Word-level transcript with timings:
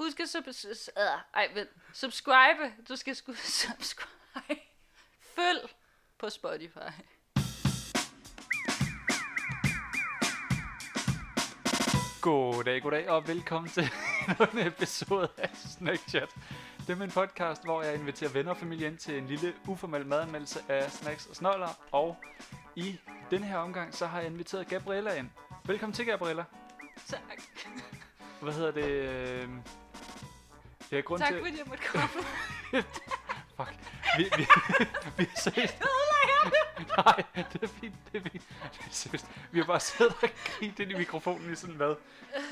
Husk 0.00 0.20
at 0.20 0.28
sub- 0.28 0.52
s- 0.52 0.90
øh, 0.98 1.04
ej, 1.34 1.48
vent. 1.54 1.68
subscribe. 1.92 2.72
Du 2.88 2.96
skal 2.96 3.16
sgu 3.16 3.32
subscribe. 3.62 4.60
Følg 5.36 5.70
på 6.18 6.30
Spotify. 6.30 6.90
Goddag, 12.20 12.82
goddag 12.82 13.08
og 13.10 13.28
velkommen 13.28 13.70
til 13.70 13.82
en 14.52 14.58
episode 14.66 15.28
af 15.38 15.50
Snackchat. 15.54 16.28
Det 16.86 16.90
er 16.90 16.96
min 16.96 17.10
podcast, 17.10 17.64
hvor 17.64 17.82
jeg 17.82 17.94
inviterer 17.94 18.30
venner 18.30 18.50
og 18.50 18.56
familie 18.56 18.86
ind 18.86 18.98
til 18.98 19.18
en 19.18 19.26
lille 19.26 19.54
uformel 19.68 20.06
madanmeldelse 20.06 20.60
af 20.68 20.90
snacks 20.92 21.26
og 21.26 21.36
snoller. 21.36 21.68
Og 21.92 22.16
i 22.76 22.98
den 23.30 23.44
her 23.44 23.56
omgang, 23.56 23.94
så 23.94 24.06
har 24.06 24.18
jeg 24.20 24.26
inviteret 24.30 24.68
Gabriella 24.68 25.14
ind. 25.14 25.30
Velkommen 25.64 25.94
til, 25.94 26.06
Gabriella. 26.06 26.44
Tak. 27.06 27.20
Hvad 28.42 28.52
hedder 28.52 28.70
det? 28.70 29.48
Det 30.90 30.98
er 30.98 31.02
grund 31.02 31.20
Tak 31.20 31.28
til... 31.28 31.38
fordi 31.38 31.58
jeg 31.58 31.66
måtte 31.66 31.84
komme. 31.84 32.08
Fuck. 33.56 33.74
Vi, 34.16 34.24
vi, 34.36 34.46
vi 35.18 35.26
seriøst... 35.36 35.82
Nej, 36.96 37.24
det 37.52 37.62
er 37.62 37.66
fint, 37.66 37.94
det 38.12 38.26
er 38.26 38.30
fint. 38.30 38.44
Det 38.72 38.80
er 38.80 38.90
seriøst. 38.90 39.26
Vi 39.50 39.58
har 39.58 39.66
bare 39.66 39.80
siddet 39.80 40.14
og 40.22 40.28
grint 40.44 40.78
ind 40.78 40.90
i 40.90 40.94
mikrofonen 40.94 41.52
i 41.52 41.54
sådan 41.54 41.76
hvad? 41.76 41.94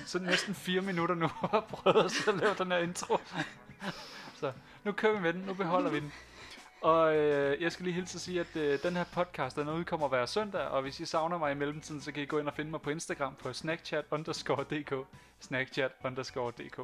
Så 0.06 0.19
næsten 0.19 0.55
fire 0.55 0.80
minutter 0.80 1.15
nu 1.15 1.30
og 1.41 1.65
prøvet 1.65 2.05
at 2.05 2.10
sidde 2.10 2.34
og 2.34 2.41
lave 2.41 2.55
den 2.59 2.73
her 2.73 2.79
intro. 2.79 3.19
Så 4.34 4.52
nu 4.84 4.93
kører 4.93 5.12
vi 5.12 5.20
med 5.20 5.32
den, 5.32 5.41
nu 5.41 5.55
beholder 5.55 5.91
vi 5.91 6.01
den. 6.01 6.12
Og 6.82 7.16
øh, 7.16 7.62
jeg 7.62 7.73
skal 7.73 7.84
lige 7.84 7.95
hilse 7.95 8.16
at 8.16 8.20
sige, 8.20 8.41
at 8.41 8.57
øh, 8.57 8.82
den 8.82 8.96
her 8.96 9.05
podcast, 9.05 9.57
den 9.57 9.68
udkommer 9.68 10.09
hver 10.09 10.27
søndag, 10.27 10.60
og 10.60 10.82
hvis 10.82 11.01
I 11.01 11.07
savner 11.07 11.38
mig 11.38 11.52
i 11.52 11.55
mellemtiden, 11.55 12.01
så 12.01 12.12
kan 12.12 12.23
I 12.23 12.27
gå 12.27 12.38
ind 12.38 12.48
og 12.48 12.55
finde 12.55 12.70
mig 12.70 12.80
på 12.80 12.91
Instagram 12.91 13.34
på 13.34 13.52
snackchat 13.52 14.05
underscore 14.10 14.65
dk, 14.65 14.93
snackchat 15.41 15.93
underscore 16.05 16.51
dk. 16.51 16.80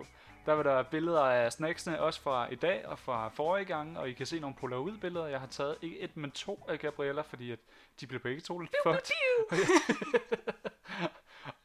Der 0.47 0.55
vil 0.55 0.65
der 0.65 0.75
være 0.75 0.85
billeder 0.85 1.23
af 1.23 1.53
snacksene, 1.53 2.01
også 2.01 2.21
fra 2.21 2.49
i 2.53 2.55
dag 2.55 2.87
og 2.87 2.99
fra 2.99 3.29
forrige 3.29 3.65
gang, 3.65 3.99
og 3.99 4.09
I 4.09 4.13
kan 4.13 4.27
se 4.27 4.41
nogle 4.41 4.57
polaroid 4.57 4.97
billeder. 4.99 5.27
Jeg 5.27 5.41
har 5.41 5.47
taget 5.47 5.77
ikke 5.83 6.01
et, 6.01 6.17
men 6.17 6.31
to 6.31 6.65
af 6.69 6.79
Gabriella, 6.79 7.23
fordi 7.23 7.51
at 7.51 7.59
de 8.01 8.07
blev 8.07 8.21
begge 8.21 8.41
to 8.41 8.59
lidt 8.59 8.75
fucked. 8.87 9.11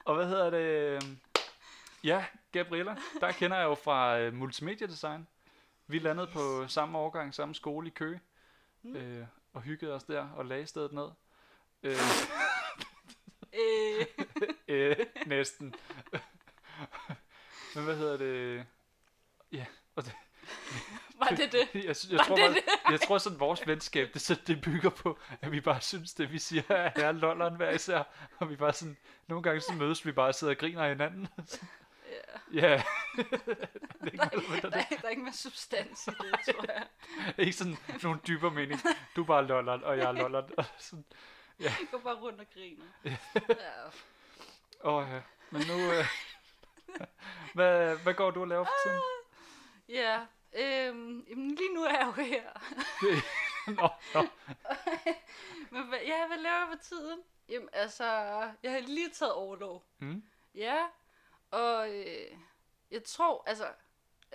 og 0.06 0.16
hvad 0.16 0.28
hedder 0.28 0.50
det? 0.50 1.04
Ja, 2.04 2.26
Gabriella, 2.52 2.96
der 3.22 3.32
kender 3.32 3.58
jeg 3.58 3.66
jo 3.66 3.76
fra 3.76 4.28
uh, 4.28 4.34
multimedia 4.34 4.88
design. 4.88 5.28
Vi 5.88 6.00
landede 6.00 6.28
på 6.34 6.68
samme 6.68 6.98
årgang, 6.98 7.34
samme 7.36 7.56
skole 7.56 7.88
i 7.88 7.92
Køge, 7.92 8.20
Mm. 8.84 8.96
øh, 8.96 9.26
og 9.54 9.62
hyggede 9.62 9.94
os 9.94 10.04
der 10.04 10.30
og 10.30 10.46
lagde 10.46 10.68
stedet 10.68 10.92
ned. 10.92 11.10
Øh, 11.84 11.96
Øh, 13.54 14.06
øh, 14.68 14.96
næsten. 15.26 15.76
Men 17.80 17.86
hvad 17.86 17.96
hedder 17.98 18.18
det? 18.18 18.66
Ja, 19.52 19.66
og 19.96 20.04
det, 20.06 20.14
var 21.20 21.28
det 21.28 21.52
det? 21.52 21.70
jeg, 21.86 21.96
jeg, 22.12 22.20
tror, 22.26 22.36
det 22.36 22.44
bare, 22.46 22.54
det? 22.54 22.64
jeg 22.92 23.02
tror 23.02 23.18
sådan, 23.18 23.40
vores 23.40 23.68
venskab, 23.68 24.14
det, 24.14 24.22
så 24.22 24.36
det 24.48 24.62
bygger 24.62 24.90
på, 24.90 25.20
at 25.42 25.52
vi 25.52 25.62
bare 25.62 25.82
synes, 25.82 26.14
det 26.14 26.32
vi 26.32 26.40
siger 26.40 26.64
er 26.70 26.92
herre 26.96 27.14
lolleren 27.14 27.56
hver 27.56 27.70
især. 27.72 28.04
Og 28.38 28.50
vi 28.50 28.56
bare 28.56 28.74
sådan, 28.74 28.98
nogle 29.28 29.44
gange 29.44 29.62
så 29.62 29.74
mødes 29.74 30.06
vi 30.06 30.12
bare 30.12 30.28
og 30.28 30.36
sidder 30.36 30.54
og 30.54 30.58
griner 30.58 30.84
af 30.84 30.90
hinanden. 30.90 31.28
Ja. 32.54 32.60
Ja, 32.70 32.84
det 33.18 33.28
er 34.02 34.06
ikke 34.06 34.26
mellem, 34.32 34.62
Der, 34.62 34.78
er- 34.78 34.84
der 35.02 35.06
er 35.06 35.10
ikke 35.10 35.22
mere 35.24 35.34
substans 35.34 36.08
i 36.08 36.10
det, 36.12 36.56
tror 36.56 36.66
jeg. 36.74 36.86
ikke 37.38 37.54
sådan 37.54 37.78
nogle 38.04 38.20
dybere 38.28 38.52
mening. 38.52 38.82
Du 39.16 39.22
er 39.22 39.26
bare 39.26 39.48
lolleren, 39.48 39.84
og 39.84 39.98
jeg 39.98 40.06
er 40.06 40.12
lolleren. 40.12 40.52
Og 40.58 40.66
sådan, 40.78 41.06
Jeg 41.60 41.74
går 41.92 41.98
bare 41.98 42.16
rundt 42.16 42.40
og 42.40 42.46
griner. 42.54 42.86
Ja. 43.06 43.18
åh, 44.84 45.08
ja. 45.10 45.20
Men 45.52 45.62
nu, 45.68 45.74
øh, 45.92 46.06
hvad, 47.56 47.98
hvad 47.98 48.14
går 48.14 48.32
du 48.32 48.42
og 48.42 48.48
laver 48.48 48.66
for 48.66 48.74
tiden? 48.84 49.02
Ja, 49.90 50.26
øhm, 50.54 51.26
jamen 51.30 51.56
lige 51.56 51.74
nu 51.74 51.84
er 51.84 51.90
jeg 51.90 52.06
jo 52.06 52.12
her. 52.24 52.44
Nå, 53.82 53.90
nå. 54.14 54.28
Men 55.72 55.88
hvad, 55.88 56.00
ja, 56.06 56.28
hvad 56.28 56.38
laver 56.38 56.58
jeg 56.58 56.68
for 56.72 56.84
tiden? 56.84 57.20
Jamen 57.50 57.70
altså, 57.74 58.06
jeg 58.64 58.72
har 58.72 58.80
lige 58.80 59.10
taget 59.10 59.34
overlov. 59.34 59.86
Mm. 60.00 60.24
Ja, 60.56 60.86
og 61.52 61.96
øh, 61.96 62.38
jeg 62.92 63.04
tror, 63.04 63.44
altså, 63.48 63.68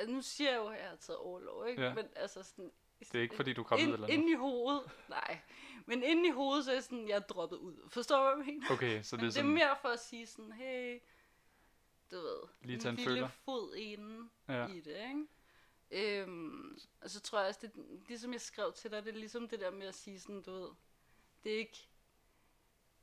nu 0.08 0.22
siger 0.22 0.50
jeg 0.50 0.58
jo, 0.58 0.66
at 0.66 0.78
jeg 0.80 0.88
har 0.88 0.96
taget 0.96 1.18
overlov, 1.18 1.68
ikke? 1.68 1.82
Ja. 1.82 1.94
Men 1.94 2.04
altså 2.16 2.42
sådan... 2.42 2.70
Det 2.98 3.14
er 3.14 3.22
ikke 3.22 3.36
fordi, 3.36 3.52
du 3.52 3.60
er 3.60 3.64
kommet 3.64 3.82
ind, 3.82 3.92
eller 3.92 4.06
noget. 4.06 4.18
Inde 4.18 4.32
i 4.32 4.34
hovedet, 4.34 4.90
nej. 5.08 5.38
Men 5.86 6.02
inde 6.02 6.28
i 6.28 6.30
hovedet, 6.30 6.64
så 6.64 6.70
er 6.70 6.74
jeg 6.74 6.82
sådan, 6.82 7.08
jeg 7.08 7.16
er 7.16 7.20
droppet 7.20 7.56
ud. 7.56 7.88
Forstår 7.88 8.16
du, 8.16 8.22
hvad 8.22 8.46
jeg 8.46 8.54
mener? 8.54 8.70
Okay, 8.70 9.02
så 9.02 9.16
det 9.16 9.22
er 9.22 9.26
det 9.26 9.28
er 9.28 9.32
sådan, 9.32 9.50
mere 9.50 9.76
for 9.80 9.88
at 9.88 10.00
sige 10.00 10.26
sådan, 10.26 10.52
hey, 10.52 11.00
du 12.10 12.16
ved, 12.16 12.48
Lige 12.62 12.78
tage 12.78 12.90
en 12.90 12.96
lille 12.96 13.30
fod 13.44 13.74
inde 13.74 14.28
Ja. 14.48 14.66
i 14.66 14.80
det, 14.80 14.96
ikke? 15.08 15.26
Øhm, 15.90 16.78
og 17.00 17.10
så 17.10 17.20
tror 17.20 17.38
jeg 17.38 17.48
også, 17.48 17.60
det, 17.62 17.72
ligesom 18.08 18.32
jeg 18.32 18.40
skrev 18.40 18.72
til 18.72 18.90
dig, 18.90 19.04
det 19.04 19.14
er 19.14 19.18
ligesom 19.18 19.48
det 19.48 19.60
der 19.60 19.70
med 19.70 19.86
at 19.86 19.94
sige 19.94 20.20
sådan, 20.20 20.42
du 20.42 20.52
ved, 20.52 20.68
det 21.44 21.52
er 21.54 21.58
ikke, 21.58 21.88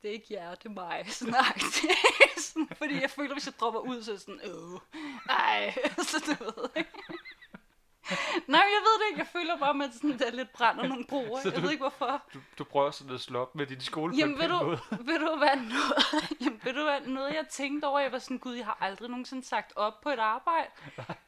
det 0.01 0.09
er 0.09 0.13
ikke 0.13 0.33
jer, 0.33 0.55
det 0.55 0.65
er 0.65 0.69
mig, 0.69 1.05
sådan, 1.11 1.33
Fordi 2.75 2.93
jeg 3.01 3.09
føler, 3.09 3.33
hvis 3.33 3.45
jeg 3.45 3.53
dropper 3.59 3.79
ud, 3.79 4.03
så 4.03 4.13
er 4.13 4.17
sådan, 4.17 4.41
øh, 4.43 4.79
ej, 5.29 5.73
så 6.11 6.17
du 6.39 6.43
ved, 6.43 6.69
ikke? 6.75 7.00
Nej, 8.55 8.59
jeg 8.75 8.81
ved 8.81 8.99
det 8.99 9.05
ikke. 9.09 9.19
Jeg 9.19 9.27
føler 9.27 9.57
bare, 9.57 9.69
at 9.69 9.75
man 9.75 9.93
sådan, 9.93 10.19
der 10.19 10.31
lidt 10.31 10.53
brænder 10.53 10.87
nogle 10.87 11.05
broer. 11.09 11.41
Så 11.41 11.47
Jeg 11.49 11.55
du- 11.55 11.61
ved 11.61 11.71
ikke, 11.71 11.83
hvorfor. 11.83 12.21
du, 12.33 12.39
du 12.57 12.63
prøver 12.63 12.91
sådan 12.91 13.13
at 13.13 13.21
slå 13.21 13.39
op 13.41 13.55
med 13.55 13.65
din 13.65 13.81
skole 13.81 14.15
Jamen, 14.17 14.39
ved 14.39 14.47
du, 14.49 14.69
ved 14.89 15.19
du 15.19 15.35
hvad, 15.37 15.55
noget, 15.55 16.05
jamen, 16.41 16.61
ved 16.63 16.73
du 16.73 16.83
hvad, 16.83 17.01
noget 17.01 17.33
jeg 17.33 17.45
tænkte 17.49 17.85
over, 17.85 17.99
jeg 17.99 18.11
var 18.11 18.19
sådan, 18.19 18.37
gud, 18.37 18.53
jeg 18.55 18.65
har 18.65 18.77
aldrig 18.81 19.09
nogensinde 19.09 19.47
sagt 19.47 19.73
op 19.75 20.01
på 20.01 20.09
et 20.09 20.19
arbejde. 20.19 20.67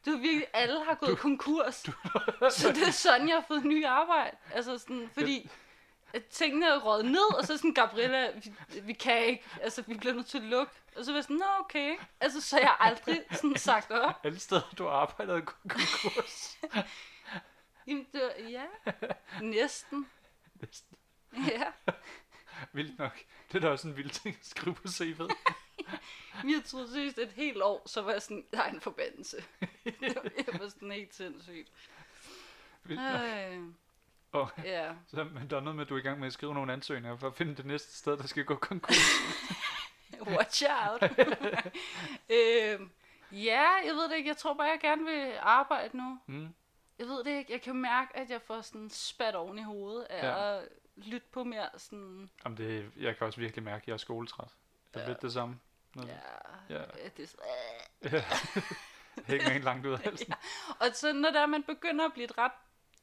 Du 0.06 0.12
virkelig, 0.12 0.46
alle 0.54 0.86
har 0.86 0.94
gået 0.96 1.12
du, 1.12 1.16
konkurs. 1.16 1.82
Du, 1.84 1.92
så 2.50 2.70
det 2.70 2.88
er 2.88 2.92
sådan, 2.92 3.28
jeg 3.28 3.36
har 3.36 3.44
fået 3.48 3.66
ny 3.66 3.86
arbejde. 3.86 4.38
Altså 4.54 4.78
sådan, 4.78 5.10
fordi 5.14 5.50
at 6.14 6.26
tingene 6.26 6.66
er 6.66 6.80
røget 6.80 7.06
ned, 7.06 7.34
og 7.38 7.46
så 7.46 7.58
sådan, 7.58 7.74
Gabriella, 7.74 8.32
vi, 8.32 8.54
vi 8.84 8.94
kan 8.94 9.26
ikke, 9.26 9.44
altså 9.62 9.84
vi 9.88 9.94
bliver 9.94 10.14
nødt 10.14 10.26
til 10.26 10.38
at 10.38 10.44
lukke. 10.44 10.74
Og 10.96 11.06
så 11.06 11.12
var 11.12 11.18
jeg 11.18 11.24
sådan, 11.24 11.38
nå 11.38 11.46
okay. 11.60 11.96
Altså, 12.20 12.42
så 12.42 12.60
jeg 12.60 12.76
aldrig 12.80 13.22
sådan 13.32 13.56
sagt 13.56 13.92
op. 13.92 14.20
Alle 14.24 14.40
steder, 14.40 14.74
du 14.78 14.88
arbejder, 14.88 15.34
gået 15.34 15.56
konkurs. 15.70 16.58
Jamen, 17.88 18.08
det 18.14 18.22
var, 18.22 18.50
ja, 18.50 18.66
næsten. 19.42 20.10
Næsten. 20.62 20.98
Ja. 21.48 21.72
Vildt 22.74 23.00
nok. 23.00 23.20
Det 23.52 23.58
er 23.58 23.60
da 23.60 23.70
også 23.70 23.88
en 23.88 23.98
vild 23.98 24.10
ting 24.10 24.38
at 24.40 24.46
skrive 24.46 24.76
på 24.76 24.88
CV'et. 24.88 25.36
Jeg 26.44 26.62
troede 26.66 26.92
seriøst 26.92 27.18
et 27.18 27.32
helt 27.32 27.62
år, 27.62 27.84
så 27.86 28.02
var 28.02 28.12
jeg 28.12 28.22
sådan, 28.22 28.46
der 28.54 28.62
er 28.62 28.70
en 28.70 28.82
forbandelse. 28.82 29.44
jeg 30.02 30.60
var 30.60 30.70
sådan 30.70 30.92
helt 30.92 31.16
sindssygt. 31.16 31.72
Vildt 32.84 33.02
nok. 33.02 33.22
Ej, 33.22 33.60
Og, 34.34 34.50
ja. 34.64 34.92
så, 35.16 35.24
men 35.24 35.50
der 35.50 35.58
er 35.58 35.62
noget 35.62 35.76
med, 35.76 35.84
at 35.84 35.90
du 35.90 35.96
er 35.96 36.00
i 36.00 36.02
gang 36.02 36.20
med 36.20 36.28
at 36.28 36.34
skrive 36.34 36.54
nogle 36.54 36.74
ansøgninger 36.74 37.18
for 37.18 37.28
at 37.28 37.36
finde 37.36 37.56
det 37.56 37.66
næste 37.66 37.98
sted, 37.98 38.18
der 38.18 38.28
skal 38.28 38.46
gå 38.46 38.56
konkurs. 38.56 38.98
Watch 40.38 40.64
out. 40.70 41.02
øhm, 42.30 42.92
ja, 43.32 43.68
jeg 43.86 43.94
ved 43.96 44.10
det 44.10 44.16
ikke. 44.16 44.28
Jeg 44.30 44.38
tror 44.38 44.54
bare, 44.54 44.68
jeg 44.68 44.80
gerne 44.82 45.04
vil 45.06 45.34
arbejde 45.42 45.98
nu. 45.98 46.20
Mm. 46.28 46.54
Jeg 47.00 47.08
ved 47.08 47.24
det 47.24 47.38
ikke. 47.38 47.52
Jeg 47.54 47.62
kan 47.62 47.76
mærke, 47.76 48.18
at 48.18 48.30
jeg 48.30 48.42
får 48.42 48.62
sådan 48.62 48.90
spat 48.90 49.36
oven 49.36 49.60
i 49.60 49.64
hovedet 49.64 50.04
af 50.10 50.24
Ja. 50.28 50.58
at 50.58 50.68
lytte 50.96 51.28
på 51.32 51.44
mere 51.44 51.70
sådan... 51.78 52.30
Jamen 52.46 52.58
det, 52.58 52.92
jeg 52.98 53.18
kan 53.18 53.28
også 53.28 53.40
virkelig 53.40 53.64
mærke, 53.64 53.82
at 53.84 53.88
jeg 53.88 53.94
er 53.94 53.98
skoletræt. 53.98 54.48
Det 54.94 55.00
er 55.00 55.04
Ja. 55.04 55.08
lidt 55.08 55.22
det 55.22 55.34
samme. 55.34 55.60
Noget, 55.96 56.10
Ja, 56.70 56.76
Ja. 56.76 56.82
ja. 56.82 57.10
det 57.18 57.24
er 57.24 57.28
så, 57.28 57.38
ja. 58.04 58.24
Hænger 59.28 59.52
en 59.52 59.62
langt 59.62 59.86
ud 59.86 59.92
af 59.94 60.00
halsen. 60.00 60.34
Og 60.80 60.88
så 60.94 61.14
når 61.14 61.30
der 61.32 61.46
man 61.46 61.64
begynder 61.64 62.06
at 62.06 62.14
blive 62.14 62.26
et 62.26 62.38
ret... 62.38 62.52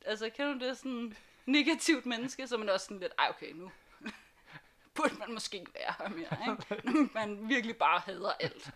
Altså, 0.07 0.31
kender 0.31 0.53
du 0.53 0.59
det 0.59 0.79
sådan 0.79 1.17
negativt 1.47 2.07
menneske, 2.07 2.47
så 2.49 2.57
man 2.57 2.69
også 2.69 2.87
sådan 2.87 2.99
lidt, 3.01 3.13
ej 3.19 3.27
okay, 3.31 3.53
nu 3.53 3.71
burde 4.95 5.15
man 5.19 5.33
måske 5.33 5.59
ikke 5.59 5.75
være 5.75 5.95
her 5.99 6.09
mere, 6.09 6.51
ikke? 6.51 6.85
Når 6.93 7.09
man 7.15 7.49
virkelig 7.49 7.77
bare 7.77 7.99
hader 8.01 8.33
alt. 8.41 8.71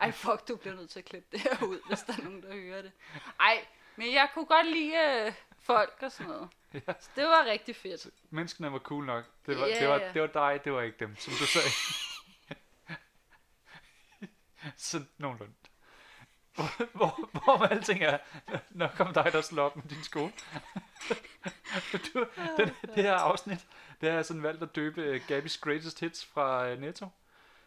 Ej, 0.00 0.10
fuck, 0.12 0.48
du 0.48 0.56
bliver 0.56 0.76
nødt 0.76 0.90
til 0.90 0.98
at 0.98 1.04
klippe 1.04 1.28
det 1.32 1.40
her 1.40 1.66
ud, 1.66 1.80
hvis 1.88 2.00
der 2.00 2.12
er 2.12 2.22
nogen, 2.24 2.42
der 2.42 2.52
hører 2.52 2.82
det. 2.82 2.92
Ej, 3.40 3.66
men 3.96 4.12
jeg 4.12 4.28
kunne 4.34 4.46
godt 4.46 4.66
lide 4.66 4.94
øh, 4.96 5.32
folk 5.60 5.98
og 6.00 6.12
sådan 6.12 6.26
noget. 6.26 6.48
Ja. 6.86 6.92
Så 7.00 7.10
det 7.16 7.24
var 7.24 7.44
rigtig 7.44 7.76
fedt. 7.76 8.06
Menneskene 8.30 8.72
var 8.72 8.78
cool 8.78 9.04
nok. 9.04 9.24
Det 9.46 9.58
var, 9.58 9.66
Ja, 9.66 9.80
det 9.80 9.88
var, 9.88 9.98
det 10.12 10.22
var 10.22 10.26
dig, 10.26 10.64
det 10.64 10.72
var 10.72 10.82
ikke 10.82 10.98
dem, 10.98 11.16
som 11.16 11.32
du 11.32 11.46
sagde. 11.46 11.68
Sådan 14.76 15.08
nogenlunde. 15.18 15.52
Hvor, 16.56 16.86
hvor, 16.92 17.28
hvor 17.44 17.66
alting 17.66 18.02
er, 18.02 18.18
nok 18.70 19.00
om 19.00 19.14
dig, 19.14 19.30
der 19.32 19.40
slår 19.40 19.62
op 19.64 19.76
med 19.76 19.84
din 19.84 20.02
skole. 20.02 20.32
du, 21.92 22.26
den, 22.56 22.70
det 22.94 23.02
her 23.02 23.14
afsnit, 23.14 23.66
det 24.00 24.08
har 24.08 24.16
jeg 24.16 24.24
sådan 24.24 24.42
valgt 24.42 24.62
at 24.62 24.76
døbe 24.76 25.10
uh, 25.10 25.16
Gabby's 25.16 25.60
Greatest 25.60 26.00
Hits 26.00 26.24
fra 26.24 26.72
uh, 26.72 26.80
Netto. 26.80 27.08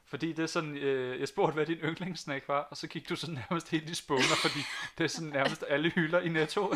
Fordi 0.10 0.34
det 0.34 0.44
er 0.44 0.48
sådan, 0.48 0.78
øh, 0.78 1.20
jeg 1.20 1.28
spurgte, 1.28 1.54
hvad 1.54 1.66
din 1.66 1.78
yndlingssnack 1.78 2.48
var, 2.48 2.60
og 2.60 2.78
så 2.78 2.88
gik 2.88 3.10
du 3.10 3.16
sådan 3.16 3.36
nærmest 3.50 3.70
helt 3.70 3.90
i 3.90 3.96
spåner, 3.96 4.36
fordi 4.42 4.60
det 4.98 5.04
er 5.04 5.08
sådan 5.08 5.30
nærmest 5.30 5.66
alle 5.68 5.90
hylder 5.90 6.20
i 6.20 6.30
Netto. 6.30 6.62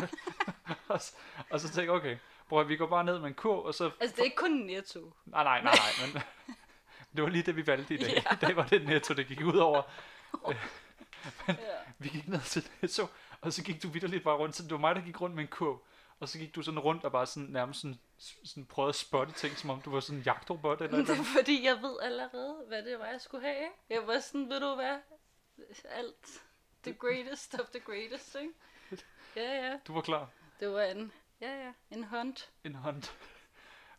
og, 0.88 1.00
så, 1.00 1.12
og 1.50 1.60
så 1.60 1.66
tænkte 1.66 1.82
jeg, 1.82 1.90
okay, 1.90 2.16
bror, 2.48 2.62
vi 2.62 2.76
går 2.76 2.86
bare 2.86 3.04
ned 3.04 3.18
med 3.18 3.28
en 3.28 3.34
kurv, 3.34 3.64
og 3.64 3.74
så... 3.74 3.90
Altså, 4.00 4.16
det 4.16 4.20
er 4.20 4.24
ikke 4.24 4.36
kun 4.36 4.50
netto. 4.50 5.12
Nej, 5.26 5.44
nej, 5.44 5.62
nej, 5.62 5.74
nej, 5.74 6.06
men 6.06 6.22
det 7.16 7.24
var 7.24 7.30
lige 7.30 7.42
det, 7.42 7.56
vi 7.56 7.66
valgte 7.66 7.94
i 7.94 7.96
dag. 7.96 8.12
Ja. 8.30 8.34
I 8.34 8.38
dag 8.40 8.56
var 8.56 8.66
det 8.66 8.86
Netto, 8.86 9.14
det 9.14 9.26
gik 9.26 9.40
ud 9.40 9.56
over. 9.56 9.82
Ja. 11.48 11.54
Vi 11.98 12.08
gik 12.08 12.28
ned 12.28 12.40
til 12.40 12.68
Netto, 12.82 13.06
Og 13.40 13.52
så 13.52 13.64
gik 13.64 13.82
du 13.82 13.88
vidderligt 13.88 14.24
bare 14.24 14.36
rundt, 14.36 14.56
så 14.56 14.62
det 14.62 14.70
var 14.72 14.78
mig, 14.78 14.94
der 14.94 15.00
gik 15.02 15.20
rundt 15.20 15.34
med 15.36 15.42
en 15.44 15.48
kurv. 15.48 15.84
Og 16.20 16.28
så 16.28 16.38
gik 16.38 16.54
du 16.54 16.62
sådan 16.62 16.80
rundt 16.80 17.04
og 17.04 17.12
bare 17.12 17.26
sådan 17.26 17.48
nærmest 17.48 17.80
sådan, 17.80 17.98
sådan 18.44 18.64
prøvede 18.66 18.88
at 18.88 18.94
spotte 18.94 19.32
ting, 19.32 19.56
som 19.56 19.70
om 19.70 19.80
du 19.80 19.90
var 19.90 20.00
sådan 20.00 20.18
en 20.18 20.22
jagtrobot 20.24 20.80
eller 20.80 20.96
Det 20.96 21.06
noget. 21.08 21.20
er 21.20 21.24
fordi, 21.24 21.64
jeg 21.64 21.82
ved 21.82 21.96
allerede, 22.02 22.64
hvad 22.68 22.82
det 22.82 22.98
var, 22.98 23.06
jeg 23.06 23.20
skulle 23.20 23.46
have. 23.46 23.68
Jeg 23.90 24.06
var 24.06 24.20
sådan, 24.20 24.48
ved 24.50 24.60
du 24.60 24.74
hvad? 24.74 24.98
Alt. 25.84 26.42
The 26.82 26.92
greatest 26.94 27.54
of 27.54 27.66
the 27.68 27.80
greatest, 27.80 28.36
ikke? 28.40 28.52
Ja, 29.36 29.66
ja. 29.66 29.78
Du 29.86 29.92
var 29.94 30.00
klar. 30.00 30.28
Det 30.60 30.70
var 30.70 30.82
en, 30.82 31.12
ja, 31.40 31.64
ja, 31.64 31.72
en 31.90 32.04
hunt. 32.04 32.50
En 32.64 32.74
hånd. 32.74 33.02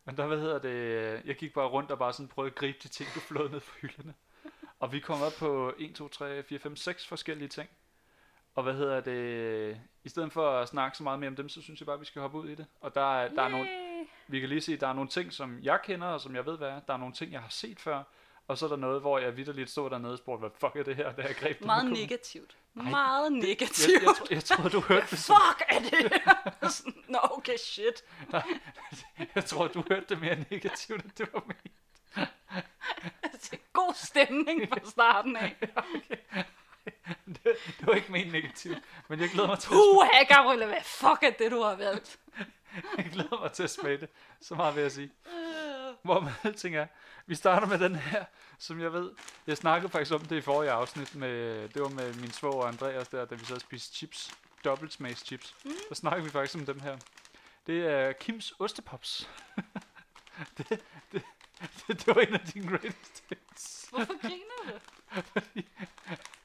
Men 0.06 0.18
der, 0.18 0.28
hvad 0.28 0.38
hedder 0.40 0.60
det, 0.60 1.22
jeg 1.26 1.36
gik 1.36 1.54
bare 1.54 1.68
rundt 1.68 1.92
og 1.92 1.98
bare 1.98 2.14
sådan 2.14 2.28
prøvede 2.28 2.52
at 2.52 2.56
gribe 2.56 2.78
de 2.84 2.88
ting, 2.88 3.10
du 3.16 3.20
flåede 3.20 3.52
ned 3.52 3.60
fra 3.60 3.76
hylderne. 3.82 4.14
Og 4.80 4.92
vi 4.92 5.00
kom 5.00 5.22
op 5.22 5.32
på 5.40 5.74
1, 5.80 5.96
2, 5.96 6.08
3, 6.08 6.44
4, 6.44 6.60
5, 6.60 6.76
6 6.76 7.08
forskellige 7.08 7.48
ting. 7.48 7.70
Og 8.56 8.64
hvad 8.64 8.74
hedder 8.74 9.02
det, 9.02 9.82
i 10.04 10.10
stedet 10.10 10.34
for 10.34 10.52
at 10.52 10.68
snakke 10.68 10.98
så 10.98 11.04
meget 11.04 11.20
mere 11.20 11.28
om 11.30 11.36
dem, 11.36 11.50
så 11.50 11.62
synes 11.62 11.80
jeg 11.80 11.86
bare, 11.86 11.94
at 11.94 12.00
vi 12.00 12.06
skal 12.06 12.22
hoppe 12.22 12.38
ud 12.38 12.50
i 12.50 12.56
det. 12.56 12.66
Og 12.82 12.96
der, 12.96 13.20
er- 13.22 13.28
der 13.30 13.42
er 13.44 13.50
nogle, 13.50 13.68
vi 14.28 14.40
kan 14.40 14.50
lige 14.50 14.62
sige, 14.62 14.78
der 14.78 14.88
er 14.88 14.94
nogle 14.94 15.10
ting, 15.10 15.34
som 15.34 15.60
jeg 15.62 15.80
kender, 15.84 16.08
og 16.08 16.22
som 16.22 16.36
jeg 16.36 16.46
ved, 16.46 16.58
hvad 16.58 16.68
er. 16.70 16.80
Der 16.88 16.94
er 16.94 16.98
nogle 16.98 17.14
ting, 17.14 17.32
jeg 17.32 17.42
har 17.42 17.50
set 17.50 17.80
før. 17.80 18.04
Og 18.48 18.58
så 18.58 18.66
er 18.66 18.70
der 18.70 18.76
noget, 18.76 19.02
hvor 19.02 19.20
jeg 19.20 19.38
vidderligt 19.38 19.70
stod 19.70 19.90
dernede 19.90 20.14
og 20.14 20.18
spurgte, 20.18 20.40
hvad 20.40 20.50
fuck 20.60 20.76
er 20.76 20.84
det 20.84 20.96
her, 20.96 21.12
da 21.12 21.22
jeg 21.22 21.36
greb 21.36 21.58
det 21.58 21.66
Meget 21.66 21.92
negativt. 21.92 22.58
Nej, 22.74 22.90
Meget 22.92 23.24
Jeg, 23.32 23.40
negativt. 23.42 24.04
jeg, 24.04 24.16
tro, 24.18 24.26
jeg 24.32 24.44
troede, 24.50 24.70
du 24.70 24.80
hørte 24.82 25.08
det 25.12 25.20
som, 25.20 25.36
Fuck 25.36 25.70
er 25.70 25.80
det 25.80 26.12
Nå, 27.14 27.20
okay, 27.24 27.58
shit. 27.58 28.04
jeg 29.36 29.46
tror, 29.46 29.68
du 29.68 29.84
hørte 29.90 30.06
det 30.10 30.22
mere 30.22 30.46
negativt, 30.52 31.04
end 31.04 31.12
det 31.18 31.30
var 31.34 31.44
ment. 31.48 31.72
Altså, 33.52 33.66
god 33.74 33.94
stemning 33.94 34.70
fra 34.70 34.90
starten 34.90 35.36
af. 35.36 35.56
det, 37.26 37.44
det 37.80 37.88
var 37.88 37.94
ikke 37.94 38.12
ment 38.12 38.32
negativt, 38.32 38.78
men 39.08 39.20
jeg 39.20 39.30
glæder 39.30 39.48
mig 39.48 39.60
til 39.60 39.68
at 39.68 39.74
Puha, 39.74 40.24
Gabrielle, 40.24 40.66
hvad 40.66 40.84
fuck 40.84 41.24
er 41.24 41.30
det, 41.40 41.52
du 41.52 41.62
har 41.62 41.76
valgt? 41.76 42.20
Jeg 42.98 43.10
glæder 43.14 43.42
mig 43.42 43.52
til 43.52 43.64
at 43.64 43.70
smage 43.70 43.98
det. 43.98 44.10
Så 44.42 44.56
meget 44.56 44.76
vil 44.76 44.82
jeg 44.82 44.92
sige. 44.92 45.12
Hvor 46.02 46.20
med 46.20 46.32
alting 46.44 46.76
er. 46.76 46.88
Vi 47.26 47.36
starter 47.36 47.68
med 47.68 47.80
den 47.80 47.96
her, 47.96 48.26
som 48.58 48.82
jeg 48.82 48.94
ved. 48.94 49.12
Jeg 49.48 49.58
snakkede 49.58 49.92
faktisk 49.92 50.14
om 50.14 50.22
det 50.22 50.36
i 50.36 50.42
forrige 50.42 50.72
afsnit. 50.72 51.16
Med, 51.16 51.68
det 51.70 51.82
var 51.82 51.90
med 51.90 52.14
min 52.14 52.32
svoger 52.32 52.62
og 52.62 52.68
Andreas 52.68 53.08
der, 53.08 53.26
da 53.26 53.36
vi 53.36 53.46
så 53.46 53.60
spiste 53.60 53.96
chips. 53.96 54.32
Dobbeltsmags 54.64 55.26
chips. 55.26 55.56
Mm. 55.66 55.72
Der 55.90 55.96
snakkede 55.96 56.24
vi 56.24 56.32
faktisk 56.32 56.56
om 56.56 56.66
dem 56.66 56.80
her. 56.80 56.98
Det 57.68 57.86
er 57.86 58.12
Kims 58.12 58.54
Ostepops. 58.60 59.30
det, 60.58 60.82
det, 61.12 61.22
det, 61.88 62.08
var 62.08 62.22
en 62.22 62.34
af 62.34 62.40
dine 62.40 62.68
greatest 62.68 63.24
hits. 63.30 63.88
Hvorfor 63.90 64.22
griner 64.22 64.72
du? 64.72 64.80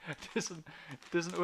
Det 0.07 0.31
er 0.37 0.41
sådan, 0.41 0.65
det 1.13 1.19
er 1.19 1.23
sådan 1.23 1.39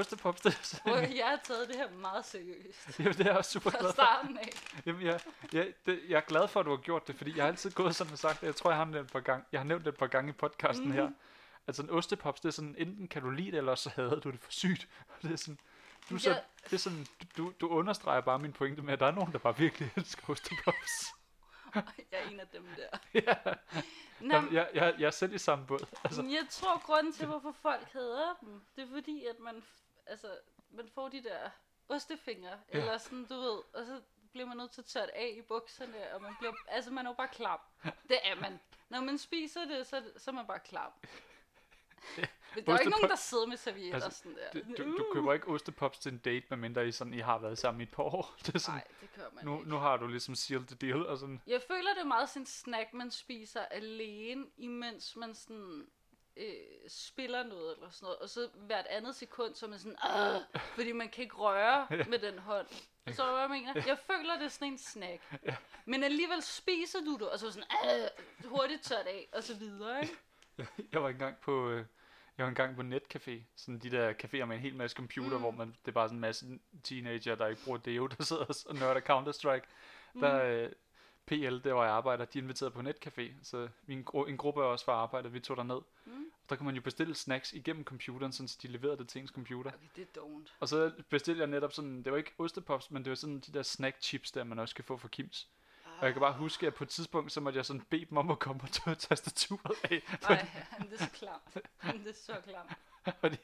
er, 0.47 0.83
Hvor 0.83 0.95
sådan, 0.95 1.17
jeg 1.17 1.27
har 1.27 1.41
taget 1.45 1.69
det 1.69 1.77
her 1.77 1.91
meget 1.91 2.25
seriøst. 2.25 2.89
jamen, 2.99 3.13
det 3.13 3.21
er 3.21 3.25
jeg 3.25 3.37
også 3.37 3.51
super 3.51 3.71
Fra 3.71 3.79
glad 3.79 3.89
for. 3.89 3.93
starten 3.93 4.39
af. 4.39 4.49
Jamen, 4.87 5.03
jeg, 5.03 5.21
jeg, 5.53 5.73
det, 5.87 6.01
jeg 6.09 6.17
er 6.17 6.21
glad 6.21 6.49
for, 6.49 6.61
at 6.61 6.67
du 6.67 6.71
har 6.71 6.77
gjort 6.83 7.07
det, 7.09 7.17
fordi 7.17 7.37
jeg 7.37 7.45
har 7.45 7.49
altid 7.49 7.71
gået 7.71 7.97
sådan 7.97 8.13
og 8.13 8.19
sagt, 8.19 8.43
jeg 8.43 8.57
tror, 8.57 8.71
jeg 8.71 8.79
har 8.79 8.85
nævnt 8.85 8.95
det 8.95 9.05
et 9.05 9.13
par 9.13 9.21
gange, 9.21 9.45
jeg 9.53 9.61
har 9.61 9.65
nævnt 9.65 9.85
det 9.85 9.93
et 9.93 9.99
par 9.99 10.07
gange 10.07 10.31
i 10.31 10.33
podcasten 10.33 10.85
mm-hmm. 10.87 10.99
her, 11.01 11.11
at 11.67 11.77
sådan 11.77 11.91
ostepops, 11.91 12.41
det 12.41 12.49
er 12.49 12.53
sådan, 12.53 12.75
enten 12.79 13.09
kan 13.09 13.23
du 13.23 13.31
lide 13.31 13.51
det, 13.51 13.59
eller 13.59 13.75
så 13.75 13.91
hader 13.95 14.21
du 14.21 14.31
det 14.31 14.41
for 14.41 14.53
sygt. 14.53 14.89
Og 15.09 15.23
det 15.23 15.33
er 15.33 15.37
sådan, 15.37 15.59
du, 16.11 16.19
så, 16.19 16.31
Ja. 16.31 16.37
det 16.65 16.73
er 16.73 16.77
sådan, 16.79 17.07
du, 17.37 17.53
du 17.61 17.69
understreger 17.69 18.21
bare 18.21 18.39
min 18.39 18.53
pointe 18.53 18.83
med, 18.83 18.93
at 18.93 19.01
der 19.01 19.07
er 19.07 19.11
nogen, 19.11 19.33
der 19.33 19.39
bare 19.39 19.57
virkelig 19.59 19.91
elsker 19.97 20.31
ostepops. 20.31 21.07
Jeg 22.13 22.21
er 22.25 22.29
en 22.31 22.41
af 22.41 22.49
dem 22.49 22.67
der. 22.77 22.99
ja. 23.27 23.55
Nå, 24.21 24.35
Jamen, 24.35 24.55
jeg, 24.55 24.71
jeg, 24.75 24.95
jeg 24.99 25.07
er 25.07 25.11
selv 25.11 25.35
i 25.35 25.39
samme 25.39 25.67
båd. 25.67 25.87
Altså, 26.05 26.23
jeg 26.23 26.47
tror, 26.51 26.79
grunden 26.87 27.13
til, 27.13 27.27
hvorfor 27.27 27.53
folk 27.53 27.93
hader 27.93 28.35
dem, 28.41 28.63
det 28.77 28.85
er 28.85 28.89
fordi, 28.95 29.25
at 29.27 29.39
man, 29.39 29.65
altså, 30.07 30.39
man 30.71 30.89
får 30.95 31.09
de 31.09 31.23
der 31.23 31.51
ostefingre, 31.89 32.51
Ja. 32.73 32.79
eller 32.79 32.99
sådan, 32.99 33.25
du 33.25 33.35
ved, 33.35 33.59
og 33.75 33.87
så 33.87 34.01
bliver 34.33 34.47
man 34.49 34.57
nødt 34.57 34.71
til 34.71 34.81
at 34.81 34.85
tørre 34.85 35.17
af 35.17 35.35
i 35.39 35.43
bukserne, 35.43 36.15
og 36.15 36.23
man 36.23 36.33
bliver, 36.39 36.53
altså 36.69 36.91
man 36.91 37.07
er 37.07 37.11
jo 37.11 37.15
bare 37.15 37.29
klam. 37.29 37.61
Det 38.09 38.19
er 38.25 38.35
man. 38.41 38.61
Når 38.89 39.01
man 39.01 39.19
spiser 39.19 39.65
det, 39.65 39.87
så, 39.87 40.03
så 40.17 40.31
er 40.31 40.35
man 40.35 40.47
bare 40.47 40.59
klam. 40.61 40.93
Men 42.57 42.65
der 42.67 42.73
er 42.73 42.77
jo 42.77 42.81
ikke 42.81 42.91
nogen, 42.91 43.09
der 43.09 43.17
sidder 43.17 43.47
med 43.47 43.57
servietter 43.57 43.95
Altså, 44.05 44.19
sådan 44.19 44.37
der. 44.53 44.61
du, 44.77 44.85
du, 44.85 44.97
du 44.99 45.07
køber 45.13 45.33
ikke 45.33 45.49
ostepops 45.49 45.99
til 45.99 46.13
en 46.13 46.19
date, 46.19 46.47
medmindre 46.51 46.89
I, 46.89 46.93
sådan, 46.93 47.15
I 47.15 47.19
har 47.19 47.39
været 47.39 47.59
sammen 47.59 47.81
i 47.81 47.83
et 47.85 47.91
par 47.91 48.03
år. 48.03 48.35
Det 48.47 48.55
er 48.55 48.59
sådan, 48.59 48.75
Nej, 48.79 48.85
det 49.01 49.09
gør 49.17 49.25
man 49.35 49.45
nu, 49.45 49.59
ikke. 49.59 49.71
nu 49.71 49.77
har 49.77 49.97
du 49.97 50.07
ligesom 50.07 50.35
sealed 50.35 50.67
the 50.67 50.77
deal, 50.77 51.07
og 51.07 51.19
sådan, 51.19 51.43
Jeg 51.47 51.63
føler, 51.69 51.95
det 51.95 52.01
er 52.01 52.05
meget 52.05 52.29
sådan 52.29 52.43
en 52.43 52.47
snack, 52.47 52.93
man 52.93 53.11
spiser 53.11 53.61
alene, 53.61 54.45
imens 54.57 55.17
man 55.17 55.35
sådan 55.35 55.87
øh, 56.37 56.47
spiller 56.89 57.43
noget 57.43 57.75
eller 57.77 57.91
sådan 57.91 58.05
noget. 58.07 58.19
Og 58.19 58.29
så 58.29 58.49
hvert 58.55 58.87
andet 58.87 59.17
sekund, 59.17 59.55
så 59.55 59.67
er 59.67 59.71
man 59.71 59.79
sådan, 59.79 59.97
Åh! 60.37 60.61
fordi 60.75 60.93
man 60.93 61.09
kan 61.09 61.25
ikke 61.25 61.37
røre 61.37 61.87
med 62.11 62.19
den 62.19 62.39
hånd. 62.39 62.67
Så 63.13 63.31
hvad 63.31 63.41
jeg 63.41 63.51
mener? 63.51 63.73
Jeg 63.87 63.99
føler, 64.07 64.35
det 64.39 64.45
er 64.45 64.49
sådan 64.49 64.69
en 64.69 64.79
snack. 64.79 65.23
Men 65.85 66.03
alligevel 66.03 66.43
spiser 66.43 66.99
du 67.01 67.13
det, 67.17 67.31
og 67.31 67.39
så 67.39 67.51
sådan, 67.53 67.69
"Åh!" 67.85 68.49
hurtigt 68.51 68.83
tørt 68.83 69.07
af, 69.07 69.29
og 69.33 69.43
så 69.43 69.55
videre, 69.57 70.03
ikke? 70.03 70.17
Jeg 70.93 71.03
var 71.03 71.09
engang 71.09 71.37
på, 71.37 71.69
øh, 71.71 71.85
jeg 72.39 72.45
var 72.45 72.49
engang 72.49 72.77
på 72.77 72.83
netcafé, 72.83 73.41
sådan 73.57 73.79
de 73.79 73.91
der 73.91 74.13
caféer 74.13 74.45
med 74.45 74.57
en 74.57 74.63
hel 74.63 74.77
masse 74.77 74.95
computer, 74.95 75.37
mm. 75.37 75.41
hvor 75.43 75.51
man, 75.51 75.69
det 75.69 75.89
er 75.89 75.93
bare 75.93 76.09
sådan 76.09 76.17
en 76.17 76.21
masse 76.21 76.59
teenager, 76.85 77.35
der 77.35 77.47
ikke 77.47 77.65
bruger 77.65 77.79
Deo, 77.79 78.07
der 78.19 78.25
sidder 78.25 78.65
og 78.67 78.75
nørder 78.75 79.01
Counter-Strike. 79.01 79.67
Mm. 80.15 80.21
Der 80.21 80.45
øh, 80.45 80.73
PL, 81.27 81.59
der 81.65 81.73
hvor 81.73 81.85
jeg 81.85 81.93
arbejder, 81.93 82.25
de 82.25 82.39
er 82.39 82.43
inviteret 82.43 82.73
på 82.73 82.81
netcafé, 82.81 83.33
så 83.43 83.69
min, 83.87 84.05
gru- 84.11 84.29
en 84.29 84.37
gruppe 84.37 84.63
af 84.63 84.67
os 84.67 84.85
fra 84.85 84.93
arbejdet, 84.93 85.33
vi 85.33 85.41
tog 85.41 85.57
derned. 85.57 85.81
Mm. 86.05 86.13
Der 86.49 86.57
kan 86.57 86.67
man 86.67 86.75
jo 86.75 86.81
bestille 86.81 87.15
snacks 87.15 87.53
igennem 87.53 87.85
computeren, 87.85 88.33
sådan, 88.33 88.49
så 88.49 88.59
de 88.63 88.69
leverede 88.69 88.97
det 88.97 89.09
til 89.09 89.21
ens 89.21 89.31
computer. 89.31 89.71
Okay, 89.71 89.87
det 89.97 90.09
er 90.17 90.21
don't. 90.21 90.53
Og 90.61 90.69
så 90.69 90.93
bestilte 91.09 91.41
jeg 91.41 91.47
netop 91.47 91.73
sådan, 91.73 92.03
det 92.03 92.13
var 92.13 92.19
ikke 92.19 92.33
ostepops, 92.39 92.91
men 92.91 93.05
det 93.05 93.11
var 93.11 93.17
sådan 93.17 93.41
de 93.41 93.53
der 93.53 93.63
snack 93.63 94.03
chips, 94.03 94.33
der 94.33 94.45
man 94.45 94.59
også 94.59 94.75
kan 94.75 94.85
få 94.85 94.97
fra 94.97 95.09
Kims. 95.09 95.49
Og 95.99 96.05
jeg 96.07 96.13
kan 96.13 96.21
bare 96.21 96.33
huske, 96.33 96.67
at 96.67 96.75
på 96.75 96.85
et 96.85 96.91
tidspunkt, 96.91 97.33
så 97.33 97.41
måtte 97.41 97.57
jeg 97.57 97.67
sådan 97.67 97.83
bede 97.91 98.05
dem 98.05 98.19
om 98.19 98.31
at 98.31 98.39
komme 98.39 98.63
og 98.63 98.71
tage 98.71 98.95
tastaturet 98.95 99.77
af. 99.83 100.03
Ej, 100.23 100.47
det 100.91 101.01
er 101.01 101.05
så 101.05 101.11
klamt. 101.11 101.55
Det 102.05 102.11
er 102.11 102.15
så 102.27 102.37
klamt. 102.45 102.71
Fordi, 103.21 103.37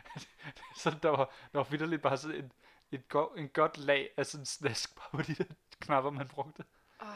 så 0.82 0.96
der 1.02 1.08
var, 1.08 1.24
der 1.52 1.58
var 1.58 1.62
vidderligt 1.64 2.02
bare 2.02 2.16
sådan 2.18 2.36
en, 2.36 2.52
et 2.90 3.08
go, 3.08 3.26
en 3.26 3.48
godt 3.48 3.78
lag 3.78 4.10
af 4.16 4.26
sådan 4.26 4.46
snask 4.46 4.96
på 5.10 5.22
de 5.22 5.34
der 5.34 5.44
knapper, 5.80 6.10
man 6.10 6.28
brugte. 6.28 6.64
Ej. 7.00 7.08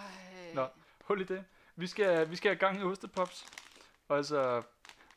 Nå, 0.54 0.68
hul 1.04 1.20
i 1.20 1.24
det. 1.24 1.44
Vi 1.76 1.86
skal, 1.86 2.30
vi 2.30 2.36
skal 2.36 2.48
have 2.50 2.58
gang 2.58 2.80
i 2.80 2.82
ostepops. 2.84 3.46
Og 4.08 4.16
altså, 4.16 4.62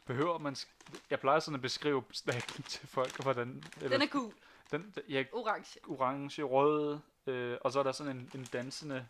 behøver 0.05 0.37
man... 0.37 0.53
sk- 0.53 0.99
Jeg 1.09 1.19
plejer 1.19 1.39
sådan 1.39 1.55
at 1.55 1.61
beskrive 1.61 2.03
snacken 2.11 2.63
til 2.63 2.87
folk, 2.87 3.17
og 3.17 3.23
hvordan... 3.23 3.63
Eller, 3.77 3.89
Den 3.89 4.01
er 4.01 4.11
gul. 4.11 4.33
den, 4.71 4.93
ja, 5.09 5.23
Orange. 5.33 5.79
orange, 5.87 6.43
rød, 6.43 6.99
øh, 7.27 7.57
og 7.61 7.71
så 7.71 7.79
er 7.79 7.83
der 7.83 7.91
sådan 7.91 8.17
en, 8.17 8.31
en 8.35 8.43
dansende 8.43 9.07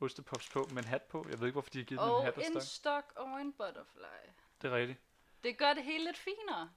ostepops 0.00 0.48
på 0.48 0.68
med 0.72 0.82
en 0.82 0.88
hat 0.88 1.02
på. 1.02 1.26
Jeg 1.30 1.40
ved 1.40 1.46
ikke, 1.46 1.52
hvorfor 1.54 1.70
de 1.70 1.78
har 1.78 1.84
givet 1.84 2.00
den 2.00 2.08
en 2.08 2.14
Og 2.14 2.24
hat 2.24 2.36
og 2.36 2.42
en 2.46 2.50
stok. 2.60 2.62
stok 2.62 3.12
og 3.16 3.40
en 3.40 3.52
butterfly. 3.52 4.30
Det 4.62 4.72
er 4.72 4.76
rigtigt. 4.76 4.98
Det 5.44 5.58
gør 5.58 5.72
det 5.74 5.82
hele 5.84 6.04
lidt 6.04 6.18
finere. 6.18 6.70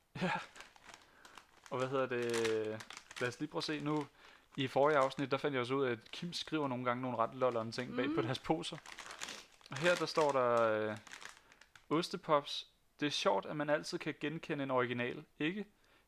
Og 1.69 1.77
hvad 1.77 1.87
hedder 1.87 2.05
det? 2.05 2.21
Lad 3.21 3.27
os 3.29 3.39
lige 3.39 3.49
prøve 3.49 3.59
at 3.59 3.63
se 3.63 3.79
nu. 3.79 4.07
I 4.57 4.67
forrige 4.67 4.97
afsnit, 4.97 5.31
der 5.31 5.37
fandt 5.37 5.53
jeg 5.53 5.61
også 5.61 5.73
ud 5.73 5.85
af, 5.85 5.91
at 5.91 6.11
Kim 6.11 6.33
skriver 6.33 6.67
nogle 6.67 6.85
gange 6.85 7.01
nogle 7.01 7.17
ret 7.17 7.35
lollerne 7.35 7.71
ting 7.71 7.89
mm. 7.89 7.95
bag 7.95 8.05
på 8.05 8.11
Mm. 8.21 8.25
deres 8.25 8.39
poser. 8.39 8.77
Og 9.71 9.77
her 9.77 9.95
der 9.95 10.05
står 10.05 10.31
der 10.31 10.61
øh, 10.89 10.97
Ostepops. 11.89 12.67
Det 12.99 13.05
er 13.05 13.09
sjovt, 13.11 13.45
at 13.45 13.55
man 13.55 13.69
altid 13.69 13.99
kan 13.99 14.15
genkende 14.19 14.63
en 14.63 14.71
original, 14.71 15.25
ikke? 15.39 15.65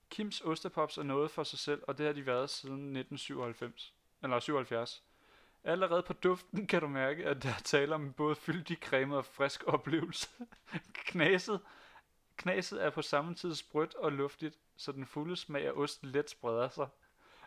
Kims 0.09 0.41
Ostepops 0.41 0.97
er 0.97 1.03
noget 1.03 1.31
for 1.31 1.43
sig 1.43 1.59
selv, 1.59 1.83
og 1.87 1.97
det 1.97 2.05
har 2.05 2.13
de 2.13 2.25
været 2.25 2.49
siden 2.49 2.75
1997. 2.97 3.93
Eller 4.23 4.39
77. 4.39 5.03
Allerede 5.67 6.03
på 6.03 6.13
duften 6.13 6.67
kan 6.67 6.81
du 6.81 6.87
mærke, 6.87 7.25
at 7.25 7.43
der 7.43 7.49
er 7.49 7.59
tale 7.59 7.95
om 7.95 8.13
både 8.13 8.35
fyldig, 8.35 8.77
cremet 8.81 9.17
og 9.17 9.25
frisk 9.25 9.63
oplevelse. 9.67 10.29
Knaset, 10.93 11.61
knaset 12.37 12.83
er 12.83 12.89
på 12.89 13.01
samme 13.01 13.35
tid 13.35 13.55
sprødt 13.55 13.95
og 13.95 14.11
luftigt, 14.11 14.59
så 14.77 14.91
den 14.91 15.05
fulde 15.05 15.35
smag 15.35 15.67
af 15.67 15.71
osten 15.71 16.09
let 16.09 16.29
spreder 16.29 16.69
sig. 16.69 16.87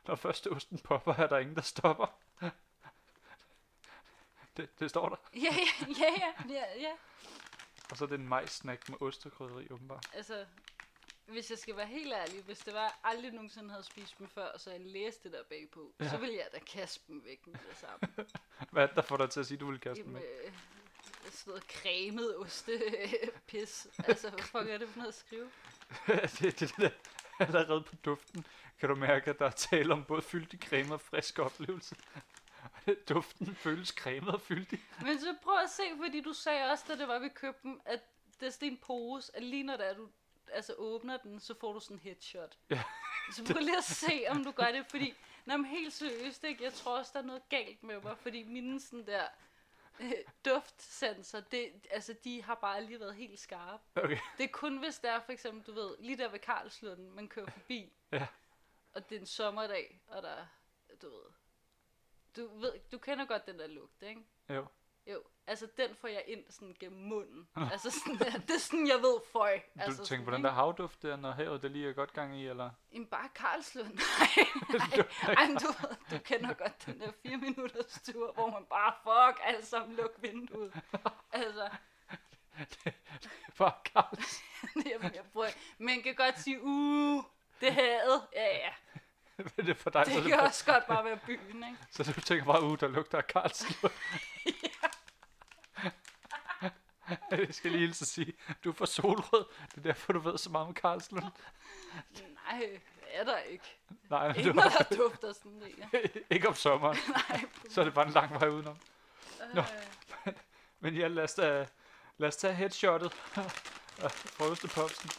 Når 0.06 0.14
først 0.14 0.46
osten 0.46 0.78
popper, 0.78 1.14
er 1.14 1.26
der 1.26 1.38
ingen, 1.38 1.56
der 1.56 1.62
stopper. 1.62 2.06
Det, 4.56 4.80
det 4.80 4.90
står 4.90 5.08
der. 5.08 5.16
Ja, 5.34 5.40
ja, 5.40 5.94
ja, 6.00 6.10
ja, 6.18 6.54
ja, 6.54 6.80
ja. 6.80 6.92
Og 7.90 7.96
så 7.96 8.04
er 8.04 8.08
det 8.08 8.20
en 8.20 8.28
majssnack 8.28 8.88
med 8.88 9.02
ost 9.02 9.26
og 9.26 9.32
krydderi, 9.32 9.66
åbenbart. 9.70 10.06
Altså, 10.14 10.46
hvis 11.28 11.50
jeg 11.50 11.58
skal 11.58 11.76
være 11.76 11.86
helt 11.86 12.12
ærlig, 12.12 12.42
hvis 12.42 12.58
det 12.58 12.74
var, 12.74 12.80
jeg 12.82 12.92
aldrig 13.04 13.32
nogensinde 13.32 13.70
havde 13.70 13.82
spist 13.84 14.18
dem 14.18 14.28
før, 14.28 14.44
og 14.46 14.60
så 14.60 14.70
jeg 14.70 14.80
læste 14.80 15.22
det 15.24 15.32
der 15.32 15.42
bagpå, 15.44 15.92
Ja. 16.00 16.08
så 16.08 16.16
ville 16.16 16.34
jeg 16.36 16.46
da 16.52 16.58
kaste 16.58 17.00
dem 17.08 17.24
væk 17.24 17.46
med 17.46 17.54
det 17.70 17.76
samme. 17.76 18.26
Hvad 18.72 18.82
er 18.82 18.86
det, 18.86 18.96
der 18.96 19.02
får 19.02 19.16
dig 19.16 19.30
til 19.30 19.40
at 19.40 19.46
sige, 19.46 19.56
at 19.56 19.60
du 19.60 19.70
vil 19.70 19.80
kaste 19.80 20.04
dem 20.04 20.16
Jamen, 20.16 20.22
med? 20.22 20.44
øh, 20.46 20.52
sådan 21.30 21.50
noget 21.50 21.62
cremet 21.64 22.36
oste 22.36 22.72
pis. 23.46 23.86
Altså, 24.04 24.30
hvad 24.30 24.42
fuck 24.42 24.68
er 24.68 24.78
det 24.78 24.88
for 24.88 24.96
noget 24.98 25.08
at 25.08 25.14
skrive? 25.14 25.50
det, 26.06 26.40
det, 26.40 26.60
det 26.60 26.72
der. 26.78 26.90
Allerede 27.40 27.82
på 27.82 27.94
duften 28.04 28.46
kan 28.80 28.88
du 28.88 28.94
mærke, 28.94 29.30
at 29.30 29.38
der 29.38 29.46
er 29.46 29.50
tale 29.50 29.92
om 29.92 30.04
både 30.04 30.22
fyldig 30.22 30.60
creme 30.60 30.94
og 30.94 31.00
frisk 31.00 31.38
oplevelse. 31.38 31.96
duften 33.08 33.54
føles 33.54 33.88
cremet 33.88 34.34
og 34.34 34.40
fyldig. 34.40 34.84
Men 35.02 35.20
så 35.20 35.34
prøv 35.42 35.58
at 35.58 35.70
se, 35.70 35.82
fordi 36.04 36.20
du 36.20 36.32
sagde 36.32 36.70
også, 36.70 36.84
da 36.88 36.96
det 36.96 37.08
var, 37.08 37.18
vi 37.18 37.28
købte 37.28 37.60
dem, 37.62 37.80
at 37.84 38.00
det 38.40 38.46
er 38.46 38.50
sådan 38.50 38.68
en 38.68 38.76
pose, 38.76 39.36
at 39.36 39.42
lige 39.42 39.62
når 39.62 39.76
det 39.76 39.88
er, 39.90 39.94
du 39.94 40.08
altså 40.52 40.74
åbner 40.74 41.16
den, 41.16 41.40
så 41.40 41.54
får 41.60 41.72
du 41.72 41.80
sådan 41.80 41.96
en 41.96 42.00
headshot. 42.00 42.58
Ja. 42.70 42.82
Så 43.32 43.44
prøv 43.52 43.60
lige 43.62 43.76
at 43.78 43.84
se, 43.84 44.24
om 44.28 44.44
du 44.44 44.50
gør 44.50 44.72
det, 44.72 44.86
fordi... 44.86 45.14
Men 45.44 45.64
helt 45.64 45.92
seriøst, 45.92 46.44
ikke? 46.44 46.64
Jeg 46.64 46.72
tror 46.72 46.98
også, 46.98 47.10
der 47.14 47.18
er 47.18 47.24
noget 47.26 47.48
galt 47.48 47.82
med 47.82 48.00
mig, 48.00 48.18
fordi 48.18 48.42
mine 48.42 48.80
sådan 48.80 49.06
der 49.06 49.26
øh, 50.00 50.12
duftsanser, 50.44 51.40
det, 51.40 51.86
altså, 51.90 52.12
de 52.24 52.42
har 52.42 52.54
bare 52.54 52.84
lige 52.84 53.00
været 53.00 53.14
helt 53.14 53.38
skarpe. 53.38 53.82
Okay. 53.94 54.18
Det 54.38 54.44
er 54.44 54.48
kun, 54.52 54.78
hvis 54.78 54.98
der 54.98 55.10
er 55.12 55.20
for 55.20 55.32
eksempel, 55.32 55.66
du 55.66 55.72
ved, 55.72 55.96
lige 55.98 56.18
der 56.18 56.28
ved 56.28 56.38
Karlslunden, 56.38 57.10
man 57.10 57.28
kører 57.28 57.50
forbi, 57.50 57.92
Ja. 58.12 58.26
og 58.92 59.08
det 59.10 59.16
er 59.16 59.20
en 59.20 59.26
sommerdag, 59.26 60.00
og 60.06 60.22
der, 60.22 60.46
du 61.02 61.08
ved, 61.08 61.22
du, 62.36 62.58
ved, 62.58 62.72
du 62.92 62.98
kender 62.98 63.24
godt 63.24 63.46
den 63.46 63.58
der 63.58 63.66
lugt, 63.66 64.02
ikke? 64.02 64.20
Jo. 64.48 64.66
Jo, 65.12 65.22
altså 65.46 65.68
den 65.76 65.94
får 66.00 66.08
jeg 66.08 66.24
ind 66.26 66.44
sådan 66.50 66.76
gennem 66.80 67.00
munden. 67.00 67.48
altså 67.56 67.90
sådan 67.90 68.18
der, 68.18 68.38
det 68.48 68.54
er 68.54 68.58
sådan, 68.58 68.86
jeg 68.88 68.96
ved, 68.96 69.20
føj. 69.32 69.58
Du 69.58 69.80
altså 69.80 69.96
tænker 69.96 70.06
sådan, 70.06 70.24
på 70.24 70.30
den 70.30 70.44
der 70.44 70.50
havduft 70.50 71.02
der, 71.02 71.16
når 71.16 71.30
havet 71.30 71.62
det 71.62 71.70
lige 71.70 71.88
er 71.88 71.92
godt 71.92 72.12
gang 72.12 72.36
i, 72.36 72.46
eller? 72.46 72.70
Jamen 72.92 73.06
bare 73.06 73.28
Karlslund. 73.34 73.94
Nej, 74.18 74.46
nej. 75.26 75.34
Ej, 75.34 75.46
du, 75.46 75.86
du 76.10 76.18
kender 76.24 76.54
godt 76.54 76.86
den 76.86 77.00
der 77.00 77.12
fire 77.22 77.36
minutters 77.36 78.00
tur, 78.12 78.32
hvor 78.32 78.50
man 78.50 78.64
bare, 78.70 78.92
fuck, 79.02 79.40
alle 79.44 79.64
sammen 79.64 79.96
luk 79.96 80.12
vinduet. 80.22 80.72
Altså, 81.32 81.70
Bare 83.58 83.72
Karls. 83.84 84.42
jamen, 84.86 85.14
jeg 85.14 85.24
prøver, 85.32 85.48
man 85.78 86.02
kan 86.02 86.14
godt 86.14 86.40
sige, 86.40 86.62
uh, 86.62 87.24
det 87.60 87.68
er 87.68 87.72
havet. 87.72 88.22
Ja, 88.32 88.56
ja. 88.56 88.70
det 89.56 89.68
er 89.68 89.74
for 89.74 89.90
dig, 89.90 90.06
Det 90.06 90.14
det, 90.14 90.22
kan 90.24 90.40
også 90.40 90.64
godt 90.72 90.86
bare 90.86 91.04
være 91.04 91.18
byen, 91.26 91.64
ikke? 91.64 91.76
så 91.90 92.12
du 92.12 92.20
tænker 92.20 92.44
bare, 92.44 92.62
uh, 92.62 92.78
der 92.80 92.88
lugter 92.88 93.18
af 93.18 93.26
Karls. 93.26 93.64
Jeg 97.30 97.54
skal 97.54 97.70
lige 97.70 97.80
hilse 97.80 98.02
at 98.02 98.08
sige, 98.08 98.32
du 98.64 98.70
er 98.70 98.74
for 98.74 98.84
solrød. 98.86 99.44
Det 99.70 99.76
er 99.76 99.80
derfor, 99.80 100.12
du 100.12 100.18
ved 100.18 100.38
så 100.38 100.50
meget 100.50 100.66
om 100.66 100.74
Karlslund. 100.74 101.24
Nej, 101.24 102.58
det 102.60 102.80
er 103.12 103.24
der 103.24 103.38
ikke. 103.38 103.78
Nej, 104.10 104.26
men 104.26 104.36
Ikke 104.36 104.48
du 104.48 104.54
noget, 104.54 104.72
der 104.90 104.96
dufter 104.96 105.32
sådan 105.32 105.60
der. 105.92 105.98
ikke 106.34 106.48
om 106.48 106.54
sommeren. 106.54 106.96
Nej, 107.30 107.44
Så 107.70 107.80
er 107.80 107.84
det 107.84 107.94
bare 107.94 108.06
en 108.06 108.12
lang 108.12 108.30
vej 108.40 108.48
udenom. 108.48 108.76
Nå. 109.54 109.62
øh, 110.26 110.32
Men 110.80 110.94
ja, 110.94 111.08
lad 111.08 111.24
os, 111.24 111.34
da, 111.34 111.66
lad 112.18 112.28
os 112.28 112.36
tage 112.36 112.54
headshottet 112.54 113.12
fra 113.14 114.50
Østepopsen. 114.50 115.10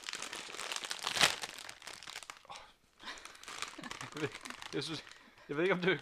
Jeg 4.16 4.22
ved, 4.22 4.30
jeg, 4.74 4.84
synes, 4.84 5.04
jeg 5.50 5.58
ved 5.58 5.64
ikke, 5.64 5.74
om 5.74 5.82
det, 5.82 6.02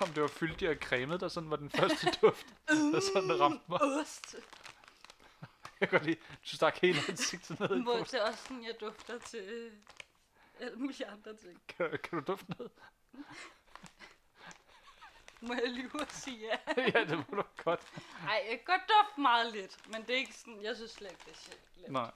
om 0.00 0.08
det 0.08 0.22
var 0.22 0.28
fyldt 0.28 0.62
og 0.62 0.76
cremet, 0.80 1.20
der 1.20 1.28
sådan 1.28 1.50
var 1.50 1.56
den 1.56 1.70
første 1.70 2.12
duft, 2.22 2.46
der 2.68 3.00
sådan 3.14 3.40
ramte 3.40 3.64
mig. 3.68 3.82
ost. 3.82 4.36
Jeg 5.80 5.88
kan 5.88 6.02
lide, 6.02 6.16
du 6.16 6.56
stak 6.56 6.78
hele 6.78 6.98
ansigtet 7.08 7.60
ned 7.60 7.80
i 7.80 7.84
posen. 7.84 8.04
det 8.04 8.14
er 8.14 8.28
også 8.28 8.42
sådan, 8.42 8.64
jeg 8.64 8.74
dufter 8.80 9.18
til 9.18 9.40
øh, 9.40 9.72
alle 10.60 10.76
mulige 10.76 11.06
andre 11.06 11.36
ting. 11.36 11.62
Kan, 11.68 11.90
kan 11.90 12.18
du 12.18 12.32
dufte 12.32 12.50
noget? 12.58 12.72
Må 15.42 15.54
jeg 15.54 15.70
lyve 15.70 16.00
og 16.00 16.06
sige 16.10 16.38
ja? 16.38 16.56
ja, 16.94 17.04
det 17.04 17.16
må 17.28 17.36
du 17.36 17.42
godt. 17.64 17.80
Ej, 18.28 18.46
jeg 18.50 18.58
kan 18.58 18.66
godt 18.66 18.82
dufte 18.88 19.20
meget 19.20 19.52
lidt, 19.52 19.88
men 19.92 20.02
det 20.02 20.10
er 20.10 20.18
ikke 20.18 20.34
sådan, 20.34 20.62
jeg 20.62 20.76
synes 20.76 20.90
slet 20.90 21.10
ikke, 21.10 21.22
det 21.24 21.32
er 21.32 21.38
sjovt. 21.38 21.76
lidt. 21.76 21.92
Nej. 21.92 22.10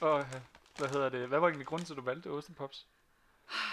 Og 0.00 0.20
øh, 0.20 0.40
hvad 0.76 0.88
hedder 0.88 1.08
det? 1.08 1.28
Hvad 1.28 1.38
var 1.38 1.46
egentlig 1.48 1.66
grunden 1.66 1.86
til, 1.86 1.92
at 1.92 1.96
du 1.96 2.02
valgte 2.02 2.26
Ostepops? 2.30 2.86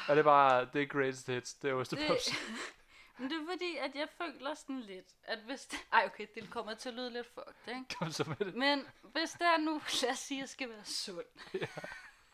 Er 0.08 0.15
det 0.15 0.24
bare, 0.24 0.68
det 0.74 0.82
er 0.82 0.86
greatest 0.86 1.27
hits, 1.27 1.53
det 1.53 1.70
er 1.70 1.74
Ostepops? 1.74 2.25
Det, 2.25 2.36
men 3.17 3.29
det 3.29 3.41
er 3.41 3.46
fordi, 3.46 3.77
at 3.77 3.96
jeg 3.96 4.10
føler 4.10 4.53
sådan 4.53 4.79
lidt, 4.79 5.15
at 5.24 5.39
hvis 5.39 5.65
det... 5.65 5.79
Ej, 5.91 6.03
okay, 6.05 6.27
det 6.36 6.50
kommer 6.50 6.74
til 6.74 6.89
at 6.89 6.96
lyde 6.96 7.10
lidt 7.10 7.27
fucked, 7.27 7.67
ikke? 7.67 7.86
Kom 8.00 8.12
så 8.12 8.24
med 8.24 8.36
det. 8.36 8.55
Men 8.55 8.88
hvis 9.01 9.32
det 9.32 9.48
er 9.48 9.58
nu, 9.58 9.72
lad 10.01 10.12
os 10.12 10.20
sige, 10.20 10.38
at 10.38 10.41
jeg 10.41 10.50
skal 10.50 10.70
være 10.70 10.86
sund. 10.86 11.25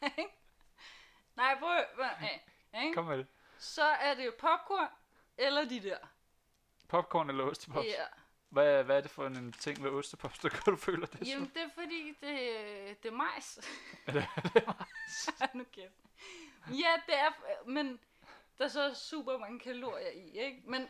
Ikke? 0.04 0.32
Nej, 1.36 1.60
prøv 1.60 1.76
at 1.76 1.86
øh? 2.76 2.94
Kom 2.94 3.06
med 3.06 3.18
det. 3.18 3.28
Så 3.58 3.84
er 3.84 4.14
det 4.14 4.34
popcorn, 4.36 4.88
eller 5.38 5.66
de 5.66 5.80
der. 5.84 5.98
Popcorn 6.88 7.30
eller 7.30 7.44
Ostepops? 7.44 7.88
Ja. 7.88 8.06
Hvad, 8.50 8.84
hvad 8.84 8.98
er 8.98 9.02
det 9.02 9.12
for 9.12 9.28
en 9.28 9.52
ting 9.52 9.84
ved 9.84 9.92
Ostepops, 9.92 10.40
der 10.40 10.50
gør, 10.50 10.72
du 10.72 10.76
føler 10.76 11.06
det? 11.06 11.20
Jamen, 11.20 11.28
Jamen. 11.30 11.52
det 11.54 11.62
er 11.62 11.70
fordi, 11.76 12.08
det, 12.08 13.04
det 13.04 13.10
er 13.10 13.16
majs. 13.16 13.60
Er 14.08 14.12
det, 14.12 14.28
er 14.36 14.42
det 14.42 14.68
majs? 14.68 15.54
Nu 15.54 15.64
kæft. 15.72 15.94
Ja, 16.70 17.02
det 17.06 17.20
er, 17.20 17.32
men 17.66 18.00
der 18.60 18.66
er 18.66 18.70
så 18.70 18.94
super 18.94 19.38
mange 19.38 19.60
kalorier 19.60 20.12
i, 20.12 20.40
ikke? 20.40 20.62
Men 20.66 20.88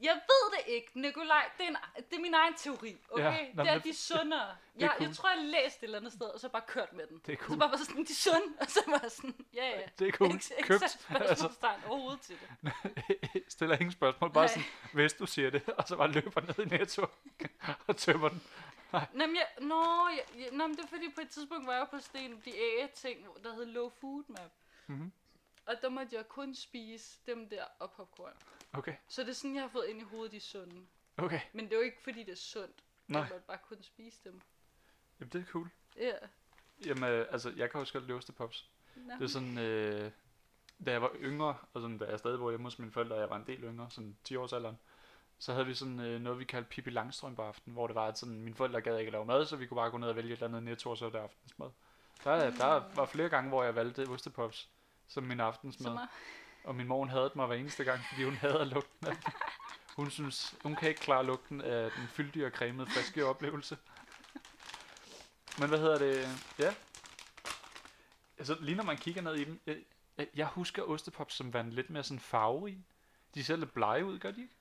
jeg 0.00 0.12
ved 0.14 0.58
det 0.58 0.72
ikke, 0.74 1.00
Nikolaj. 1.00 1.50
Det 1.58 1.64
er, 1.64 1.68
en, 1.68 1.76
det 2.10 2.16
er 2.16 2.20
min 2.20 2.34
egen 2.34 2.54
teori, 2.54 2.96
okay? 3.10 3.24
Ja, 3.24 3.52
nå, 3.54 3.62
det 3.62 3.70
er 3.70 3.74
men 3.74 3.82
de 3.84 3.94
sundere. 3.94 4.48
er 4.50 4.56
Jeg, 4.78 4.90
cool. 4.98 5.06
jeg 5.08 5.16
tror, 5.16 5.28
jeg 5.30 5.44
læste 5.44 5.78
et 5.78 5.82
eller 5.82 5.98
andet 5.98 6.12
sted, 6.12 6.26
og 6.26 6.40
så 6.40 6.48
bare 6.48 6.62
kørt 6.66 6.92
med 6.92 7.06
den. 7.06 7.22
Det 7.26 7.32
er 7.32 7.36
Så 7.38 7.44
cool. 7.44 7.58
bare 7.58 7.70
var 7.70 7.76
sådan, 7.76 8.04
de 8.04 8.14
sunde, 8.14 8.54
og 8.60 8.66
så 8.70 8.80
var 8.86 9.08
sådan, 9.08 9.34
ja, 9.54 9.68
ja. 9.68 9.82
Det 9.98 10.08
er 10.08 10.12
cool. 10.12 10.30
Ikke, 10.34 10.44
ikke 10.58 10.68
Købt. 10.68 10.80
sat 10.80 10.90
spørgsmålstegn 10.90 11.80
overhovedet 11.86 12.20
til 12.20 12.36
det. 12.62 13.42
Stiller 13.48 13.74
ingen 13.76 13.92
spørgsmål. 13.92 14.32
Bare 14.32 14.44
Nej. 14.44 14.48
sådan, 14.54 14.64
hvis 14.92 15.12
du 15.12 15.26
siger 15.26 15.50
det, 15.50 15.62
og 15.68 15.84
så 15.88 15.96
bare 15.96 16.12
løber 16.12 16.40
ned 16.40 16.66
i 16.66 16.68
Netto 16.78 17.06
og 17.86 17.96
tømmer 17.96 18.28
den. 18.28 18.42
Nå, 18.92 19.00
men, 19.26 19.36
jeg, 19.36 19.46
nå, 19.60 20.08
jeg, 20.08 20.24
jeg, 20.40 20.48
nå, 20.52 20.66
men 20.66 20.76
det 20.76 20.84
er 20.84 20.88
fordi, 20.88 21.08
på 21.14 21.20
et 21.20 21.28
tidspunkt 21.28 21.66
var 21.66 21.72
jeg 21.74 21.86
på 21.90 21.98
sådan 22.00 22.20
en 22.30 22.40
diæt-ting, 22.44 23.26
der 23.44 23.54
hed 23.54 23.66
Low 23.66 23.88
Food 24.00 24.24
Map. 24.28 24.50
Mhm. 24.86 25.12
Og 25.66 25.74
der 25.82 25.88
måtte 25.88 26.16
jeg 26.16 26.28
kun 26.28 26.54
spise 26.54 27.18
dem 27.26 27.48
der 27.48 27.64
og 27.78 27.90
popcorn. 27.90 28.32
Okay, 28.72 28.94
Så 29.08 29.22
det 29.22 29.28
er 29.28 29.32
sådan, 29.34 29.54
jeg 29.54 29.62
har 29.62 29.68
fået 29.68 29.86
ind 29.86 30.00
i 30.00 30.04
hovedet, 30.04 30.32
de 30.32 30.40
sunde. 30.40 30.86
okay. 31.16 31.40
Men 31.52 31.64
det 31.64 31.72
er 31.72 31.76
jo 31.76 31.82
ikke, 31.82 32.02
fordi 32.04 32.22
det 32.24 32.32
er 32.32 32.36
sundt. 32.36 32.84
Nej. 33.08 33.20
Jeg 33.20 33.28
måtte 33.32 33.46
bare 33.46 33.58
kun 33.68 33.82
spise 33.82 34.20
dem. 34.24 34.40
Jamen, 35.20 35.30
det 35.32 35.40
er 35.40 35.44
cool. 35.44 35.70
Ja. 35.96 36.12
Jamen, 36.86 37.04
øh, 37.04 37.26
altså, 37.30 37.52
jeg 37.56 37.70
kan 37.70 37.80
også 37.80 37.92
godt 37.92 38.04
lide 38.06 38.16
Ostepops. 38.16 38.70
Nå. 38.96 39.14
Det 39.14 39.22
er 39.22 39.28
sådan, 39.28 39.58
øh, 39.58 40.10
da 40.86 40.90
jeg 40.90 41.02
var 41.02 41.10
yngre, 41.20 41.56
og 41.72 41.80
sådan, 41.80 41.98
da 41.98 42.04
jeg 42.04 42.18
stadig 42.18 42.38
boede 42.38 42.52
hjemme 42.52 42.66
hos 42.66 42.78
mine 42.78 42.92
forældre, 42.92 43.14
og 43.16 43.20
jeg 43.20 43.30
var 43.30 43.36
en 43.36 43.46
del 43.46 43.60
yngre, 43.64 43.90
sådan 43.90 44.16
10 44.24 44.36
års 44.36 44.52
alderen, 44.52 44.78
så 45.38 45.52
havde 45.52 45.66
vi 45.66 45.74
sådan 45.74 46.00
øh, 46.00 46.20
noget, 46.20 46.38
vi 46.38 46.44
kaldte 46.44 46.68
Pippi 46.70 46.90
Langstrøm 46.90 47.36
på 47.36 47.42
aftenen, 47.42 47.74
hvor 47.74 47.86
det 47.86 47.94
var, 47.94 48.06
at 48.06 48.18
sådan, 48.18 48.40
mine 48.40 48.56
forældre 48.56 48.80
gad 48.80 48.98
ikke 48.98 49.08
at 49.08 49.12
lave 49.12 49.24
mad, 49.26 49.46
så 49.46 49.56
vi 49.56 49.66
kunne 49.66 49.76
bare 49.76 49.90
gå 49.90 49.98
ned 49.98 50.08
og 50.08 50.16
vælge 50.16 50.28
et 50.32 50.36
eller 50.36 50.46
andet 50.46 50.62
netto, 50.62 50.90
og 50.90 50.98
så 50.98 51.04
var 51.04 51.12
det 51.12 51.18
aftensmad. 51.18 51.70
Der, 52.24 52.50
der 52.50 52.94
var 52.94 53.06
flere 53.06 53.28
gange, 53.28 53.48
hvor 53.48 53.64
jeg 53.64 53.74
valgte 53.74 54.08
Ostepops 54.08 54.70
som 55.08 55.24
min 55.24 55.40
aftensmad. 55.40 55.90
Som 55.90 55.96
er, 55.96 56.06
Og 56.64 56.74
min 56.74 56.86
mor 56.86 57.06
havde 57.06 57.30
mig 57.34 57.46
hver 57.46 57.56
eneste 57.56 57.84
gang, 57.84 58.00
fordi 58.08 58.24
hun 58.24 58.34
hader 58.34 58.64
lugten 58.64 59.06
af 59.06 59.16
den. 59.16 59.32
Hun 59.96 60.10
synes, 60.10 60.54
hun 60.62 60.76
kan 60.76 60.88
ikke 60.88 61.00
klare 61.00 61.24
lugten 61.24 61.60
af 61.60 61.90
den 61.90 62.08
fyldige 62.08 62.46
og 62.46 62.52
cremede 62.52 62.90
friske 62.90 63.26
oplevelse. 63.26 63.78
Men 65.58 65.68
hvad 65.68 65.78
hedder 65.78 65.98
det? 65.98 66.28
Ja. 66.58 66.74
Altså, 68.38 68.56
lige 68.60 68.76
når 68.76 68.84
man 68.84 68.96
kigger 68.96 69.22
ned 69.22 69.34
i 69.34 69.44
dem, 69.44 69.60
jeg, 70.34 70.46
husker 70.46 70.82
ostepops 70.82 71.34
som 71.34 71.54
værende 71.54 71.74
lidt 71.74 71.90
mere 71.90 72.02
sådan 72.02 72.20
farverige. 72.20 72.84
De 73.34 73.44
ser 73.44 73.56
lidt 73.56 73.72
blege 73.74 74.04
ud, 74.04 74.18
gør 74.18 74.30
de 74.30 74.40
ikke? 74.40 74.54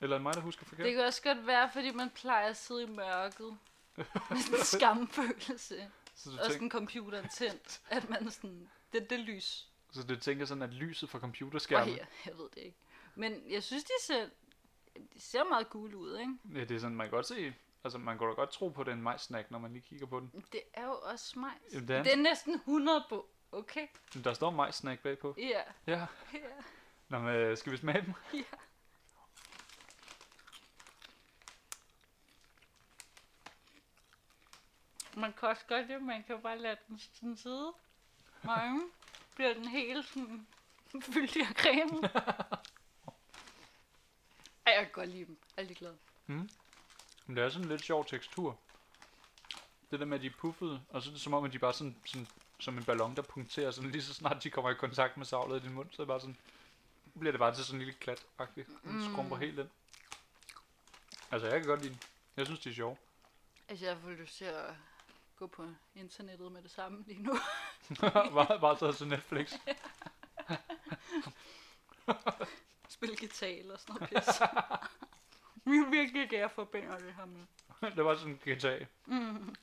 Eller 0.00 0.16
er 0.16 0.18
det 0.18 0.22
mig, 0.22 0.34
der 0.34 0.40
husker 0.40 0.64
forkert? 0.66 0.86
det 0.86 0.94
kan 0.94 1.04
også 1.04 1.22
godt 1.22 1.46
være, 1.46 1.70
fordi 1.72 1.90
man 1.90 2.10
plejer 2.10 2.48
at 2.48 2.56
sidde 2.56 2.82
i 2.82 2.86
mørket. 2.86 3.58
Med 3.96 4.38
sådan 4.38 4.58
en 4.58 4.64
skamfølelse. 4.64 5.90
Så, 6.22 6.30
du 6.30 6.36
Og 6.36 6.42
tænk, 6.42 6.52
sådan 6.52 6.70
computeren 6.70 7.28
tændt. 7.28 7.80
At 7.90 8.10
man 8.10 8.30
sådan, 8.30 8.70
det 8.92 9.10
det 9.10 9.20
lys. 9.20 9.68
så 9.92 10.02
du 10.02 10.16
tænker 10.16 10.44
sådan, 10.44 10.62
at 10.62 10.74
lyset 10.74 11.10
fra 11.10 11.18
computerskærmen, 11.18 11.94
her, 11.94 12.06
jeg 12.26 12.38
ved 12.38 12.48
det 12.54 12.62
ikke. 12.62 12.78
Men 13.14 13.42
jeg 13.50 13.62
synes, 13.62 13.84
de 13.84 13.92
ser, 14.06 14.28
de 15.14 15.20
ser 15.20 15.44
meget 15.44 15.70
gule 15.70 15.96
ud, 15.96 16.18
ikke? 16.18 16.34
ja, 16.54 16.60
det 16.64 16.70
er 16.70 16.78
sådan, 16.80 16.96
man 16.96 17.06
kan 17.06 17.10
godt 17.10 17.26
se, 17.26 17.54
altså 17.84 17.98
man 17.98 18.18
kan 18.18 18.26
da 18.28 18.32
godt 18.34 18.50
tro 18.50 18.68
på, 18.68 18.80
at 18.80 18.86
det 18.86 18.92
er 18.92 18.96
en 18.96 19.02
majssnack, 19.02 19.50
når 19.50 19.58
man 19.58 19.72
lige 19.72 19.82
kigger 19.82 20.06
på 20.06 20.20
den. 20.20 20.44
Det 20.52 20.60
er 20.74 20.84
jo 20.84 20.98
også 21.02 21.38
majs. 21.38 21.54
Jamen, 21.72 21.88
det 21.88 21.96
er, 21.96 22.02
Det 22.02 22.12
er 22.12 22.16
næsten 22.16 22.54
100 22.54 23.04
på. 23.08 23.28
Okay? 23.52 23.86
Men 24.14 24.24
der 24.24 24.34
står 24.34 24.50
majssnack 24.50 25.02
bagpå. 25.02 25.34
Ja. 25.38 25.62
Ja. 25.86 26.06
Ja. 26.32 26.38
Nå, 27.08 27.18
men 27.18 27.34
øh, 27.34 27.56
skal 27.56 27.72
vi 27.72 27.76
smage 27.76 28.02
dem? 28.06 28.14
ja. 28.34 28.42
Man 35.16 35.32
kan 35.32 35.48
også 35.48 35.62
godt 35.68 35.88
det, 35.88 36.02
man 36.02 36.22
kan 36.22 36.40
bare 36.42 36.58
lade 36.58 36.76
den 36.88 36.98
sådan 37.14 37.36
sidde. 37.36 37.72
Mange 38.42 38.82
bliver 39.34 39.54
den 39.54 39.68
helt 39.68 40.06
sådan 40.08 40.46
fyldig 41.02 41.42
af 41.42 41.54
creme. 41.54 42.00
Ej, 44.66 44.72
jeg 44.72 44.82
kan 44.84 44.92
godt 44.92 45.08
lide 45.08 45.24
dem. 45.24 45.38
Jeg 45.56 45.62
er 45.62 45.66
lige 45.66 45.78
glad. 45.78 45.94
Men 47.26 47.36
det 47.36 47.44
er 47.44 47.48
sådan 47.50 47.64
en 47.64 47.68
lidt 47.68 47.84
sjov 47.84 48.04
tekstur. 48.06 48.58
Det 49.90 50.00
der 50.00 50.06
med, 50.06 50.16
at 50.18 50.22
de 50.22 50.26
er 50.26 50.30
puffede, 50.38 50.82
og 50.88 51.02
så 51.02 51.10
er 51.10 51.12
det 51.12 51.20
som 51.22 51.34
om, 51.34 51.44
at 51.44 51.52
de 51.52 51.58
bare 51.58 51.72
sådan, 51.72 51.96
sådan 52.04 52.28
som 52.60 52.78
en 52.78 52.84
ballon, 52.84 53.16
der 53.16 53.22
punkterer, 53.22 53.70
sådan 53.70 53.90
lige 53.90 54.02
så 54.02 54.14
snart 54.14 54.42
de 54.42 54.50
kommer 54.50 54.70
i 54.70 54.74
kontakt 54.74 55.16
med 55.16 55.26
savlet 55.26 55.60
i 55.60 55.66
din 55.66 55.72
mund, 55.74 55.88
så 55.90 56.02
er 56.02 56.04
det 56.04 56.08
bare 56.08 56.20
sådan, 56.20 56.36
bliver 57.18 57.32
det 57.32 57.38
bare 57.38 57.54
til 57.54 57.64
sådan 57.64 57.80
en 57.80 57.84
lille 57.86 57.98
klat-agtigt. 58.00 58.68
Den 58.84 58.92
Mm. 58.96 59.12
skrumper 59.12 59.36
helt 59.36 59.58
ind. 59.58 59.68
Altså, 61.30 61.48
jeg 61.48 61.60
kan 61.60 61.68
godt 61.68 61.80
lide 61.82 61.92
dem. 61.94 62.00
Jeg 62.36 62.46
synes, 62.46 62.60
de 62.60 62.70
er 62.70 62.74
sjove. 62.74 62.96
Altså, 63.68 63.86
jeg 63.86 63.96
får 64.02 64.10
lyst 64.10 64.36
til 64.36 64.44
at 64.44 64.74
gå 65.42 65.46
på 65.46 65.66
internettet 65.94 66.52
med 66.52 66.62
det 66.62 66.70
samme 66.70 67.04
lige 67.06 67.22
nu. 67.22 67.32
bare, 68.34 68.60
bare 68.60 68.76
taget 68.76 68.96
til 68.96 69.08
Netflix. 69.08 69.52
Spille 72.88 73.16
guitar 73.16 73.46
eller 73.46 73.76
sådan 73.76 73.94
noget 73.94 74.08
pis. 74.08 74.40
Vi 75.72 75.76
er 75.76 75.90
virkelig 75.90 76.22
ikke, 76.22 76.38
jeg 76.38 76.50
forbinder 76.50 76.98
det 76.98 77.14
her 77.14 77.24
med. 77.24 77.40
det 77.96 78.04
var 78.04 78.16
sådan 78.16 78.32
en 78.32 78.54
GTA. 78.54 78.78
Mm. 79.06 79.54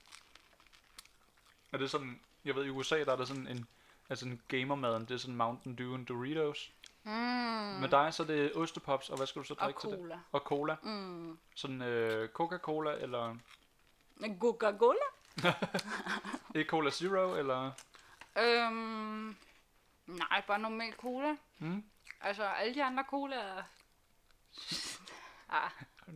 Er 1.71 1.77
det 1.77 1.91
sådan, 1.91 2.19
jeg 2.45 2.55
ved 2.55 2.65
i 2.65 2.69
USA, 2.69 2.99
der 2.99 3.11
er 3.11 3.15
der 3.15 3.25
sådan 3.25 3.47
en, 3.47 3.67
Altså 4.09 4.25
en 4.25 4.41
gamermaden, 4.47 5.01
det 5.01 5.11
er 5.11 5.17
sådan 5.17 5.35
Mountain 5.35 5.75
Dew 5.75 5.93
og 5.93 6.07
Doritos. 6.07 6.73
Mm. 7.03 7.11
Med 7.81 7.89
dig, 7.89 8.13
så 8.13 8.23
er 8.23 8.27
det 8.27 8.55
ostepops, 8.55 9.09
og 9.09 9.17
hvad 9.17 9.27
skal 9.27 9.41
du 9.41 9.47
så 9.47 9.53
Og 9.53 9.59
drikke 9.59 9.79
til 9.79 9.89
det? 9.89 10.19
Og 10.31 10.39
cola. 10.39 10.75
Mm. 10.83 11.39
Sådan 11.55 11.81
øh, 11.81 12.29
Coca-Cola, 12.29 12.91
eller 12.91 13.35
Coca-Cola? 14.39 15.18
ikke 16.55 16.69
Cola 16.69 16.89
Zero, 16.91 17.35
eller... 17.35 17.71
Øhm, 18.37 19.37
nej, 20.07 20.43
bare 20.47 20.59
normal 20.59 20.93
cola. 20.93 21.35
Mm? 21.59 21.83
Altså, 22.21 22.43
alle 22.43 22.73
de 22.75 22.83
andre 22.83 23.03
cola 23.09 23.35
er... 23.35 23.63
Ah, 25.51 25.69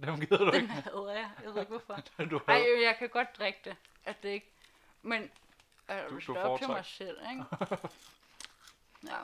Dem 0.04 0.20
gider 0.20 0.38
du 0.38 0.46
den 0.52 0.56
ikke. 0.62 0.68
hader 0.74 1.12
jeg. 1.12 1.32
Jeg 1.44 1.54
ved 1.54 1.62
ikke 1.62 1.70
hvorfor. 1.70 2.00
Du 2.32 2.38
Ej, 2.48 2.54
havde... 2.54 2.84
jeg 2.86 2.96
kan 3.00 3.10
godt 3.10 3.38
drikke 3.38 3.60
det. 3.66 3.76
At 4.06 4.24
det 4.24 4.30
ikke... 4.30 4.52
Men 5.02 5.32
altså, 5.88 6.16
Du- 6.16 6.34
du 6.34 6.40
er 6.40 6.44
op 6.44 6.60
til 6.60 6.68
mig 6.68 6.86
selv, 6.86 7.18
ikke? 7.32 7.46
Ja. 9.04 9.18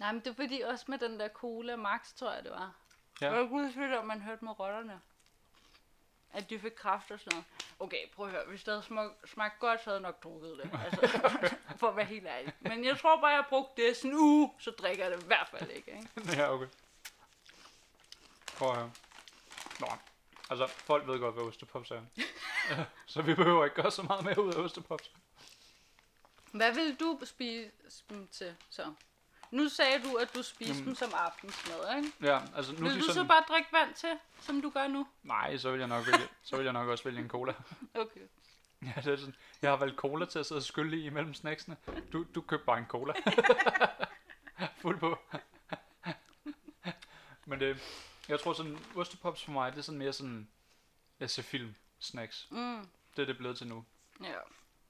Nej, 0.00 0.12
men 0.12 0.20
det 0.20 0.30
er 0.30 0.34
fordi 0.34 0.60
også 0.60 0.84
med 0.88 0.98
den 0.98 1.20
der 1.20 1.28
cola 1.28 1.76
Max, 1.76 2.12
tror 2.14 2.32
jeg 2.32 2.42
det 2.44 2.50
var. 2.52 2.72
Ja. 3.20 3.26
Ja. 3.26 3.32
Jeg 3.32 3.40
var 3.42 3.48
udsøgt, 3.50 3.94
om 3.94 4.06
man 4.06 4.20
hørte 4.20 4.44
med 4.44 4.60
rotterne. 4.60 5.00
At 6.32 6.50
de 6.50 6.58
fik 6.58 6.72
kraft 6.72 7.10
og 7.10 7.20
sådan 7.20 7.36
noget. 7.36 7.44
Okay, 7.78 8.10
prøv 8.14 8.26
at 8.26 8.32
høre. 8.32 8.44
Hvis 8.48 8.64
det 8.64 8.72
havde 8.72 8.82
smagt, 8.82 9.30
smagt 9.30 9.58
godt, 9.58 9.80
så 9.80 9.84
havde 9.84 9.96
jeg 9.96 10.02
nok 10.02 10.22
drukket 10.22 10.58
det. 10.62 10.70
Altså, 10.84 11.28
for 11.80 11.88
at 11.88 11.96
være 11.96 12.06
helt 12.06 12.26
ærlig. 12.26 12.52
Men 12.60 12.84
jeg 12.84 12.98
tror 12.98 13.20
bare, 13.20 13.26
jeg 13.26 13.38
har 13.38 13.46
brugt 13.48 13.76
det 13.76 13.96
sådan 13.96 14.10
en 14.10 14.16
uge, 14.16 14.52
så 14.58 14.70
drikker 14.70 15.04
jeg 15.04 15.16
det 15.16 15.22
i 15.22 15.26
hvert 15.26 15.48
fald 15.48 15.70
ikke. 15.70 15.90
ikke? 15.90 16.36
ja, 16.40 16.52
okay. 16.52 16.66
Prøv 18.56 18.70
at 18.70 18.76
høre. 18.76 18.90
Nå, 19.80 19.86
altså, 20.50 20.66
folk 20.66 21.06
ved 21.06 21.18
godt, 21.18 21.34
hvad 21.34 21.44
ostepops 21.44 21.90
er. 21.90 22.02
så 23.06 23.22
vi 23.22 23.34
behøver 23.34 23.64
ikke 23.64 23.82
gøre 23.82 23.90
så 23.90 24.02
meget 24.02 24.24
mere 24.24 24.40
ud 24.40 24.54
af 24.54 24.58
ostepops. 24.58 25.10
Hvad 26.52 26.74
vil 26.74 27.00
du 27.00 27.18
spise 27.24 27.70
dem 28.08 28.28
til 28.28 28.56
så? 28.70 28.94
Nu 29.50 29.68
sagde 29.68 30.02
du, 30.02 30.14
at 30.16 30.34
du 30.34 30.42
spiste 30.42 30.72
Jamen. 30.72 30.86
dem 30.86 30.94
som 30.94 31.12
aftensmad, 31.14 31.96
ikke? 31.96 32.12
Ja, 32.22 32.40
altså 32.56 32.72
nu 32.72 32.78
Vil 32.78 32.94
du 32.94 33.00
sådan... 33.00 33.14
så 33.14 33.24
bare 33.24 33.44
drikke 33.48 33.68
vand 33.72 33.94
til, 33.94 34.18
som 34.40 34.62
du 34.62 34.70
gør 34.70 34.86
nu? 34.88 35.06
Nej, 35.22 35.56
så 35.56 35.70
vil 35.70 35.78
jeg 35.78 35.88
nok 35.88 36.06
vælge, 36.06 36.28
så 36.42 36.56
vil 36.56 36.64
jeg 36.64 36.72
nok 36.72 36.88
også 36.88 37.04
vælge 37.04 37.20
en 37.20 37.28
cola. 37.28 37.52
Okay. 37.94 38.20
Ja, 38.82 38.92
det 38.96 39.06
er 39.06 39.16
sådan, 39.16 39.34
jeg 39.62 39.70
har 39.70 39.76
valgt 39.76 39.96
cola 39.96 40.26
til 40.26 40.38
at 40.38 40.46
sidde 40.46 40.58
og 40.58 40.62
skylle 40.62 40.96
i 40.96 41.04
imellem 41.06 41.34
snacksene. 41.34 41.76
Du, 42.12 42.26
du 42.34 42.40
købte 42.40 42.66
bare 42.66 42.78
en 42.78 42.86
cola. 42.86 43.12
Fuld 44.82 44.98
på. 44.98 45.18
Men 47.46 47.60
det, 47.60 47.82
jeg 48.28 48.40
tror 48.40 48.52
sådan, 48.52 48.78
ostepops 48.96 49.44
for 49.44 49.52
mig, 49.52 49.72
det 49.72 49.78
er 49.78 49.82
sådan 49.82 49.98
mere 49.98 50.12
sådan, 50.12 50.48
jeg 51.20 51.30
ser 51.30 51.42
film, 51.42 51.74
snacks. 51.98 52.48
Mm. 52.50 52.88
Det 53.16 53.22
er 53.22 53.26
det 53.26 53.38
blevet 53.38 53.58
til 53.58 53.66
nu. 53.66 53.84
Ja. 54.24 54.34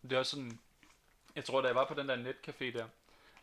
Det 0.02 0.12
er 0.12 0.18
også 0.18 0.30
sådan, 0.30 0.58
jeg 1.36 1.44
tror 1.44 1.60
da 1.60 1.66
jeg 1.66 1.76
var 1.76 1.84
på 1.84 1.94
den 1.94 2.08
der 2.08 2.16
netcafé 2.16 2.78
der, 2.78 2.88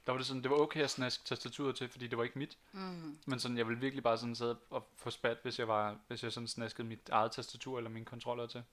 der 0.08 0.14
var 0.14 0.18
det 0.18 0.28
sådan, 0.28 0.44
det 0.44 0.52
var 0.52 0.58
okay 0.58 0.82
at 0.82 0.90
snaske 0.90 1.24
tastaturet 1.24 1.76
til, 1.76 1.90
fordi 1.90 2.08
det 2.08 2.18
var 2.18 2.24
ikke 2.24 2.40
mit. 2.40 2.58
Mm. 2.72 3.20
Men 3.26 3.40
sådan, 3.40 3.58
jeg 3.58 3.68
ville 3.68 3.80
virkelig 3.82 4.04
bare 4.04 4.18
sådan 4.18 4.36
sidde 4.36 4.60
og 4.70 4.88
få 4.96 5.10
spat, 5.10 5.38
hvis 5.42 5.60
jeg 5.60 5.68
var, 5.68 5.98
hvis 6.08 6.24
jeg 6.24 6.32
sådan 6.32 6.48
snaskede 6.48 6.88
mit 6.88 7.10
eget 7.10 7.32
tastatur 7.32 7.78
eller 7.78 7.90
min 7.90 8.06
controller 8.06 8.48
til. 8.48 8.64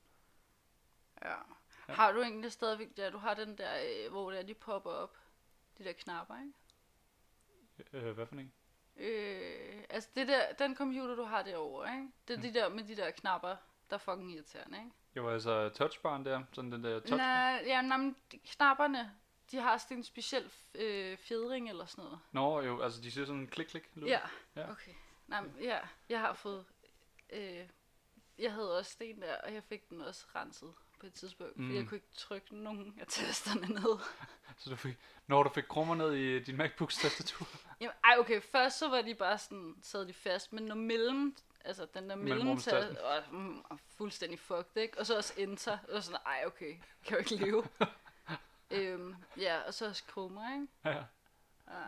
ja. 1.24 1.34
Ja. 1.88 1.94
Har 1.94 2.12
du 2.12 2.22
egentlig 2.22 2.52
stadigvæk, 2.52 2.88
ja, 2.98 3.10
du 3.10 3.18
har 3.18 3.34
den 3.34 3.58
der, 3.58 3.70
øh, 4.04 4.10
hvor 4.12 4.30
der 4.30 4.42
de 4.42 4.54
popper 4.54 4.90
op, 4.90 5.16
de 5.78 5.84
der 5.84 5.92
knapper, 5.92 6.34
ikke? 6.40 7.96
Øh, 8.06 8.14
hvad 8.14 8.26
for 8.26 8.36
en? 8.36 8.52
Øh, 8.96 9.84
altså 9.90 10.08
det 10.16 10.28
der, 10.28 10.52
den 10.52 10.76
computer, 10.76 11.14
du 11.14 11.22
har 11.24 11.42
derovre, 11.42 11.92
ikke? 11.94 12.08
Det 12.28 12.34
er 12.34 12.38
Mm. 12.38 12.42
de 12.42 12.54
der 12.54 12.68
med 12.68 12.84
de 12.84 12.96
der 12.96 13.10
knapper, 13.10 13.56
der 13.90 13.94
er 13.94 13.98
fucking 13.98 14.32
irriterende, 14.32 14.78
ikke? 14.78 14.90
Jo, 15.16 15.28
altså 15.28 15.68
touchbaren 15.68 16.24
der, 16.24 16.42
sådan 16.52 16.72
den 16.72 16.84
der 16.84 16.98
touchbar. 16.98 17.16
Nej, 17.16 17.62
ja, 17.66 17.82
nej, 17.82 17.96
men 17.96 18.16
knapperne, 18.44 19.12
de 19.50 19.56
har 19.58 19.78
sådan 19.78 19.96
en 19.96 20.04
speciel 20.04 20.50
øh, 20.74 21.18
fjedring 21.18 21.68
eller 21.68 21.86
sådan 21.86 22.04
noget. 22.04 22.18
Nå, 22.32 22.60
jo, 22.60 22.80
altså 22.82 23.00
de 23.00 23.10
siger 23.10 23.24
sådan 23.26 23.40
en 23.40 23.46
klik-klik 23.46 23.90
lyd. 23.94 24.06
Ja, 24.06 24.20
Ja. 24.56 24.70
okay. 24.70 24.92
Nej, 25.26 25.40
men, 25.40 25.54
ja, 25.60 25.78
jeg 26.08 26.20
har 26.20 26.32
fået... 26.32 26.64
Øh, 27.32 27.68
jeg 28.38 28.52
havde 28.52 28.78
også 28.78 28.90
sten 28.90 29.22
der, 29.22 29.36
og 29.36 29.54
jeg 29.54 29.62
fik 29.64 29.88
den 29.90 30.00
også 30.00 30.24
renset 30.34 30.72
på 31.00 31.06
et 31.06 31.12
tidspunkt, 31.12 31.56
mm. 31.56 31.64
fordi 31.64 31.74
jeg 31.74 31.82
Mm. 31.82 31.88
kunne 31.88 31.96
ikke 31.96 32.14
trykke 32.16 32.56
nogen 32.56 32.98
af 33.00 33.06
tasterne 33.06 33.68
ned. 33.68 33.98
Så 34.58 34.70
du 34.70 34.76
fik, 34.76 34.96
når 35.26 35.42
du 35.42 35.50
fik 35.50 35.64
krummer 35.68 35.94
ned 35.94 36.12
i 36.12 36.38
din 36.44 36.56
MacBooks 36.56 36.96
tastatur. 36.96 37.46
Jamen, 37.80 37.94
ej, 38.04 38.16
okay, 38.18 38.40
først 38.40 38.78
så 38.78 38.88
var 38.88 39.02
de 39.02 39.14
bare 39.14 39.38
sådan, 39.38 39.74
sad 39.82 40.06
de 40.06 40.12
fast, 40.12 40.52
men 40.52 40.64
når 40.64 40.74
mellem, 40.74 41.36
altså 41.64 41.86
den 41.94 42.10
der 42.10 42.16
mellemtast, 42.16 42.66
Mellemrumstasten. 42.66 42.96
og, 42.98 43.22
mm, 43.30 43.60
og 43.64 43.78
fuldstændig 43.96 44.38
fucked, 44.38 44.76
ikke? 44.82 44.98
Og 44.98 45.06
så 45.06 45.16
også 45.16 45.34
enter, 45.36 45.78
og 45.92 46.02
sådan, 46.02 46.20
ej, 46.26 46.42
okay, 46.46 46.74
kan 47.04 47.12
jo 47.12 47.18
ikke 47.18 47.36
leve. 47.44 47.64
øhm, 48.74 49.14
ja, 49.36 49.58
og 49.60 49.74
så 49.74 50.02
krummer, 50.08 50.52
ikke? 50.54 50.66
ja. 50.84 51.04
Ja. 51.68 51.84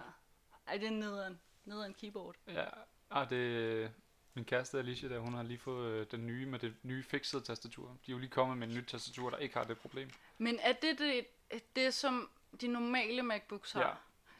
Ej, 0.66 0.76
det 0.76 0.86
er 0.86 0.90
nederen, 0.90 1.40
nederen 1.64 1.94
keyboard. 1.94 2.36
ja. 2.46 2.64
Ah, 3.10 3.30
det 3.30 3.92
min 4.34 4.44
kæreste 4.44 4.78
Alicia 4.78 5.08
der, 5.08 5.18
hun 5.18 5.34
har 5.34 5.42
lige 5.42 5.58
fået 5.58 5.90
øh, 5.92 6.06
den 6.10 6.26
nye 6.26 6.46
med 6.46 6.58
det 6.58 6.74
nye 6.82 7.02
fixede 7.02 7.42
tastatur. 7.42 7.88
De 7.88 7.94
er 8.06 8.12
jo 8.12 8.18
lige 8.18 8.30
kommet 8.30 8.58
med 8.58 8.68
en 8.68 8.74
nyt 8.74 8.84
tastatur, 8.88 9.30
der 9.30 9.36
ikke 9.36 9.56
har 9.56 9.64
det 9.64 9.78
problem. 9.78 10.10
Men 10.38 10.58
er 10.62 10.72
det 10.72 10.98
det, 10.98 11.26
det 11.76 11.94
som 11.94 12.30
de 12.60 12.68
normale 12.68 13.22
MacBooks 13.22 13.72
har? 13.72 13.80
Ja, 13.80 13.88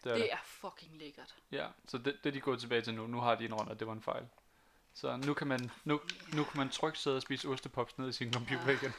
Det 0.05 0.11
er 0.11 0.15
det. 0.15 0.23
det 0.25 0.33
er 0.33 0.37
fucking 0.45 0.97
lækkert. 0.99 1.35
Ja, 1.51 1.69
så 1.89 1.99
det, 1.99 2.19
det 2.25 2.35
de 2.35 2.41
gået 2.41 2.61
tilbage 2.61 2.83
til 2.83 2.95
nu. 2.95 3.07
Nu 3.07 3.21
har 3.21 3.35
de 3.35 3.45
indrømmet, 3.45 3.73
at 3.73 3.79
det 3.79 3.87
var 3.87 3.93
en 3.93 4.03
fejl. 4.03 4.29
Så 4.95 5.17
nu 5.17 5.35
kan 5.35 5.47
man, 5.47 5.71
nu, 5.85 6.01
nu 6.35 6.45
kan 6.45 6.59
man 6.59 6.69
trygt 6.71 6.99
sidde 6.99 7.17
og 7.17 7.23
spise 7.23 7.49
ostepops 7.49 7.99
ned 7.99 8.09
i 8.09 8.13
sin 8.13 8.33
computer 8.33 8.69
igen. 8.69 8.93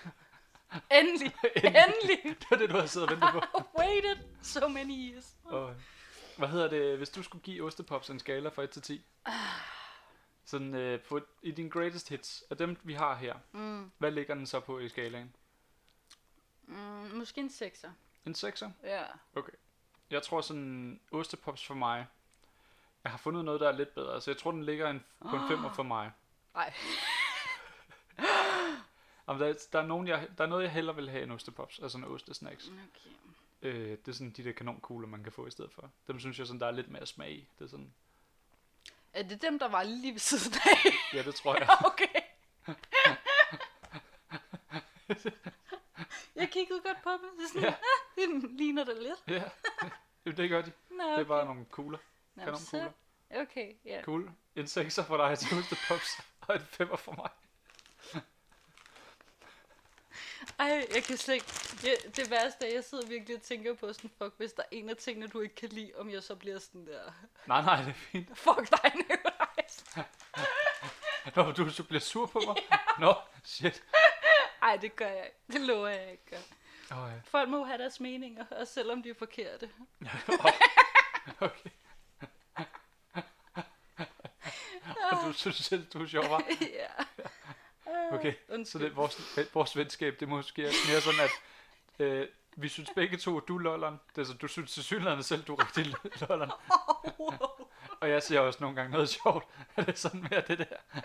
Endelig, 0.99 1.34
endelig. 1.56 2.23
det 2.39 2.45
var 2.51 2.58
det, 2.58 2.69
du 2.69 2.75
havde 2.75 2.88
siddet 2.88 3.10
og 3.10 3.15
ventet 3.15 3.30
på. 3.32 3.39
I 3.60 3.80
waited 3.80 4.17
so 4.41 4.67
many 4.67 4.93
years. 5.12 5.36
Og, 5.43 5.75
hvad 6.38 6.47
hedder 6.47 6.67
det, 6.67 6.97
hvis 6.97 7.10
du 7.10 7.23
skulle 7.23 7.41
give 7.43 7.65
ostepops 7.65 8.10
en 8.10 8.19
skala 8.19 8.49
fra 8.49 8.62
1 8.63 8.69
til 8.69 8.82
10? 8.82 9.06
Sådan 10.45 10.75
øh, 10.75 11.01
på, 11.01 11.21
i 11.41 11.51
din 11.51 11.69
greatest 11.69 12.10
hits, 12.10 12.43
af 12.49 12.58
dem 12.58 12.77
vi 12.84 12.93
har 12.93 13.15
her, 13.15 13.36
Mm, 13.51 13.91
hvad 13.97 14.12
ligger 14.12 14.36
den 14.36 14.45
så 14.45 14.60
på 14.60 14.80
i 14.80 14.89
skalaen? 14.89 15.36
mm, 16.63 16.77
måske 17.13 17.41
en 17.41 17.49
sekser. 17.49 17.91
En 18.25 18.36
6'er? 18.38 18.69
Ja. 18.84 19.03
Jeg 20.10 20.23
tror 20.23 20.41
sådan, 20.41 20.99
ostepops 21.12 21.65
for 21.65 21.73
mig, 21.73 22.06
jeg 23.03 23.12
har 23.12 23.17
fundet 23.17 23.45
noget, 23.45 23.62
der 23.62 23.67
er 23.67 23.71
lidt 23.77 23.95
bedre, 23.95 24.21
så 24.21 24.32
jeg 24.32 24.38
tror, 24.38 24.51
den 24.51 24.63
ligger 24.63 24.89
en, 24.89 25.03
på 25.30 25.36
en 25.36 25.41
5'er 25.41 25.73
for 25.73 25.84
mig. 25.84 26.12
Ej. 26.56 26.73
Jamen, 29.28 29.42
der, 29.42 29.48
er- 29.48 29.68
der, 29.74 29.80
er 29.80 29.86
nogen, 29.86 30.08
jeg, 30.08 30.28
der 30.38 30.44
er 30.44 30.48
noget, 30.48 30.63
jeg 30.63 30.72
hellere 30.72 30.96
vil 30.96 31.10
have 31.10 31.24
end 31.24 31.32
ostepops, 31.32 31.80
altså 31.80 31.98
en 31.98 32.04
ostesnacks. 32.04 32.68
Okay. 32.68 33.10
Øh, 33.62 33.90
det 33.90 34.08
er 34.08 34.12
sådan 34.12 34.32
de 34.32 34.44
der 34.44 34.52
kanonkugler, 34.52 35.08
man 35.08 35.24
kan 35.24 35.32
få 35.32 35.48
i 35.48 35.52
stedet 35.52 35.72
for. 35.74 35.92
Dem 36.08 36.20
synes 36.20 36.40
jeg 36.40 36.48
sådan, 36.48 36.60
der 36.60 36.68
er 36.68 36.72
lidt 36.72 36.90
mere 36.90 37.06
smag 37.06 37.32
i. 37.32 37.48
Det 37.60 37.66
er 37.66 37.70
sådan, 37.70 37.94
Er 39.13 39.24
det 39.24 39.42
dem, 39.42 39.60
der 39.60 39.68
var 39.68 39.84
lige 39.84 40.12
ved 40.13 40.20
siden 40.20 40.54
af? 40.66 40.92
ja, 41.18 41.24
det 41.24 41.36
tror 41.36 41.56
jeg. 41.56 41.68
okay. 41.92 42.22
jeg 46.36 46.50
kiggede 46.52 46.82
godt 46.86 46.98
på 47.04 47.10
dem. 47.10 47.20
Det, 47.38 47.44
er 47.44 47.48
sådan, 47.48 47.62
Ja. 47.63 47.76
ja. 48.18 48.24
det 48.44 48.52
ligner 48.52 48.84
det 48.84 48.98
lidt. 49.04 49.24
ja, 49.28 49.44
Jo, 50.26 50.32
det 50.32 50.50
gør 50.50 50.62
de. 50.62 50.72
Nå, 50.90 51.04
okay. 51.04 51.12
Det 51.13 51.20
er 51.20 51.24
bare 51.28 51.46
nogle 51.46 51.66
kugler. 51.66 51.98
Nå, 52.36 52.44
Kanonkugler. 52.44 52.86
så- 52.86 52.92
Okay, 53.42 53.74
ja. 53.86 54.02
Cool. 54.04 54.32
En 54.56 54.66
6'er 54.66 55.02
for 55.04 55.18
dig 55.18 55.40
til 55.40 55.58
ostepops, 55.58 56.22
og 56.42 56.56
en 56.56 56.62
5'er 56.62 56.96
for 56.96 57.12
mig. 57.12 57.30
Ej, 60.60 60.88
jeg 60.96 61.04
kan 61.04 61.17
slet 61.17 61.36
ikke... 61.36 61.54
Det, 61.82 62.15
det 62.15 62.32
værste 62.32 62.67
er, 62.67 62.74
jeg 62.74 62.84
sidder 62.84 63.08
virkelig 63.08 63.36
og 63.36 63.41
tænker 63.41 63.74
på 63.74 63.93
sådan, 63.93 64.12
fuck, 64.17 64.34
hvis 64.38 64.54
der 64.54 64.63
er 64.63 64.67
en 64.72 64.89
af 64.89 64.98
tingene, 64.98 65.28
du 65.28 65.41
ikke 65.41 65.56
kan 65.56 65.70
lide, 65.70 65.91
om 65.98 66.10
jeg 66.10 66.24
så 66.24 66.36
bliver 66.36 66.60
sådan 66.60 66.88
der... 66.88 67.12
Nej, 67.48 67.62
nej, 67.62 67.82
det 67.82 67.89
er 67.89 67.93
fint. 67.93 68.38
Fuck 68.38 68.70
dig, 68.70 68.91
Nicolaj. 68.96 70.06
Nå, 71.36 71.52
du, 71.52 71.70
du 71.78 71.84
bliver 71.84 72.00
sur 72.00 72.26
på 72.26 72.41
mig? 72.46 72.56
Nå, 73.00 73.15
shit. 73.43 73.84
Ej, 74.62 74.78
det 74.78 74.96
gør 74.96 75.08
jeg 75.08 75.26
ikke. 75.26 75.38
Det 75.52 75.62
lover 75.62 75.88
jeg 75.88 76.12
ikke. 76.12 76.24
gør. 76.30 76.38
Oh, 76.91 77.12
ja. 77.12 77.22
Folk 77.26 77.50
må 77.50 77.63
have 77.63 77.78
deres 77.78 78.00
meninger, 78.00 78.46
også 78.52 78.74
selvom 78.74 79.04
de 79.04 79.10
er 79.10 79.13
forkerte. 79.20 79.70
Okay. 81.39 81.70
Og 85.12 85.17
du 85.26 85.34
synes 85.34 85.56
selv, 85.56 85.86
du 85.86 86.04
er 86.04 86.08
sjov, 86.08 86.24
ja. 86.62 87.04
Okay, 88.12 88.34
så 88.48 88.54
Undskyld. 88.54 88.82
det, 88.82 88.96
vores, 88.96 89.39
vores 89.54 89.78
venskab, 89.78 90.20
det 90.20 90.28
måske 90.28 90.62
er 90.63 90.72
mere 90.91 91.02
sådan, 91.02 91.20
at 91.20 91.32
øh, 92.06 92.28
vi 92.56 92.67
synes 92.70 92.89
begge 92.96 93.17
to, 93.17 93.38
at 93.38 93.43
du 93.48 93.58
er 93.58 93.62
lolleren. 93.62 94.00
Det 94.15 94.22
er 94.22 94.26
så, 94.26 94.34
du 94.34 94.48
synes 94.48 94.74
til 94.74 94.84
synligheden 94.84 95.24
selv, 95.24 95.43
du 95.43 95.56
er 95.56 95.65
rigtig 95.65 95.93
lolleren. 96.30 96.52
wow. 97.20 97.32
Og 98.02 98.10
jeg 98.10 98.24
siger 98.24 98.39
også 98.39 98.58
nogle 98.62 98.76
gange 98.76 98.91
noget 98.91 99.10
sjovt. 99.10 99.46
Er 99.76 99.84
det 99.84 100.00
sådan 100.00 100.22
mere 100.32 100.41
det 100.48 100.58
der? 100.60 101.00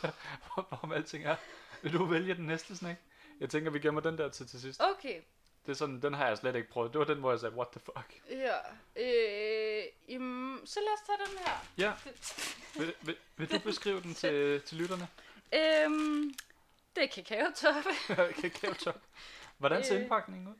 Hvor- 0.00 0.66
Hvorom 0.68 0.92
alting 0.92 1.24
er. 1.24 1.36
Vil 1.82 1.92
du 1.92 2.04
vælge 2.04 2.34
den 2.34 2.46
næste 2.46 2.76
snack? 2.76 2.98
Jeg 3.40 3.50
tænker, 3.50 3.70
vi 3.70 3.78
gemmer 3.78 4.00
den 4.00 4.18
der 4.18 4.28
til 4.28 4.46
til 4.48 4.60
sidst. 4.60 4.80
Okay, 4.98 5.20
Det 5.66 5.72
er 5.72 5.76
sådan, 5.76 6.02
den 6.02 6.14
har 6.14 6.26
jeg 6.28 6.38
slet 6.38 6.56
ikke 6.56 6.68
prøvet. 6.70 6.92
Det 6.92 6.98
var 6.98 7.04
den, 7.04 7.18
hvor 7.18 7.30
jeg 7.30 7.40
sagde, 7.40 7.54
what 7.54 7.68
the 7.68 7.80
fuck. 7.80 8.20
ja. 8.30 8.56
Øh, 8.96 9.39
så 10.70 10.80
lad 10.80 10.92
os 10.92 11.00
tage 11.06 11.18
den 11.30 11.38
her. 11.38 11.66
Ja, 11.78 11.92
vil, 12.84 12.94
vil, 13.02 13.16
vil 13.36 13.50
du 13.50 13.58
beskrive 13.58 14.02
den 14.02 14.14
til, 14.14 14.60
til 14.66 14.76
lytterne? 14.78 15.08
Øhm, 15.54 16.34
Det 16.96 17.04
er 17.04 17.08
kakaotoppe. 17.08 17.90
Kakaotop. 18.42 19.00
Hvordan 19.58 19.84
ser 19.84 19.94
Øh. 19.96 20.00
indpakningen 20.02 20.48
ud? 20.48 20.54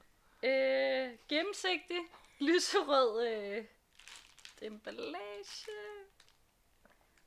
Øh, 0.48 1.18
gennemsigtig, 1.28 2.00
lyserød 2.40 3.26
øh, 3.28 3.64
emballage. 4.62 5.70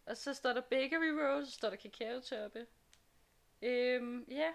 Og 0.06 0.17
så 0.17 0.34
står 0.34 0.54
der 0.54 0.62
Bakery 0.62 1.10
Rose, 1.19 1.52
så 1.52 1.58
står 1.58 1.69
der 1.69 1.76
kakaotoppe. 1.76 2.65
Øhm, 3.62 4.26
ja. 4.30 4.54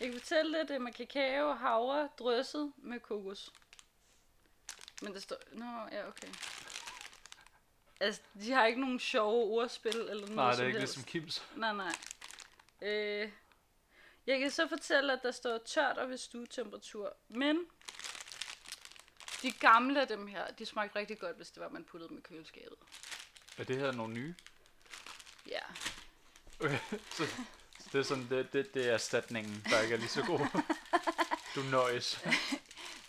Jeg 0.00 0.10
kan 0.10 0.12
fortælle 0.20 0.58
det 0.60 0.70
er 0.70 0.78
med 0.78 0.92
kakao 0.92 1.52
havre 1.52 2.08
drysset 2.18 2.72
med 2.76 3.00
kokos. 3.00 3.52
Men 5.02 5.14
det 5.14 5.22
står... 5.22 5.36
Nå, 5.52 5.64
ja, 5.92 6.08
okay. 6.08 6.28
Altså, 8.02 8.20
de 8.40 8.52
har 8.52 8.66
ikke 8.66 8.80
nogen 8.80 9.00
sjove 9.00 9.44
ordspil 9.44 9.96
eller 9.96 10.14
noget 10.14 10.34
Nej, 10.34 10.50
det 10.50 10.60
er 10.60 10.66
ikke 10.66 10.78
helst. 10.78 10.96
ligesom 10.96 11.10
Kims. 11.10 11.44
Nej, 11.56 11.72
nej. 11.74 11.92
Øh, 12.82 13.30
jeg 14.26 14.38
kan 14.40 14.50
så 14.50 14.68
fortælle, 14.68 15.12
at 15.12 15.18
der 15.22 15.30
står 15.30 15.58
tørt 15.58 15.98
og 15.98 16.08
ved 16.08 16.16
stuetemperatur. 16.16 17.16
Men 17.28 17.58
de 19.42 19.52
gamle 19.52 20.00
af 20.00 20.08
dem 20.08 20.26
her, 20.26 20.46
de 20.50 20.66
smagte 20.66 20.98
rigtig 20.98 21.18
godt, 21.18 21.36
hvis 21.36 21.50
det 21.50 21.62
var, 21.62 21.68
man 21.68 21.84
puttede 21.84 22.08
dem 22.08 22.18
i 22.18 22.20
køleskabet. 22.20 22.78
Er 23.58 23.64
det 23.64 23.76
her 23.78 23.92
nogle 23.92 24.14
nye? 24.14 24.34
Ja. 25.48 25.60
Okay, 26.60 26.78
så, 27.16 27.26
så 27.80 27.88
det 27.92 27.98
er 27.98 28.02
sådan, 28.02 28.26
det, 28.30 28.52
det, 28.52 28.74
det 28.74 28.88
er 28.88 28.92
erstatningen, 28.94 29.64
der 29.70 29.80
ikke 29.80 29.94
er 29.94 29.98
lige 29.98 30.08
så 30.08 30.22
god. 30.22 30.40
Du 31.54 31.62
nøjes. 31.62 32.24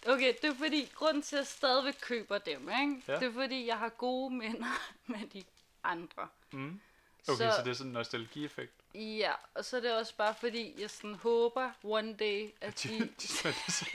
Okay, 0.08 0.34
det 0.42 0.50
er 0.50 0.56
fordi, 0.56 0.92
grunden 0.96 1.22
til, 1.22 1.36
at 1.36 1.40
jeg 1.40 1.48
stadigvæk 1.48 1.96
køber 2.02 2.38
dem, 2.38 2.70
ikke? 2.70 3.04
Ja. 3.08 3.20
det 3.20 3.24
er 3.28 3.34
fordi, 3.34 3.66
jeg 3.66 3.80
har 3.80 3.90
gode 3.90 4.36
minder 4.36 4.92
med 5.12 5.28
de 5.28 5.44
andre. 5.84 6.28
Mm. 6.52 6.82
Okay, 7.28 7.38
så, 7.38 7.54
så 7.58 7.64
det 7.64 7.70
er 7.70 7.74
sådan 7.74 7.90
en 7.90 7.94
nostalgi-effekt. 7.94 8.74
Ja, 8.96 9.34
og 9.54 9.66
så 9.66 9.78
er 9.78 9.82
det 9.82 9.94
også 9.98 10.16
bare 10.16 10.36
fordi, 10.36 10.82
jeg 10.82 10.90
sådan 10.90 11.16
håber 11.16 11.72
one 11.84 12.14
day, 12.14 12.52
at 12.62 12.84
De, 12.84 12.98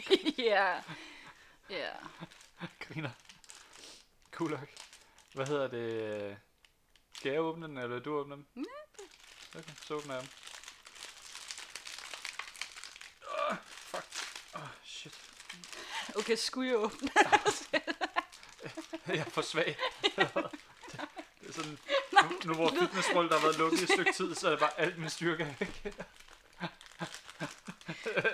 ja, 0.53 0.83
ja. 1.71 1.91
griner. 2.81 3.11
Nok. 4.41 4.69
Hvad 5.35 5.47
hedder 5.47 5.69
det? 5.69 6.37
Skal 7.13 7.33
jeg 7.33 7.41
åbne 7.41 7.67
den, 7.67 7.79
eller 7.79 7.99
du 7.99 8.15
åbne 8.15 8.35
den? 8.35 8.47
Ja, 8.57 9.59
Okay, 9.59 9.73
så 9.87 9.95
åbner 9.95 10.15
jeg 10.15 10.23
den. 10.23 10.31
Oh, 13.51 13.57
fuck. 13.67 14.07
Oh, 14.55 14.69
shit. 14.85 15.28
Okay, 16.17 16.37
skulle 16.37 16.69
jeg 16.71 16.79
åbne? 16.79 17.11
Jeg 19.09 19.17
er 19.19 19.25
for 19.25 19.43
svag. 19.43 19.77
det 20.05 21.49
er 21.49 21.53
sådan, 21.53 21.79
nu, 22.13 22.29
nu 22.45 22.55
hvor 22.55 22.73
fitnessmål, 22.81 23.29
der 23.29 23.39
har 23.39 23.47
været 23.47 23.59
lukket 23.59 23.81
i 23.81 23.83
et 23.83 23.89
stykke 23.91 24.13
tid, 24.13 24.35
så 24.35 24.47
er 24.47 24.51
det 24.51 24.61
bare 24.61 24.81
alt 24.81 24.99
min 24.99 25.11
styrke 25.11 25.57
væk. 25.61 25.95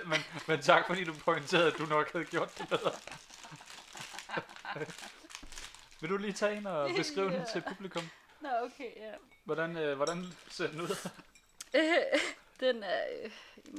men, 0.09 0.19
men 0.47 0.61
tak 0.61 0.87
fordi 0.87 1.03
du 1.03 1.13
pointerede, 1.13 1.71
at 1.71 1.77
du 1.77 1.85
nok 1.85 2.11
havde 2.11 2.25
gjort 2.25 2.57
det 2.57 2.67
bedre. 2.69 2.91
Vil 6.01 6.09
du 6.09 6.17
lige 6.17 6.33
tage 6.33 6.57
en 6.57 6.67
og 6.67 6.89
beskrive 6.97 7.25
den 7.29 7.33
Ja. 7.39 7.45
til 7.53 7.63
publikum? 7.67 8.09
Nå, 8.41 8.49
okay, 8.61 8.95
ja. 8.95 9.11
Hvordan, 9.43 9.77
øh, 9.77 9.95
hvordan 9.95 10.33
ser 10.49 10.67
den 10.67 10.81
ud? 10.81 11.09
Den 12.59 12.83
er, 12.83 13.03
øh, 13.23 13.31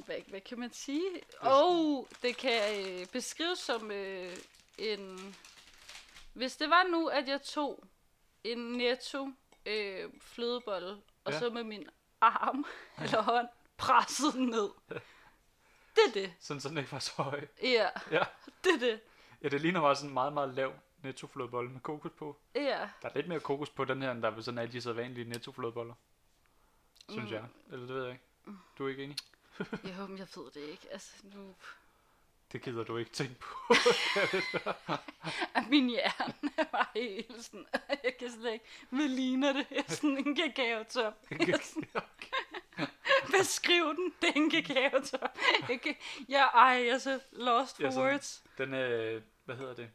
hvad, 0.07 0.17
hvad 0.29 0.41
kan 0.41 0.59
man 0.59 0.73
sige? 0.73 1.21
Og 1.41 1.69
oh, 1.69 2.05
det 2.23 2.37
kan 2.37 2.87
øh, 3.01 3.07
beskrives 3.07 3.59
som 3.59 3.91
øh, 3.91 4.37
en... 4.79 5.35
Hvis 6.35 6.57
det 6.57 6.71
var 6.71 6.83
nu, 6.91 7.07
at 7.09 7.29
jeg 7.29 7.43
tog 7.43 7.85
en 8.45 8.59
netto 8.59 9.31
øh, 9.67 10.11
flødebolle, 10.21 11.03
og 11.25 11.33
Ja. 11.33 11.39
så 11.39 11.51
med 11.51 11.65
min 11.65 11.89
arm 12.21 12.67
eller 13.03 13.23
hånd 13.23 13.49
presset 13.77 14.35
den 14.35 14.47
ned. 14.47 14.71
Det 15.97 16.03
er 16.09 16.13
det. 16.15 16.33
Sådan, 16.41 16.61
så 16.61 16.69
den 16.69 16.79
ikke 16.79 16.93
var 16.93 16.99
så 16.99 17.13
høj. 17.23 17.47
Ja, 17.63 17.89
Ja. 18.11 18.25
det 18.65 18.73
er 18.75 18.79
det. 18.79 19.01
ja, 19.43 19.49
det 19.49 19.61
ligner 19.61 19.81
bare 19.81 19.97
sådan 19.97 20.11
en 20.11 20.15
meget, 20.15 20.33
meget 20.33 20.55
lav 20.55 20.73
nettoflødebolle 21.03 21.71
med 21.71 21.81
kokos 21.81 22.13
på. 22.19 22.37
Ja. 22.55 22.89
Der 23.03 23.09
er 23.09 23.15
lidt 23.15 23.29
mere 23.29 23.41
kokos 23.41 23.71
på 23.71 23.85
den 23.85 24.03
her, 24.03 24.11
end 24.11 24.23
der 24.23 24.29
er 24.31 24.35
ved 24.35 24.43
sådan 24.43 24.59
alle 24.59 24.73
de 24.73 24.81
sædvanlige 24.81 25.29
nettoflødeboller. 25.29 25.95
Synes 27.11 27.31
Mm. 27.31 27.35
jeg. 27.37 27.45
Eller 27.73 27.87
det 27.87 27.95
ved 27.95 28.03
jeg 28.03 28.13
ikke. 28.13 28.25
Du 28.79 28.85
er 28.85 28.89
ikke 28.89 29.05
enig? 29.05 29.17
Jo, 29.61 30.07
men 30.07 30.19
jeg 30.19 30.27
ved 30.37 30.51
det 30.55 30.61
ikke. 30.61 30.89
Altså, 30.93 31.13
nu... 31.23 31.55
Det 32.53 32.63
gider 32.63 32.85
du 32.85 32.97
ikke 32.97 33.11
tænke 33.11 33.35
på. 33.41 33.75
Min 35.71 35.89
hjerne 35.89 36.35
er 36.57 36.65
bare 36.65 36.87
helt 36.95 37.45
sådan... 37.45 37.67
Jeg 38.05 38.17
kan 38.19 38.31
slet 38.31 38.53
ikke... 38.53 38.65
Hvad 38.91 39.09
ligner 39.09 39.53
det? 39.53 39.67
Jeg 39.71 39.85
er 39.89 39.93
sådan 39.93 40.19
en 40.27 40.37
kakaotop. 40.37 41.15
Beskriv 43.39 43.85
den. 43.85 44.15
Det 44.23 44.29
er 44.29 44.33
en 44.37 44.51
kakaotop. 44.51 45.39
Jeg 45.69 45.81
kan... 45.81 45.97
Ej, 46.29 46.39
jeg 46.55 46.87
er 46.89 46.99
så 46.99 47.21
lost 47.33 47.77
for 47.77 47.83
Ja, 47.83 47.91
sådan- 47.91 48.11
words. 48.11 48.45
Den 48.59 48.75
er, 48.75 49.21
hvad 49.45 49.57
hedder 49.57 49.75
det? 49.75 49.91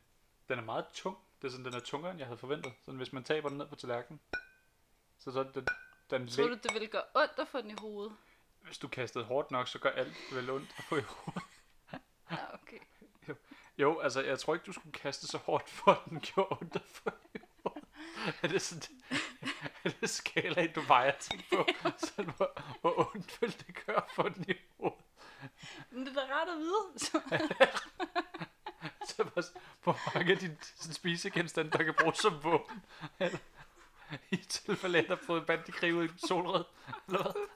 Den 0.50 0.60
er 0.60 0.64
meget 0.64 0.86
tung. 0.94 1.18
Det 1.42 1.48
er 1.48 1.52
sådan, 1.52 1.66
den 1.66 1.74
er 1.74 1.80
tungere, 1.80 2.12
end 2.12 2.20
jeg 2.20 2.28
havde 2.28 2.38
forventet. 2.38 2.74
Sådan, 2.86 2.98
hvis 2.98 3.14
man 3.14 3.24
taber 3.24 3.50
den 3.50 3.58
ned 3.58 3.68
på 3.68 3.76
tallerkenen. 3.76 4.20
Så 5.20 5.32
så 5.32 5.44
den, 5.44 5.68
den 6.10 6.28
Tror 6.28 6.48
du, 6.48 6.54
det 6.54 6.74
ville 6.74 6.88
gøre 6.88 7.04
ondt 7.16 7.40
at 7.40 7.48
få 7.48 7.62
den 7.62 7.72
i 7.72 7.76
hovedet? 7.78 8.14
Hvis 8.62 8.78
du 8.78 8.88
kastede 8.88 9.24
hårdt 9.24 9.52
nok, 9.52 9.68
så 9.68 9.80
gør 9.80 9.90
alt 9.90 10.18
vel 10.32 10.50
ondt 10.50 10.76
at 10.78 10.84
få 10.84 10.96
i 10.96 11.02
hovedet. 11.02 11.44
Ja, 12.32 12.38
okay. 12.62 12.78
Jo, 13.78 14.00
altså, 14.00 14.22
jeg 14.22 14.40
tror 14.40 14.54
ikke, 14.54 14.66
du 14.66 14.72
skulle 14.72 14.94
kaste 14.94 15.28
så 15.28 15.38
hårdt, 15.38 15.70
for 15.80 15.92
at 15.92 16.10
den 16.10 16.20
gjorde 16.20 16.58
ondt 16.62 16.76
at 16.76 16.82
få 16.86 17.10
i 17.34 17.38
hovedet. 17.64 17.90
Er 18.42 18.48
det 18.48 18.62
sådan, 18.62 18.82
er 19.84 19.90
det 20.02 20.10
skala, 20.10 20.68
du 20.68 20.82
vejer 20.82 21.18
ting 21.20 21.46
på? 21.50 21.68
Så 21.98 22.24
hvor, 22.38 22.62
hvor 22.82 23.16
ondt 23.16 23.42
vil 23.42 23.52
det 23.68 23.86
gøre 23.86 24.02
for 24.16 24.24
den 24.24 24.46
i 24.48 24.54
hovedet? 24.78 24.98
Men 25.92 26.06
det 26.06 26.18
er 26.18 26.28
da 26.28 26.34
rart 26.34 26.50
at 26.50 26.58
vide. 26.58 26.86
Så... 26.98 27.22
Så 29.08 29.24
bare, 29.24 29.44
hvor 29.84 30.00
mange 30.16 30.32
af 30.32 30.40
dine 30.40 30.58
spisegenstande, 30.94 31.72
der 31.72 31.84
kan 31.84 31.94
bruges 32.00 32.18
som 32.18 32.44
våben? 32.44 32.84
I 34.32 34.36
tilfælde 34.36 35.00
at 35.00 35.08
der 35.08 35.16
har 35.16 35.24
fået 35.26 35.46
bandekrig 35.46 35.96
ud 35.96 36.06
i 36.06 36.12
solrød? 36.28 36.66
Eller 37.08 37.22
hvad? 37.22 37.48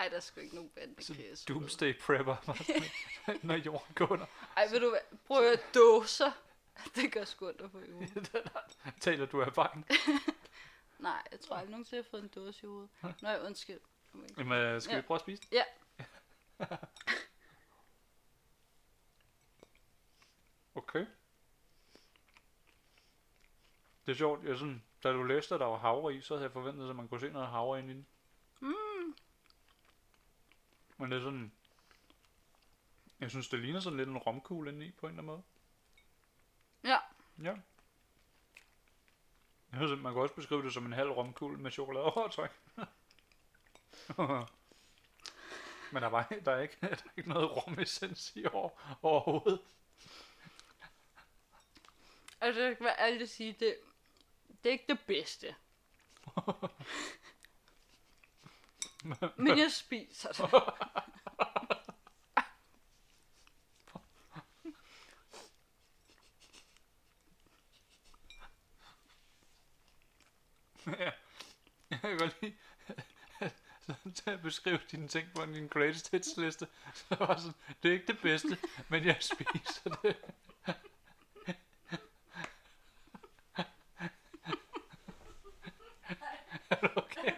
Ej, 0.00 0.08
der 0.08 0.16
er 0.16 0.20
sgu 0.20 0.40
ikke 0.40 0.54
nogen 0.54 0.70
bandekage. 0.70 1.36
Så 1.36 1.44
doomsday 1.48 1.98
prepper, 2.00 2.36
bare 2.46 3.38
når 3.46 3.54
jorden 3.54 3.94
går 3.94 4.12
under. 4.12 4.26
Ej, 4.56 4.66
ved 4.70 4.80
du 4.80 4.88
hvad? 4.88 5.18
Prøv 5.26 5.52
at 5.52 5.60
dåser. 5.74 6.32
Det 6.94 7.12
gør 7.12 7.24
sgu 7.24 7.52
få 7.72 7.78
i 7.78 7.90
hovedet. 7.90 8.48
Taler 9.00 9.26
du 9.26 9.42
af 9.42 9.46
erfaring? 9.46 9.86
Nej, 10.98 11.22
jeg 11.32 11.40
tror 11.40 11.56
aldrig 11.56 11.70
nogensinde, 11.70 11.96
jeg 11.96 12.04
har 12.04 12.10
fået 12.10 12.22
en 12.22 12.28
dåse 12.28 12.60
i 12.62 12.66
hovedet. 12.66 12.90
Nå, 13.22 13.28
undskyld. 13.46 13.80
Jamen, 14.38 14.58
øh, 14.58 14.80
skal 14.82 14.92
Ja. 14.94 15.00
vi 15.00 15.06
prøve 15.06 15.16
at 15.16 15.20
spise 15.20 15.42
den? 15.42 15.48
Ja. 15.52 15.64
Okay. 20.74 21.06
Det 24.06 24.12
er 24.12 24.16
sjovt, 24.16 24.44
jeg 24.44 24.58
sådan, 24.58 24.82
da 25.02 25.12
du 25.12 25.22
læste, 25.22 25.54
at 25.54 25.60
der 25.60 25.66
var 25.66 25.78
havre 25.78 26.14
i, 26.14 26.20
så 26.20 26.34
havde 26.34 26.42
jeg 26.44 26.52
forventet, 26.52 26.90
at 26.90 26.96
man 26.96 27.08
kunne 27.08 27.20
se 27.20 27.28
noget 27.28 27.48
havre 27.48 27.78
ind 27.78 27.90
i 27.90 27.94
den. 27.94 28.06
Mm. 28.60 28.74
Men 31.00 31.10
det 31.10 31.18
er 31.18 31.22
sådan, 31.22 31.52
jeg 33.20 33.30
synes, 33.30 33.48
det 33.48 33.58
ligner 33.60 33.80
sådan 33.80 33.96
lidt 33.96 34.08
en 34.08 34.18
romkugle 34.18 34.72
inde 34.72 34.86
i, 34.86 34.90
på 34.90 35.06
en 35.06 35.10
eller 35.12 35.22
anden 35.22 35.26
måde. 35.26 35.42
Ja. 36.84 36.98
Ja. 37.42 37.56
Jeg 39.72 39.88
synes, 39.88 40.02
man 40.02 40.12
kan 40.12 40.22
også 40.22 40.34
beskrive 40.34 40.62
det 40.62 40.72
som 40.72 40.86
en 40.86 40.92
halv 40.92 41.10
romkugle 41.10 41.58
med 41.58 41.70
chokoladeovertræk. 41.70 42.50
Men 45.92 46.02
der, 46.02 46.08
var, 46.08 46.32
der, 46.44 46.52
er 46.52 46.60
ikke, 46.60 46.76
der 46.80 46.88
er 46.88 46.96
ikke 47.16 47.28
noget 47.28 47.66
romessens 47.66 48.32
i 48.36 48.44
over, 48.52 48.70
overhovedet. 49.02 49.60
Altså, 52.40 52.62
jeg 52.62 52.76
kan 52.76 52.84
være 52.84 53.00
ærlig 53.00 53.20
at 53.22 53.28
sige, 53.28 53.52
det, 53.52 53.76
det 54.48 54.68
er 54.68 54.72
ikke 54.72 54.88
det 54.88 55.00
bedste. 55.06 55.54
Men 59.36 59.58
jeg 59.58 59.72
spiser 59.72 60.32
det. 60.32 60.52
Ja. 70.86 71.10
Jeg 71.90 72.00
kan 72.00 72.18
godt 72.18 72.42
lide, 72.42 72.54
til 74.14 74.30
at 74.30 74.42
beskrive 74.42 74.80
dine 74.90 75.08
ting 75.08 75.28
på 75.34 75.46
din 75.46 75.68
greatest 75.68 76.10
hits 76.10 76.36
liste. 76.36 76.68
Så 76.94 77.14
var 77.14 77.36
sådan, 77.36 77.54
det 77.82 77.88
er 77.88 77.92
ikke 77.92 78.06
det 78.06 78.18
bedste, 78.22 78.58
men 78.88 79.04
jeg 79.04 79.16
spiser 79.20 79.90
det. 80.02 80.16
Er 86.70 86.76
du 86.80 86.88
okay? 86.96 87.32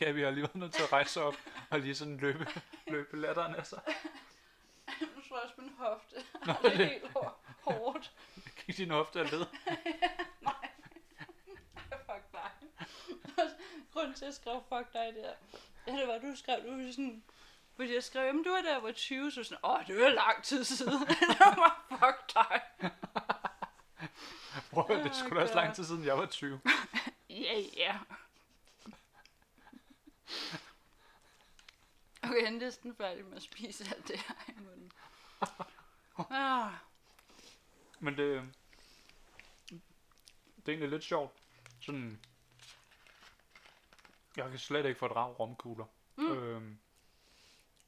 Gabi 0.00 0.22
har 0.22 0.30
lige 0.30 0.42
været 0.42 0.54
nødt 0.54 0.72
til 0.74 0.82
at 0.82 0.92
rejse 0.92 1.22
op 1.22 1.34
og 1.70 1.80
lige 1.80 1.94
sådan 1.94 2.16
løbe, 2.16 2.46
løbe 2.86 3.16
latteren 3.20 3.54
af 3.54 3.66
sig. 3.66 3.80
Nu 5.16 5.22
slår 5.26 5.36
jeg 5.36 5.44
også 5.44 5.54
min 5.58 5.72
hofte. 5.78 6.16
Nå, 6.46 6.52
Det 6.62 6.72
er 6.72 6.76
det 6.76 6.86
helt 6.88 7.12
hår- 7.12 7.40
hårdt. 7.64 8.12
gik 8.66 8.76
din 8.76 8.90
hofte 8.90 9.20
af 9.20 9.30
led. 9.30 9.40
Nej. 10.40 10.68
Fuck 11.88 12.32
dig. 12.32 12.50
grund 13.92 14.14
til, 14.14 14.24
at 14.24 14.26
jeg 14.26 14.34
skrev 14.34 14.62
fuck 14.68 14.92
dig 14.92 15.12
der. 15.16 15.32
Det 15.98 16.08
var, 16.08 16.18
du 16.18 16.36
skrev, 16.36 16.56
du 16.66 16.70
var 16.76 16.92
sådan... 16.92 17.22
Fordi 17.76 17.94
jeg 17.94 18.02
skrev, 18.04 18.24
jamen 18.26 18.44
du 18.44 18.50
var 18.50 18.60
der, 18.60 18.80
var 18.80 18.92
20, 18.92 19.30
så 19.30 19.44
sådan, 19.44 19.58
åh, 19.64 19.86
det 19.86 20.00
var 20.00 20.08
lang 20.08 20.42
tid 20.42 20.64
siden. 20.64 21.00
det 21.06 21.38
var 21.40 21.84
fuck 21.90 22.34
dig. 22.34 22.60
Prøv, 24.70 24.96
at- 24.96 25.04
det 25.04 25.16
skulle 25.16 25.36
da 25.36 25.42
også 25.42 25.54
lang 25.54 25.74
tid 25.74 25.84
siden, 25.84 26.04
jeg 26.04 26.18
var 26.18 26.26
20. 26.26 26.60
Ja, 27.30 27.58
ja. 27.76 27.98
Okay, 32.30 32.42
jeg 32.42 32.46
er 32.54 32.58
næsten 32.58 32.94
færdig 32.94 33.24
med 33.24 33.36
at 33.36 33.42
spise 33.42 33.84
alt 33.84 34.08
det 34.08 34.18
her 34.18 34.34
i 34.48 34.60
munden. 34.60 34.92
Ah, 36.30 36.72
Men 38.00 38.16
det, 38.16 38.54
det 40.56 40.66
er 40.66 40.68
egentlig 40.68 40.88
lidt 40.88 41.04
sjovt. 41.04 41.32
Sådan, 41.80 42.20
jeg 44.36 44.50
kan 44.50 44.58
slet 44.58 44.86
ikke 44.86 44.98
fordrage 44.98 45.34
romkugler. 45.34 45.84
Mm. 46.16 46.32
Øhm, 46.32 46.78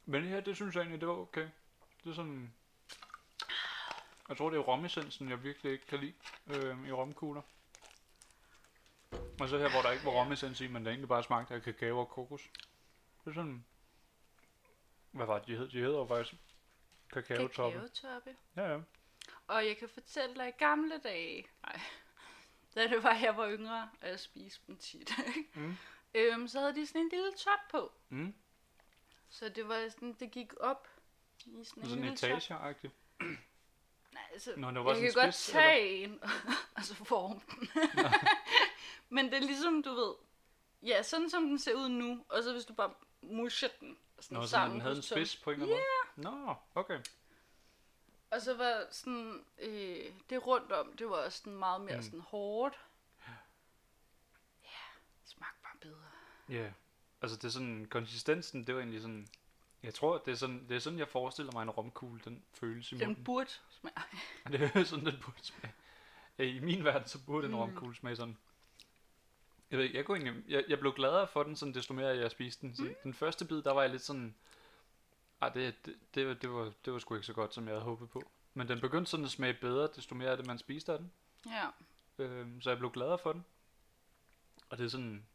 men 0.05 0.25
her, 0.25 0.41
det 0.41 0.57
synes 0.57 0.75
jeg 0.75 0.81
egentlig, 0.81 1.01
det 1.01 1.09
var 1.09 1.15
okay. 1.15 1.49
Det 2.05 2.11
er 2.11 2.15
sådan... 2.15 2.55
Jeg 4.29 4.37
tror, 4.37 4.51
det 4.51 4.57
er 4.57 4.63
romessensen, 4.63 5.29
jeg 5.29 5.43
virkelig 5.43 5.73
ikke 5.73 5.87
kan 5.87 5.99
lide 5.99 6.15
øhm, 6.47 6.87
i 6.87 6.93
romkugler. 6.93 7.43
Og 9.41 9.49
så 9.49 9.59
her, 9.59 9.71
hvor 9.71 9.83
der 9.83 9.91
ikke 9.91 10.05
var 10.05 10.11
romessens 10.11 10.61
i, 10.61 10.67
men 10.67 10.85
der 10.85 10.91
egentlig 10.91 11.09
bare 11.09 11.23
smagte 11.23 11.55
af 11.55 11.63
kakao 11.63 11.99
og 11.99 12.09
kokos. 12.09 12.51
Det 13.25 13.31
er 13.31 13.35
sådan... 13.35 13.65
Hvad 15.13 15.27
var 15.27 15.39
det, 15.39 15.47
de 15.49 15.57
hed? 15.57 15.69
De 15.69 15.79
hedder 15.79 15.99
jo 15.99 16.07
faktisk 16.07 16.35
kakao-toppe. 17.13 17.79
kakaotoppe. 17.79 18.37
Ja, 18.57 18.73
ja. 18.73 18.79
Og 19.47 19.67
jeg 19.67 19.77
kan 19.77 19.89
fortælle 19.89 20.35
dig, 20.35 20.49
i 20.49 20.53
gamle 20.59 20.99
dage, 20.99 21.47
nej, 21.67 21.81
da 22.75 22.89
det 22.89 23.03
var, 23.03 23.15
jeg 23.15 23.37
var 23.37 23.51
yngre, 23.51 23.91
og 24.03 24.09
jeg 24.09 24.21
spiste 24.21 24.63
dem 24.67 24.77
tit? 24.77 25.13
Mm. 25.55 25.77
øhm, 26.15 26.49
så 26.49 26.61
havde 26.61 26.75
de 26.75 26.87
sådan 26.87 27.01
en 27.01 27.09
lille 27.09 27.33
top 27.33 27.59
på. 27.71 27.93
Mm. 28.09 28.35
Så 29.29 29.49
det 29.49 29.69
var 29.69 29.89
sådan, 29.89 30.13
det 30.13 30.31
gik 30.31 30.53
op 30.61 30.89
i 31.47 31.65
sådan 31.65 31.83
en 31.83 31.89
Sådan 31.89 32.03
lille 32.05 32.17
top. 32.17 32.31
etageagtigt. 32.31 32.93
Nej, 34.13 34.23
altså, 34.33 34.53
Nå, 34.57 34.71
det 34.71 34.85
var 34.85 34.93
jeg 34.93 35.01
kan 35.03 35.13
sådan 35.13 35.27
godt 35.27 35.35
spids, 35.35 35.53
tage 35.53 36.05
en, 36.05 36.21
og 36.77 36.85
så 36.85 36.95
forme 36.95 37.41
den. 37.51 37.69
Men 39.09 39.25
det 39.25 39.35
er 39.35 39.41
ligesom, 39.41 39.83
du 39.83 39.91
ved, 39.95 40.15
ja, 40.83 41.03
sådan 41.03 41.31
som 41.31 41.43
den 41.49 41.59
ser 41.59 41.75
ud 41.75 41.89
nu, 41.89 42.25
og 42.29 42.43
så 42.43 42.53
hvis 42.53 42.65
du 42.65 42.75
bare 42.75 42.95
musher 43.23 43.69
den 43.81 43.99
sådan 44.23 44.37
Nå, 44.39 44.43
så 44.43 44.51
sammen 44.51 44.73
den 44.75 44.81
havde 44.81 44.97
en 44.97 45.03
spids 45.03 45.37
på 45.37 45.51
en 45.51 45.61
eller 45.63 45.75
anden 45.77 45.87
måde? 46.25 46.47
Nå, 46.47 46.55
okay. 46.75 47.01
Og 48.31 48.41
så 48.43 48.57
var 48.57 48.85
sådan, 48.91 49.45
øh, 49.59 50.05
det 50.31 50.47
rundt 50.47 50.73
om, 50.73 50.97
det 50.97 51.09
var 51.09 51.17
også 51.17 51.39
sådan 51.39 51.57
meget 51.57 51.81
mere 51.81 51.97
Mm. 51.97 52.03
sådan 52.03 52.21
hårdt. 52.21 52.81
Ja, 54.65 54.79
det 55.23 55.29
smagte 55.31 55.59
bare 55.63 55.77
bedre. 55.81 56.05
Ja. 56.49 56.55
Yeah. 56.55 56.73
Altså, 57.23 57.37
det 57.37 57.45
er 57.45 57.49
sådan, 57.49 57.87
konsistensen, 57.91 58.67
det 58.67 58.75
var 58.75 58.81
egentlig 58.81 59.03
sådan... 59.03 59.29
Jeg 59.83 59.95
tror, 59.95 60.19
det 60.19 60.33
er 60.33 60.37
sådan, 60.37 60.69
det 60.69 60.77
er 60.77 60.81
sådan 60.81 60.99
jeg 60.99 61.09
forestiller 61.09 61.53
mig 61.53 61.63
en 61.63 61.71
romkugle, 61.71 62.21
den 62.25 62.43
føles 62.55 62.93
i 62.93 62.97
Den 62.99 63.07
munden. 63.09 63.25
burde 63.25 63.51
smage. 63.71 63.95
Det 64.59 64.71
er 64.75 64.85
sådan, 64.85 65.07
den 65.07 65.21
burde 65.25 65.43
smage. 65.43 65.75
Ja, 66.39 66.45
I 66.45 66.59
min 66.61 66.85
verden, 66.85 67.09
så 67.09 67.25
burde 67.27 67.47
en 67.47 67.53
Mm. 67.53 67.59
romkugle 67.59 67.97
smage 67.97 68.17
sådan. 68.17 68.39
Jeg 69.73 69.79
ved 69.79 69.85
ikke, 69.85 69.97
jeg, 69.97 70.05
kunne 70.05 70.19
egentlig, 70.19 70.51
jeg, 70.51 70.65
jeg 70.69 70.79
blev 70.79 70.93
gladere 70.93 71.27
for 71.27 71.43
den, 71.43 71.57
sådan, 71.57 71.75
desto 71.75 71.95
mere 71.95 72.09
jeg 72.09 72.31
spiste 72.31 72.67
den. 72.67 72.77
Så 72.77 72.83
Mm. 72.83 72.95
Den 73.03 73.15
første 73.15 73.45
bid, 73.45 73.63
der 73.63 73.73
var 73.73 73.83
jeg 73.83 73.91
lidt 73.91 74.03
sådan... 74.03 74.35
Ej, 75.43 75.49
det, 75.49 75.87
det, 75.87 75.97
det, 76.15 76.27
var, 76.27 76.35
det, 76.35 76.51
var, 76.51 76.73
det 76.85 76.93
var 76.93 76.99
sgu 76.99 77.15
ikke 77.15 77.27
så 77.27 77.33
godt, 77.33 77.55
som 77.55 77.65
jeg 77.65 77.73
havde 77.73 77.85
håbet 77.85 78.11
på. 78.11 78.23
Men 78.55 78.69
den 78.69 78.81
begyndte 78.81 79.11
sådan 79.11 79.25
at 79.25 79.31
smage 79.31 79.55
bedre, 79.55 79.89
desto 79.97 80.15
mere 80.15 80.31
af 80.31 80.37
det, 80.37 80.47
man 80.47 80.59
spiste 80.59 80.93
af 80.93 80.99
den. 80.99 81.13
Ja. 81.47 81.69
Øhm, 82.19 82.61
så 82.61 82.71
jeg 82.71 82.79
blev 82.79 82.91
gladere 82.93 83.19
for 83.19 83.33
den. 83.33 83.45
Og 84.71 84.79
det 84.79 84.85
er 84.85 84.89
sådan... 84.89 85.27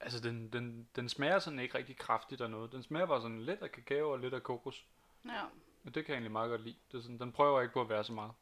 Altså, 0.00 0.20
den, 0.20 0.52
den, 0.52 0.88
den 0.96 1.08
smager 1.08 1.38
sådan 1.38 1.58
ikke 1.58 1.78
rigtig 1.78 1.98
kraftigt 1.98 2.40
af 2.40 2.50
noget. 2.50 2.72
Den 2.72 2.82
smager 2.82 3.06
bare 3.06 3.22
sådan 3.22 3.42
lidt 3.42 3.62
af 3.62 3.72
kakao 3.72 4.10
og 4.10 4.18
lidt 4.18 4.34
af 4.34 4.42
kokos. 4.42 4.84
Ja. 5.24 5.42
Og 5.84 5.94
det 5.94 6.04
kan 6.04 6.08
jeg 6.08 6.14
egentlig 6.14 6.32
meget 6.32 6.50
godt 6.50 6.62
lide. 6.62 6.76
Det 6.92 6.98
er 6.98 7.02
sådan, 7.02 7.18
den 7.18 7.32
prøver 7.32 7.60
ikke 7.60 7.72
på 7.72 7.80
at 7.80 7.88
være 7.88 8.04
så 8.04 8.12
meget. 8.12 8.32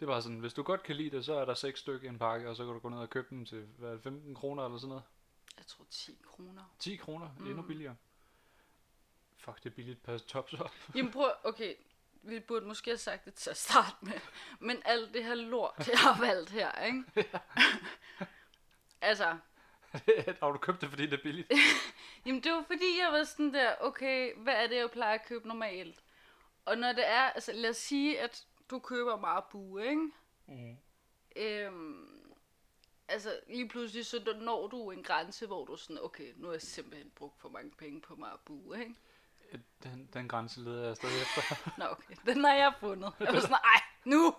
Det 0.00 0.02
er 0.02 0.06
bare 0.06 0.22
sådan, 0.22 0.38
hvis 0.38 0.54
du 0.54 0.62
godt 0.62 0.82
kan 0.82 0.96
lide 0.96 1.16
det, 1.16 1.24
så 1.24 1.34
er 1.34 1.44
der 1.44 1.54
seks 1.54 1.80
stykker 1.80 2.06
i 2.06 2.12
en 2.12 2.18
pakke, 2.18 2.48
og 2.48 2.56
så 2.56 2.64
kan 2.64 2.74
du 2.74 2.78
gå 2.78 2.88
ned 2.88 2.98
og 2.98 3.10
købe 3.10 3.26
dem 3.30 3.44
til 3.44 3.66
hvad, 3.78 3.88
er 3.88 3.92
det, 3.92 4.02
15 4.02 4.34
kroner 4.34 4.64
eller 4.64 4.78
sådan 4.78 4.88
noget. 4.88 5.04
Jeg 5.58 5.66
tror 5.66 5.84
10 5.90 6.18
kroner. 6.22 6.62
10 6.78 6.96
kroner, 6.96 7.28
mm. 7.38 7.46
endnu 7.46 7.62
billigere. 7.62 7.96
Fuck, 9.36 9.64
det 9.64 9.70
er 9.70 9.74
billigt 9.74 10.02
per 10.02 10.18
tops 10.18 10.54
op. 10.54 10.70
Jamen 10.94 11.12
prøv, 11.12 11.30
okay, 11.44 11.74
vi 12.22 12.40
burde 12.40 12.66
måske 12.66 12.90
have 12.90 12.98
sagt 12.98 13.24
det 13.24 13.34
til 13.34 13.50
at 13.50 13.56
starte 13.56 13.96
med. 14.00 14.20
Men 14.60 14.82
alt 14.84 15.14
det 15.14 15.24
her 15.24 15.34
lort, 15.34 15.88
jeg 15.88 15.98
har 15.98 16.20
valgt 16.20 16.50
her, 16.50 16.84
ikke? 16.84 17.04
altså, 19.00 19.36
har 20.40 20.52
du 20.52 20.58
købt 20.58 20.80
det, 20.80 20.88
fordi 20.88 21.06
det 21.06 21.18
er 21.18 21.22
billigt? 21.22 21.52
Jamen 22.26 22.42
det 22.42 22.52
var 22.52 22.64
fordi, 22.66 22.98
jeg 23.00 23.12
var 23.12 23.24
sådan 23.24 23.54
der, 23.54 23.74
okay, 23.80 24.34
hvad 24.36 24.54
er 24.54 24.66
det, 24.66 24.76
jeg 24.76 24.90
plejer 24.90 25.14
at 25.14 25.26
købe 25.26 25.48
normalt? 25.48 26.02
Og 26.64 26.78
når 26.78 26.92
det 26.92 27.08
er, 27.08 27.22
altså 27.22 27.52
lad 27.52 27.70
os 27.70 27.76
sige, 27.76 28.20
at 28.20 28.46
du 28.70 28.78
køber 28.78 29.16
meget 29.16 29.44
bue, 29.44 29.86
ikke? 29.86 30.10
Mm. 30.46 30.76
Øhm, 31.36 32.32
altså 33.08 33.40
lige 33.48 33.68
pludselig, 33.68 34.06
så 34.06 34.34
når 34.40 34.66
du 34.66 34.90
en 34.90 35.02
grænse, 35.02 35.46
hvor 35.46 35.64
du 35.64 35.76
sådan, 35.76 35.98
okay, 36.02 36.32
nu 36.36 36.46
har 36.46 36.52
jeg 36.52 36.62
simpelthen 36.62 37.10
brugt 37.10 37.40
for 37.40 37.48
mange 37.48 37.70
penge 37.70 38.00
på 38.00 38.16
meget 38.16 38.40
bue, 38.40 38.80
ikke? 38.80 38.94
Den, 39.82 40.08
den 40.12 40.28
grænse 40.28 40.60
leder 40.60 40.86
jeg 40.86 40.96
stadig 40.96 41.22
efter. 41.22 41.42
Nå 41.78 41.84
okay, 41.84 42.14
den 42.26 42.44
har 42.44 42.54
jeg 42.54 42.74
fundet. 42.80 43.12
Jeg 43.20 43.34
var 43.34 43.40
sådan, 43.40 43.56
ej, 43.56 43.80
nu! 44.04 44.34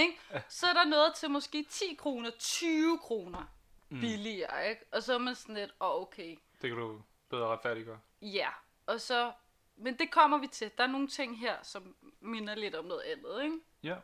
Ikke? 0.00 0.20
Så 0.48 0.66
er 0.66 0.72
der 0.72 0.84
noget 0.84 1.14
til 1.14 1.30
måske 1.30 1.66
10 1.70 1.94
kroner, 1.94 2.30
20 2.38 2.98
kroner 2.98 3.44
billigere, 3.88 4.68
ikke? 4.68 4.84
Og 4.92 5.02
så 5.02 5.14
er 5.14 5.18
man 5.18 5.34
sådan 5.34 5.54
lidt, 5.54 5.70
åh 5.80 5.88
oh, 5.88 6.02
okay, 6.02 6.36
Det 6.62 6.70
kan 6.70 6.76
du 6.78 7.02
bedre 7.28 7.46
retfærdiggøre. 7.46 8.00
Ja, 8.22 8.48
og 8.86 9.00
så... 9.00 9.32
Men 9.76 9.98
det 9.98 10.10
kommer 10.10 10.38
vi 10.38 10.46
til. 10.46 10.70
Der 10.78 10.84
er 10.84 10.88
nogle 10.88 11.08
ting 11.08 11.38
her, 11.40 11.56
som 11.62 11.96
minder 12.20 12.54
lidt 12.54 12.74
om 12.74 12.84
noget 12.84 13.02
andet, 13.02 13.44
ikke? 13.44 13.56
Ja. 13.82 13.96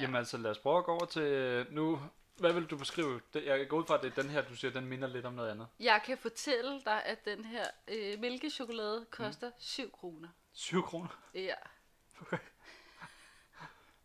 Jamen 0.00 0.16
altså, 0.16 0.36
lad 0.38 0.50
os 0.50 0.58
prøve 0.58 0.78
at 0.78 0.84
gå 0.84 0.92
over 0.92 1.06
til 1.06 1.22
øh, 1.22 1.72
nu. 1.72 2.00
Hvad 2.36 2.52
vil 2.52 2.66
du 2.66 2.76
beskrive? 2.76 3.20
Jeg 3.34 3.68
går 3.68 3.78
ud 3.78 3.86
fra, 3.86 3.94
at 3.94 4.02
det 4.02 4.18
er 4.18 4.22
den 4.22 4.30
her, 4.30 4.42
du 4.42 4.56
siger, 4.56 4.70
den 4.70 4.86
minder 4.86 5.08
lidt 5.08 5.26
om 5.26 5.32
noget 5.32 5.50
andet. 5.50 5.68
Jeg 5.80 6.02
kan 6.04 6.18
fortælle 6.18 6.80
dig, 6.84 7.02
at 7.04 7.24
den 7.24 7.44
her 7.44 7.64
øh, 7.88 8.20
mælkechokolade 8.20 9.06
koster 9.10 9.50
7 9.58 9.90
kroner. 9.92 10.28
7 10.52 10.82
kroner. 10.82 11.20
Ja, 11.34 11.54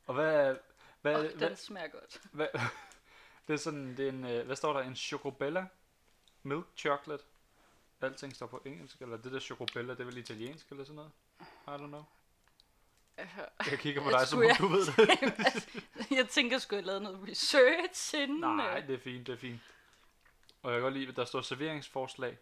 Og 0.06 0.14
hvad, 0.14 0.56
hvad, 1.02 1.22
hvad, 1.22 1.50
den 1.50 1.56
smager 1.56 1.88
godt. 1.88 2.22
hvad, 2.32 2.48
det 3.48 3.54
er 3.54 3.58
sådan, 3.58 3.98
det 3.98 4.06
er 4.06 4.10
en, 4.10 4.26
øh, 4.26 4.46
hvad 4.46 4.56
står 4.56 4.74
der? 4.74 4.80
En 4.80 4.96
chocobella 4.96 5.68
milk 6.44 6.66
chocolate. 6.78 7.24
Alting 8.04 8.36
står 8.36 8.48
på 8.48 8.62
engelsk, 8.66 9.02
eller 9.02 9.18
det 9.18 9.32
der 9.32 9.40
chocobella, 9.40 9.94
det 9.94 10.00
er 10.00 10.04
vel 10.06 10.18
italiensk 10.18 10.70
eller 10.72 10.84
sådan 10.84 10.96
noget? 10.96 11.12
I 11.42 11.70
don't 11.84 11.88
know. 11.88 12.04
Altså, 13.18 13.46
Jeg 13.72 13.80
kigger 13.80 14.04
på 14.04 14.10
dig, 14.10 14.28
som 14.28 14.28
skulle 14.40 14.52
om 14.52 14.56
du 14.58 14.68
ved 14.68 14.86
det. 14.86 15.84
jeg 16.20 16.30
tænker, 16.30 16.54
jeg 16.54 16.62
skulle 16.62 16.82
have 16.82 16.86
lavet 16.88 17.02
noget 17.02 17.28
research 17.30 18.16
inden. 18.16 18.40
Nej, 18.40 18.78
øh. 18.82 18.88
det 18.88 18.96
er 18.96 19.00
fint, 19.00 19.28
det 19.28 19.34
er 19.34 19.38
fint. 19.38 19.62
Og 20.64 20.72
jeg 20.72 20.78
kan 20.80 20.82
godt 20.84 20.94
lide, 20.94 21.08
at 21.08 21.16
der 21.16 21.26
står 21.26 21.42
serveringsforslag, 21.42 22.38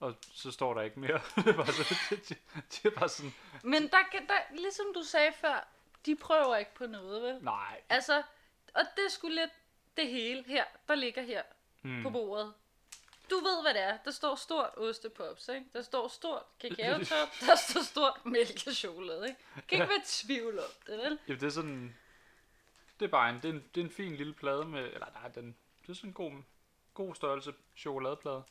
og 0.00 0.14
så 0.32 0.50
står 0.50 0.74
der 0.74 0.82
ikke 0.82 1.00
mere. 1.00 1.20
det 1.36 1.46
er 1.46 1.52
bare, 1.56 1.72
så, 1.72 1.94
det, 2.10 2.28
det, 2.70 2.84
er 2.84 2.90
bare 2.98 3.08
sådan, 3.08 3.34
Men 3.62 3.82
der, 3.82 4.02
kan- 4.12 4.26
der, 4.26 4.56
ligesom 4.56 4.86
du 4.94 5.02
sagde 5.02 5.32
før, 5.40 5.68
de 6.06 6.16
prøver 6.16 6.56
ikke 6.56 6.74
på 6.74 6.86
noget, 6.86 7.22
vel? 7.22 7.38
nej. 7.44 7.80
Altså, 7.88 8.22
og 8.74 8.82
det 8.96 9.12
sgu 9.12 9.28
lidt 9.28 9.50
det 9.96 10.06
hele 10.08 10.44
her, 10.46 10.64
der 10.88 10.94
ligger 10.94 11.22
her 11.22 11.42
Mm. 11.82 12.02
på 12.02 12.10
bordet. 12.10 12.52
Du 13.30 13.34
ved, 13.34 13.62
hvad 13.62 13.74
det 13.74 13.82
er. 13.82 13.98
Der 14.04 14.10
står 14.10 14.34
stort 14.34 14.70
ostepops, 14.76 15.48
ikke? 15.48 15.66
Der 15.72 15.82
står 15.82 16.08
stort 16.08 16.42
kakaotop, 16.60 17.28
der 17.46 17.56
står 17.56 17.82
stort 17.82 18.26
mælkechokolade, 18.26 19.28
ikke? 19.28 19.40
Kan 19.68 19.76
ikke 19.76 19.88
være 19.88 19.98
i 19.98 20.06
tvivl 20.06 20.58
om 20.58 20.70
det, 20.86 20.98
vel? 20.98 21.18
Ja, 21.28 21.34
det 21.34 21.42
er 21.42 21.50
sådan, 21.50 21.96
det 23.00 23.06
er 23.06 23.10
bare 23.10 23.30
en, 23.30 23.36
det 23.36 23.44
er 23.44 23.52
en, 23.52 23.64
det 23.74 23.80
er 23.80 23.84
en 23.84 23.90
fin 23.90 24.16
lille 24.16 24.34
plade 24.34 24.64
med, 24.64 24.84
eller 24.84 25.06
nej, 25.14 25.28
den, 25.28 25.56
det 25.82 25.88
er 25.88 25.94
sådan 25.94 26.10
en 26.10 26.14
god, 26.14 26.32
god 26.94 27.14
størrelse 27.14 27.54
chokoladeplade. 27.76 28.42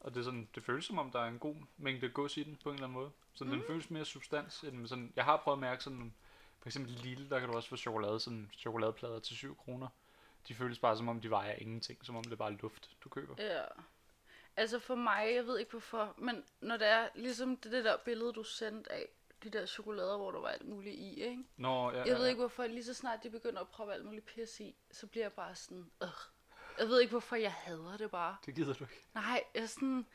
Og 0.00 0.14
det 0.14 0.20
er 0.20 0.24
sådan, 0.24 0.48
det 0.54 0.64
føles 0.64 0.84
som 0.84 0.98
om, 0.98 1.10
der 1.10 1.20
er 1.20 1.28
en 1.28 1.38
god 1.38 1.56
mængde 1.76 2.08
gods 2.08 2.36
i 2.36 2.42
den, 2.42 2.56
på 2.56 2.68
en 2.68 2.74
eller 2.74 2.86
anden 2.86 2.98
måde. 2.98 3.10
Så 3.34 3.44
mm. 3.44 3.50
den 3.50 3.62
føles 3.66 3.90
mere 3.90 4.04
substans, 4.04 4.60
end 4.60 4.88
sådan, 4.88 5.12
jeg 5.16 5.24
har 5.24 5.36
prøvet 5.36 5.56
at 5.56 5.60
mærke 5.60 5.84
sådan, 5.84 6.14
for 6.60 6.68
eksempel 6.68 6.92
Lille, 6.92 7.30
der 7.30 7.40
kan 7.40 7.48
du 7.48 7.56
også 7.56 7.68
få 7.68 7.76
chokolade, 7.76 8.20
sådan 8.20 8.50
chokoladeplader 8.58 9.18
til 9.18 9.36
7 9.36 9.56
kroner. 9.56 9.88
De 10.48 10.54
føles 10.54 10.78
bare 10.78 10.96
som 10.96 11.08
om, 11.08 11.20
de 11.20 11.30
vejer 11.30 11.54
ingenting, 11.58 12.04
som 12.04 12.16
om 12.16 12.24
det 12.24 12.32
er 12.32 12.36
bare 12.36 12.52
luft, 12.52 12.90
du 13.04 13.08
køber. 13.08 13.34
Ja. 13.38 13.62
Altså 14.56 14.78
for 14.78 14.94
mig, 14.94 15.32
jeg 15.34 15.46
ved 15.46 15.58
ikke 15.58 15.70
hvorfor, 15.70 16.14
men 16.18 16.44
når 16.60 16.76
det 16.76 16.86
er 16.88 17.08
ligesom 17.14 17.56
det, 17.56 17.72
det 17.72 17.84
der 17.84 17.96
billede, 17.96 18.32
du 18.32 18.42
sendte 18.42 18.92
af 18.92 19.08
de 19.42 19.50
der 19.50 19.66
chokolader, 19.66 20.16
hvor 20.16 20.30
der 20.30 20.40
var 20.40 20.48
alt 20.48 20.68
muligt 20.68 20.94
i, 20.94 21.22
ikke? 21.22 21.44
Nå, 21.56 21.90
ja, 21.90 21.96
Jeg 21.98 22.06
ja, 22.06 22.12
ved 22.14 22.26
ikke 22.26 22.38
hvorfor, 22.40 22.66
lige 22.66 22.84
så 22.84 22.94
snart 22.94 23.22
de 23.22 23.30
begynder 23.30 23.60
at 23.60 23.68
prøve 23.68 23.94
alt 23.94 24.04
muligt 24.04 24.26
pis 24.26 24.60
i, 24.60 24.74
så 24.90 25.06
bliver 25.06 25.24
jeg 25.24 25.32
bare 25.32 25.54
sådan, 25.54 25.90
øh. 26.02 26.08
Jeg 26.78 26.88
ved 26.88 27.00
ikke 27.00 27.10
hvorfor, 27.10 27.36
jeg 27.36 27.52
hader 27.52 27.96
det 27.96 28.10
bare. 28.10 28.36
Det 28.46 28.54
gider 28.54 28.72
du 28.74 28.84
ikke. 28.84 29.06
Nej, 29.14 29.44
jeg 29.54 29.62
er 29.62 29.66
sådan, 29.66 30.06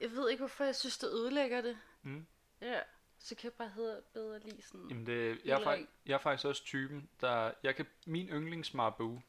jeg 0.00 0.10
ved 0.10 0.30
ikke 0.30 0.40
hvorfor, 0.40 0.64
jeg 0.64 0.76
synes, 0.76 0.98
det 0.98 1.08
ødelægger 1.08 1.60
det. 1.60 1.78
Mm. 2.02 2.26
Ja, 2.60 2.80
så 3.18 3.34
kan 3.34 3.44
jeg 3.44 3.52
bare 3.52 3.68
hedder, 3.68 4.00
bedre 4.14 4.38
lige 4.38 4.62
sådan. 4.62 4.86
Jamen 4.88 5.06
det, 5.06 5.40
jeg, 5.44 5.52
er 5.52 5.56
Helt 5.56 5.66
fak- 5.68 5.70
ren. 5.70 5.88
jeg 6.06 6.14
er 6.14 6.18
faktisk 6.18 6.46
også 6.46 6.64
typen, 6.64 7.08
der, 7.20 7.52
jeg 7.62 7.76
kan, 7.76 7.86
min 8.06 8.28
yndlingsmarabu, 8.28 9.22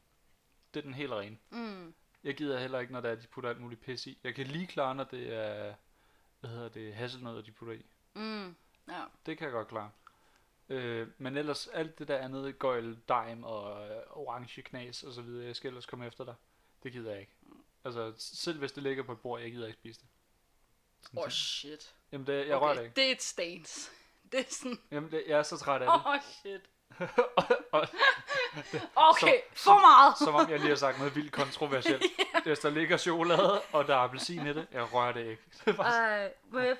det 0.74 0.80
er 0.80 0.84
den 0.84 0.94
helt 0.94 1.12
rene. 1.12 1.38
Mm. 1.50 1.94
Jeg 2.24 2.36
gider 2.36 2.58
heller 2.58 2.78
ikke, 2.78 2.92
når 2.92 3.00
der 3.00 3.10
er, 3.10 3.14
de 3.14 3.26
putter 3.26 3.50
alt 3.50 3.60
muligt 3.60 3.80
pis 3.80 4.06
i. 4.06 4.18
Jeg 4.24 4.34
kan 4.34 4.46
lige 4.46 4.66
klare, 4.66 4.94
når 4.94 5.04
det 5.04 5.34
er, 5.34 5.74
hvad 6.40 6.50
hedder 6.50 6.68
det, 6.68 6.94
hasselnødder, 6.94 7.42
de 7.42 7.52
putter 7.52 7.74
i. 7.74 7.86
Mm, 8.14 8.56
ja. 8.88 9.04
Det 9.26 9.38
kan 9.38 9.44
jeg 9.44 9.52
godt 9.52 9.68
klare. 9.68 9.90
Øh, 10.68 11.08
men 11.18 11.36
ellers 11.36 11.66
alt 11.66 11.98
det 11.98 12.08
der 12.08 12.18
andet, 12.18 12.58
gøjl, 12.58 12.98
dime 13.08 13.46
og 13.46 13.90
øh, 13.90 14.02
orange 14.10 14.62
knas 14.62 15.02
og 15.02 15.12
så 15.12 15.22
videre, 15.22 15.46
jeg 15.46 15.56
skal 15.56 15.68
ellers 15.68 15.86
komme 15.86 16.06
efter 16.06 16.24
dig. 16.24 16.34
Det 16.82 16.92
gider 16.92 17.10
jeg 17.10 17.20
ikke. 17.20 17.32
Altså, 17.84 18.12
selv 18.18 18.58
hvis 18.58 18.72
det 18.72 18.82
ligger 18.82 19.02
på 19.02 19.12
et 19.12 19.20
bord, 19.20 19.40
jeg 19.40 19.50
gider 19.50 19.66
ikke 19.66 19.78
spise 19.78 20.00
det. 20.00 20.08
Åh, 21.16 21.24
oh, 21.24 21.30
shit. 21.30 21.94
Jamen, 22.12 22.26
det, 22.26 22.48
jeg 22.48 22.60
rører 22.60 22.74
det 22.74 22.82
ikke. 22.82 22.96
Det 22.96 23.04
er 23.04 23.12
et 23.12 23.22
stans. 23.22 23.90
Det 24.32 24.40
er 24.40 24.44
sådan, 24.48 24.78
Jamen, 24.90 25.10
det, 25.10 25.24
jeg 25.28 25.38
er 25.38 25.42
så 25.42 25.56
træt 25.56 25.82
af 25.82 25.88
det. 25.88 25.94
åh, 25.94 26.06
oh, 26.06 26.20
shit. 26.20 26.60
og, 27.72 27.86
Okay, 29.10 29.40
for 29.56 29.80
meget. 29.80 30.18
som 30.18 30.34
om 30.34 30.50
jeg 30.50 30.58
lige 30.58 30.68
har 30.68 30.76
sagt 30.76 30.98
noget 30.98 31.16
vildt 31.16 31.32
kontroversielt. 31.32 32.04
Hvis 32.44 32.58
der 32.58 32.70
ligger 32.70 32.96
chokolade, 32.96 33.60
og 33.72 33.86
der 33.86 33.94
er 33.94 33.98
appelsin 33.98 34.46
i 34.46 34.52
det, 34.52 34.66
jeg 34.72 34.92
rører 34.92 35.12
det 35.12 35.26
ikke. 35.26 35.80
Ej, 35.80 36.32
må 36.50 36.58
jeg... 36.58 36.76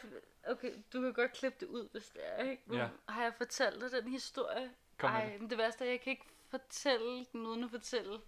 Okay, 0.49 0.73
du 0.93 1.01
kan 1.01 1.13
godt 1.13 1.33
klippe 1.33 1.57
det 1.61 1.67
ud, 1.69 1.89
hvis 1.93 2.09
det 2.09 2.21
er, 2.25 2.51
ikke? 2.51 2.63
Nu 2.67 2.77
Ja. 2.77 2.89
Har 3.09 3.23
jeg 3.23 3.33
fortalt 3.37 3.81
dig 3.81 3.91
den 4.03 4.11
historie? 4.13 4.71
Kom 4.99 5.11
Ej, 5.11 5.37
men 5.39 5.51
det 5.51 5.59
værste 5.59 5.85
er, 5.85 5.89
at 5.89 5.93
jeg 5.93 6.01
kan 6.01 6.11
ikke 6.11 6.27
fortælle 6.51 7.27
den, 7.33 7.47
uden 7.47 7.65
at 7.65 7.71
fortælle, 7.71 8.19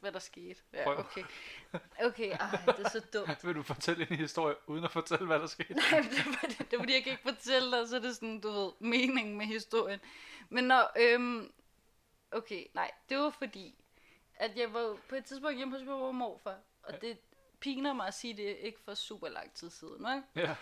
hvad 0.00 0.12
der 0.12 0.18
skete. 0.18 0.60
Ja, 0.72 0.84
Prøv. 0.84 0.98
okay. 0.98 1.24
Okay, 2.04 2.30
ej, 2.30 2.60
det 2.66 2.86
er 2.86 2.88
så 2.90 3.00
dumt. 3.12 3.44
Vil 3.46 3.54
du 3.54 3.62
fortælle 3.62 4.10
en 4.10 4.16
historie, 4.16 4.54
uden 4.66 4.84
at 4.84 4.90
fortælle, 4.90 5.26
hvad 5.26 5.38
der 5.38 5.46
skete? 5.46 5.74
Nej, 5.92 6.00
det, 6.00 6.18
er 6.18 6.22
fordi, 6.40 6.54
det 6.54 6.72
er 6.72 6.78
fordi, 6.78 6.92
jeg 6.92 7.02
kan 7.02 7.12
ikke 7.12 7.34
fortælle 7.34 7.78
dig, 7.78 7.88
så 7.88 7.96
er 7.96 8.00
det 8.00 8.14
sådan, 8.14 8.40
du 8.40 8.50
ved, 8.50 8.72
meningen 8.78 9.36
med 9.38 9.46
historien. 9.46 10.00
Men 10.48 10.64
når, 10.64 10.92
øhm, 10.96 11.52
okay, 12.32 12.66
nej, 12.74 12.90
det 13.08 13.18
var 13.18 13.30
fordi, 13.30 13.74
at 14.34 14.56
jeg 14.56 14.72
var 14.72 14.96
på 15.08 15.14
et 15.14 15.24
tidspunkt 15.24 15.56
hjemme 15.56 15.74
hos 15.74 15.80
min 15.82 15.90
mor 15.90 16.06
og 16.06 16.14
morfar, 16.14 16.58
og 16.82 17.00
det 17.00 17.18
piner 17.60 17.92
mig 17.92 18.06
at 18.06 18.14
sige 18.14 18.36
det 18.36 18.56
ikke 18.60 18.78
for 18.84 18.94
super 18.94 19.28
lang 19.28 19.54
tid 19.54 19.70
siden, 19.70 20.06
ikke? 20.16 20.48
Ja. 20.48 20.56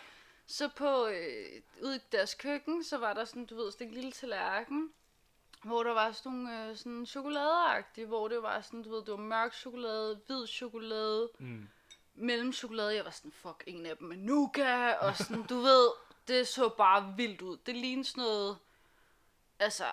Så 0.46 0.68
på, 0.76 1.06
øh, 1.06 1.62
ude 1.82 1.96
i 1.96 2.00
deres 2.12 2.34
køkken, 2.34 2.84
så 2.84 2.98
var 2.98 3.14
der 3.14 3.24
sådan, 3.24 3.46
du 3.46 3.56
ved, 3.56 3.72
sådan 3.72 3.86
en 3.86 3.94
lille 3.94 4.12
tallerken, 4.12 4.92
hvor 5.64 5.82
der 5.82 5.92
var 5.92 6.12
sådan 6.12 6.32
nogle 6.32 6.68
øh, 6.70 6.76
sådan 6.76 7.06
chokoladeagtige, 7.06 8.06
hvor 8.06 8.28
det 8.28 8.42
var 8.42 8.60
sådan, 8.60 8.82
du 8.82 8.90
ved, 8.90 8.98
det 8.98 9.10
var 9.10 9.16
mørk 9.16 9.54
chokolade, 9.54 10.20
hvid 10.26 10.46
chokolade, 10.46 11.30
Mm. 11.38 11.68
mellemchokolade. 12.14 12.94
Jeg 12.94 13.04
var 13.04 13.10
sådan, 13.10 13.32
fuck, 13.32 13.64
ingen 13.66 13.86
af 13.86 13.96
dem 13.96 14.10
er 14.12 14.16
nougat, 14.16 14.98
og 14.98 15.16
sådan, 15.16 15.42
du 15.42 15.58
ved, 15.58 15.88
det 16.28 16.48
så 16.48 16.68
bare 16.68 17.14
vildt 17.16 17.42
ud. 17.42 17.56
Det 17.66 17.76
lignede 17.76 18.04
sådan 18.08 18.22
noget, 18.24 18.58
altså, 19.58 19.84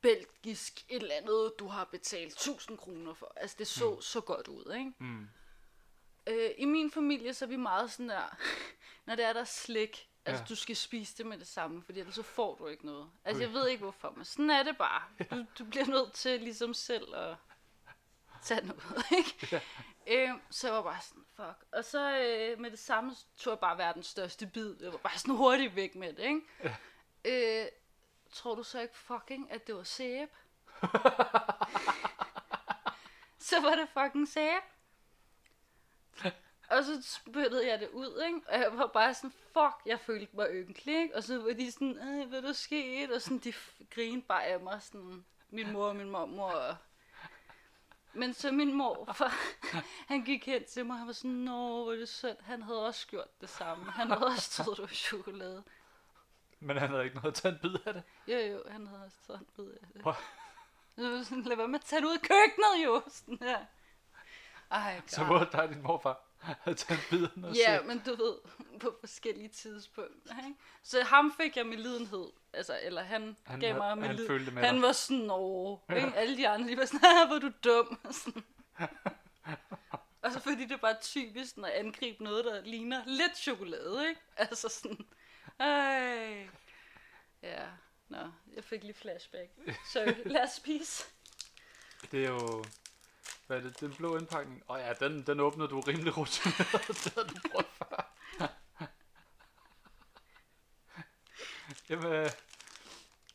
belgisk 0.00 0.84
et 0.88 1.02
eller 1.02 1.14
andet, 1.14 1.52
du 1.58 1.66
har 1.66 1.84
betalt 1.84 2.32
1000 2.32 2.78
kroner 2.78 3.14
for. 3.14 3.32
Altså, 3.36 3.56
det 3.58 3.66
så 3.66 4.00
så 4.00 4.20
godt 4.20 4.48
ud, 4.48 4.74
ikke? 4.78 4.92
Mm. 4.98 5.28
Øh, 6.26 6.50
I 6.58 6.64
min 6.64 6.90
familie, 6.90 7.34
så 7.34 7.44
er 7.44 7.48
vi 7.48 7.56
meget 7.56 7.92
sådan 7.92 8.08
der, 8.08 8.36
når 9.06 9.14
det 9.14 9.24
er 9.24 9.32
der 9.32 9.44
slik, 9.44 10.08
altså 10.24 10.42
Ja. 10.42 10.46
du 10.48 10.56
skal 10.56 10.76
spise 10.76 11.18
det 11.18 11.26
med 11.26 11.38
det 11.38 11.46
samme, 11.46 11.82
fordi 11.82 12.00
ellers 12.00 12.14
så 12.14 12.22
får 12.22 12.54
du 12.54 12.66
ikke 12.66 12.86
noget. 12.86 13.10
Altså 13.24 13.42
jeg 13.42 13.52
ved 13.52 13.68
ikke 13.68 13.82
hvorfor, 13.82 14.10
men 14.10 14.24
sådan 14.24 14.50
er 14.50 14.62
det 14.62 14.76
bare. 14.78 15.02
Du, 15.30 15.44
du 15.58 15.64
bliver 15.64 15.86
nødt 15.86 16.12
til 16.12 16.40
ligesom 16.40 16.74
selv 16.74 17.14
at 17.14 17.36
tage 18.42 18.66
noget, 18.66 19.04
ikke? 19.18 19.48
Ja. 19.52 19.60
Øh, 20.06 20.30
så 20.50 20.66
jeg 20.66 20.76
var 20.76 20.82
bare 20.82 21.00
sådan, 21.00 21.24
fuck. 21.36 21.64
Og 21.72 21.84
så 21.84 22.18
øh, 22.18 22.60
med 22.60 22.70
det 22.70 22.78
samme 22.78 23.14
tog 23.38 23.50
jeg 23.50 23.58
bare 23.60 23.78
verdens 23.78 24.06
største 24.06 24.46
bid. 24.46 24.74
Jeg 24.80 24.92
var 24.92 24.98
bare 24.98 25.18
sådan 25.18 25.34
hurtigt 25.34 25.76
væk 25.76 25.94
med 25.94 26.12
det, 26.12 26.22
ikke? 26.24 26.42
Øh, 27.64 27.66
tror 28.32 28.54
du 28.54 28.62
så 28.62 28.80
ikke 28.80 28.98
fucking, 28.98 29.50
at 29.52 29.66
det 29.66 29.74
var 29.76 29.82
sæbe? 29.82 30.30
så 33.48 33.60
var 33.60 33.74
det 33.74 33.88
fucking 33.94 34.28
sæbe. 34.28 34.66
Og 36.72 36.84
så 36.84 37.02
spyttede 37.02 37.68
jeg 37.68 37.80
det 37.80 37.88
ud, 37.88 38.22
ikke? 38.26 38.40
Og 38.48 38.58
jeg 38.60 38.78
var 38.78 38.86
bare 38.86 39.14
sådan, 39.14 39.30
fuck, 39.52 39.86
jeg 39.86 40.00
følte 40.00 40.36
mig 40.36 40.48
ynkelig, 40.52 41.02
ikke? 41.02 41.16
Og 41.16 41.22
så 41.22 41.38
var 41.42 41.52
de 41.52 41.72
sådan, 41.72 41.98
øh, 42.08 42.28
hvad 42.28 42.42
der 42.42 42.52
skete? 42.52 43.12
Og 43.14 43.22
sådan, 43.22 43.38
de 43.38 43.52
grinede 43.90 44.22
bare 44.22 44.44
af 44.44 44.60
mig, 44.60 44.82
sådan, 44.82 45.24
min 45.50 45.72
mor 45.72 45.86
og 45.88 45.96
min 45.96 46.10
mormor. 46.10 46.50
Og... 46.50 46.76
Men 48.12 48.34
så 48.34 48.52
min 48.52 48.72
morfar, 48.74 49.32
han 50.12 50.24
gik 50.24 50.46
hen 50.46 50.64
til 50.64 50.86
mig, 50.86 50.96
han 50.98 51.06
var 51.06 51.12
sådan, 51.12 51.30
nå, 51.30 51.82
hvor 51.82 51.92
er 51.92 51.96
det 51.96 52.08
synd. 52.08 52.36
Han 52.40 52.62
havde 52.62 52.86
også 52.86 53.06
gjort 53.06 53.40
det 53.40 53.48
samme. 53.48 53.90
Han 53.90 54.10
havde 54.10 54.26
også 54.26 54.50
troet, 54.50 54.76
det 54.76 54.82
var 54.82 54.88
chokolade. 54.88 55.62
Men 56.60 56.76
han 56.76 56.88
havde 56.90 57.04
ikke 57.04 57.16
noget 57.16 57.28
at 57.28 57.34
tage 57.34 57.54
en 57.54 57.58
bid 57.62 57.74
af 57.86 57.94
det. 57.94 58.02
Jo, 58.28 58.38
jo, 58.38 58.62
han 58.68 58.86
havde 58.86 59.02
også 59.04 59.16
sådan 59.26 59.46
ved 59.56 59.72
af 59.72 59.86
det. 59.92 60.02
Hvor- 60.02 60.20
Så 60.96 61.10
var 61.10 61.22
sådan, 61.22 61.42
lad 61.42 61.56
være 61.56 61.68
med 61.68 61.78
at 61.78 61.84
tage 61.84 62.00
det 62.02 62.06
ud 62.08 62.12
af 62.14 62.20
køkkenet, 62.20 62.84
jo. 62.84 63.02
Sådan 63.08 63.38
her. 63.40 63.64
Ej, 64.70 65.00
Så 65.06 65.20
God. 65.20 65.28
både 65.28 65.48
dig 65.52 65.62
og 65.62 65.68
din 65.68 65.82
morfar 65.82 66.20
havde 66.64 66.76
taget 66.76 67.00
en 67.00 67.18
bid 67.18 67.24
af 67.24 67.30
noget 67.36 67.56
Ja, 67.56 67.82
men 67.82 67.98
du 68.06 68.10
ved, 68.14 68.34
på 68.80 68.96
forskellige 69.00 69.48
tidspunkter, 69.48 70.46
ikke? 70.46 70.58
Så 70.82 71.02
ham 71.02 71.34
fik 71.40 71.56
jeg 71.56 71.66
med 71.66 71.76
lidenhed, 71.76 72.26
altså, 72.52 72.78
eller 72.82 73.02
han, 73.02 73.36
Han 73.44 73.60
gav 73.60 73.76
mig 73.76 73.98
med 73.98 74.06
han 74.06 74.16
lid. 74.16 74.26
følte 74.26 74.50
med 74.50 74.62
Han 74.62 74.74
dig. 74.74 74.82
var 74.82 74.92
sådan, 74.92 75.28
åh, 75.30 75.78
ikke? 75.96 76.12
Alle 76.16 76.36
de 76.36 76.48
andre, 76.48 76.68
de 76.70 76.76
var 76.76 76.84
sådan, 76.84 77.26
hvor 77.28 77.38
du 77.38 77.50
dum. 77.64 77.98
Sådan. 78.24 78.42
Og 80.22 80.32
så 80.32 80.40
fordi 80.40 80.62
det 80.62 80.72
er 80.72 80.76
bare 80.76 80.96
typisk, 81.00 81.56
når 81.56 81.68
jeg 81.68 81.78
angriber 81.78 82.24
noget, 82.24 82.44
der 82.44 82.60
ligner 82.64 83.02
lidt 83.06 83.36
chokolade, 83.38 84.08
ikke? 84.08 84.20
Altså 84.36 84.68
sådan, 84.68 85.06
ej. 85.58 86.48
Ja, 87.42 87.64
nå, 88.08 88.18
jeg 88.56 88.64
fik 88.64 88.82
lige 88.84 88.94
flashback. 88.94 89.50
Sorry, 89.92 90.12
lad 90.26 90.42
os 90.42 90.50
spise. 90.52 91.04
Det 92.10 92.24
er 92.24 92.28
jo... 92.28 92.64
Hvad 93.52 93.60
er 93.60 93.64
det? 93.64 93.80
Den 93.80 93.94
blå 93.94 94.18
indpakning. 94.18 94.62
Åh 94.68 94.76
oh, 94.76 94.80
ja, 94.80 94.92
den, 94.92 95.22
den 95.22 95.40
åbner 95.40 95.66
du 95.66 95.80
rimelig 95.80 96.16
rutineret. 96.16 96.88
det 97.04 97.12
havde 97.14 97.28
du 97.28 97.48
brugt 97.52 97.68
før. 97.68 98.12
Jamen, 101.88 102.12
øh, 102.12 102.30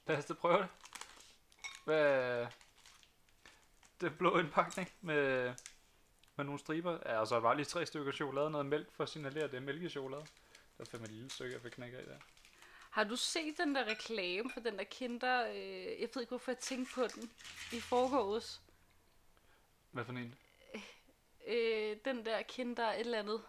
lad 0.07 0.17
os 0.17 0.25
da 0.25 0.33
prøve 0.33 0.57
det. 0.57 0.67
Hvad... 1.85 2.47
Den 4.01 4.13
blå 4.17 4.39
indpakning 4.39 4.91
med, 5.01 5.53
med 6.35 6.45
nogle 6.45 6.59
striber. 6.59 6.99
Ja, 7.05 7.19
og 7.19 7.27
så 7.27 7.39
bare 7.39 7.55
lige 7.55 7.65
tre 7.65 7.85
stykker 7.85 8.11
chokolade, 8.11 8.49
noget 8.49 8.65
mælk 8.65 8.91
for 8.91 9.03
at 9.03 9.09
signalere, 9.09 9.43
at 9.43 9.51
det 9.51 9.57
er 9.57 9.61
mælkechokolade. 9.61 10.25
Der 10.77 10.83
er 10.83 10.85
fandme 10.85 11.05
et 11.05 11.11
lille 11.11 11.29
stykke, 11.29 11.53
jeg 11.53 11.61
fik 11.61 11.71
knække 11.71 11.97
af 11.97 12.05
der. 12.05 12.17
Har 12.89 13.03
du 13.03 13.15
set 13.15 13.57
den 13.57 13.75
der 13.75 13.85
reklame 13.85 14.49
for 14.53 14.59
den 14.59 14.77
der 14.77 14.83
kinder, 14.83 15.47
øh, 15.49 16.01
jeg 16.01 16.09
ved 16.13 16.21
ikke 16.21 16.29
hvorfor 16.29 16.51
jeg 16.51 16.59
tænkte 16.59 16.93
på 16.93 17.07
den, 17.07 17.31
i 17.71 17.79
forgårs. 17.79 18.61
Hvad 19.97 20.05
for 20.05 20.13
en? 20.13 20.35
øh, 21.47 21.97
den 22.05 22.25
der 22.25 22.41
kinder 22.41 22.91
et 22.91 22.99
eller 22.99 23.19
andet. 23.19 23.43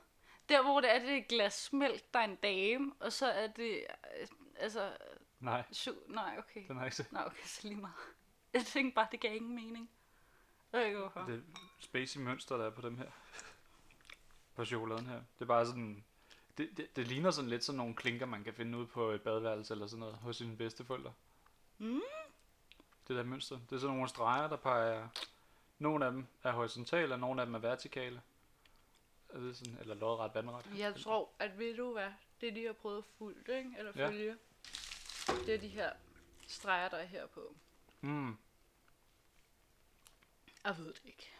Der 0.49 0.63
hvor 0.63 0.81
det 0.81 0.95
er 0.95 0.99
det 0.99 1.13
er 1.13 1.17
et 1.17 1.29
glas 1.29 1.73
mælk, 1.73 2.15
der 2.15 2.21
er 2.21 2.25
en 2.25 2.37
dame, 2.37 2.93
og 3.01 3.13
så 3.13 3.27
er 3.27 3.47
det, 3.47 3.85
øh, 4.21 4.27
altså, 4.57 4.97
Nej, 5.41 5.65
su- 5.73 6.13
nej, 6.13 6.35
okay. 6.39 6.69
den 6.69 6.77
har 6.77 6.83
jeg 6.83 6.87
ikke 6.87 6.97
set. 6.97 7.13
Nej, 7.13 7.25
okay, 7.27 7.45
så 7.45 7.69
lige 7.69 7.81
meget. 7.81 7.95
Jeg 8.55 8.65
tænkte 8.67 8.95
bare, 8.95 9.09
det 9.13 9.21
gav 9.21 9.35
ingen 9.37 9.55
mening. 9.55 9.91
Jeg 10.73 10.79
ved 10.81 10.87
ikke 10.87 10.99
hvorfor. 10.99 11.21
Det 11.21 11.45
spacey 11.79 12.21
mønster, 12.21 12.57
der 12.57 12.67
er 12.67 12.71
på 12.71 12.81
dem 12.83 12.99
her. 12.99 13.11
På 14.55 14.65
chokoladen 14.65 15.07
her. 15.07 15.17
Det 15.17 15.41
er 15.41 15.47
bare 15.47 15.67
sådan... 15.67 16.05
Det, 16.59 16.71
det, 16.77 16.97
det 16.97 17.07
ligner 17.09 17.31
sådan 17.31 17.51
lidt 17.51 17.65
sådan 17.65 17.77
nogle 17.77 17.95
klinker, 17.95 18.27
man 18.27 18.45
kan 18.45 18.55
finde 18.55 18.79
ude 18.79 18.87
på 18.87 19.11
et 19.11 19.23
badeværelse 19.23 19.75
eller 19.75 19.87
sådan 19.87 20.01
noget 20.01 20.15
hos 20.17 20.37
sine 20.37 20.57
bedsteforældre. 20.57 21.13
Mm. 21.79 22.01
Det 23.09 23.17
der 23.17 23.23
mønster. 23.23 23.59
Det 23.71 23.77
er 23.77 23.81
sådan 23.81 23.95
nogle 23.97 24.09
streger, 24.09 24.49
der 24.49 24.57
peger... 24.57 25.09
Nogle 25.79 26.07
af 26.07 26.13
dem 26.13 26.27
er 26.43 26.53
horisontale, 26.53 27.15
og 27.15 27.21
nogle 27.21 27.41
af 27.41 27.47
dem 27.47 27.55
er 27.55 27.59
vertikale. 27.59 28.23
Er 29.29 29.39
det 29.39 29.57
sådan, 29.57 29.79
eller 29.81 29.95
lodret 29.95 30.35
vandret. 30.35 30.67
Jeg 30.79 30.95
tror, 31.01 31.31
at 31.39 31.59
ved 31.59 31.77
du 31.77 31.93
hvad, 31.93 32.11
det 32.41 32.55
de 32.55 32.67
har 32.67 32.73
prøvet 32.73 32.99
at 32.99 33.05
fulgt, 33.19 33.49
ikke? 33.49 33.75
Eller 33.79 33.93
Ja. 33.97 34.09
følge, 34.09 34.37
det 35.27 35.55
er 35.55 35.59
de 35.59 35.69
her 35.69 35.93
streger, 36.49 36.89
der 36.89 36.97
er 36.97 37.05
her 37.07 37.27
på. 37.27 37.55
Mm. 38.01 38.37
Jeg 40.65 40.79
ved 40.79 40.87
det 40.87 41.01
ikke. 41.05 41.31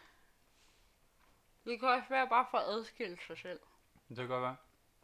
Det 1.65 1.79
kan 1.79 1.89
også 1.89 2.09
være 2.09 2.27
bare 2.29 2.47
for 2.51 2.57
at 2.57 2.67
adskille 2.69 3.17
sig 3.27 3.37
selv. 3.37 3.59
Det 4.09 4.15
kan 4.17 4.27
godt 4.27 4.41
være. 4.41 4.55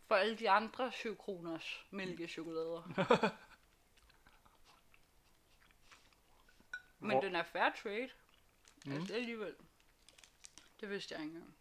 For 0.07 0.15
alle 0.15 0.38
de 0.38 0.49
andre 0.49 0.91
7 0.91 1.17
kroners 1.17 1.86
mælkechokolader. 1.91 2.81
Men 6.99 7.11
Hvor- 7.11 7.21
den 7.21 7.36
er 7.36 7.43
fair 7.43 7.69
trade. 7.83 8.09
Mm. 8.86 8.93
Altså 8.93 9.13
alligevel. 9.13 9.55
Det 10.81 10.89
vidste 10.89 11.15
jeg 11.15 11.23
ikke 11.23 11.36
engang. 11.36 11.55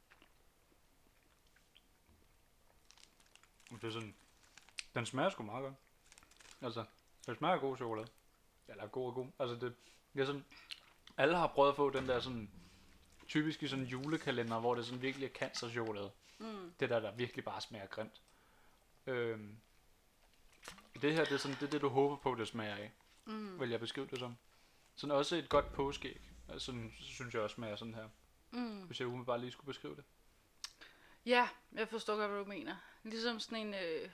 Det 3.71 3.85
er 3.85 3.93
sådan... 3.93 4.15
Den 4.95 5.07
smager 5.07 5.31
sgu 5.31 5.43
meget 5.43 5.63
godt. 5.63 5.75
Altså, 6.63 6.85
den 7.27 7.37
smager 7.37 7.59
god 7.59 7.77
chokolade. 7.77 8.09
Eller 8.69 8.87
god 8.87 9.07
og 9.07 9.15
god. 9.15 9.27
Altså, 9.39 9.55
det, 9.55 9.75
det 10.15 10.21
er 10.21 10.27
sådan... 10.27 10.45
Alle 11.17 11.37
har 11.37 11.47
prøvet 11.47 11.71
at 11.71 11.77
få 11.77 11.91
den 11.91 12.09
der 12.09 12.21
sådan... 12.21 12.51
Typisk 13.29 13.63
i 13.63 13.69
sådan 13.69 13.85
en 13.85 13.91
julekalender, 13.91 14.61
hvor 14.61 14.75
det 14.75 14.87
sådan 14.87 15.03
virkelig 15.03 15.27
er 15.27 15.33
cancerchokolade. 15.33 16.11
Mm. 16.39 16.73
Det 16.81 16.91
der, 16.91 17.01
der 17.01 17.13
virkelig 17.13 17.45
bare 17.45 17.61
smager 17.61 17.87
grimt. 17.87 18.23
Øhm, 19.07 19.57
det 21.03 21.15
her, 21.15 21.25
det 21.25 21.33
er 21.33 21.37
sådan, 21.37 21.57
det, 21.61 21.67
er 21.67 21.71
det 21.71 21.81
du 21.81 21.89
håber 21.89 22.17
på, 22.17 22.35
det 22.35 22.49
smager 22.49 22.75
af. 22.75 22.93
Mm. 23.25 23.61
Vil 23.61 23.71
jeg 23.71 23.81
beskrive 23.81 24.07
det 24.07 24.19
som. 24.19 24.37
Sådan 24.97 25.17
også 25.17 25.37
et 25.37 25.49
godt 25.49 25.73
påskeæg. 25.73 26.34
Altså, 26.49 26.67
sådan, 26.67 26.93
synes 27.01 27.35
jeg 27.35 27.43
også 27.43 27.55
smager 27.55 27.77
sådan 27.77 27.95
her. 27.95 28.09
Mm. 28.51 28.83
hvis 28.83 29.01
jeg 29.01 29.09
umiddelbart 29.09 29.41
lige 29.41 29.51
skulle 29.53 29.67
beskrive 29.67 29.97
det. 29.97 30.05
Ja, 31.27 31.49
jeg 31.73 31.89
forstår 31.89 32.17
godt, 32.17 32.31
hvad 32.31 32.39
du 32.41 32.45
mener. 32.45 32.77
Ligesom 33.03 33.41
sådan 33.41 33.67
en, 33.67 33.75
øh, 33.75 34.11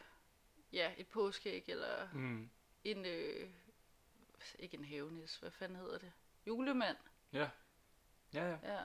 ja, 0.72 0.92
et 0.96 1.06
påskeæg, 1.08 1.64
eller 1.68 2.08
Mm. 2.12 2.50
en, 2.84 3.06
øh, 3.06 3.50
ikke 4.58 4.76
en 4.76 4.84
havenis, 4.84 5.36
hvad 5.36 5.50
fanden 5.50 5.78
hedder 5.78 5.98
det? 5.98 6.12
Julemand, 6.46 6.96
Ja. 7.32 7.48
Ja, 8.34 8.48
ja. 8.50 8.58
ja. 8.74 8.80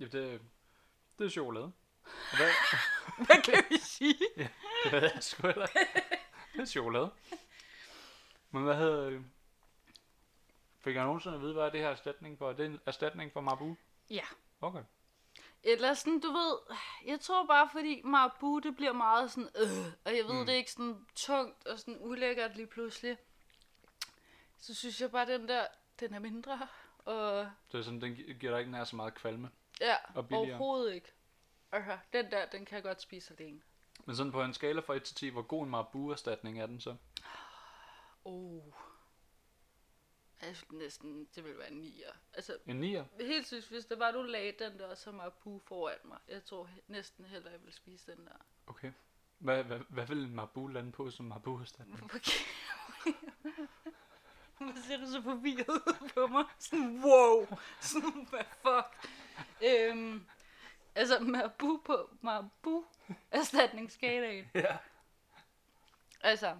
ja 0.00 0.04
det, 0.04 0.40
det 1.18 1.24
er 1.24 1.30
chokolade. 1.30 1.72
Hvad, 2.36 2.50
Hvad 3.26 3.42
kan 3.42 3.64
vi 3.70 3.76
sige? 3.78 4.18
det 4.84 4.92
ved 4.92 5.02
jeg 5.14 5.18
sgu 5.22 5.46
heller. 5.46 5.66
Det 6.52 6.60
er 6.60 6.64
chokolade. 6.64 7.10
Men 8.50 8.62
hvad 8.62 8.76
hedder... 8.76 9.22
Fik 10.84 10.94
jeg 10.94 11.04
nogensinde 11.04 11.34
at 11.36 11.42
vide, 11.42 11.52
hvad 11.52 11.62
er 11.64 11.70
det 11.70 11.80
her 11.80 11.88
erstatning 11.88 12.38
for? 12.38 12.48
Er 12.50 12.52
det 12.52 12.66
en 12.66 12.80
erstatning 12.86 13.32
for 13.32 13.40
Mabu? 13.40 13.76
Ja. 14.10 14.24
Okay. 14.60 14.82
Eller 15.62 15.94
sådan, 15.94 16.20
du 16.20 16.28
ved, 16.32 16.58
jeg 17.06 17.20
tror 17.20 17.46
bare, 17.46 17.68
fordi 17.72 18.00
Marabu, 18.04 18.58
det 18.58 18.76
bliver 18.76 18.92
meget 18.92 19.30
sådan, 19.30 19.48
øh, 19.56 19.92
og 20.04 20.16
jeg 20.16 20.24
ved, 20.24 20.32
Mm. 20.32 20.46
det 20.46 20.52
er 20.52 20.56
ikke 20.56 20.72
sådan 20.72 21.06
tungt 21.14 21.66
og 21.66 21.78
sådan 21.78 21.96
ulækkert 22.00 22.56
lige 22.56 22.66
pludselig. 22.66 23.18
Så 24.58 24.74
synes 24.74 25.00
jeg 25.00 25.10
bare, 25.10 25.26
den 25.26 25.48
der, 25.48 25.66
den 26.00 26.14
er 26.14 26.18
mindre, 26.18 26.68
og 26.98 27.50
Det 27.72 27.78
er 27.78 27.82
sådan, 27.82 28.00
den 28.00 28.14
gi- 28.14 28.32
giver 28.32 28.52
dig 28.52 28.60
ikke 28.60 28.72
nær 28.72 28.84
så 28.84 28.96
meget 28.96 29.14
kvalme. 29.14 29.50
ja, 29.80 29.94
Og 30.14 30.28
billigere. 30.28 30.48
overhovedet 30.58 30.94
ikke. 30.94 31.12
Altså, 31.72 31.98
den 32.12 32.30
der, 32.30 32.46
den 32.46 32.64
kan 32.64 32.74
jeg 32.76 32.82
godt 32.82 33.02
spise 33.02 33.34
alene. 33.38 33.60
Men 34.04 34.16
sådan 34.16 34.32
på 34.32 34.42
en 34.42 34.54
skala 34.54 34.80
fra 34.80 34.94
1 34.94 35.02
til 35.02 35.14
10, 35.16 35.28
hvor 35.28 35.42
god 35.42 35.64
en 35.64 35.70
Marabu-erstatning 35.70 36.60
er 36.60 36.66
den 36.66 36.80
så? 36.80 36.96
Oh. 38.24 38.62
Jeg 40.46 40.56
synes 40.56 40.72
næsten, 40.72 41.28
det 41.34 41.44
vil 41.44 41.58
være 41.58 41.70
en 41.70 41.76
nier. 41.80 42.12
Altså, 42.34 42.58
En 42.66 42.84
9'er? 42.84 43.24
helt 43.24 43.46
synes, 43.46 43.68
hvis 43.68 43.86
det 43.86 43.98
var, 43.98 44.10
du 44.10 44.22
lagde 44.22 44.52
den 44.58 44.78
der 44.78 44.94
som 44.94 45.14
Marabu 45.14 45.58
foran 45.58 45.98
mig. 46.04 46.18
Jeg 46.28 46.44
tror 46.44 46.64
he- 46.66 46.82
næsten 46.88 47.24
heller, 47.24 47.50
jeg 47.50 47.64
vil 47.64 47.72
spise 47.72 48.12
den 48.12 48.26
der. 48.26 48.36
Okay. 48.66 48.92
Hvad, 49.38 49.64
hvad, 49.64 49.78
hvad 49.88 50.06
vil 50.06 50.24
en 50.24 50.34
Marabu 50.34 50.66
lande 50.66 50.92
på 50.92 51.10
som 51.10 51.26
Marabu-erstatning? 51.26 52.02
Okay. 52.14 52.20
Hvad 54.58 54.82
ser 54.82 54.96
du 54.96 55.06
så 55.06 55.22
forvirret 55.22 55.68
ud 55.68 56.08
på 56.14 56.26
mig? 56.26 56.44
Sådan, 56.58 57.04
wow. 57.04 57.46
Sådan, 57.80 58.26
hvad 58.30 58.44
fuck? 58.62 59.10
Øhm, 59.64 60.26
altså, 60.94 61.18
Marabu 61.20 61.80
på 61.84 62.10
Marabu 62.20 62.84
erstatningsskalaen. 63.30 64.50
Ja. 64.54 64.76
Altså, 66.20 66.56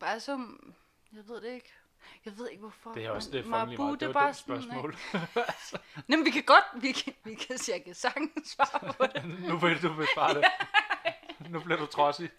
bare 0.00 0.20
som, 0.20 0.74
jeg 1.12 1.28
ved 1.28 1.40
det 1.40 1.52
ikke. 1.54 1.72
Jeg 2.24 2.38
ved 2.38 2.48
ikke 2.48 2.60
hvorfor. 2.60 2.92
Det 2.92 3.04
er 3.04 3.10
også 3.10 3.30
det 3.30 3.38
er 3.38 3.42
lige 3.42 3.50
meget. 3.50 3.68
det 3.70 4.00
Det 4.00 4.08
var 4.08 4.12
bare 4.12 4.30
et 4.30 4.36
spørgsmål. 4.36 4.90
Ikke? 5.14 5.26
Nå, 6.06 6.16
men 6.16 6.24
vi 6.24 6.30
kan 6.30 6.42
godt, 6.42 6.64
vi 6.74 6.92
kan, 6.92 7.14
vi 7.24 7.34
kan 7.34 7.58
sige, 7.58 7.74
jeg 7.74 7.84
kan 7.84 7.94
sagtens 7.94 8.48
svare 8.48 8.92
på 8.92 9.06
det. 9.06 9.24
nu 9.48 9.58
vil 9.58 9.82
du 9.82 9.94
besvare 9.94 10.34
det. 10.34 10.44
Nu 11.48 11.60
bliver 11.60 11.78
du 11.78 11.86
trodsig. 11.86 12.30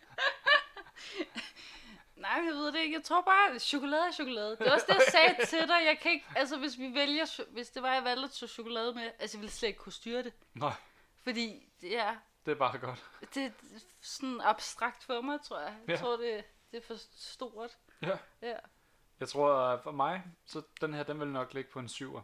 Nej, 2.15 2.31
jeg 2.31 2.53
ved 2.53 2.71
det 2.71 2.79
ikke. 2.79 2.95
Jeg 2.95 3.03
tror 3.03 3.21
bare, 3.21 3.55
at 3.55 3.61
chokolade 3.61 4.07
er 4.07 4.11
chokolade. 4.11 4.55
Det 4.55 4.67
er 4.67 4.71
også 4.73 4.85
det, 4.89 4.93
jeg 4.95 5.03
sagde 5.11 5.45
til 5.45 5.67
dig. 5.67 5.81
Jeg 5.85 5.99
kan 6.01 6.11
ikke, 6.11 6.25
altså 6.35 6.57
hvis 6.57 6.77
vi 6.77 6.93
vælger, 6.93 7.43
hvis 7.51 7.69
det 7.69 7.83
var, 7.83 7.93
jeg 7.93 8.03
valgte 8.03 8.27
tage 8.27 8.49
chokolade 8.49 8.93
med, 8.93 9.11
altså 9.19 9.37
jeg 9.37 9.41
ville 9.41 9.51
slet 9.53 9.67
ikke 9.69 9.79
kunne 9.79 9.93
styre 9.93 10.23
det. 10.23 10.33
Nej, 10.53 10.73
Fordi 11.23 11.69
det 11.81 11.97
er, 11.97 12.15
det 12.45 12.51
er 12.51 12.55
bare 12.55 12.77
godt. 12.77 13.05
det 13.33 13.43
er 13.45 13.49
sådan 14.01 14.41
abstrakt 14.43 15.03
for 15.03 15.21
mig, 15.21 15.39
tror 15.41 15.59
jeg. 15.59 15.75
Jeg 15.87 15.95
Ja. 15.95 16.01
tror, 16.01 16.17
det, 16.17 16.43
det 16.71 16.77
er 16.77 16.87
for 16.87 16.95
stort. 17.17 17.77
Ja. 18.01 18.17
Ja. 18.41 18.55
Jeg 19.19 19.29
tror, 19.29 19.53
at 19.53 19.83
for 19.83 19.91
mig, 19.91 20.23
så 20.45 20.61
den 20.81 20.93
her, 20.93 21.03
den 21.03 21.19
vil 21.19 21.27
nok 21.27 21.53
ligge 21.53 21.71
på 21.71 21.79
en 21.79 21.85
7'er. 21.85 22.21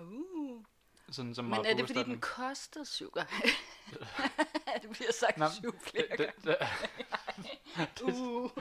Uh. 0.00 0.64
Sådan 1.10 1.34
som 1.34 1.44
Men 1.44 1.66
er 1.66 1.74
det, 1.74 1.86
fordi 1.86 2.02
den 2.02 2.20
koster 2.20 2.84
sukker? 2.84 3.22
det 4.82 4.90
bliver 4.90 5.12
sagt 5.12 5.38
Nå, 5.38 5.46
syv 5.48 5.78
flere 5.80 6.06
det, 6.10 6.18
det, 6.18 6.44
det, 6.44 6.56
gange. 7.76 8.02
Uh. 8.02 8.50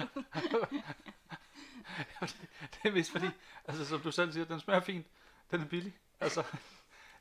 det 2.74 2.80
er 2.84 2.92
vist 2.92 3.12
fordi, 3.12 3.28
altså 3.66 3.86
som 3.86 4.00
du 4.00 4.12
selv 4.12 4.32
siger, 4.32 4.46
den 4.46 4.60
smager 4.60 4.82
fint. 4.82 5.08
Den 5.52 5.62
er 5.62 5.66
billig. 5.66 6.00
Altså, 6.20 6.44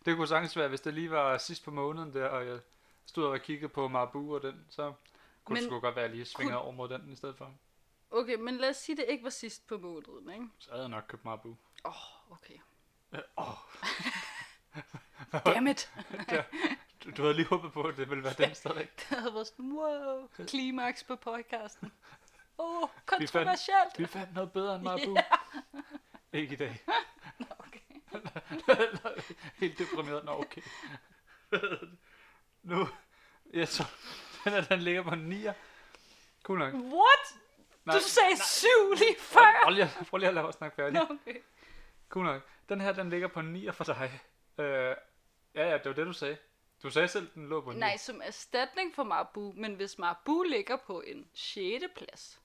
det 0.05 0.17
kunne 0.17 0.29
sagtens 0.29 0.57
være, 0.57 0.69
hvis 0.69 0.81
det 0.81 0.95
lige 0.95 1.11
var 1.11 1.39
sidst 1.39 1.65
på 1.65 1.71
måneden 1.71 2.15
der, 2.15 2.29
og 2.29 2.47
jeg 2.47 2.61
stod 3.07 3.27
og 3.27 3.41
kiggede 3.41 3.69
på 3.69 3.89
Marabu 3.89 4.35
og 4.35 4.43
den, 4.43 4.67
så 4.69 4.93
kunne 5.45 5.57
det 5.57 5.63
Men 5.63 5.71
sgu 5.71 5.81
godt 5.81 5.97
være, 5.97 6.05
at 6.05 6.11
jeg 6.11 6.17
lige 6.17 6.27
svingede 6.27 6.59
over 6.59 6.73
mod 6.73 6.89
den 6.89 7.13
i 7.13 7.17
stedet 7.17 7.37
for. 7.37 7.55
Okay, 8.11 8.35
men 8.35 8.57
lad 8.57 8.71
os 8.71 8.77
sige, 8.77 8.97
det 8.97 9.05
ikke 9.09 9.25
var 9.25 9.31
sidst 9.31 9.67
på 9.67 9.79
måneden, 9.79 10.31
ikke? 10.33 10.47
Så 10.59 10.71
havde 10.71 10.83
jeg 10.83 10.89
nok 10.91 11.05
købt 11.09 11.25
Marabu. 11.25 11.49
Åh, 11.85 11.93
oh, 12.31 12.33
okay. 12.33 12.55
Åh, 13.39 13.55
Dammit. 15.55 15.93
du, 17.05 17.11
du 17.11 17.23
havde 17.23 17.35
lige 17.35 17.47
håbet 17.47 17.73
på, 17.73 17.83
at 17.83 17.97
det 17.97 18.11
ville 18.11 18.25
være 18.25 18.35
den 18.39 18.55
stadig. 18.55 18.89
Det 18.99 19.19
havde 19.19 19.35
været 19.35 19.47
sådan, 19.47 19.73
wow, 19.73 20.29
klimaks 20.47 21.05
på 21.05 21.17
podcasten. 21.17 21.93
Åh, 22.59 22.83
oh, 22.83 22.89
fandt- 22.89 23.07
kontroversielt. 23.07 23.99
Vi 23.99 24.07
fandt 24.07 24.35
noget 24.35 24.53
bedre 24.53 24.75
end 24.75 24.83
Marabu. 24.85 25.17
Ikke 26.33 26.53
i 26.53 26.57
dag. 26.57 26.83
Nå, 27.39 27.47
okay. 27.59 27.81
Helt 29.57 29.79
deprimeret. 29.79 30.25
Nå, 30.25 30.33
okay. 30.33 30.63
nu, 32.63 32.89
jeg 33.53 33.69
tror, 33.69 33.87
den, 34.45 34.53
her, 34.53 34.61
den 34.61 34.81
ligger 34.81 35.03
på 35.03 35.11
en 35.11 35.33
9'er. 35.33 35.53
Cool 36.43 36.59
nok. 36.59 36.75
What? 36.75 37.41
Nej, 37.85 37.97
Du 37.97 38.03
sagde 38.03 38.37
syv 38.45 38.93
lige 38.97 39.17
før. 39.19 39.61
prøv, 39.63 39.73
lige, 39.73 39.85
at- 39.85 40.07
prøv 40.11 40.19
lige 40.19 40.29
at 40.29 40.35
lade 40.35 40.47
os 40.47 40.55
snakke 40.55 40.77
færdig. 40.77 41.03
Okay. 41.03 41.37
Cool 42.09 42.25
nok. 42.25 42.43
Den 42.69 42.81
her, 42.81 42.93
den 42.93 43.11
ligger 43.11 43.29
på 43.29 43.41
en 43.41 43.57
9'er 43.57 43.71
for 43.71 43.85
dig. 43.85 44.21
Øh, 44.59 44.65
ja, 45.55 45.69
ja, 45.71 45.73
det 45.73 45.85
var 45.85 45.93
det, 45.93 46.07
du 46.07 46.13
sagde. 46.13 46.37
Du 46.83 46.91
sagde 46.91 47.09
selv, 47.09 47.29
den 47.35 47.49
lå 47.49 47.61
på 47.61 47.71
en 47.71 47.77
Nej, 47.79 47.97
som 47.97 48.21
erstatning 48.25 48.95
for 48.95 49.03
Marabu, 49.05 49.53
men 49.57 49.75
hvis 49.75 49.99
Marabu 49.99 50.43
ligger 50.43 50.77
på 50.77 51.01
en 51.07 51.27
6. 51.35 51.85
plads. 51.97 52.41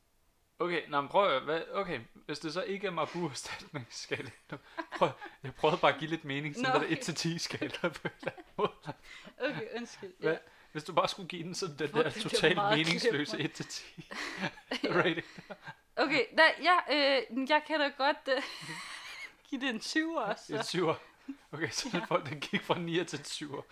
Okay, 0.60 0.88
nå, 0.90 1.02
men 1.02 1.10
prøv 1.10 1.36
at, 1.36 1.42
hvad, 1.42 1.62
okay, 1.74 2.00
hvis 2.14 2.40
det 2.40 2.54
så 2.54 2.64
ikke 2.64 2.88
er 2.88 2.92
Marabu 2.92 3.26
erstatningsskala. 3.30 4.30
nu- 4.52 4.58
Prøv, 4.98 5.10
jeg 5.44 5.56
prøvede 5.56 5.78
bare 5.78 5.94
at 5.94 6.00
give 6.00 6.10
lidt 6.10 6.26
mening, 6.26 6.56
sådan 6.56 6.72
der 6.72 6.78
okay. 6.88 6.96
1-10 6.98 7.38
skala 7.38 7.70
på 7.82 7.88
en 7.88 7.94
eller 8.20 8.32
anden 8.32 8.44
måde. 8.58 8.72
Okay, 9.50 9.68
undskyld. 9.78 10.14
Hvad? 10.20 10.32
Ja. 10.32 10.38
Hvis 10.76 10.84
du 10.84 10.94
bare 10.94 11.08
skulle 11.08 11.28
give 11.30 11.44
den 11.44 11.56
sådan 11.56 11.76
den 11.80 11.94
der 11.94 12.10
totalt 12.10 12.58
meningsløse 12.58 13.38
glemt. 13.38 13.62
1-10 13.62 13.84
rating. 14.98 15.26
Okay, 15.96 16.26
nej, 16.32 16.56
ja, 16.62 16.78
øh, 16.96 17.50
jeg 17.50 17.64
kan 17.68 17.80
da 17.80 17.88
godt 17.88 18.28
øh, 18.28 18.44
give 19.50 19.62
det 19.62 19.70
en 19.70 19.80
20 19.80 20.22
også. 20.22 20.54
En 20.54 20.64
Så. 20.64 20.70
syver. 20.70 20.96
Okay, 21.52 21.70
så 21.70 21.90
ja. 21.94 22.06
folk, 22.06 22.30
den 22.30 22.40
gik 22.40 22.62
fra 22.62 22.80
9 22.80 23.06
til 23.06 23.20
en 23.20 23.26
7, 23.26 23.64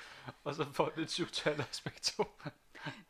og 0.43 0.55
så 0.55 0.65
får 0.73 0.89
det 0.89 1.03
et 1.03 1.11
syvtal 1.11 1.59
af 1.59 1.65
begge 1.83 1.99
to. 2.17 2.39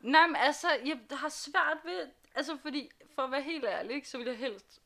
Nej, 0.00 0.26
men 0.26 0.36
altså, 0.36 0.68
jeg 0.84 0.98
har 1.10 1.28
svært 1.28 1.78
ved, 1.84 2.08
altså 2.34 2.58
fordi, 2.62 2.90
for 3.14 3.22
at 3.22 3.30
være 3.30 3.42
helt 3.42 3.64
ærlig, 3.64 3.94
ikke, 3.94 4.08
så 4.08 4.18
vil 4.18 4.26
jeg 4.26 4.36
helst 4.36 4.80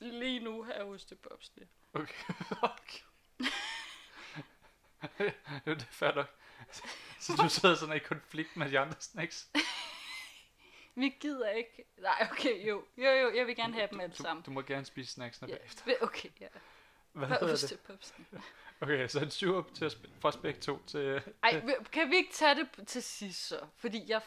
lige 0.00 0.40
nu 0.40 0.62
have 0.62 0.82
ostepopsene. 0.82 1.66
Okay. 1.94 2.34
okay. 2.62 3.00
jo, 5.66 5.74
det 5.74 5.82
er 5.82 5.86
fair 5.90 6.14
nok. 6.14 6.30
Så 7.26 7.32
du 7.42 7.48
sidder 7.48 7.74
sådan 7.74 7.96
i 7.96 7.98
konflikt 7.98 8.56
med 8.56 8.70
de 8.70 8.78
andre 8.78 8.96
snacks. 9.00 9.48
Vi 10.96 11.14
gider 11.20 11.50
ikke. 11.50 11.84
Nej, 11.98 12.28
okay, 12.32 12.68
jo. 12.68 12.84
Jo, 12.96 13.10
jo, 13.10 13.34
jeg 13.36 13.46
vil 13.46 13.56
gerne 13.56 13.74
have 13.74 13.88
dem 13.90 14.00
alle 14.00 14.14
Du, 14.18 14.22
sammen. 14.22 14.42
du 14.42 14.50
må 14.50 14.62
gerne 14.62 14.84
spise 14.84 15.12
snacksene 15.12 15.50
Ja, 15.50 15.56
bagefter. 15.56 15.82
okay, 16.06 16.28
ja. 16.40 16.46
Hvad 17.12 17.28
Hvad 17.28 17.38
hedder 17.38 17.76
det? 17.88 18.40
Okay, 18.80 19.08
så 19.08 19.20
en 19.20 19.30
7 19.30 19.72
til 19.74 19.84
at 19.84 19.92
sp- 19.92 20.08
fra 20.20 20.32
begge 20.42 20.60
to 20.60 20.78
til... 20.86 21.22
Ej, 21.42 21.64
kan 21.92 22.10
vi 22.10 22.16
ikke 22.16 22.32
tage 22.32 22.54
det 22.54 22.86
til 22.88 23.02
sidst 23.02 23.48
så? 23.48 23.60
Fordi 23.76 24.04
jeg... 24.10 24.20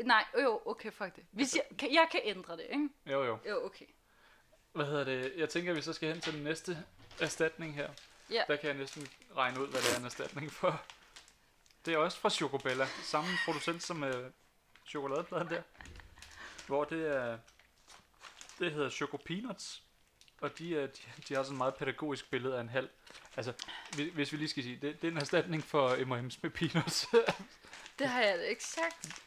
Uh, 0.00 0.06
nej, 0.06 0.24
jo, 0.42 0.62
okay, 0.66 0.92
fuck 0.92 1.16
det. 1.16 1.24
Hvis 1.30 1.54
jeg, 1.56 1.64
kan, 1.78 1.92
jeg 1.92 2.08
kan 2.10 2.20
ændre 2.24 2.56
det, 2.56 2.66
ikke? 2.70 2.88
Jo, 3.06 3.24
jo. 3.24 3.38
Jo, 3.48 3.64
okay. 3.64 3.84
Hvad 4.72 4.86
hedder 4.86 5.04
det? 5.04 5.32
Jeg 5.36 5.48
tænker, 5.48 5.70
at 5.70 5.76
vi 5.76 5.82
så 5.82 5.92
skal 5.92 6.08
hen 6.12 6.20
til 6.20 6.32
den 6.34 6.44
næste 6.44 6.84
erstatning 7.20 7.74
her. 7.74 7.90
Ja. 8.30 8.42
Der 8.48 8.56
kan 8.56 8.68
jeg 8.68 8.76
næsten 8.76 9.08
regne 9.36 9.60
ud, 9.60 9.68
hvad 9.68 9.80
det 9.80 9.94
er 9.94 9.98
en 9.98 10.04
erstatning 10.04 10.52
for. 10.52 10.82
Det 11.88 11.94
er 11.94 11.98
også 11.98 12.18
fra 12.18 12.30
Chocobella. 12.30 12.86
Samme 13.02 13.30
producent 13.44 13.82
som 13.82 14.04
øh, 14.04 14.30
chokoladepladen 14.86 15.48
der. 15.48 15.62
Hvor 16.66 16.84
det 16.84 17.16
er... 17.16 17.38
Det 18.58 18.72
hedder 18.72 18.90
Choco 18.90 19.16
Peanuts. 19.16 19.82
Og 20.40 20.58
de, 20.58 20.78
er, 20.78 20.86
de, 20.86 21.00
de 21.28 21.34
har 21.34 21.42
sådan 21.42 21.54
et 21.54 21.58
meget 21.58 21.74
pædagogisk 21.74 22.30
billede 22.30 22.56
af 22.56 22.60
en 22.60 22.68
halv. 22.68 22.88
Altså, 23.36 23.52
hvis, 23.94 24.12
hvis 24.14 24.32
vi 24.32 24.36
lige 24.36 24.48
skal 24.48 24.62
sige, 24.62 24.78
det, 24.82 25.02
det 25.02 25.08
er 25.08 25.12
en 25.12 25.18
erstatning 25.18 25.64
for 25.64 25.88
M&M's 25.88 26.38
med 26.42 26.50
peanuts. 26.50 27.06
Det 27.98 28.08
har 28.08 28.20
jeg 28.20 28.48
ikke 28.48 28.64
sagt. 28.64 29.20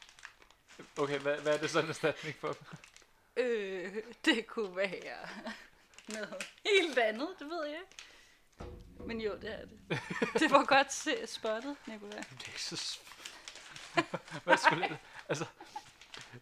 okay, 0.97 1.19
hvad, 1.19 1.37
hvad 1.37 1.53
er 1.53 1.57
det 1.57 1.69
så 1.69 1.79
en 1.79 1.89
erstatning 1.89 2.35
for? 2.35 2.57
Øh, 3.37 3.95
det 4.25 4.47
kunne 4.47 4.75
være 4.75 5.17
noget 6.07 6.47
helt 6.65 6.97
andet, 6.97 7.29
det 7.39 7.47
ved 7.47 7.65
jeg 7.65 7.75
ikke. 7.75 8.10
Men 9.11 9.21
jo, 9.21 9.35
det 9.41 9.53
er 9.53 9.65
det. 9.65 9.99
Det 10.41 10.51
var 10.51 10.65
godt 10.65 10.93
se- 10.93 11.27
spottet, 11.27 11.75
Nicolai. 11.85 12.17
Det 12.17 12.43
er 12.43 12.47
ikke 12.47 12.61
så... 12.63 12.99
Hvad 14.43 14.57
skulle 14.57 14.89
det? 14.89 14.97
Altså, 15.29 15.45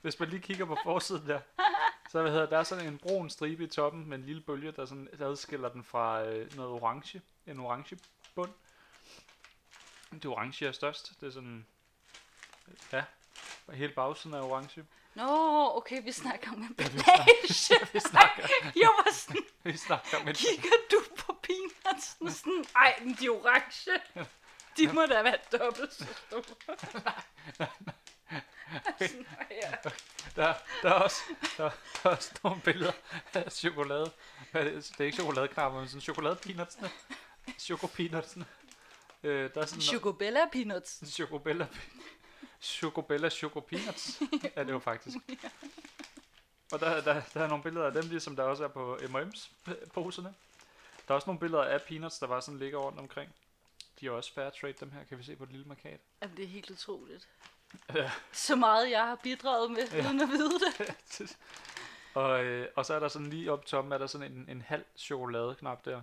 hvis 0.01 0.19
man 0.19 0.29
lige 0.29 0.41
kigger 0.41 0.65
på 0.65 0.77
forsiden 0.83 1.27
der, 1.27 1.39
Så 2.09 2.21
hvad 2.21 2.31
hedder, 2.31 2.45
der 2.49 2.57
er 2.57 2.63
sådan 2.63 2.87
en 2.87 2.97
brun 2.97 3.29
stribe 3.29 3.63
i 3.63 3.67
toppen 3.67 4.09
med 4.09 4.17
en 4.17 4.23
lille 4.25 4.41
bølge, 4.41 4.71
der 4.71 4.85
sådan 4.85 5.09
der 5.19 5.27
adskiller 5.27 5.69
den 5.69 5.83
fra 5.83 6.23
øh, 6.23 6.55
noget 6.55 6.71
orange. 6.71 7.21
En 7.47 7.59
orange 7.59 7.97
bund. 8.35 8.51
Det 10.11 10.25
orange 10.25 10.65
er 10.67 10.71
størst. 10.71 11.13
Det 11.21 11.27
er 11.27 11.31
sådan... 11.31 11.65
Ja, 12.91 13.03
hele 13.73 13.93
bagsiden 13.93 14.33
er 14.35 14.41
orange. 14.41 14.85
Nå, 15.15 15.71
okay, 15.77 16.03
vi 16.03 16.11
snakker 16.11 16.51
om 16.51 16.61
en 16.61 16.75
Ja, 16.79 17.25
vi 17.93 17.99
snakker, 17.99 18.47
Jeg 18.75 18.89
var 18.97 19.13
sådan, 19.13 19.43
vi 19.63 19.77
snakker 19.77 20.17
om 20.21 20.27
en... 20.27 20.35
kigger 20.35 20.69
du 20.91 20.97
på 21.49 21.71
peanutsene 21.83 22.31
sådan, 22.39 22.65
ej, 22.75 22.99
men 23.03 23.17
de 23.19 23.29
orange. 23.29 23.91
De 24.77 24.93
må 24.93 25.05
da 25.05 25.21
være 25.21 25.37
dobbelt 25.51 25.93
så 25.93 26.05
store. 26.27 26.43
Sådan, 28.99 29.25
ja. 29.51 29.71
Der, 30.35 30.53
der, 30.83 30.89
er 30.89 30.93
også, 30.93 31.21
der, 31.57 31.69
der 32.03 32.09
er 32.09 32.15
også 32.15 32.31
nogle 32.43 32.61
billeder 32.61 32.91
af 33.33 33.51
chokolade. 33.51 34.11
Hvad 34.51 34.61
er 34.61 34.65
det? 34.65 34.89
det 34.91 34.99
er 34.99 35.05
ikke 35.05 35.17
chokoladekrammer, 35.17 35.79
men 35.79 35.87
sådan 35.87 36.01
chokoladepeanutsene. 36.01 36.89
Chokopeanutsene. 37.59 38.45
Øh, 39.23 39.53
der 39.53 39.61
er 39.61 39.65
sådan 39.65 39.81
Chocobella 39.81 40.39
peanuts. 40.51 41.03
Chocobella. 41.05 41.67
Chocobella 42.61 43.29
Choco 43.29 43.59
Peanuts 43.59 44.21
er 44.55 44.63
det 44.63 44.71
jo 44.71 44.79
faktisk. 44.79 45.17
Og 46.71 46.79
der, 46.79 47.01
der, 47.01 47.21
der 47.33 47.43
er 47.43 47.47
nogle 47.47 47.63
billeder 47.63 47.85
af 47.85 47.93
dem, 47.93 48.09
ligesom 48.09 48.35
der 48.35 48.43
også 48.43 48.63
er 48.63 48.67
på 48.67 48.95
M&M's 48.95 49.49
poserne. 49.93 50.33
Der 51.09 51.13
er 51.13 51.15
også 51.15 51.25
nogle 51.29 51.39
billeder 51.39 51.63
af 51.63 51.81
peanuts, 51.81 52.19
der 52.19 52.27
bare 52.27 52.41
sådan 52.41 52.59
ligger 52.59 52.77
rundt 52.79 52.99
omkring. 52.99 53.35
De 53.99 54.07
er 54.07 54.11
også 54.11 54.33
fair 54.33 54.49
trade, 54.49 54.73
dem 54.79 54.91
her, 54.91 55.03
kan 55.03 55.17
vi 55.17 55.23
se 55.23 55.35
på 55.35 55.45
det 55.45 55.51
lille 55.53 55.67
markat. 55.67 55.99
Jamen, 56.21 56.37
det 56.37 56.43
er 56.43 56.49
helt 56.49 56.69
utroligt. 56.71 57.27
Ja. 57.95 58.11
Så 58.31 58.55
meget, 58.55 58.89
jeg 58.91 59.03
har 59.07 59.15
bidraget 59.15 59.71
med, 59.71 59.87
Ja. 59.91 60.05
uden 60.07 60.21
at 60.21 60.27
vide 60.29 60.59
det. 60.59 61.37
og, 62.13 62.43
øh, 62.43 62.67
og 62.75 62.85
så 62.85 62.93
er 62.93 62.99
der 62.99 63.07
sådan 63.07 63.29
lige 63.29 63.51
op 63.51 63.65
toppen, 63.65 63.93
er 63.93 63.97
der 63.97 64.07
sådan 64.07 64.31
en, 64.31 64.45
en 64.49 64.61
halv 64.61 64.85
chokoladeknap 64.97 65.85
der, 65.85 66.01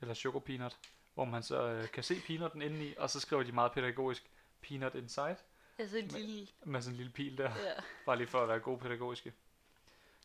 eller 0.00 0.14
choco 0.14 0.38
peanut, 0.38 0.76
hvor 1.14 1.24
man 1.24 1.42
så 1.42 1.62
øh, 1.62 1.88
kan 1.90 2.02
se 2.02 2.20
peanutten 2.26 2.62
indeni, 2.62 2.94
og 2.96 3.10
så 3.10 3.20
skriver 3.20 3.42
de 3.42 3.52
meget 3.52 3.72
pædagogisk, 3.72 4.22
peanut 4.68 4.94
inside, 4.94 5.36
Altså 5.78 5.96
en 5.98 6.08
lille... 6.08 6.46
med 6.64 6.82
sådan 6.82 6.92
en 6.94 6.96
lille 6.96 7.12
pil 7.12 7.38
der, 7.38 7.50
Ja. 7.64 7.72
bare 8.06 8.16
lige 8.16 8.26
for 8.26 8.42
at 8.42 8.48
være 8.48 8.58
god 8.60 8.78
pædagogiske. 8.78 9.32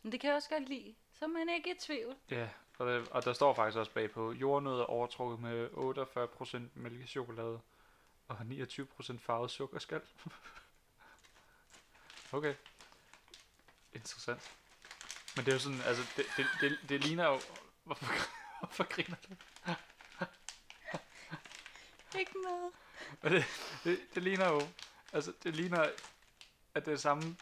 Men 0.02 0.12
det 0.12 0.20
kan 0.20 0.28
jeg 0.28 0.36
også 0.36 0.48
godt 0.48 0.68
lide. 0.68 0.94
Så 1.18 1.24
er 1.24 1.28
man 1.28 1.48
ikke 1.48 1.70
i 1.70 1.78
tvivl. 1.80 2.16
Ja, 2.30 2.48
og, 2.78 2.86
det, 2.86 3.08
og 3.08 3.24
der 3.24 3.32
står 3.32 3.54
faktisk 3.54 3.78
også 3.78 3.92
bagpå, 3.92 4.32
jordnødder 4.32 4.84
overtrukket 4.84 5.40
med 5.40 5.68
48% 5.70 6.58
mælkechokolade 6.74 7.60
og 8.28 8.36
29% 8.40 9.18
farvet 9.18 9.50
sukkerskal. 9.50 10.00
okay. 12.32 12.54
Interessant. 13.92 14.50
Men 15.36 15.44
det 15.44 15.52
er 15.52 15.56
jo 15.56 15.60
sådan, 15.60 15.80
altså, 15.80 16.02
det, 16.16 16.26
det, 16.36 16.46
det, 16.60 16.78
det 16.88 17.04
ligner 17.04 17.26
jo... 17.26 17.40
Hvorfor, 17.84 18.06
hvorfor 18.60 18.84
griner 18.84 19.16
du? 19.28 19.34
Ikke 22.18 22.32
noget. 22.42 22.72
Det, 23.22 23.44
det, 23.84 23.98
det 24.14 24.22
ligner 24.22 24.48
jo... 24.48 24.60
Altså, 25.12 25.32
det 25.42 25.56
ligner, 25.56 25.90
at 26.74 26.86
det 26.86 26.92
er 26.92 26.96
samme... 26.96 27.36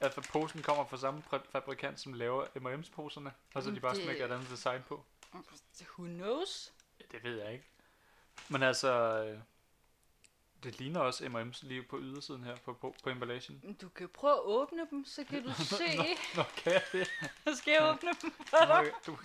At 0.00 0.28
posen 0.32 0.62
kommer 0.62 0.86
fra 0.86 0.96
samme 0.96 1.22
fabrikant, 1.52 2.00
som 2.00 2.12
laver 2.12 2.44
M&M's 2.54 2.90
poserne, 2.92 3.32
og 3.54 3.62
så 3.62 3.66
de 3.68 3.70
Jamen, 3.70 3.80
bare 3.82 3.94
det- 3.94 4.02
smækker 4.02 4.24
et 4.26 4.32
andet 4.32 4.50
design 4.50 4.82
på. 4.88 5.04
Who 5.34 6.04
knows? 6.06 6.72
Ja, 7.00 7.04
det 7.12 7.24
ved 7.24 7.42
jeg 7.42 7.52
ikke. 7.52 7.64
Men 8.48 8.62
altså, 8.62 8.92
øh, 8.92 9.38
det 10.62 10.78
ligner 10.78 11.00
også 11.00 11.24
M&M's 11.24 11.58
lige 11.68 11.82
på 11.82 11.98
ydersiden 12.00 12.44
her 12.44 12.56
på, 12.56 12.72
på, 12.72 12.94
på 13.04 13.10
emballagen. 13.10 13.76
Du 13.82 13.88
kan 13.88 14.08
prøve 14.08 14.34
at 14.34 14.40
åbne 14.42 14.86
dem, 14.90 15.04
så 15.04 15.24
kan 15.24 15.42
du 15.42 15.52
se. 15.78 15.96
Nå, 16.36 16.42
kan 16.56 16.72
jeg 16.72 16.82
det? 16.92 17.08
Skal 17.58 17.72
jeg 17.72 17.82
åbne 17.94 18.10
dem 18.22 18.32
for 18.46 18.64
dig? 18.66 18.92
Du, 19.06 19.12
du, 19.12 19.18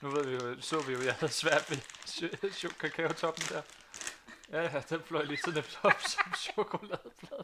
nu 0.00 0.10
ved 0.10 0.26
vi 0.26 0.34
jo, 0.34 0.60
så 0.60 0.80
vi 0.82 0.92
jo, 0.92 1.02
jeg 1.02 1.14
havde 1.14 1.32
svært 1.32 1.70
ved 1.70 1.76
ch- 2.12 2.46
ch- 2.46 2.76
kakaotoppen 2.78 3.44
der. 3.48 3.62
Ja, 4.50 4.62
ja, 4.62 4.82
den 4.90 5.02
fløj 5.02 5.22
lige 5.24 5.38
så 5.38 5.50
nemt 5.50 5.80
op 5.82 6.00
som 6.00 6.32
chokoladeplade. 6.36 7.42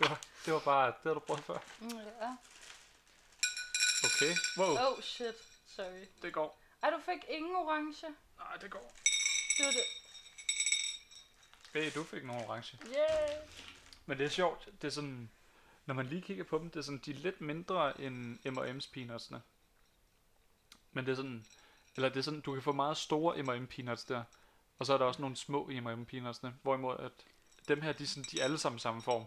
Det 0.00 0.10
var, 0.10 0.20
det 0.44 0.52
var 0.52 0.60
bare, 0.60 0.86
det 0.86 1.04
har 1.04 1.14
du 1.14 1.20
prøvet 1.20 1.44
før. 1.44 1.58
Ja. 1.82 2.36
Okay, 4.04 4.36
wow, 4.58 4.76
Oh 4.78 5.02
shit, 5.02 5.34
sorry. 5.66 6.06
det 6.22 6.32
går. 6.32 6.60
Ej, 6.82 6.90
du 6.90 7.00
fik 7.04 7.24
ingen 7.28 7.56
orange. 7.56 8.06
Nej, 8.38 8.56
det 8.60 8.70
går. 8.70 8.92
Det 9.58 9.66
var 9.66 9.72
det. 9.72 9.84
Hey, 11.74 11.90
du 11.94 12.04
fik 12.04 12.24
nogle 12.24 12.46
orange. 12.46 12.78
Yeah. 12.86 13.48
Men 14.06 14.18
det 14.18 14.26
er 14.26 14.30
sjovt, 14.30 14.68
det 14.82 14.88
er 14.88 14.92
sådan, 14.92 15.30
når 15.86 15.94
man 15.94 16.06
lige 16.06 16.22
kigger 16.22 16.44
på 16.44 16.58
dem, 16.58 16.70
det 16.70 16.78
er 16.78 16.82
sådan, 16.82 16.98
de 16.98 17.10
er 17.10 17.14
lidt 17.14 17.40
mindre 17.40 18.00
end 18.00 18.38
M&M's 18.44 18.90
peanutsene. 18.92 19.42
Men 20.92 21.06
det 21.06 21.12
er 21.12 21.16
sådan, 21.16 21.46
eller 21.96 22.08
det 22.08 22.18
er 22.18 22.22
sådan, 22.22 22.40
du 22.40 22.52
kan 22.54 22.62
få 22.62 22.72
meget 22.72 22.96
store 22.96 23.42
M&M 23.42 23.66
peanuts 23.66 24.04
der, 24.04 24.22
og 24.78 24.86
så 24.86 24.94
er 24.94 24.98
der 24.98 25.04
også 25.04 25.20
nogle 25.20 25.36
små 25.36 25.66
M&M 25.66 26.04
peanutsene, 26.04 26.54
hvorimod 26.62 26.96
at 26.98 27.12
dem 27.68 27.80
her, 27.80 27.92
de 27.92 28.02
er, 28.02 28.08
sådan, 28.08 28.24
de 28.30 28.40
er 28.40 28.44
alle 28.44 28.58
sammen 28.58 28.78
samme 28.78 29.02
form. 29.02 29.24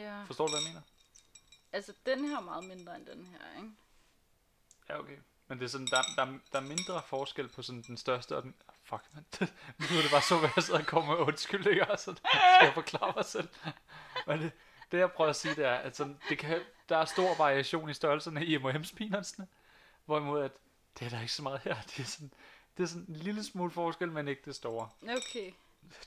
Ja. 0.00 0.24
Forstår 0.24 0.46
du, 0.46 0.52
hvad 0.52 0.60
jeg 0.60 0.68
mener? 0.68 0.82
Altså, 1.72 1.92
den 2.06 2.24
her 2.24 2.36
er 2.36 2.40
meget 2.40 2.64
mindre 2.64 2.96
end 2.96 3.06
den 3.06 3.26
her, 3.26 3.62
ikke? 3.62 3.70
Ja, 4.88 4.98
okay. 4.98 5.16
Men 5.48 5.58
det 5.58 5.64
er 5.64 5.68
sådan, 5.68 5.86
der, 5.86 6.02
der, 6.16 6.38
der 6.52 6.58
er 6.58 6.62
mindre 6.62 7.02
forskel 7.06 7.48
på 7.48 7.62
sådan 7.62 7.82
den 7.82 7.96
største 7.96 8.36
og 8.36 8.42
den... 8.42 8.54
Fuck, 8.82 9.02
man. 9.14 9.24
nu 9.78 9.96
er 9.98 10.02
det 10.02 10.10
bare 10.10 10.22
så, 10.22 10.38
hvad 10.38 10.50
jeg 10.56 10.64
sidder 10.64 10.80
og 10.80 10.86
kommer 10.86 11.16
med 11.16 11.26
undskyldninger, 11.26 11.84
og 11.84 11.98
så 11.98 12.14
skal 12.14 12.66
jeg 12.66 12.74
forklare 12.74 13.12
mig 13.16 13.24
selv. 13.24 13.48
Men 14.26 14.40
det, 14.40 14.52
det 14.92 14.98
jeg 14.98 15.12
prøver 15.12 15.30
at 15.30 15.36
sige, 15.36 15.54
det 15.54 15.64
er, 15.64 15.74
at 15.74 15.96
sådan, 15.96 16.18
det 16.28 16.38
kan, 16.38 16.60
der 16.88 16.96
er 16.96 17.04
stor 17.04 17.34
variation 17.34 17.90
i 17.90 17.94
størrelserne 17.94 18.46
i 18.46 18.58
M&M's. 18.58 19.44
Hvorimod, 20.04 20.42
at 20.42 20.52
det 20.98 21.06
er 21.06 21.10
der 21.10 21.20
ikke 21.20 21.32
så 21.32 21.42
meget 21.42 21.60
her. 21.60 21.76
Det 21.82 21.98
er 21.98 22.04
sådan, 22.04 22.32
det 22.76 22.82
er 22.82 22.86
sådan 22.86 23.06
en 23.08 23.16
lille 23.16 23.44
smule 23.44 23.70
forskel, 23.70 24.12
men 24.12 24.28
ikke 24.28 24.42
det 24.44 24.54
store. 24.54 24.88
Okay, 25.02 25.52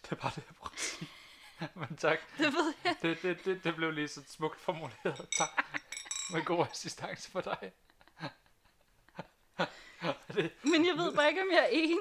Det 0.03 0.11
er 0.11 0.15
bare 0.15 0.31
det, 0.35 0.43
jeg 0.47 0.55
prøver 0.55 0.73
at 0.73 0.79
sige. 0.79 1.09
Men 1.75 1.97
tak. 1.97 2.19
det 2.37 2.53
ved 2.53 2.73
jeg. 2.83 2.95
Det, 3.01 3.21
det, 3.21 3.45
det, 3.45 3.63
det 3.63 3.75
blev 3.75 3.91
lige 3.91 4.07
så 4.07 4.21
smukt 4.27 4.59
formuleret. 4.61 5.27
Tak. 5.37 5.65
Med 6.33 6.45
god 6.45 6.65
assistance 6.71 7.31
for 7.31 7.41
dig. 7.41 7.71
det, 10.35 10.51
Men 10.63 10.85
jeg 10.85 10.97
ved 10.97 11.15
bare 11.15 11.29
ikke, 11.29 11.41
om 11.41 11.47
jeg 11.51 11.59
er 11.63 11.67
enig. 11.71 11.97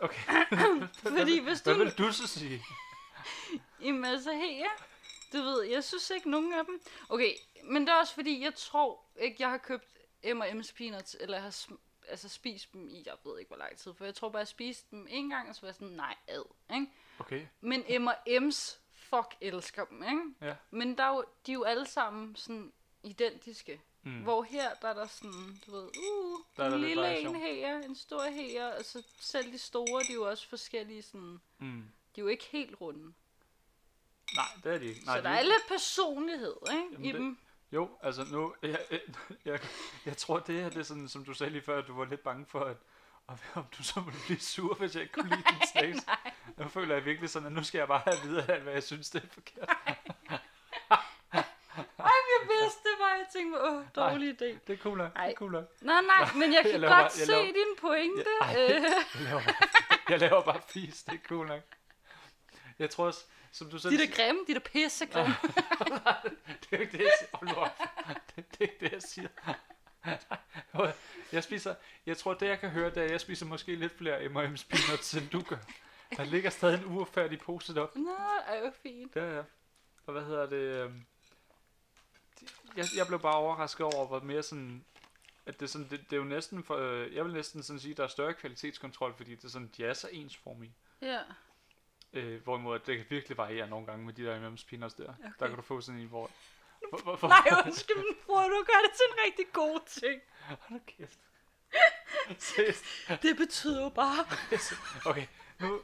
okay. 0.00 0.44
Fordi 1.18 1.38
hvis 1.38 1.60
Hvad 1.60 1.74
du... 1.74 1.78
vil 1.84 1.92
du 1.98 2.12
så 2.12 2.26
sige? 2.26 2.62
Jamen 3.80 4.04
altså 4.04 4.32
her, 4.32 4.68
du 5.32 5.38
ved, 5.42 5.62
jeg 5.62 5.84
synes 5.84 6.10
ikke 6.10 6.30
nogen 6.30 6.52
af 6.52 6.64
dem. 6.64 6.80
Okay, 7.08 7.32
men 7.64 7.82
det 7.86 7.88
er 7.92 7.96
også 8.00 8.14
fordi, 8.14 8.42
jeg 8.44 8.54
tror 8.54 9.04
ikke, 9.20 9.36
jeg 9.38 9.50
har 9.50 9.58
købt 9.58 9.84
M&M's 10.24 10.74
peanuts, 10.76 11.16
eller 11.20 11.40
har 11.40 11.50
sm- 11.50 11.78
altså 12.08 12.28
spist 12.28 12.72
dem 12.72 12.88
i, 12.88 13.02
jeg 13.06 13.14
ved 13.24 13.38
ikke 13.38 13.48
hvor 13.48 13.56
lang 13.56 13.78
tid, 13.78 13.94
for 13.94 14.04
jeg 14.04 14.14
tror 14.14 14.28
bare, 14.28 14.38
jeg 14.38 14.48
spiste 14.48 14.86
dem 14.90 15.06
en 15.10 15.30
gang, 15.30 15.48
og 15.48 15.54
så 15.54 15.60
var 15.60 15.68
jeg 15.68 15.74
sådan, 15.74 15.88
nej, 15.88 16.14
ad, 16.28 16.42
ikke? 16.74 16.86
Okay. 17.18 17.46
Men 17.60 17.84
M&M's, 18.02 18.78
fuck, 19.10 19.36
elsker 19.40 19.84
dem, 19.84 20.02
ikke? 20.02 20.22
Ja. 20.40 20.54
Men 20.70 20.98
der 20.98 21.04
er 21.04 21.08
jo, 21.16 21.24
de 21.46 21.50
er 21.52 21.54
jo 21.54 21.62
alle 21.62 21.86
sammen 21.86 22.36
sådan 22.36 22.72
identiske. 23.02 23.80
Mm. 24.02 24.22
Hvor 24.22 24.42
her, 24.42 24.74
der 24.82 24.88
er 24.88 24.94
der 24.94 25.06
sådan, 25.06 25.60
du 25.66 25.70
ved, 25.70 25.82
uh, 25.82 26.40
Der 26.56 26.62
er 26.62 26.66
en 26.66 26.72
der 26.72 26.78
lille 26.78 27.18
en 27.18 27.34
her, 27.36 27.78
en 27.78 27.96
stor 27.96 28.22
her, 28.30 28.66
og 28.78 28.84
så 28.84 29.02
selv 29.20 29.52
de 29.52 29.58
store, 29.58 30.02
de 30.02 30.10
er 30.10 30.14
jo 30.14 30.28
også 30.28 30.48
forskellige 30.48 31.02
sådan, 31.02 31.40
Mm. 31.58 31.82
de 32.16 32.20
er 32.20 32.22
jo 32.22 32.26
ikke 32.26 32.44
helt 32.52 32.80
runde. 32.80 33.12
Nej, 34.34 34.44
det 34.64 34.74
er 34.74 34.78
de 34.78 34.84
ikke. 34.84 35.04
Nej, 35.04 35.16
så 35.16 35.20
de 35.20 35.24
der 35.28 35.30
er 35.34 35.42
lidt 35.42 35.68
personlighed, 35.68 36.54
ikke, 36.72 36.84
Jamen, 36.92 37.04
i 37.04 37.08
det- 37.08 37.14
dem. 37.14 37.38
Jo, 37.72 37.88
altså 38.02 38.24
nu, 38.32 38.54
jeg, 38.62 38.80
jeg, 38.90 39.00
jeg, 39.44 39.60
jeg 40.06 40.16
tror 40.16 40.38
det 40.38 40.54
her, 40.62 40.68
det 40.70 40.78
er 40.78 40.82
sådan, 40.82 41.08
som 41.08 41.24
du 41.24 41.34
sagde 41.34 41.52
lige 41.52 41.62
før, 41.62 41.78
at 41.78 41.86
du 41.86 41.94
var 41.96 42.04
lidt 42.04 42.20
bange 42.22 42.46
for, 42.46 42.60
at, 42.60 42.76
at 43.28 43.34
om 43.54 43.64
du 43.78 43.82
så 43.82 44.00
ville 44.00 44.20
blive 44.26 44.40
sur, 44.40 44.74
hvis 44.74 44.94
jeg 44.94 45.02
ikke 45.02 45.14
kunne 45.14 45.28
lide 45.28 45.42
din 45.42 45.66
snacks. 45.72 46.06
Nu 46.56 46.68
føler 46.68 46.94
jeg 46.94 47.04
virkelig 47.04 47.30
sådan, 47.30 47.46
at 47.46 47.52
nu 47.52 47.64
skal 47.64 47.78
jeg 47.78 47.88
bare 47.88 48.02
have 48.04 48.16
at 48.16 48.28
vide, 48.28 48.44
at 48.52 48.60
hvad 48.60 48.72
jeg 48.72 48.82
synes, 48.82 49.10
det 49.10 49.22
er 49.22 49.26
forkert. 49.34 49.68
Ej, 51.98 52.12
jeg 52.32 52.48
vidste 52.48 52.80
det 52.82 52.96
bare, 52.98 53.08
jeg 53.10 53.26
tænkte, 53.32 53.60
åh, 53.62 53.84
dårlig 53.96 54.30
idé. 54.30 54.58
Det 54.66 54.72
er 54.72 54.76
cool 54.76 54.98
nok, 54.98 55.12
det 55.16 55.22
er 55.30 55.34
cool 55.34 55.50
nok. 55.52 55.64
Nej, 55.80 56.00
nej, 56.02 56.32
men 56.34 56.52
jeg 56.52 56.62
kan 56.62 56.72
Jeg 56.72 56.80
jeg 56.80 56.88
godt 56.88 56.90
bare- 56.90 57.02
jeg 57.02 57.10
se 57.12 57.26
laver- 57.32 57.44
din 57.52 57.76
pointe. 57.80 58.24
Ja, 58.40 58.46
ej. 58.46 58.52
Jeg 59.14 59.22
laver 59.22 59.42
bare, 59.42 59.54
jeg 60.08 60.18
laver 60.20 60.42
bare 60.42 60.60
fis, 60.68 61.02
det 61.02 61.14
er 61.14 61.18
cool 61.28 61.46
nok. 61.46 61.60
Jeg 62.78 62.90
tror 62.90 63.06
også, 63.06 63.24
som 63.52 63.70
du 63.70 63.78
selv 63.78 63.92
de 63.92 64.06
der 64.06 64.12
grimme, 64.16 64.40
de 64.48 64.54
der 64.54 64.60
pisse 64.60 65.06
grimme. 65.06 65.34
Det 66.60 66.72
er 66.72 66.76
jo 66.76 66.80
ikke 66.80 66.98
det, 66.98 67.04
jeg 67.04 67.12
siger. 67.20 67.36
Hold 67.36 67.56
op. 67.56 67.78
Det, 68.36 68.44
det 68.50 68.56
er 68.58 68.62
ikke 68.62 68.76
det, 68.80 68.92
jeg 68.92 69.02
siger. 69.02 69.28
Jeg 71.32 71.44
spiser, 71.44 71.74
jeg 72.06 72.16
tror, 72.18 72.34
det 72.34 72.46
jeg 72.48 72.60
kan 72.60 72.70
høre, 72.70 72.90
det 72.90 72.96
er, 72.98 73.04
at 73.04 73.10
jeg 73.10 73.20
spiser 73.20 73.46
måske 73.46 73.74
lidt 73.74 73.98
flere 73.98 74.18
M&M's 74.24 74.64
peanuts, 74.68 75.14
end 75.14 75.28
du 75.30 75.40
gør. 75.42 75.56
Der 76.16 76.24
ligger 76.24 76.50
stadig 76.50 76.78
en 76.78 76.84
uretfærdig 76.84 77.38
pose 77.40 77.74
deroppe. 77.74 77.98
Nå, 77.98 78.16
er 78.46 78.58
jo 78.64 78.72
fint. 78.82 79.16
Ja, 79.16 79.36
ja. 79.36 79.42
Og 80.06 80.12
hvad 80.12 80.24
hedder 80.24 80.46
det? 80.46 80.56
øhm, 80.84 81.06
Jeg, 82.76 82.84
jeg 82.96 83.06
blev 83.06 83.20
bare 83.20 83.34
overrasket 83.36 83.86
over, 83.86 84.06
hvor 84.06 84.20
mere 84.20 84.42
sådan... 84.42 84.84
At 85.46 85.60
det, 85.60 85.66
er 85.66 85.70
sådan, 85.70 85.88
det, 85.90 86.00
det 86.00 86.12
er 86.12 86.16
jo 86.16 86.24
næsten 86.24 86.64
for, 86.64 86.76
øh, 86.76 87.14
jeg 87.14 87.24
vil 87.24 87.32
næsten 87.32 87.62
sådan 87.62 87.80
sige, 87.80 87.90
at 87.90 87.96
der 87.96 88.04
er 88.04 88.08
større 88.08 88.34
kvalitetskontrol, 88.34 89.14
fordi 89.16 89.34
det 89.34 89.44
er 89.44 89.48
sådan, 89.48 89.70
de 89.76 89.84
er 89.84 89.94
så 89.94 90.08
ensformige. 90.12 90.74
Ja. 91.02 91.20
Øh, 92.12 92.42
hvorimod 92.42 92.78
det 92.78 92.96
kan 92.96 93.06
virkelig 93.10 93.36
variere 93.38 93.68
nogle 93.68 93.86
gange 93.86 94.04
med 94.06 94.14
de 94.14 94.24
der 94.24 94.50
M&M's 94.50 94.64
peanuts 94.68 94.94
der. 94.94 95.08
Okay. 95.18 95.30
Der 95.40 95.46
kan 95.46 95.56
du 95.56 95.62
få 95.62 95.80
sådan 95.80 96.00
en, 96.00 96.06
hvor... 96.08 96.30
Hvor- 96.90 97.02
Hvorfor? 97.02 97.28
Nej, 97.28 97.62
undskyld, 97.66 97.96
men 97.96 98.16
bror, 98.26 98.42
du 98.42 98.64
gør 98.66 98.80
det 98.86 98.90
til 98.96 99.04
en 99.12 99.18
rigtig 99.26 99.44
god 99.52 99.80
ting. 99.86 100.20
Hold 100.40 100.58
nu 100.70 100.80
kæft. 100.86 101.18
Det 103.22 103.36
betyder 103.36 103.82
jo 103.82 103.88
bare... 103.88 104.24
Okay, 105.10 105.26
nu 105.58 105.80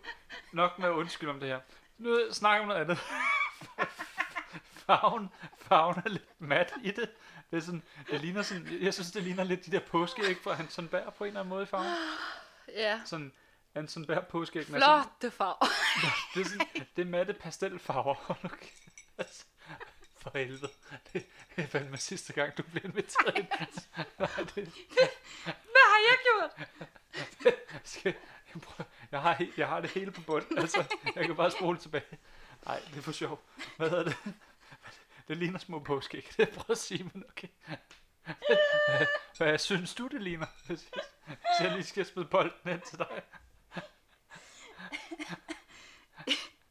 nok 0.52 0.78
med 0.78 0.88
at 0.88 0.92
undskylde 0.92 1.32
om 1.32 1.40
det 1.40 1.48
her. 1.48 1.60
Nu 1.98 2.32
snakker 2.32 2.58
vi 2.58 2.62
om 2.62 2.68
noget 2.68 2.80
andet. 2.80 2.98
farven, 4.86 5.28
farven 5.58 6.02
er 6.04 6.08
lidt 6.08 6.40
mat 6.40 6.72
i 6.82 6.90
det. 6.90 7.10
Det, 7.50 7.56
er 7.56 7.60
sådan, 7.60 7.82
det 8.10 8.20
ligner 8.20 8.42
sådan, 8.42 8.78
jeg 8.82 8.94
synes, 8.94 9.10
det 9.10 9.22
ligner 9.22 9.44
lidt 9.44 9.66
de 9.66 9.70
der 9.70 9.80
påskeæg 9.80 10.36
fra 10.42 10.52
Hanson 10.52 10.88
Berg 10.88 11.14
på 11.14 11.24
en 11.24 11.28
eller 11.28 11.40
anden 11.40 11.48
måde 11.50 11.62
i 11.62 11.66
farven. 11.66 11.92
Ja. 12.68 13.00
Sådan, 13.04 13.32
Hanson 13.74 14.06
Berg 14.06 14.26
påskeæg. 14.26 14.66
Flotte 14.66 15.30
farver. 15.30 15.66
Det 16.34 16.40
er, 16.40 16.44
sådan, 16.44 16.66
det 16.96 17.02
er 17.02 17.06
matte 17.06 17.32
pastelfarver. 17.32 18.48
Altså, 19.18 19.44
For 20.18 20.30
helvede. 20.34 20.68
Det 21.12 21.26
er 21.56 21.66
fandme 21.66 21.96
sidste 21.96 22.32
gang, 22.32 22.56
du 22.58 22.62
bliver 22.62 22.84
inviteret 22.84 23.38
ind. 23.38 23.46
Nej, 24.18 24.28
det, 24.54 24.72
Hvad 25.44 25.86
har 25.92 26.00
jeg 26.08 26.18
gjort? 26.24 26.68
skal, 27.84 28.14
jeg, 28.54 28.62
prøver, 28.62 28.88
jeg, 29.12 29.22
har, 29.22 29.46
jeg 29.56 29.68
har 29.68 29.80
det 29.80 29.90
hele 29.90 30.10
på 30.10 30.20
bund. 30.20 30.44
Altså, 30.58 30.84
jeg 31.14 31.26
kan 31.26 31.36
bare 31.36 31.50
spole 31.50 31.78
tilbage. 31.78 32.18
Nej, 32.66 32.80
det 32.90 32.98
er 32.98 33.02
for 33.02 33.12
sjov. 33.12 33.40
Hvad 33.76 33.90
hedder 33.90 34.04
det? 34.04 34.16
Det 35.28 35.36
ligner 35.36 35.58
små 35.58 35.78
påskeæg. 35.78 36.32
Det 36.36 36.48
er 36.48 36.54
prøv 36.54 36.72
at 36.72 36.78
sige, 36.78 37.10
men 37.14 37.24
okay. 37.28 37.48
Hvad, 38.24 39.06
hvad 39.36 39.58
synes 39.58 39.94
du, 39.94 40.06
det 40.06 40.22
ligner? 40.22 40.46
Hvis 40.66 40.90
jeg, 41.60 41.72
lige 41.72 41.84
skal 41.84 42.06
smide 42.06 42.26
bolden 42.26 42.70
ind 42.70 42.80
til 42.80 42.98
dig. 42.98 43.22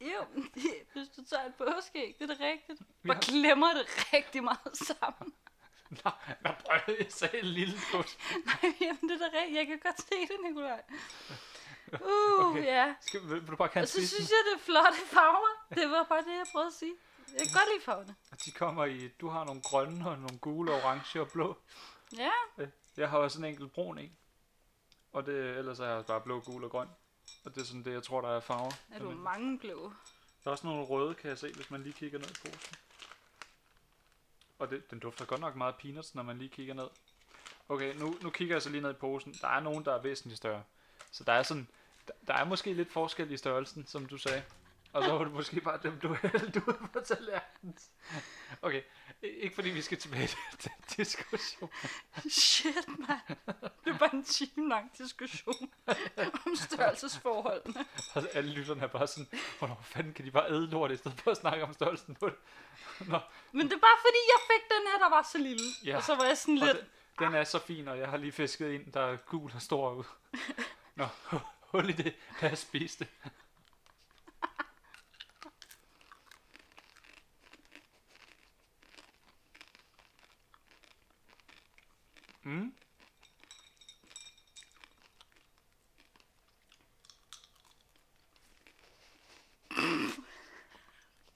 Jo, 0.01 0.25
det, 0.53 0.63
hvis 0.93 1.07
du 1.07 1.23
tager 1.29 1.45
et 1.45 1.55
påskeæg, 1.55 2.15
det 2.19 2.29
er 2.29 2.33
det 2.33 2.39
rigtigt. 2.39 2.81
Ja. 3.05 3.09
Og 3.09 3.21
klemmer 3.21 3.73
det 3.73 4.13
rigtig 4.13 4.43
meget 4.43 4.77
sammen. 4.87 5.33
Nej, 6.05 6.13
jeg 6.43 6.55
prøvede, 6.65 7.03
jeg 7.03 7.11
sagde 7.11 7.39
en 7.39 7.45
lille 7.45 7.77
påske. 7.91 8.21
Nej, 8.45 8.73
jamen 8.81 9.09
det 9.09 9.11
er 9.11 9.29
da 9.29 9.37
rigtigt. 9.37 9.57
Jeg 9.57 9.67
kan 9.67 9.79
godt 9.79 10.01
se 10.01 10.15
det, 10.21 10.37
Nikolaj. 10.43 10.81
Uh, 11.93 12.49
Okay. 12.51 12.63
ja. 12.65 12.95
Skal, 13.01 13.21
vil, 13.21 13.41
vil 13.41 13.47
du 13.51 13.55
bare 13.55 13.67
Og 13.67 13.71
kalde 13.71 13.87
så 13.87 14.07
synes 14.07 14.29
jeg, 14.29 14.37
det 14.45 14.53
er 14.61 14.63
flotte 14.65 14.99
farver. 15.05 15.65
Det 15.75 15.89
var 15.89 16.03
bare 16.09 16.21
det, 16.21 16.27
jeg 16.37 16.45
prøvede 16.51 16.67
at 16.67 16.73
sige. 16.73 16.93
Jeg 17.31 17.39
kan 17.39 17.49
godt 17.53 17.69
lide 17.73 17.83
farverne. 17.85 18.15
De 18.45 18.51
kommer 18.51 18.85
i, 18.85 19.07
du 19.07 19.29
har 19.29 19.43
nogle 19.43 19.61
grønne 19.61 20.09
og 20.09 20.17
nogle 20.19 20.37
gule, 20.39 20.71
orange 20.73 21.21
og 21.21 21.31
blå. 21.31 21.57
Ja, 22.17 22.31
Jeg 22.97 23.09
har 23.09 23.17
også 23.17 23.39
en 23.39 23.45
enkelt 23.45 23.71
brun 23.73 23.97
en. 23.97 24.17
Og 25.13 25.25
det, 25.25 25.57
ellers 25.57 25.79
er 25.79 25.85
jeg 25.85 26.05
bare 26.05 26.21
blå, 26.21 26.39
gul 26.39 26.63
og 26.63 26.69
grøn. 26.71 26.87
Og 27.45 27.55
det 27.55 27.61
er 27.61 27.65
sådan 27.65 27.83
det, 27.83 27.93
jeg 27.93 28.03
tror, 28.03 28.21
der 28.21 28.29
er 28.29 28.39
farver. 28.39 28.71
er 28.91 28.99
du 28.99 29.11
mange 29.11 29.59
blå. 29.59 29.93
Der 30.43 30.47
er 30.47 30.51
også 30.51 30.67
nogle 30.67 30.83
røde, 30.83 31.13
kan 31.15 31.29
jeg 31.29 31.37
se, 31.37 31.53
hvis 31.53 31.71
man 31.71 31.83
lige 31.83 31.93
kigger 31.93 32.19
ned 32.19 32.27
i 32.29 32.33
posen. 32.49 32.75
Og 34.59 34.69
det, 34.69 34.91
den 34.91 34.99
dufter 34.99 35.25
godt 35.25 35.41
nok 35.41 35.55
meget 35.55 35.75
peanuts, 35.75 36.15
når 36.15 36.23
man 36.23 36.37
lige 36.37 36.49
kigger 36.49 36.73
ned. 36.73 36.87
Okay, 37.69 37.95
nu, 37.95 38.15
nu 38.21 38.29
kigger 38.29 38.55
jeg 38.55 38.61
så 38.61 38.69
lige 38.69 38.81
ned 38.81 38.89
i 38.89 38.93
posen. 38.93 39.33
Der 39.41 39.47
er 39.47 39.59
nogen, 39.59 39.85
der 39.85 39.93
er 39.93 40.01
væsentligt 40.01 40.37
større. 40.37 40.63
Så 41.11 41.23
der 41.23 41.33
er 41.33 41.43
sådan, 41.43 41.67
der, 42.27 42.33
er 42.33 42.45
måske 42.45 42.73
lidt 42.73 42.91
forskel 42.91 43.31
i 43.31 43.37
størrelsen, 43.37 43.87
som 43.87 44.05
du 44.05 44.17
sagde. 44.17 44.43
Og 44.93 45.03
så 45.03 45.11
var 45.11 45.23
det 45.23 45.33
måske 45.33 45.61
bare 45.61 45.79
dem, 45.83 45.99
du 45.99 46.13
hældte 46.13 46.61
ud 46.67 46.87
på 46.93 46.99
tallerkenen. 46.99 47.77
Okay, 48.61 48.81
ikke 49.21 49.55
fordi 49.55 49.69
vi 49.69 49.81
skal 49.81 49.97
tilbage 49.97 50.27
til 50.27 50.37
den 50.63 50.71
diskussion. 50.97 51.69
Shit, 52.29 52.87
mand. 52.87 53.37
Det 53.85 53.99
var 53.99 54.09
en 54.13 54.23
time 54.23 54.69
lang 54.69 54.97
diskussion 54.97 55.71
om 56.45 56.55
størrelsesforholdene. 56.55 57.85
Og 58.13 58.23
alle 58.33 58.51
lytterne 58.51 58.81
er 58.81 58.87
bare 58.87 59.07
sådan, 59.07 59.27
hvornår 59.59 59.81
fanden 59.83 60.13
kan 60.13 60.25
de 60.25 60.31
bare 60.31 60.49
æde 60.49 60.67
lort, 60.67 60.91
i 60.91 60.97
stedet 60.97 61.21
for 61.21 61.31
at 61.31 61.37
snakke 61.37 61.63
om 61.63 61.73
størrelsen 61.73 62.15
på 62.15 62.29
det. 62.29 62.35
Nå, 62.99 63.19
Men 63.51 63.65
det 63.65 63.73
er 63.73 63.79
bare 63.79 63.99
fordi, 64.01 64.19
jeg 64.33 64.41
fik 64.51 64.69
den 64.69 64.87
her, 64.91 64.99
der 64.99 65.09
var 65.09 65.29
så 65.31 65.37
lille. 65.37 65.65
Ja. 65.85 65.97
Og 65.97 66.03
så 66.03 66.15
var 66.15 66.23
jeg 66.23 66.37
sådan 66.37 66.57
lidt... 66.57 66.77
den, 67.19 67.25
den 67.27 67.35
er 67.35 67.43
så 67.43 67.59
fin, 67.59 67.87
og 67.87 67.99
jeg 67.99 68.09
har 68.09 68.17
lige 68.17 68.31
fisket 68.31 68.71
ind, 68.71 68.91
der 68.91 69.01
er 69.01 69.15
gul 69.17 69.51
og 69.55 69.61
stor 69.61 69.93
ud. 69.93 70.03
Nå, 70.95 71.07
hul 71.71 71.89
i 71.89 71.93
det, 71.93 72.15
da 72.41 72.47
jeg 72.47 72.57
spiste 72.57 73.05
det. 73.05 73.31
Mm. 82.43 82.75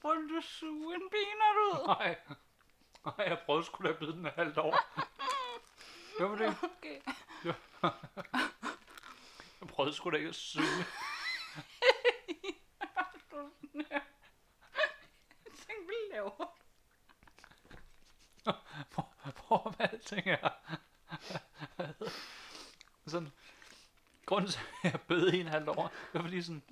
Hvor 0.02 0.14
du 0.14 0.42
suge 0.42 0.96
en 0.96 1.10
peanut 1.10 1.58
ud? 1.66 1.88
Nej. 1.88 2.18
Nej, 3.06 3.28
jeg 3.28 3.40
prøvede 3.46 3.66
sgu 3.66 3.84
da 3.84 3.90
at 3.90 3.98
bide 4.00 4.12
den 4.12 4.26
halvt 4.26 4.58
over. 4.58 4.78
Hvad 6.18 6.28
var 6.28 6.36
det? 6.36 6.56
Okay. 6.64 7.02
Jeg 7.44 7.56
prøvede 9.76 9.94
sgu 9.94 10.10
da 10.10 10.18
ikke 10.18 10.30
at 10.30 10.36
suge. 10.36 10.66
Tænk, 15.56 15.80
hvad 15.86 16.12
laver? 16.12 16.56
Hvor, 19.48 19.76
med 19.80 19.88
alting 19.92 20.28
er. 20.28 20.50
sådan, 23.08 23.32
grunden 24.26 24.52
til, 24.52 24.60
at 24.84 24.92
jeg 24.92 25.02
bød 25.02 25.34
en 25.34 25.48
halvt 25.48 25.70
over, 25.70 25.88
det 25.88 26.14
var 26.14 26.22
fordi 26.22 26.42
sådan, 26.42 26.64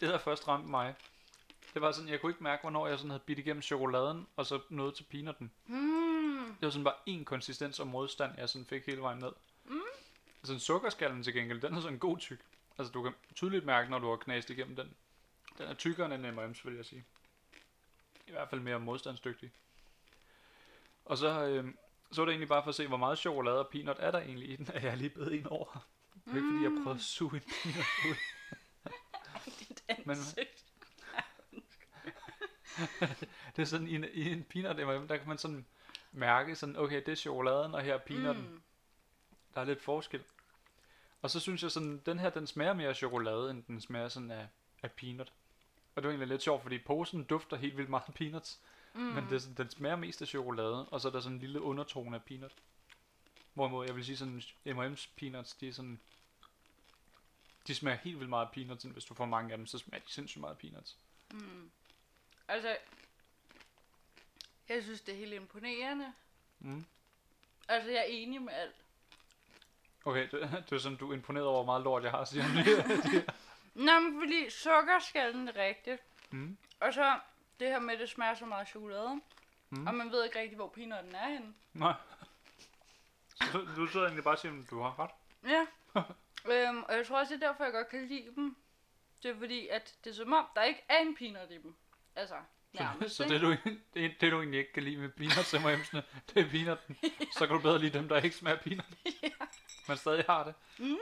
det 0.00 0.08
der 0.08 0.18
først 0.18 0.48
ramte 0.48 0.70
mig, 0.70 0.94
det 1.74 1.82
var 1.82 1.92
sådan, 1.92 2.08
jeg 2.08 2.20
kunne 2.20 2.32
ikke 2.32 2.42
mærke, 2.42 2.60
hvornår 2.60 2.86
jeg 2.86 2.98
sådan 2.98 3.10
havde 3.10 3.22
bidt 3.26 3.38
igennem 3.38 3.62
chokoladen, 3.62 4.26
og 4.36 4.46
så 4.46 4.60
nåede 4.68 4.92
til 4.92 5.04
peanutten. 5.04 5.52
Mm. 5.66 6.56
Det 6.60 6.66
var 6.66 6.70
sådan 6.70 6.84
bare 6.84 6.94
en 7.06 7.24
konsistens 7.24 7.80
og 7.80 7.86
modstand, 7.86 8.38
jeg 8.38 8.48
sådan 8.48 8.66
fik 8.66 8.86
hele 8.86 9.00
vejen 9.00 9.18
ned. 9.18 9.32
Mm. 10.50 10.58
Sådan 10.58 10.60
sukkerskallen 10.60 11.22
til 11.22 11.34
gengæld, 11.34 11.60
den 11.60 11.74
er 11.74 11.80
sådan 11.80 11.98
god 11.98 12.18
tyk. 12.18 12.40
Altså 12.78 12.92
du 12.92 13.02
kan 13.02 13.12
tydeligt 13.34 13.64
mærke, 13.64 13.90
når 13.90 13.98
du 13.98 14.08
har 14.08 14.16
knast 14.16 14.50
igennem 14.50 14.76
den. 14.76 14.94
Den 15.58 15.66
er 15.66 15.74
tykkere 15.74 16.14
end 16.14 16.26
M&M's, 16.26 16.60
vil 16.64 16.76
jeg 16.76 16.84
sige. 16.84 17.04
I 18.26 18.30
hvert 18.30 18.50
fald 18.50 18.60
mere 18.60 18.80
modstandsdygtig. 18.80 19.52
Og 21.04 21.18
så, 21.18 21.46
øh, 21.46 21.74
så 22.12 22.20
var 22.20 22.24
det 22.24 22.32
egentlig 22.32 22.48
bare 22.48 22.62
for 22.62 22.68
at 22.68 22.74
se, 22.74 22.86
hvor 22.86 22.96
meget 22.96 23.18
chokolade 23.18 23.58
og 23.58 23.68
peanut 23.68 23.96
er 24.00 24.10
der 24.10 24.18
egentlig 24.18 24.50
i 24.50 24.56
den, 24.56 24.68
at 24.74 24.84
jeg 24.84 24.96
lige 24.96 25.10
bed 25.10 25.32
en 25.32 25.46
over. 25.46 25.86
Det 26.24 26.32
er 26.32 26.36
ikke 26.36 26.48
fordi, 26.52 26.62
jeg 26.62 26.72
prøvede 26.82 26.98
at 26.98 27.00
suge 27.00 27.36
en 27.36 27.42
peanut 27.62 27.86
ud. 28.10 28.16
Men-. 30.04 30.16
Det 33.56 33.62
er 33.62 33.66
sådan, 33.66 33.88
i 33.88 33.94
en, 33.94 34.04
i 34.12 34.32
en 34.32 34.44
peanut 34.44 34.76
M&M, 34.76 35.08
der 35.08 35.16
kan 35.16 35.28
man 35.28 35.38
sådan 35.38 35.66
mærke 36.12 36.56
sådan, 36.56 36.76
okay, 36.76 36.96
det 36.96 37.08
er 37.08 37.14
chokoladen, 37.16 37.74
og 37.74 37.82
her 37.82 37.94
er 37.94 37.98
peanutten. 37.98 38.50
Mm. 38.50 38.62
Der 39.54 39.60
er 39.60 39.64
lidt 39.64 39.82
forskel. 39.82 40.22
Og 41.22 41.30
så 41.30 41.40
synes 41.40 41.62
jeg 41.62 41.70
sådan, 41.70 42.02
den 42.06 42.18
her, 42.18 42.30
den 42.30 42.46
smager 42.46 42.72
mere 42.72 42.88
af 42.88 42.96
chokolade, 42.96 43.50
end 43.50 43.62
den 43.62 43.80
smager 43.80 44.08
sådan 44.08 44.30
af, 44.30 44.48
af 44.82 44.92
peanut. 44.92 45.32
Og 45.94 46.02
det 46.02 46.04
var 46.08 46.10
egentlig 46.12 46.28
lidt 46.28 46.42
sjovt, 46.42 46.62
fordi 46.62 46.78
posen 46.78 47.24
dufter 47.24 47.56
helt 47.56 47.76
vildt 47.76 47.90
meget 47.90 48.02
af 48.08 48.14
peanuts. 48.14 48.60
Mm. 48.94 49.00
Men 49.00 49.24
det, 49.24 49.32
er 49.32 49.38
sådan- 49.38 49.54
den 49.54 49.70
smager 49.70 49.96
mest 49.96 50.22
af 50.22 50.28
chokolade, 50.28 50.88
og 50.88 51.00
så 51.00 51.08
er 51.08 51.12
der 51.12 51.20
sådan 51.20 51.34
en 51.36 51.40
lille 51.40 51.60
undertone 51.60 52.16
af 52.16 52.22
peanut. 52.22 52.52
Hvorimod 53.54 53.86
jeg 53.86 53.96
vil 53.96 54.04
sige 54.04 54.16
sådan, 54.16 54.42
M&M's 54.66 55.08
peanuts, 55.16 55.54
de 55.54 55.68
er 55.68 55.72
sådan... 55.72 56.00
De 57.66 57.74
smager 57.74 57.96
helt 57.98 58.16
vildt 58.18 58.28
meget 58.30 58.46
af 58.46 58.52
peanuts, 58.52 58.84
hvis 58.84 59.04
du 59.04 59.14
får 59.14 59.24
mange 59.24 59.52
af 59.52 59.58
dem, 59.58 59.66
så 59.66 59.78
smager 59.78 60.04
de 60.04 60.12
sindssygt 60.12 60.40
meget 60.40 60.52
af 60.54 60.58
peanuts. 60.58 60.96
Altså, 62.48 62.76
jeg 64.68 64.82
synes, 64.82 65.00
det 65.00 65.14
er 65.14 65.18
helt 65.18 65.32
imponerende. 65.32 66.12
Mm. 66.60 66.84
Altså, 67.68 67.90
jeg 67.90 67.98
er 67.98 68.04
enig 68.04 68.42
med 68.42 68.52
alt. 68.52 68.74
Okay, 70.04 70.28
det, 70.30 70.40
det 70.70 70.72
er 70.72 70.78
sådan, 70.78 70.98
du 70.98 71.10
er 71.10 71.14
imponeret 71.14 71.46
over, 71.46 71.56
hvor 71.56 71.72
meget 71.72 71.82
lort 71.82 72.02
jeg 72.02 72.10
har, 72.10 72.24
siger 72.24 72.44
du 72.44 72.52
lige. 72.52 73.24
Nå, 73.86 74.00
men 74.00 74.20
fordi 74.20 74.50
sukkerskallen 74.50 75.48
er 75.48 75.56
rigtigt. 75.56 76.02
mm. 76.30 76.56
Og 76.80 76.94
så 76.94 77.18
det 77.60 77.68
her 77.68 77.78
med, 77.78 77.94
at 77.94 78.00
det 78.00 78.08
smager 78.08 78.34
så 78.34 78.46
meget 78.46 78.60
af 78.60 78.66
chokolade. 78.66 79.20
Mm. 79.70 79.86
Og 79.86 79.94
man 79.94 80.10
ved 80.10 80.24
ikke 80.24 80.40
rigtig, 80.40 80.56
hvor 80.56 80.68
peanutten 80.68 81.14
er 81.14 81.28
henne. 81.28 81.54
Nej. 81.74 81.94
Så 83.34 83.66
du, 83.76 83.86
sidder 83.86 84.06
egentlig 84.06 84.24
bare 84.24 84.34
og 84.34 84.38
siger, 84.38 84.62
at 84.62 84.70
du 84.70 84.80
har 84.80 84.98
ret. 84.98 85.10
Ja. 85.44 85.66
øhm, 86.68 86.82
og 86.82 86.96
jeg 86.96 87.06
tror 87.06 87.18
også, 87.18 87.34
det 87.34 87.42
er 87.42 87.46
derfor, 87.48 87.64
jeg 87.64 87.72
godt 87.72 87.88
kan 87.88 88.06
lide 88.06 88.34
dem. 88.36 88.56
Det 89.22 89.30
er 89.30 89.38
fordi, 89.38 89.68
at 89.68 89.94
det 90.04 90.10
er 90.10 90.14
som 90.14 90.32
om, 90.32 90.46
der 90.56 90.62
ikke 90.62 90.82
er 90.88 90.98
en 90.98 91.16
peanut 91.16 91.50
i 91.50 91.58
dem. 91.62 91.74
Altså, 92.16 92.34
Så, 92.74 92.82
nærmest, 92.82 93.16
så 93.16 93.22
ikke? 93.22 93.34
det, 93.34 93.42
du, 93.42 93.70
det, 93.94 94.20
det, 94.20 94.32
du 94.32 94.38
egentlig 94.38 94.60
ikke 94.60 94.72
kan 94.72 94.82
lide 94.82 94.96
med 94.96 95.08
peanuts 95.08 95.50
det 96.34 96.44
er 96.44 96.50
peanutten. 96.50 96.96
Så 97.32 97.46
kan 97.46 97.56
du 97.56 97.62
bedre 97.62 97.78
lide 97.78 97.98
dem, 97.98 98.08
der 98.08 98.20
ikke 98.20 98.36
smager 98.36 98.58
peanut. 98.58 98.86
Men 99.90 99.96
stadig 99.96 100.24
har 100.28 100.44
det. 100.44 100.54
Mm. 100.78 100.96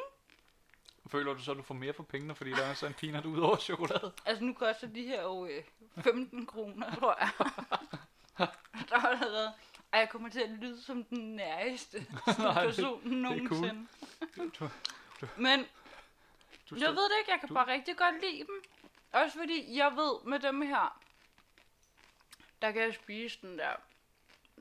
Føler 1.10 1.34
du 1.34 1.42
så, 1.42 1.50
at 1.50 1.56
du 1.56 1.62
får 1.62 1.74
mere 1.74 1.92
for 1.92 2.02
pengene, 2.02 2.34
fordi 2.34 2.50
der 2.50 2.62
er 2.64 2.74
så 2.74 2.86
en 2.86 2.94
peanut 2.94 3.26
ud 3.26 3.38
over 3.40 3.56
chokolade? 3.56 4.12
Altså, 4.26 4.44
nu 4.44 4.52
koster 4.52 4.86
de 4.86 5.02
her 5.02 5.22
jo 5.22 5.46
øh, 5.46 5.64
15 6.04 6.46
kroner, 6.46 6.94
tror 6.94 7.16
jeg. 7.20 7.30
der 8.88 8.96
er 8.96 9.06
allerede... 9.06 9.52
Ej, 9.92 10.00
jeg 10.00 10.08
kommer 10.08 10.28
til 10.28 10.40
at 10.40 10.50
lyde 10.50 10.82
som 10.82 11.04
den 11.04 11.18
Nej, 11.36 11.76
det- 11.92 12.06
person 12.36 13.02
det 13.04 13.42
er 13.42 13.48
cool. 13.48 13.60
nogensinde. 13.60 13.86
Du, 14.60 14.68
Men 15.36 15.66
du 16.70 16.76
jeg 16.76 16.88
ved 16.90 17.04
det 17.10 17.18
ikke, 17.20 17.30
jeg 17.32 17.40
kan 17.40 17.48
du- 17.48 17.54
bare 17.54 17.66
rigtig 17.72 17.96
godt 17.96 18.14
lide 18.20 18.38
dem. 18.38 18.62
Også 19.12 19.38
fordi 19.38 19.76
jeg 19.76 19.92
ved 19.96 20.24
med 20.30 20.38
dem 20.40 20.62
her, 20.62 21.00
der 22.62 22.72
kan 22.72 22.82
jeg 22.82 22.94
spise 22.94 23.38
den 23.42 23.58
der 23.58 23.72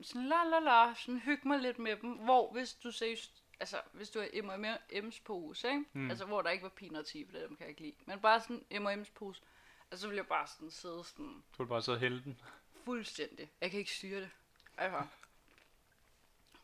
sådan 0.02 0.28
la 0.28 0.44
la 0.44 0.58
la, 0.58 0.94
sådan 0.94 1.18
hygge 1.20 1.48
mig 1.48 1.58
lidt 1.58 1.78
med 1.78 1.96
dem, 1.96 2.10
hvor 2.10 2.52
hvis 2.52 2.72
du 2.74 2.90
seriøst, 2.92 3.42
altså 3.60 3.80
hvis 3.92 4.10
du 4.10 4.18
er 4.18 4.42
M&M's 4.42 5.20
pose, 5.24 5.68
ikke? 5.68 5.84
Mm. 5.92 6.10
Altså 6.10 6.24
hvor 6.24 6.42
der 6.42 6.50
ikke 6.50 6.62
var 6.62 6.68
peanuts 6.68 7.14
i, 7.14 7.24
for 7.30 7.38
dem 7.38 7.48
kan 7.56 7.60
jeg 7.60 7.68
ikke 7.68 7.80
lide, 7.80 7.94
men 8.06 8.20
bare 8.20 8.40
sådan 8.40 8.64
M&M's 8.86 9.10
pose, 9.14 9.42
altså 9.90 10.02
så 10.02 10.08
vil 10.08 10.16
jeg 10.16 10.26
bare 10.26 10.46
sådan 10.46 10.70
sidde 10.70 11.04
sådan 11.04 11.42
Du 11.58 11.62
vil 11.62 11.68
bare 11.68 11.82
sidde 11.82 11.96
og 11.96 12.00
hælde 12.00 12.24
den. 12.24 12.40
fuldstændig, 12.84 13.50
jeg 13.60 13.70
kan 13.70 13.78
ikke 13.78 13.92
styre 13.94 14.20
det, 14.20 14.30
altså. 14.78 15.02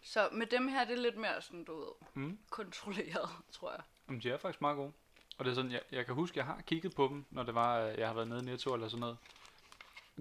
Så 0.02 0.28
med 0.32 0.46
dem 0.46 0.68
her, 0.68 0.84
det 0.84 0.92
er 0.98 1.02
lidt 1.02 1.16
mere 1.16 1.42
sådan, 1.42 1.64
du 1.64 1.78
ved, 1.80 1.92
Mm. 2.14 2.38
kontrolleret, 2.50 3.28
tror 3.52 3.70
jeg. 3.72 3.80
Jamen, 4.08 4.22
de 4.22 4.30
er 4.30 4.36
faktisk 4.38 4.60
meget 4.60 4.76
gode. 4.76 4.92
Og 5.38 5.44
det 5.44 5.50
er 5.50 5.54
sådan, 5.54 5.70
jeg, 5.70 5.82
jeg 5.92 6.06
kan 6.06 6.14
huske, 6.14 6.38
jeg 6.38 6.46
har 6.46 6.60
kigget 6.60 6.94
på 6.94 7.08
dem, 7.08 7.24
når 7.30 7.42
det 7.42 7.54
var, 7.54 7.80
øh, 7.80 7.98
jeg 7.98 8.06
har 8.06 8.14
været 8.14 8.28
nede 8.28 8.40
i 8.40 8.44
Netto 8.44 8.74
eller 8.74 8.88
sådan 8.88 9.00
noget. 9.00 9.18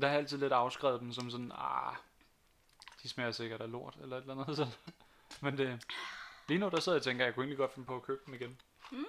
Der 0.01 0.07
har 0.07 0.13
jeg 0.13 0.21
altid 0.21 0.37
lidt 0.37 0.53
afskrevet 0.53 1.01
dem 1.01 1.11
som 1.13 1.29
sådan, 1.29 1.51
ah, 1.55 1.95
de 3.03 3.09
smager 3.09 3.31
sikkert 3.31 3.61
af 3.61 3.71
lort, 3.71 3.97
eller 4.01 4.17
et 4.17 4.21
eller 4.21 4.35
andet 4.43 4.55
sådan. 4.57 4.73
Men 5.41 5.57
det, 5.57 5.85
lige 6.47 6.59
nu 6.59 6.69
der 6.69 6.79
sidder 6.79 6.95
jeg 6.95 6.99
og 6.99 7.03
tænker, 7.03 7.23
at 7.23 7.25
jeg 7.25 7.35
kunne 7.35 7.43
egentlig 7.43 7.57
godt 7.57 7.73
finde 7.73 7.85
på 7.85 7.95
at 7.95 8.03
købe 8.03 8.21
dem 8.25 8.33
igen. 8.33 8.61
Mm. 8.91 9.05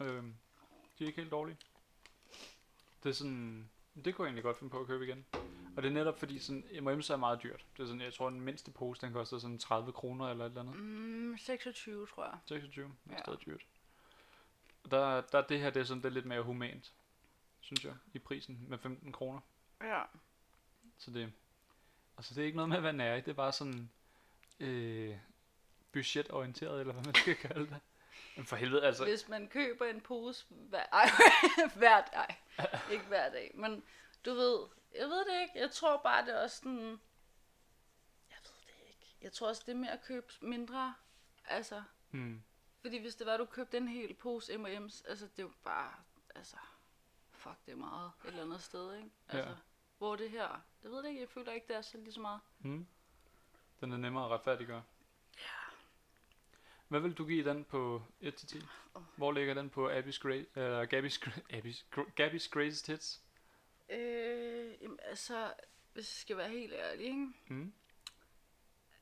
Øhm, 0.00 0.34
de 0.98 1.04
er 1.04 1.08
ikke 1.08 1.20
helt 1.20 1.30
dårlige. 1.32 1.56
Det 3.02 3.08
er 3.10 3.12
sådan, 3.14 3.70
det 4.04 4.14
kunne 4.14 4.24
jeg 4.24 4.28
egentlig 4.28 4.42
godt 4.44 4.58
finde 4.58 4.70
på 4.70 4.80
at 4.80 4.86
købe 4.86 5.04
igen. 5.04 5.24
Og 5.76 5.82
det 5.82 5.88
er 5.88 5.92
netop 5.92 6.18
fordi, 6.18 6.38
sådan, 6.38 6.64
M&M's 6.80 7.12
er 7.12 7.16
meget 7.16 7.42
dyrt. 7.42 7.64
Det 7.76 7.82
er 7.82 7.86
sådan, 7.86 8.00
jeg 8.00 8.14
tror, 8.14 8.30
den 8.30 8.40
mindste 8.40 8.70
pose, 8.70 9.00
den 9.00 9.12
koster 9.12 9.38
sådan 9.38 9.58
30 9.58 9.92
kroner 9.92 10.28
eller 10.28 10.44
et 10.44 10.48
eller 10.48 10.60
andet. 10.60 10.76
Mm, 10.76 11.38
26, 11.38 12.06
tror 12.06 12.24
jeg. 12.24 12.38
26, 12.46 12.84
det 13.04 13.10
er 13.12 13.14
Ja. 13.16 13.22
stadig 13.22 13.40
dyrt. 13.46 13.60
Og 14.84 14.90
Der, 14.90 15.20
der 15.20 15.38
er 15.38 15.46
det 15.46 15.60
her, 15.60 15.70
det 15.70 15.80
er 15.80 15.84
sådan 15.84 16.02
det 16.02 16.08
er 16.08 16.12
lidt 16.12 16.26
mere 16.26 16.42
humant, 16.42 16.92
synes 17.60 17.84
jeg, 17.84 17.94
i 18.14 18.18
prisen 18.18 18.64
med 18.68 18.78
15 18.78 19.12
kroner. 19.12 19.40
Ja. 19.82 20.02
Så 20.98 21.10
det, 21.10 21.32
altså 22.16 22.34
det 22.34 22.40
er 22.42 22.44
ikke 22.46 22.56
noget 22.56 22.68
med 22.68 22.76
at 22.76 22.82
være 22.82 22.92
nær, 22.92 23.14
det 23.14 23.28
er 23.28 23.32
bare 23.32 23.52
sådan 23.52 23.90
øh, 24.60 25.16
budgetorienteret, 25.92 26.80
eller 26.80 26.92
hvad 26.92 27.04
man 27.04 27.14
skal 27.14 27.36
kalde 27.36 27.66
det. 27.66 27.80
Men 28.36 28.46
for 28.46 28.56
helvede, 28.56 28.82
altså, 28.86 29.04
Hvis 29.04 29.28
man 29.28 29.48
køber 29.48 29.86
en 29.86 30.00
pose 30.00 30.46
hver, 30.48 30.86
ej, 30.92 31.08
hver 31.76 32.02
dag, 32.04 32.42
ikke 32.90 33.04
hver 33.04 33.30
dag, 33.30 33.50
men 33.54 33.84
du 34.24 34.34
ved, 34.34 34.66
jeg 34.94 35.08
ved 35.08 35.24
det 35.24 35.40
ikke, 35.42 35.58
jeg 35.58 35.70
tror 35.70 35.96
bare, 36.02 36.26
det 36.26 36.34
er 36.34 36.42
også 36.42 36.56
sådan, 36.56 37.00
jeg 38.30 38.38
ved 38.42 38.60
det 38.66 38.88
ikke, 38.88 39.16
jeg 39.22 39.32
tror 39.32 39.48
også, 39.48 39.62
det 39.66 39.72
er 39.72 39.76
mere 39.76 39.90
at 39.92 40.02
købe 40.04 40.32
mindre, 40.40 40.94
altså, 41.44 41.82
hmm, 42.10 42.42
fordi 42.80 42.98
hvis 42.98 43.14
det 43.14 43.26
var, 43.26 43.36
du 43.36 43.44
købte 43.44 43.76
en 43.76 43.88
hel 43.88 44.14
pose 44.14 44.58
M&M's, 44.58 45.08
altså, 45.08 45.26
det 45.26 45.38
er 45.38 45.42
jo 45.42 45.52
bare, 45.64 45.92
altså, 46.34 46.56
fuck, 47.30 47.56
det 47.66 47.72
er 47.72 47.76
meget 47.76 48.12
et 48.24 48.28
eller 48.28 48.42
andet 48.42 48.62
sted, 48.62 48.94
ikke? 48.96 49.10
Altså, 49.28 49.50
Ja. 49.50 49.56
hvor 49.98 50.16
det 50.16 50.30
her, 50.30 50.60
jeg 50.82 50.90
ved 50.90 51.02
det 51.02 51.08
ikke, 51.08 51.20
jeg 51.20 51.28
føler 51.28 51.52
ikke, 51.52 51.66
det 51.68 51.76
er 51.76 51.82
så 51.82 51.98
lige 51.98 52.12
så 52.12 52.20
meget. 52.20 52.40
hmm, 52.58 52.86
den 53.80 53.92
er 53.92 53.96
nemmere 53.96 54.24
at 54.24 54.30
retfærdiggøre. 54.30 54.82
Hvad 56.92 57.00
vil 57.00 57.12
du 57.14 57.24
give 57.26 57.44
den 57.50 57.64
på 57.64 58.02
1-10? 58.22 58.64
Hvor 59.16 59.32
ligger 59.32 59.54
den 59.54 59.70
på 59.70 59.90
Abby's, 59.90 60.18
Gra- 60.24 60.58
eller 60.60 60.86
Gabby's, 60.86 61.28
Abby's, 61.52 61.84
Gabby's 62.20 62.48
Greatest 62.50 62.86
Hits? 62.86 63.20
Øh, 63.88 64.82
jamen, 64.82 64.98
altså, 65.02 65.52
hvis 65.92 66.04
jeg 66.04 66.20
skal 66.20 66.36
være 66.36 66.48
helt 66.48 66.72
ærlig, 66.72 67.04
ikke? 67.06 67.26
Hmm? 67.48 67.72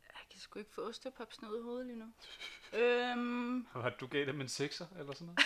Jeg 0.06 0.20
kan 0.30 0.40
sgu 0.40 0.58
ikke 0.58 0.72
få 0.74 0.82
ostepops 0.88 1.42
ned 1.42 1.58
i 1.58 1.62
hovedet 1.62 1.86
lige 1.86 1.98
nu. 1.98 2.12
øhm, 2.80 3.66
Var 3.74 3.90
du 4.00 4.06
gav 4.06 4.26
dem 4.26 4.40
en 4.40 4.46
6'er 4.46 4.98
eller 4.98 5.12
sådan 5.14 5.26
noget? 5.26 5.38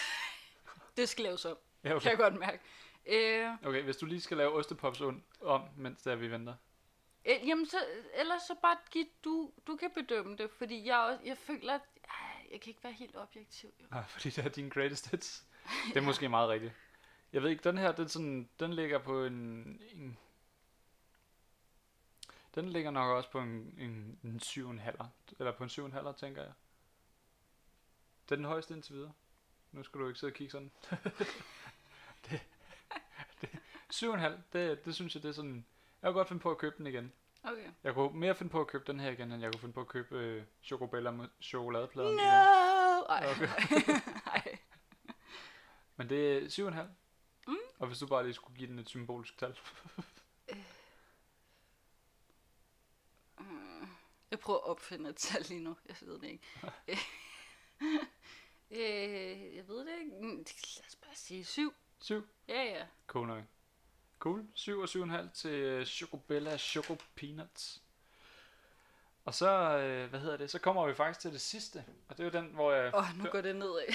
det 0.96 1.08
skal 1.08 1.22
laves 1.24 1.44
om, 1.44 1.56
Ja, 1.84 1.88
kan 1.88 1.96
okay. 1.96 2.10
jeg 2.10 2.18
godt 2.18 2.34
mærke. 2.38 2.62
Øh, 3.06 3.50
Okay, 3.64 3.82
hvis 3.82 3.96
du 3.96 4.06
lige 4.06 4.20
skal 4.20 4.36
lave 4.36 4.52
ostepops 4.52 5.00
om, 5.40 5.62
mens 5.76 6.02
der 6.02 6.14
vi 6.16 6.30
venter. 6.30 6.54
øh, 7.24 7.48
jamen, 7.48 7.66
så, 7.66 7.76
ellers 8.14 8.42
så 8.42 8.54
bare 8.62 8.76
giv, 8.90 9.06
du, 9.24 9.52
du 9.66 9.76
kan 9.76 9.90
bedømme 9.90 10.36
det, 10.36 10.50
fordi 10.50 10.86
jeg, 10.86 10.98
også, 10.98 11.20
jeg 11.24 11.38
føler, 11.38 11.74
at 11.74 11.80
jeg 12.50 12.60
kan 12.60 12.70
ikke 12.70 12.84
være 12.84 12.92
helt 12.92 13.16
objektiv. 13.16 13.70
Jo. 13.82 13.86
Nej, 13.90 14.04
fordi 14.08 14.30
det 14.30 14.44
er 14.44 14.48
din 14.48 14.68
greatest 14.68 15.10
hits. 15.10 15.44
Det 15.88 15.96
er 15.96 16.00
måske 16.00 16.28
meget 16.28 16.48
rigtigt. 16.48 16.72
Jeg 17.32 17.42
ved 17.42 17.50
ikke, 17.50 17.64
den 17.64 17.78
her, 17.78 17.92
den, 17.92 18.08
sådan, 18.08 18.48
den 18.60 18.72
ligger 18.72 18.98
på 18.98 19.24
en, 19.24 19.34
en... 19.92 20.18
Den 22.54 22.68
ligger 22.68 22.90
nok 22.90 23.16
også 23.16 23.30
på 23.30 23.40
en, 23.40 23.74
en, 23.78 24.18
en 24.24 24.40
7,5. 24.44 25.04
Eller 25.38 25.52
på 25.52 25.64
en 25.64 25.70
7,5, 25.70 26.12
tænker 26.12 26.42
jeg. 26.42 26.52
Det 28.24 28.32
er 28.32 28.36
den 28.36 28.44
højeste 28.44 28.74
indtil 28.74 28.94
videre. 28.94 29.12
Nu 29.72 29.82
skal 29.82 30.00
du 30.00 30.08
ikke 30.08 30.20
sidde 30.20 30.30
og 30.30 30.34
kigge 30.34 30.50
sådan. 30.50 30.70
det, 32.30 32.42
det, 33.40 33.48
7,5, 33.94 34.32
det, 34.52 34.84
det 34.84 34.94
synes 34.94 35.14
jeg, 35.14 35.22
det 35.22 35.28
er 35.28 35.32
sådan... 35.32 35.66
Jeg 36.02 36.08
kunne 36.08 36.18
godt 36.18 36.28
finde 36.28 36.42
på 36.42 36.50
at 36.50 36.58
købe 36.58 36.74
den 36.78 36.86
igen. 36.86 37.12
Okay. 37.44 37.70
Jeg 37.84 37.94
kunne 37.94 38.18
mere 38.20 38.34
finde 38.34 38.50
på 38.52 38.60
at 38.60 38.66
købe 38.66 38.84
den 38.86 39.00
her 39.00 39.10
igen, 39.10 39.32
end 39.32 39.42
jeg 39.42 39.52
kunne 39.52 39.60
finde 39.60 39.74
på 39.74 39.80
at 39.80 39.88
købe 39.88 40.18
øh, 40.18 40.42
Chocobella 40.62 41.10
med 41.10 41.28
chokoladepladen 41.42 42.16
No! 42.16 42.22
Ej. 43.08 43.26
Okay. 43.30 43.48
Ej. 44.26 44.58
Men 45.96 46.08
det 46.08 46.36
er 46.36 46.70
7,5. 46.70 46.82
Mm. 47.46 47.56
Og 47.78 47.86
hvis 47.86 47.98
du 47.98 48.06
bare 48.06 48.22
lige 48.22 48.34
skulle 48.34 48.56
give 48.58 48.68
den 48.70 48.78
et 48.78 48.88
symbolisk 48.88 49.38
tal. 49.38 49.58
Mm. 53.38 53.88
Jeg 54.30 54.38
prøver 54.38 54.58
at 54.58 54.64
opfinde 54.64 55.10
et 55.10 55.16
tal 55.16 55.42
lige 55.42 55.60
nu. 55.60 55.76
Jeg 55.88 55.96
ved 56.00 56.18
det 56.20 56.28
ikke. 56.28 56.44
øh, 58.70 59.56
jeg 59.56 59.68
ved 59.68 59.78
det 59.86 59.98
ikke. 60.00 60.12
Mm, 60.20 60.36
Lad 60.76 60.86
os 60.88 60.96
bare 60.96 61.14
sige 61.14 61.44
syv. 61.44 61.74
7. 62.00 62.28
Ja, 62.48 62.62
ja. 62.62 62.86
Cool 63.06 63.26
nok. 63.26 63.44
Cool. 64.24 64.42
7 64.54 64.78
og 64.80 64.88
7,5 64.88 65.32
til 65.34 65.50
øh, 65.50 65.86
Chocobella 65.86 66.56
Choco 66.58 66.96
Peanuts. 67.16 67.80
Og 69.24 69.34
så, 69.34 69.48
øh, 69.78 70.10
hvad 70.10 70.20
hedder 70.20 70.36
det, 70.36 70.50
så 70.50 70.58
kommer 70.58 70.86
vi 70.86 70.94
faktisk 70.94 71.20
til 71.20 71.32
det 71.32 71.40
sidste. 71.40 71.84
Og 72.08 72.16
det 72.16 72.26
er 72.26 72.38
jo 72.38 72.44
den, 72.44 72.50
hvor 72.54 72.72
jeg... 72.72 72.94
Åh, 72.94 73.00
oh, 73.10 73.18
nu 73.18 73.24
går 73.30 73.40
det 73.40 73.56
nedad. 73.56 73.86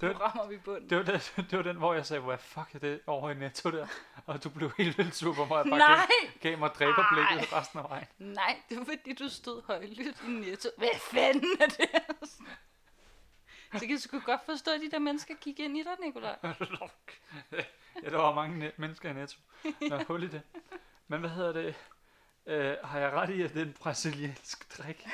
Det 0.00 0.02
nu 0.12 0.18
var- 0.18 0.18
rammer 0.26 0.46
vi 0.46 0.56
bunden. 0.56 0.90
Det 0.90 0.96
var, 0.98 1.02
den, 1.04 1.20
det 1.50 1.56
var 1.56 1.62
den, 1.62 1.76
hvor 1.76 1.94
jeg 1.94 2.06
sagde, 2.06 2.22
hvad 2.22 2.38
fuck 2.38 2.74
er 2.74 2.78
det 2.78 3.00
over 3.06 3.30
i 3.30 3.34
netto 3.34 3.70
der? 3.70 3.86
Og 4.26 4.44
du 4.44 4.48
blev 4.50 4.70
helt 4.78 4.98
vildt 4.98 5.14
sur 5.14 5.34
på 5.34 5.44
mig. 5.44 5.58
og 5.58 5.66
bare 5.70 5.78
Nej, 5.78 6.06
Gav, 6.22 6.30
gav 6.50 6.58
mig 6.58 6.70
dræberblikket 6.70 7.52
resten 7.52 7.78
af 7.78 7.84
vejen. 7.90 8.06
nej, 8.18 8.62
det 8.68 8.78
var 8.78 8.84
fordi, 8.84 9.12
du 9.14 9.28
stod 9.28 9.62
højlydt 9.66 10.16
i 10.26 10.30
netto. 10.30 10.68
Hvad 10.78 10.88
fanden 11.10 11.56
er 11.60 11.66
det? 11.66 11.88
Så 13.72 13.78
kan 13.80 13.90
jeg 13.90 14.00
sgu 14.00 14.20
godt 14.20 14.40
forstå, 14.46 14.70
at 14.70 14.80
de 14.80 14.90
der 14.90 14.98
mennesker 14.98 15.34
kigger 15.40 15.64
ind 15.64 15.76
i 15.78 15.82
dig, 15.82 15.92
Nicolaj. 16.04 16.36
ja, 18.04 18.10
der 18.10 18.16
var 18.16 18.34
mange 18.34 18.58
net- 18.58 18.78
mennesker 18.78 19.10
i 19.10 19.12
netto. 19.12 19.38
Nå, 19.80 19.98
hul 20.08 20.22
i 20.22 20.26
det. 20.28 20.42
Men 21.08 21.20
hvad 21.20 21.30
hedder 21.30 21.52
det? 21.52 21.74
Øh, 22.46 22.76
har 22.84 22.98
jeg 22.98 23.12
ret 23.12 23.30
i, 23.30 23.42
at 23.42 23.54
det 23.54 23.62
er 23.62 23.66
en 23.66 23.72
brasiliansk 23.72 24.78
drik? 24.78 25.06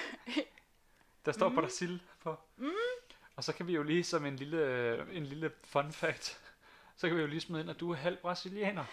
Der 1.26 1.32
står 1.32 1.48
mm. 1.48 1.54
Brasil 1.54 2.02
på. 2.22 2.36
Mm. 2.56 2.70
Og 3.36 3.44
så 3.44 3.52
kan 3.52 3.66
vi 3.66 3.72
jo 3.74 3.82
lige 3.82 4.04
som 4.04 4.26
en 4.26 4.36
lille, 4.36 5.06
en 5.12 5.26
lille 5.26 5.52
fun 5.64 5.92
fact, 5.92 6.40
så 6.96 7.08
kan 7.08 7.16
vi 7.16 7.20
jo 7.20 7.26
lige 7.26 7.40
smide 7.40 7.60
ind, 7.62 7.70
at 7.70 7.80
du 7.80 7.90
er 7.92 7.96
halv 7.96 8.16
brasilianer. 8.16 8.84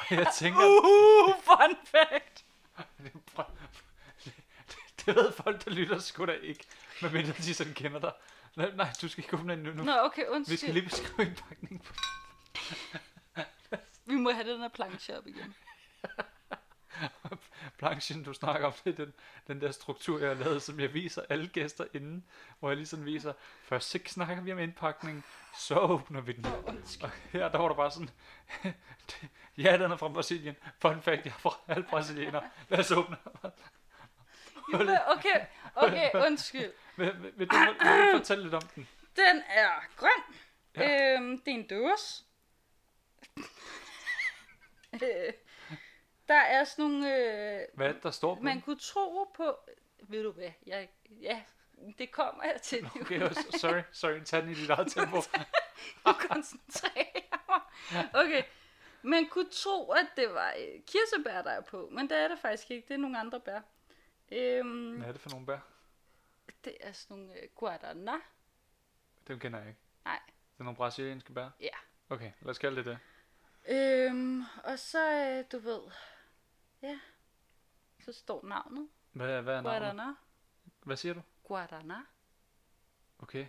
Og 0.00 0.06
jeg 0.16 0.26
tænker, 0.38 0.60
Uh, 0.84 1.34
fun 1.44 1.76
fact. 1.84 2.44
det, 4.24 5.06
det 5.06 5.16
ved 5.16 5.32
folk, 5.32 5.64
der 5.64 5.70
lytter 5.70 5.98
sgu 5.98 6.24
da 6.26 6.32
ikke, 6.32 6.64
medmindre 7.02 7.32
de 7.32 7.54
sådan 7.54 7.74
kender 7.74 7.98
dig. 8.00 8.12
Nej, 8.56 8.70
nej, 8.74 8.88
du 9.02 9.08
skal 9.08 9.24
ikke 9.24 9.36
åbne 9.36 9.52
den 9.52 9.62
nu. 9.62 9.72
nu. 9.72 9.84
Nå, 9.84 9.92
okay, 9.92 10.22
Vi 10.22 10.26
skal 10.26 10.34
undskyld. 10.36 10.72
lige 10.72 10.84
beskrive 10.84 11.28
indpakningen 11.28 11.78
på 11.78 11.94
Vi 14.06 14.14
må 14.14 14.30
have 14.30 14.52
den 14.52 14.60
her 14.60 14.68
planche 14.68 15.18
op 15.18 15.26
igen. 15.26 15.54
planchen, 17.78 18.22
du 18.22 18.32
snakker 18.32 18.66
om, 18.66 18.72
det 18.84 18.98
er 18.98 19.04
den, 19.04 19.12
den 19.46 19.60
der 19.60 19.70
struktur, 19.70 20.18
jeg 20.18 20.28
har 20.28 20.34
lavet, 20.44 20.62
som 20.62 20.80
jeg 20.80 20.94
viser 20.94 21.22
alle 21.28 21.48
gæster 21.48 21.84
inden, 21.94 22.24
hvor 22.58 22.68
jeg 22.70 22.76
lige 22.76 22.86
sådan 22.86 23.04
viser, 23.04 23.32
først 23.62 23.90
så 23.90 23.98
snakker 24.06 24.42
vi 24.42 24.52
om 24.52 24.58
indpakningen, 24.58 25.24
så 25.58 25.78
åbner 25.78 26.20
vi 26.20 26.32
den. 26.32 26.46
Undskyld. 26.66 27.04
Og 27.04 27.10
her, 27.10 27.48
der 27.48 27.58
var 27.58 27.68
der 27.68 27.74
bare 27.74 27.90
sådan, 27.90 28.10
ja, 29.64 29.78
den 29.78 29.92
er 29.92 29.96
fra 29.96 30.08
Brasilien, 30.08 30.56
fun 30.78 31.02
fact, 31.02 31.24
jeg 31.24 31.32
er 31.32 31.38
fra 31.38 31.54
alle 31.68 31.84
brasilianer, 31.84 32.40
lad 32.68 32.78
os 32.78 32.90
åbne. 32.90 33.16
Okay, 34.74 35.44
okay, 35.74 36.10
undskyld. 36.26 36.72
Vil, 36.96 37.22
vil, 37.22 37.32
vil, 37.36 37.48
du, 37.48 37.56
vil 37.56 38.12
du 38.12 38.18
fortælle 38.18 38.42
lidt 38.44 38.54
om 38.54 38.62
den? 38.74 38.88
Den 39.16 39.42
er 39.48 39.70
grøn. 39.96 40.36
Ja. 40.76 41.14
Øhm, 41.14 41.38
det 41.40 41.50
er 41.50 41.54
en 41.54 41.66
dåse. 41.66 42.24
Øh, 44.92 45.32
der 46.28 46.34
er 46.34 46.64
sådan 46.64 46.84
nogle... 46.84 47.16
Øh, 47.16 47.60
Hvad 47.74 47.88
er 47.88 47.92
der 48.02 48.10
står 48.10 48.34
på 48.34 48.40
man 48.42 48.60
kunne 48.60 48.78
tro 48.78 49.30
på... 49.36 49.56
Ved 50.08 50.22
du 50.22 50.32
hvad? 50.32 50.50
Jeg, 50.66 50.88
ja, 51.20 51.42
det 51.98 52.10
kommer 52.10 52.44
jeg 52.44 52.62
til. 52.62 52.90
Okay, 53.00 53.22
oh, 53.22 53.32
sorry, 53.32 53.80
sorry, 53.92 54.20
tag 54.24 54.42
den 54.42 54.50
i 54.50 54.54
dit 54.54 54.70
eget 54.70 54.92
tempo. 54.92 55.16
Nu 56.06 56.12
koncentrerer 56.12 57.44
mig. 57.48 57.60
Okay. 58.14 58.42
Man 59.02 59.26
kunne 59.26 59.50
tro, 59.50 59.90
at 59.90 60.06
det 60.16 60.34
var 60.34 60.52
øh, 60.58 60.80
kirsebær, 60.86 61.42
der 61.42 61.50
er 61.50 61.60
på, 61.60 61.88
men 61.92 62.08
det 62.10 62.16
er 62.16 62.28
det 62.28 62.38
faktisk 62.38 62.70
ikke. 62.70 62.88
Det 62.88 62.94
er 62.94 62.98
nogle 62.98 63.18
andre 63.18 63.40
bær. 63.40 63.60
Øhm, 64.32 64.96
Hvad 64.96 65.08
er 65.08 65.12
det 65.12 65.20
for 65.20 65.30
nogle 65.30 65.46
bær? 65.46 65.58
det 66.64 66.76
er 66.80 66.92
sådan 66.92 67.16
nogle 67.16 67.40
øh, 67.40 67.48
guarana. 67.54 68.12
Dem 69.28 69.38
kender 69.38 69.58
jeg 69.58 69.68
ikke. 69.68 69.80
Nej. 70.04 70.20
Det 70.26 70.60
er 70.60 70.64
nogle 70.64 70.76
brasilianske 70.76 71.32
bær? 71.32 71.48
Ja. 71.60 71.76
Okay, 72.08 72.32
lad 72.40 72.50
os 72.50 72.58
kalde 72.58 72.76
det 72.76 72.86
det. 72.86 72.98
Øhm, 73.68 74.42
og 74.64 74.78
så, 74.78 75.10
øh, 75.10 75.44
du 75.52 75.58
ved, 75.58 75.80
ja. 76.82 77.00
Så 78.00 78.12
står 78.12 78.44
navnet. 78.44 78.88
Hvad, 79.12 79.42
hvad 79.42 79.54
er 79.54 79.60
navnet? 79.60 79.80
Guarana. 79.80 80.14
Hvad 80.82 80.96
siger 80.96 81.14
du? 81.14 81.22
Guarana. 81.44 81.96
Okay. 83.18 83.46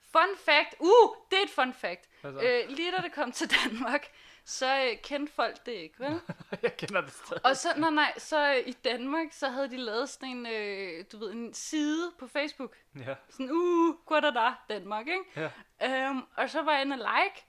Fun 0.00 0.36
fact. 0.44 0.74
Uh, 0.80 1.16
det 1.30 1.38
er 1.38 1.42
et 1.42 1.50
fun 1.50 1.74
fact. 1.74 2.08
Øh, 2.24 2.68
lige 2.68 2.92
da 2.92 3.02
det 3.02 3.12
kom 3.12 3.32
til 3.32 3.50
Danmark, 3.64 4.06
så 4.48 4.84
øh, 4.84 5.02
kendte 5.02 5.32
folk 5.32 5.66
det 5.66 5.72
ikke, 5.72 6.00
vel? 6.00 6.20
jeg 6.62 6.76
kender 6.76 7.00
det 7.00 7.12
stadig. 7.12 7.46
Og 7.46 7.56
så, 7.56 7.68
nej, 7.76 7.90
nej, 7.90 8.12
så 8.18 8.54
øh, 8.54 8.68
i 8.68 8.72
Danmark, 8.72 9.26
så 9.30 9.48
havde 9.48 9.70
de 9.70 9.76
lavet 9.76 10.08
sådan 10.08 10.28
en, 10.28 10.46
øh, 10.46 11.04
du 11.12 11.18
ved, 11.18 11.32
en 11.32 11.54
side 11.54 12.12
på 12.18 12.26
Facebook. 12.26 12.76
Ja. 12.98 13.14
Sådan, 13.30 13.50
uh, 13.50 13.94
Guadada, 14.06 14.54
Danmark, 14.68 15.06
ikke? 15.08 15.50
Ja. 15.80 16.10
Um, 16.10 16.26
og 16.36 16.50
så 16.50 16.62
var 16.62 16.72
jeg 16.72 16.82
inde 16.82 16.94
og 16.94 16.98
like, 16.98 17.46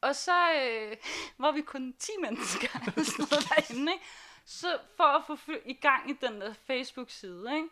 og 0.00 0.16
så 0.16 0.52
øh, 0.52 0.96
var 1.44 1.52
vi 1.52 1.60
kun 1.60 1.94
10 1.98 2.10
mennesker 2.22 2.68
noget 3.18 3.48
derinde, 3.48 3.92
ikke? 3.92 4.04
Så 4.44 4.78
for 4.96 5.04
at 5.04 5.24
få 5.38 5.52
i 5.64 5.74
gang 5.74 6.10
i 6.10 6.12
den 6.12 6.40
der 6.40 6.52
Facebook-side, 6.66 7.54
ikke? 7.54 7.68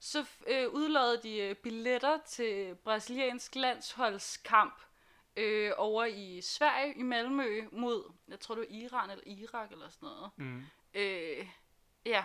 så 0.00 0.24
øh, 0.46 0.68
udlodede 0.68 1.22
de 1.22 1.38
øh, 1.38 1.54
billetter 1.54 2.18
til 2.26 2.74
brasiliansk 2.84 3.54
landsholdskamp 3.54 4.85
øh, 5.36 5.72
over 5.76 6.04
i 6.04 6.40
Sverige, 6.40 6.94
i 6.94 7.02
Malmø, 7.02 7.68
mod, 7.72 8.12
jeg 8.28 8.40
tror 8.40 8.54
det 8.54 8.60
var 8.70 8.76
Iran 8.76 9.10
eller 9.10 9.24
Irak 9.26 9.72
eller 9.72 9.88
sådan 9.90 10.06
noget. 10.06 10.30
Mm. 10.36 10.64
Øh, 10.94 11.48
ja, 12.06 12.24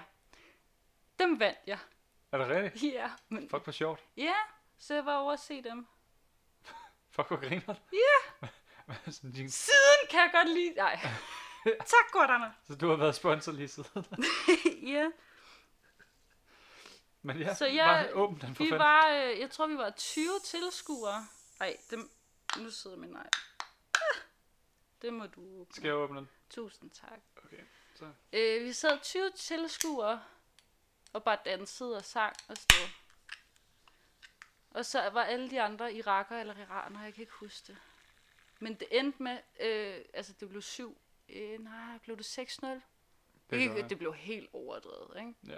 dem 1.19 1.39
vandt 1.39 1.59
jeg. 1.67 1.79
Er 2.31 2.37
det 2.37 2.47
rigtigt? 2.47 2.93
Ja, 2.93 3.11
men, 3.29 3.49
Fuck, 3.49 3.63
hvor 3.63 3.71
sjovt. 3.73 4.03
ja, 4.17 4.35
så 4.77 4.93
jeg 4.93 5.05
var 5.05 5.15
over 5.17 5.33
at 5.33 5.39
se 5.39 5.61
dem. 5.61 5.87
Fuck, 7.15 7.27
hvor 7.27 7.37
griner? 7.37 7.75
Ja, 7.93 8.47
siden 9.11 10.07
kan 10.09 10.19
jeg 10.19 10.29
godt 10.33 10.49
lide... 10.49 10.73
Nej. 10.75 10.99
tak, 11.65 12.11
Gordana. 12.11 12.51
Så 12.67 12.75
du 12.75 12.89
har 12.89 12.95
været 12.95 13.15
sponsor 13.15 13.51
lige 13.51 13.67
siden. 13.67 14.05
ja, 14.83 15.11
Men 17.21 17.37
ja, 17.39 17.53
Så 17.55 17.65
jeg- 17.65 17.85
bare 17.85 18.13
åbn 18.15 18.41
den 18.41 18.55
for 18.55 18.63
vi 18.63 18.69
fanden. 18.69 18.79
var, 18.79 19.07
øh, 19.09 19.39
jeg 19.39 19.51
tror 19.51 19.67
vi 19.67 19.77
var 19.77 19.89
20 19.89 20.39
tilskuere. 20.45 21.27
Nej, 21.59 21.77
dem, 21.91 22.11
nu 22.59 22.69
sidder 22.71 22.97
min 22.97 23.09
nej. 23.09 23.29
Ah, 23.93 24.21
Det 25.01 25.13
må 25.13 25.25
du 25.25 25.41
åbne. 25.41 25.73
Skal 25.75 25.87
jeg 25.87 25.95
åbne 25.95 26.17
den? 26.19 26.29
Tusind 26.49 26.91
tak. 26.91 27.19
Okay. 27.45 27.63
Så. 27.95 28.11
Øh, 28.33 28.63
vi 28.63 28.73
sad 28.73 28.99
20 29.03 29.31
tilskuere 29.31 30.23
og 31.13 31.23
bare 31.23 31.37
dansede 31.45 31.97
og 31.97 32.05
sang 32.05 32.35
og 32.49 32.57
stod. 32.57 32.87
Og 34.69 34.85
så 34.85 35.09
var 35.09 35.23
alle 35.23 35.49
de 35.49 35.61
andre 35.61 35.93
iraker 35.93 36.37
eller 36.39 36.57
iranere, 36.57 37.01
jeg 37.01 37.13
kan 37.13 37.21
ikke 37.21 37.33
huske 37.33 37.67
det. 37.67 37.77
Men 38.59 38.73
det 38.75 38.87
endte 38.91 39.23
med, 39.23 39.37
øh, 39.59 40.05
altså 40.13 40.33
det 40.39 40.49
blev 40.49 40.61
7, 40.61 40.97
øh, 41.29 41.59
nej, 41.59 41.97
blev 41.97 42.17
det 42.17 42.37
6-0? 42.39 42.65
Det 43.49 43.59
ikke, 43.59 43.89
det 43.89 43.97
blev 43.97 44.13
helt 44.13 44.49
overdrevet, 44.53 45.17
ikke? 45.19 45.35
Ja. 45.47 45.57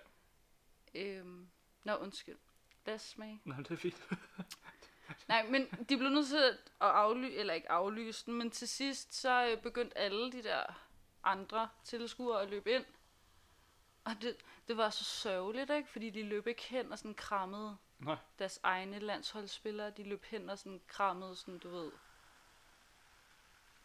Øhm, 0.96 1.50
nå, 1.84 1.96
undskyld. 1.96 2.38
Lad 2.86 2.96
os 2.96 3.02
smage. 3.02 3.42
Nå, 3.44 3.56
det 3.58 3.72
er 3.72 3.76
fint. 3.76 4.04
Nej, 5.28 5.48
men 5.50 5.70
de 5.90 5.98
blev 5.98 6.10
nødt 6.10 6.28
til 6.28 6.38
at 6.38 6.58
aflyse, 6.80 7.36
eller 7.36 7.54
ikke 7.54 7.72
aflyse 7.72 8.26
den, 8.26 8.34
men 8.34 8.52
til 8.52 8.68
sidst 8.68 9.14
så 9.14 9.48
øh, 9.48 9.62
begyndte 9.62 9.98
alle 9.98 10.32
de 10.32 10.44
der 10.44 10.64
andre 11.24 11.70
tilskuere 11.84 12.42
at 12.42 12.50
løbe 12.50 12.72
ind. 12.72 12.86
Og 14.04 14.12
det, 14.22 14.38
det 14.68 14.78
var 14.78 14.90
så 14.90 15.04
sørgeligt, 15.04 15.70
ikke? 15.70 15.90
Fordi 15.90 16.10
de 16.10 16.24
løb 16.24 16.48
ikke 16.48 16.64
hen 16.64 16.92
og 16.92 16.98
sådan 16.98 17.14
krammede 17.14 17.78
Nej. 18.00 18.18
deres 18.40 18.60
egne 18.64 19.00
landsholdsspillere. 19.00 19.90
De 19.90 20.04
løb 20.04 20.24
hen 20.24 20.50
og 20.50 20.60
sådan 20.60 20.82
krammede 20.88 21.36
sådan, 21.36 21.60
du 21.60 21.70
ved, 21.70 21.92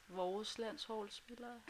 vores 0.08 0.58
landsholdsspillere. 0.58 1.60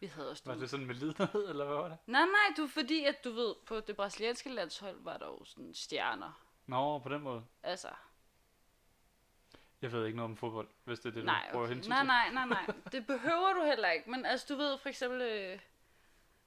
Vi 0.00 0.06
havde 0.06 0.30
også... 0.30 0.42
Var 0.46 0.54
det 0.54 0.70
sådan 0.70 0.86
med 0.86 0.94
lidenhed, 0.94 1.48
eller 1.48 1.64
hvad 1.64 1.76
var 1.76 1.88
det? 1.88 1.98
Nej, 2.06 2.24
nej, 2.24 2.54
du 2.56 2.66
fordi, 2.66 3.04
at 3.04 3.24
du 3.24 3.32
ved, 3.32 3.54
på 3.66 3.80
det 3.80 3.96
brasilianske 3.96 4.50
landshold 4.50 5.02
var 5.02 5.16
der 5.16 5.26
jo 5.26 5.44
sådan 5.44 5.74
stjerner. 5.74 6.43
Nå, 6.66 6.98
på 6.98 7.08
den 7.08 7.22
måde. 7.22 7.44
Altså, 7.62 7.88
Jeg 9.82 9.92
ved 9.92 10.06
ikke 10.06 10.16
noget 10.16 10.30
om 10.30 10.36
fodbold, 10.36 10.68
hvis 10.84 10.98
det 11.00 11.08
er 11.10 11.14
det, 11.14 11.24
nej, 11.24 11.44
du 11.46 11.52
prøver 11.52 11.64
at 11.64 11.68
okay. 11.68 11.74
hente 11.74 11.88
nej, 11.88 12.04
nej, 12.04 12.30
nej, 12.32 12.46
nej. 12.46 12.66
Det 12.92 13.06
behøver 13.06 13.52
du 13.52 13.64
heller 13.64 13.90
ikke. 13.90 14.10
Men 14.10 14.26
altså, 14.26 14.46
du 14.48 14.56
ved 14.56 14.78
for 14.78 14.88
eksempel, 14.88 15.20
øh, 15.22 15.58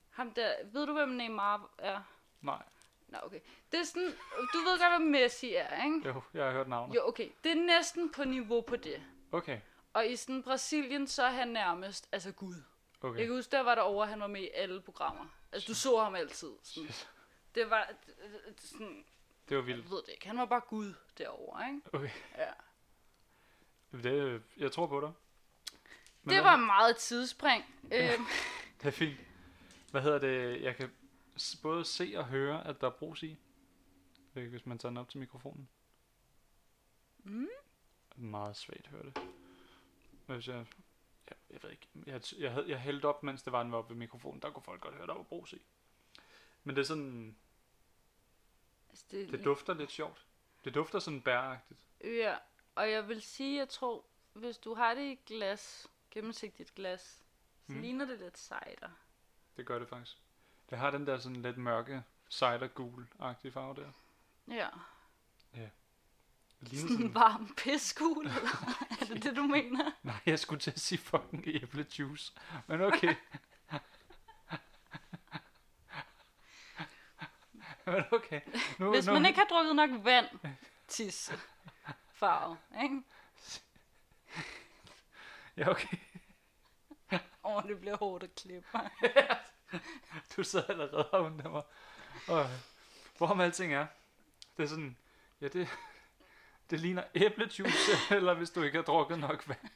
ham 0.10 0.32
der, 0.34 0.54
ved 0.66 0.86
du, 0.88 0.94
hvem 0.94 1.10
Neymar 1.10 1.70
er? 1.78 2.02
Nej. 2.42 2.64
Nå, 3.08 3.18
okay. 3.24 3.40
Det 3.72 3.80
er 3.80 3.84
sådan, 3.84 4.12
du 4.54 4.58
ved 4.58 4.80
godt, 4.80 4.92
hvad 4.92 5.08
Messi 5.10 5.54
er, 5.56 5.84
ikke? 5.84 6.08
Jo, 6.10 6.22
jeg 6.34 6.46
har 6.46 6.52
hørt 6.52 6.68
navnet. 6.68 6.96
Jo, 6.96 7.08
okay. 7.08 7.30
Det 7.44 7.52
er 7.52 7.56
næsten 7.56 8.12
på 8.12 8.24
niveau 8.24 8.62
på 8.62 8.76
det. 8.76 9.04
Okay. 9.32 9.60
Og 9.94 10.08
i 10.08 10.16
sådan 10.16 10.44
Brasilien, 10.44 11.08
så 11.08 11.24
er 11.24 11.30
han 11.30 11.48
nærmest, 11.48 12.10
altså 12.12 12.32
Gud. 12.32 12.56
Okay. 13.02 13.20
Jeg 13.20 13.28
kan 13.28 13.36
huske, 13.36 13.52
der 13.52 13.60
var 13.62 13.76
der 13.76 13.82
over, 13.82 14.06
han 14.06 14.20
var 14.20 14.28
med 14.28 14.42
i 14.42 14.50
alle 14.54 14.82
programmer. 14.82 15.26
Altså, 15.52 15.68
du 15.68 15.74
så 15.76 16.00
ham 16.04 16.16
altid. 16.16 16.52
Sådan. 16.64 16.90
Det 17.56 17.70
var 17.70 17.88
det- 18.06 18.16
det- 18.48 18.62
sådan, 18.62 19.06
Det 19.50 19.58
var 19.58 19.64
jeg 19.64 19.68
vildt. 19.68 19.90
ved 19.92 19.98
det 19.98 20.10
ikke. 20.14 20.28
Han 20.28 20.38
var 20.38 20.46
bare 20.46 20.62
Gud 20.68 20.94
derovre, 21.18 21.68
ikke? 21.70 21.82
Okay. 21.94 22.10
Ja. 22.38 22.52
Det, 23.92 24.44
jeg 24.58 24.72
tror 24.72 24.88
på 24.88 25.02
dig. 25.02 25.12
Men 26.24 26.30
Det 26.36 26.44
hvad- 26.44 26.52
var 26.52 26.56
meget 26.58 26.98
tidsspring. 26.98 27.64
Øhm, 27.84 28.26
Det 28.82 28.88
er 28.88 28.92
fint. 28.92 29.20
Hvad 29.92 30.02
hedder 30.02 30.20
det? 30.20 30.62
Jeg 30.62 30.76
kan 30.76 30.92
både 31.62 31.86
se 31.86 32.14
og 32.18 32.26
høre, 32.28 32.68
at 32.68 32.82
der 32.82 32.88
er 32.88 32.92
brus 32.92 33.24
i. 33.24 33.38
Øh, 34.36 34.50
Hvis 34.50 34.66
man 34.66 34.78
tager 34.78 34.90
den 34.90 34.98
op 34.98 35.10
til 35.10 35.20
mikrofonen. 35.20 35.70
Mm. 37.24 37.48
Meget 38.16 38.56
svagt 38.58 38.88
høre 38.88 39.04
det. 39.04 39.18
Hvis 40.26 40.48
jeg, 40.48 40.66
jeg, 41.30 41.38
jeg 41.50 41.64
ved 41.64 41.70
ikke. 41.72 41.88
Jeg, 42.06 42.22
jeg, 42.38 42.52
havde, 42.52 42.70
jeg 42.70 42.80
hældte 42.80 43.06
op, 43.06 43.24
mens 43.24 43.44
det 43.44 43.54
var, 43.54 43.64
den 43.64 43.72
var 43.72 43.78
oppe 43.78 43.90
ved 43.90 43.98
mikrofonen. 44.00 44.42
Der 44.42 44.50
kunne 44.52 44.64
folk 44.64 44.82
godt 44.82 44.96
høre, 44.96 45.08
der 45.08 45.14
var 45.14 45.24
brus 45.24 45.54
i. 45.54 45.62
Men 46.64 46.76
det 46.76 46.82
er 46.82 46.86
sådan... 46.86 47.38
altså, 48.98 49.18
det, 49.18 49.32
Det 49.32 49.46
dufter 49.46 49.74
lidt 49.74 49.92
sjovt. 49.92 50.26
Det 50.66 50.76
dufter 50.76 51.00
sådan 51.00 51.22
bæragtigt. 51.22 51.80
Ja, 52.04 52.36
og 52.76 52.92
jeg 52.92 53.08
vil 53.08 53.22
sige, 53.22 53.58
jeg 53.60 53.70
tror, 53.70 54.06
hvis 54.34 54.58
du 54.58 54.74
har 54.74 54.94
det 54.94 55.02
i 55.02 55.20
glas, 55.26 55.88
gennemsigtigt 56.12 56.76
glas, 56.76 57.02
så 57.68 57.74
Mm. 57.74 57.82
ligner 57.82 58.06
det 58.06 58.20
lidt 58.20 58.38
cider. 58.38 58.90
Det 59.58 59.66
gør 59.66 59.80
det 59.80 59.90
faktisk. 59.90 60.18
Det 60.70 60.78
har 60.78 60.92
den 60.92 61.08
der 61.08 61.18
sådan 61.20 61.42
lidt 61.42 61.58
mørke 61.58 62.04
cider 62.30 62.68
gul-agtige 62.68 63.52
farve 63.52 63.76
der. 63.76 63.92
Ja. 64.56 64.70
Det 66.60 66.70
ligner 66.70 66.90
Sådan 66.90 67.06
en 67.06 67.14
varm 67.16 67.54
piskul, 67.58 68.26
eller 68.28 68.76
er 69.02 69.06
det 69.14 69.24
det, 69.24 69.36
du 69.36 69.44
mener? 69.44 69.92
nej, 70.04 70.16
jeg 70.26 70.40
skulle 70.40 70.60
til 70.60 70.72
at 70.72 70.80
sige 70.80 71.00
fucking 71.00 71.44
æblejuice. 71.48 72.34
Men 72.68 72.82
okay. 72.82 73.16
Men 77.92 78.04
okay. 78.12 78.42
Nu, 78.80 78.92
Hvis 78.92 79.06
nu, 79.06 79.14
man 79.14 79.26
ikke 79.26 79.40
har 79.40 79.48
drukket 79.48 79.76
nok 79.76 79.90
vand, 80.04 80.28
tis 80.88 81.32
farve, 82.14 82.58
ikke? 82.84 83.02
Ja, 85.58 85.70
okay. 85.70 85.98
Åh, 87.12 87.20
oh, 87.44 87.64
det 87.64 87.80
bliver 87.80 87.98
hårdt 87.98 88.24
at 88.24 88.36
klippe. 88.36 88.68
Du 90.38 90.44
sad 90.44 90.70
allerede 90.70 91.10
og 91.12 91.24
undrer 91.24 91.50
mig. 91.50 91.64
Og, 92.28 92.50
hvorom 93.18 93.40
alting 93.40 93.74
er. 93.74 93.88
Det 94.58 94.64
er 94.64 94.68
sådan, 94.68 94.98
ja 95.42 95.48
det, 95.48 95.70
det 96.70 96.80
ligner 96.80 97.04
æblejuice, 97.16 97.92
eller 98.16 98.34
hvis 98.34 98.50
du 98.50 98.62
ikke 98.62 98.78
har 98.78 98.84
drukket 98.84 99.20
nok 99.20 99.48
vand. 99.48 99.70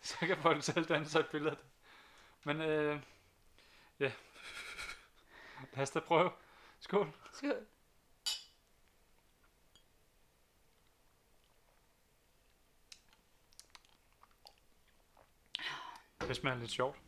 Så 0.00 0.16
kan 0.18 0.36
folk 0.36 0.62
selv 0.62 0.84
danne 0.84 1.06
sig 1.06 1.20
et 1.20 1.26
billede. 1.26 1.56
Men 2.44 2.60
øh, 2.60 3.00
ja, 4.00 4.12
lad 5.72 5.82
os 5.82 5.90
da 5.90 6.00
prøve. 6.00 6.30
Skål. 6.84 7.12
Skål. 7.32 7.66
Det 16.20 16.36
smager 16.36 16.58
lidt 16.58 16.70
sjovt. 16.70 16.98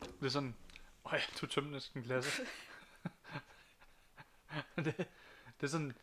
Det 0.00 0.26
er 0.26 0.28
sådan, 0.28 0.56
åh 1.04 1.12
ja, 1.12 1.20
du 1.40 1.46
tømte 1.46 1.70
næsten 1.70 2.02
glasset. 2.02 2.46
det, 4.84 4.96
det 4.96 5.62
er 5.62 5.66
sådan, 5.66 5.96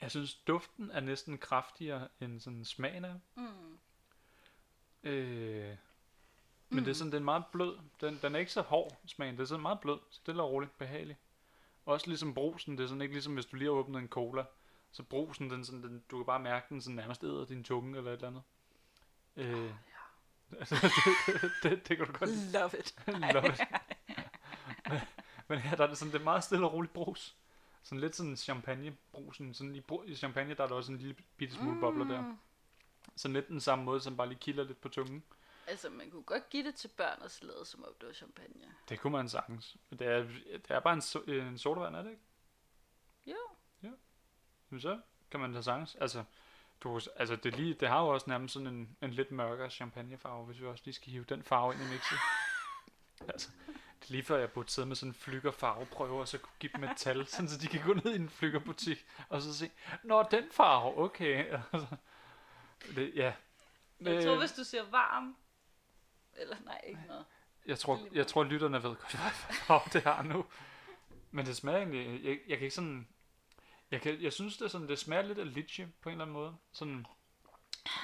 jeg 0.00 0.10
synes 0.10 0.34
duften 0.34 0.90
er 0.90 1.00
næsten 1.00 1.38
kraftigere 1.38 2.08
end 2.20 2.40
sådan 2.40 2.64
smagen 2.64 3.04
af. 3.04 3.20
Mm. 3.34 3.78
Øh, 5.02 5.76
men 6.68 6.78
mm. 6.78 6.84
det 6.84 6.90
er 6.90 6.94
sådan, 6.94 7.12
den 7.12 7.22
er 7.22 7.24
meget 7.24 7.44
blød. 7.52 7.78
Den, 8.00 8.18
den 8.22 8.34
er 8.34 8.38
ikke 8.38 8.52
så 8.52 8.62
hård, 8.62 9.00
smagen. 9.06 9.36
Det 9.36 9.42
er 9.42 9.46
sådan 9.46 9.62
meget 9.62 9.80
blød, 9.80 9.98
stille 10.10 10.42
og 10.42 10.50
roligt, 10.50 10.78
behagelig. 10.78 11.16
Også 11.90 12.06
ligesom 12.06 12.34
brusen, 12.34 12.78
det 12.78 12.84
er 12.84 12.88
sådan 12.88 13.02
ikke 13.02 13.14
ligesom 13.14 13.34
hvis 13.34 13.46
du 13.46 13.56
lige 13.56 13.68
har 13.68 13.72
åbnet 13.72 13.98
en 13.98 14.08
cola. 14.08 14.44
Så 14.92 15.02
brusen, 15.02 15.50
den, 15.50 15.64
sådan, 15.64 15.82
den, 15.82 16.02
du 16.10 16.16
kan 16.16 16.26
bare 16.26 16.40
mærke 16.40 16.66
den 16.68 16.80
sådan 16.80 16.96
nærmest 16.96 17.24
æder 17.24 17.44
din 17.44 17.64
tunge 17.64 17.98
eller 17.98 18.10
et 18.10 18.14
eller 18.14 18.28
andet. 18.28 18.42
Øh, 19.36 19.72
altså, 20.58 20.74
det, 21.26 21.42
det, 21.42 21.52
det, 21.62 21.88
det 21.88 21.96
kan 21.96 22.06
du 22.06 22.12
godt 22.12 22.30
lide. 22.30 22.52
Love 22.52 22.70
it. 22.78 22.94
Love 23.34 23.48
it. 23.52 23.60
men, 24.90 25.00
men 25.48 25.58
her 25.58 25.76
der 25.76 25.84
er 25.84 25.88
det 25.88 25.98
sådan, 25.98 26.12
det 26.12 26.20
er 26.20 26.24
meget 26.24 26.44
stille 26.44 26.66
og 26.66 26.72
roligt 26.72 26.92
brus. 26.92 27.36
Sådan 27.82 28.00
lidt 28.00 28.16
sådan 28.16 28.36
champagnebrusen. 28.36 29.54
Sådan 29.54 29.74
i, 29.74 29.82
i 30.06 30.14
champagne, 30.14 30.54
der 30.54 30.64
er 30.64 30.68
der 30.68 30.74
også 30.74 30.92
en 30.92 30.98
lille 30.98 31.14
bitte 31.36 31.54
smule 31.54 31.74
mm. 31.74 31.80
bobler 31.80 32.04
der. 32.04 32.36
Sådan 33.16 33.32
lidt 33.32 33.48
den 33.48 33.60
samme 33.60 33.84
måde, 33.84 34.00
som 34.00 34.16
bare 34.16 34.28
lige 34.28 34.38
kilder 34.38 34.64
lidt 34.64 34.80
på 34.80 34.88
tungen. 34.88 35.22
Altså, 35.70 35.90
man 35.90 36.10
kunne 36.10 36.22
godt 36.22 36.50
give 36.50 36.64
det 36.66 36.74
til 36.74 36.88
børn 36.88 37.22
og 37.22 37.30
så 37.30 37.44
lade 37.44 37.64
som 37.64 37.84
om 37.84 37.94
det 38.00 38.06
var 38.06 38.12
champagne. 38.12 38.74
Det 38.88 39.00
kunne 39.00 39.12
man 39.12 39.28
sagtens. 39.28 39.76
Det 39.90 40.00
er, 40.00 40.22
det 40.52 40.70
er 40.70 40.80
bare 40.80 40.94
en, 40.94 41.02
so, 41.02 41.18
en 41.18 41.58
sodavand, 41.58 41.96
er 41.96 42.02
det 42.02 42.10
ikke? 42.10 42.22
Jo. 43.26 43.36
Men 44.70 44.80
så 44.80 45.00
kan 45.30 45.40
man 45.40 45.52
da 45.52 45.62
sagtens. 45.62 45.96
Altså, 46.00 46.24
du, 46.80 47.00
altså 47.16 47.36
det, 47.36 47.56
lige, 47.56 47.74
det 47.74 47.88
har 47.88 48.00
jo 48.00 48.08
også 48.08 48.30
nærmest 48.30 48.54
sådan 48.54 48.66
en, 48.66 48.96
en 49.02 49.10
lidt 49.10 49.30
mørkere 49.30 49.70
champagnefarve, 49.70 50.46
hvis 50.46 50.60
vi 50.60 50.66
også 50.66 50.82
lige 50.84 50.94
skal 50.94 51.12
hive 51.12 51.24
den 51.28 51.42
farve 51.42 51.74
ind 51.74 51.82
i 51.82 51.86
mixet. 51.92 52.18
altså, 53.34 53.50
det 54.00 54.06
er 54.08 54.12
lige 54.12 54.22
før 54.22 54.38
jeg 54.38 54.50
burde 54.50 54.70
sidde 54.70 54.88
med 54.88 54.96
sådan 54.96 55.10
en 55.10 55.14
flygger 55.14 55.50
farveprøve, 55.50 56.20
og 56.20 56.28
så 56.28 56.38
kunne 56.38 56.56
give 56.58 56.72
dem 56.74 56.84
et 56.84 56.96
tal, 56.96 57.26
sådan 57.28 57.48
så 57.48 57.58
de 57.58 57.66
kan 57.66 57.86
gå 57.86 57.94
ned 57.94 58.12
i 58.12 58.16
en 58.16 58.28
flyggerbutik, 58.28 59.06
og 59.28 59.42
så 59.42 59.54
se, 59.54 59.70
Nå, 60.02 60.22
den 60.30 60.44
farve, 60.50 60.98
okay. 60.98 61.44
Altså, 61.72 61.96
det, 62.94 63.12
ja. 63.14 63.34
Jeg 64.00 64.24
tror, 64.24 64.32
Øh, 64.32 64.38
hvis 64.38 64.52
du 64.52 64.64
siger 64.64 64.84
varm, 64.90 65.36
eller 66.40 66.56
nej, 66.64 66.80
ikke 66.86 67.00
noget. 67.08 67.24
Jeg 67.66 67.78
tror, 67.78 68.00
jeg 68.12 68.26
tror 68.26 68.44
lytterne 68.44 68.82
ved 68.82 68.96
godt, 68.96 69.16
hvad 69.20 69.30
farve 69.30 69.82
det 69.92 70.02
har 70.02 70.22
nu. 70.22 70.46
Men 71.30 71.46
det 71.46 71.56
smager 71.56 71.78
egentlig, 71.78 72.24
jeg, 72.24 72.38
jeg 72.48 72.58
kan 72.58 72.64
ikke 72.64 72.74
sådan, 72.74 73.08
jeg, 73.90 74.00
kan, 74.00 74.22
jeg 74.22 74.32
synes 74.32 74.56
det 74.56 74.64
er 74.64 74.68
sådan, 74.68 74.88
det 74.88 74.98
smager 74.98 75.22
lidt 75.22 75.38
af 75.38 75.54
litchi 75.54 75.86
på 76.00 76.08
en 76.08 76.12
eller 76.12 76.24
anden 76.24 76.34
måde. 76.34 76.56
Sådan, 76.72 77.06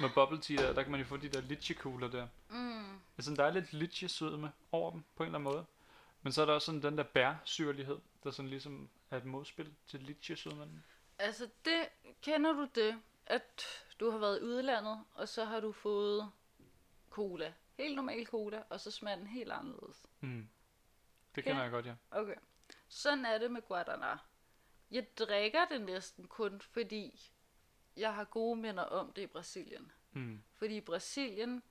med 0.00 0.10
bubble 0.14 0.40
tea 0.40 0.56
der, 0.56 0.72
der 0.72 0.82
kan 0.82 0.90
man 0.90 1.00
jo 1.00 1.06
få 1.06 1.16
de 1.16 1.28
der 1.28 1.40
litchi 1.40 1.74
kugler 1.74 2.08
der. 2.08 2.28
Mm. 2.48 3.00
Altså, 3.18 3.34
der 3.34 3.44
er 3.44 3.50
lidt 3.50 3.72
litchi 3.72 4.08
sødme 4.08 4.52
over 4.72 4.90
dem 4.90 5.04
på 5.16 5.22
en 5.22 5.26
eller 5.26 5.38
anden 5.38 5.52
måde. 5.52 5.64
Men 6.22 6.32
så 6.32 6.42
er 6.42 6.46
der 6.46 6.52
også 6.52 6.66
sådan 6.66 6.82
den 6.82 6.98
der 6.98 7.04
bærsyrlighed, 7.04 7.98
der 8.24 8.30
sådan 8.30 8.48
ligesom 8.48 8.88
er 9.10 9.16
et 9.16 9.24
modspil 9.24 9.74
til 9.86 10.00
litchi 10.00 10.36
sødmen. 10.36 10.84
Altså, 11.18 11.48
det, 11.64 11.88
kender 12.22 12.52
du 12.52 12.68
det, 12.74 13.00
at 13.26 13.64
du 14.00 14.10
har 14.10 14.18
været 14.18 14.38
i 14.38 14.42
udlandet, 14.42 15.04
og 15.14 15.28
så 15.28 15.44
har 15.44 15.60
du 15.60 15.72
fået 15.72 16.30
cola. 17.10 17.52
Helt 17.76 17.96
normal 17.96 18.26
cola, 18.26 18.62
og 18.70 18.80
så 18.80 18.90
smager 18.90 19.16
den 19.16 19.26
helt 19.26 19.52
anderledes. 19.52 20.06
Mm. 20.20 20.48
Det 21.34 21.44
kender 21.44 21.62
jeg 21.62 21.70
godt, 21.70 21.86
ja. 21.86 21.94
Okay. 22.10 22.36
Sådan 22.88 23.24
er 23.24 23.38
det 23.38 23.50
med 23.50 23.62
Guadana. 23.62 24.18
Jeg 24.90 25.16
drikker 25.18 25.64
det 25.64 25.80
næsten 25.80 26.28
kun, 26.28 26.60
fordi 26.60 27.32
jeg 27.96 28.14
har 28.14 28.24
gode 28.24 28.56
minder 28.60 28.82
om 28.82 29.12
det 29.12 29.22
i 29.22 29.26
Brasilien. 29.26 29.92
Mm. 30.12 30.42
Fordi 30.54 30.76
i 30.76 30.80
Brasilien, 30.80 31.62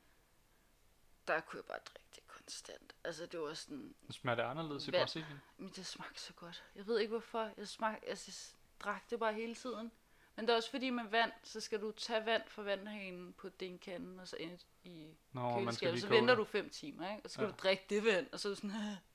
der 1.28 1.40
kunne 1.42 1.58
jeg 1.58 1.66
bare 1.66 1.80
drikke 1.86 2.10
det 2.16 2.28
konstant. 2.28 2.96
Altså, 3.04 3.26
det 3.26 3.40
var 3.40 3.54
sådan, 3.54 3.96
Smager 4.12 4.36
det 4.36 4.44
anderledes 4.44 4.88
i 4.88 4.92
Vand. 4.92 5.02
Brasilien? 5.02 5.42
men 5.58 5.70
det 5.70 5.86
smagte 5.86 6.22
så 6.22 6.34
godt. 6.34 6.64
Jeg 6.76 6.88
ved 6.88 7.00
ikke 7.00 7.10
hvorfor. 7.10 7.54
Jeg, 7.58 7.68
smag, 7.68 8.00
altså, 8.08 8.32
jeg 8.32 8.60
drak 8.86 9.10
det 9.10 9.20
bare 9.20 9.34
hele 9.34 9.56
tiden. 9.56 9.92
Men 10.36 10.46
det 10.48 10.52
er 10.54 10.58
også 10.58 10.70
fordi 10.72 10.90
med 10.90 11.04
vand, 11.04 11.32
så 11.44 11.60
skal 11.60 11.82
du 11.82 11.92
tage 11.92 12.26
vand 12.26 12.44
fra 12.48 12.62
vandhanen 12.62 13.34
på 13.34 13.50
din 13.50 13.78
kande, 13.80 14.22
og 14.22 14.28
så 14.28 14.36
ind 14.38 14.60
i 14.84 15.08
Nå, 15.34 15.60
køleskabet. 15.60 16.02
Så 16.02 16.08
venter 16.08 16.34
det. 16.34 16.38
du 16.38 16.44
fem 16.44 16.70
timer, 16.70 17.10
ikke? 17.12 17.24
og 17.24 17.30
så 17.30 17.34
skal 17.34 17.44
Ja. 17.46 17.52
du 17.52 17.56
drikke 17.58 17.86
det 17.90 18.06
vand, 18.06 18.28
og 18.32 18.40
så 18.40 18.48
er 18.48 18.52
du 18.52 18.56
sådan 18.56 18.72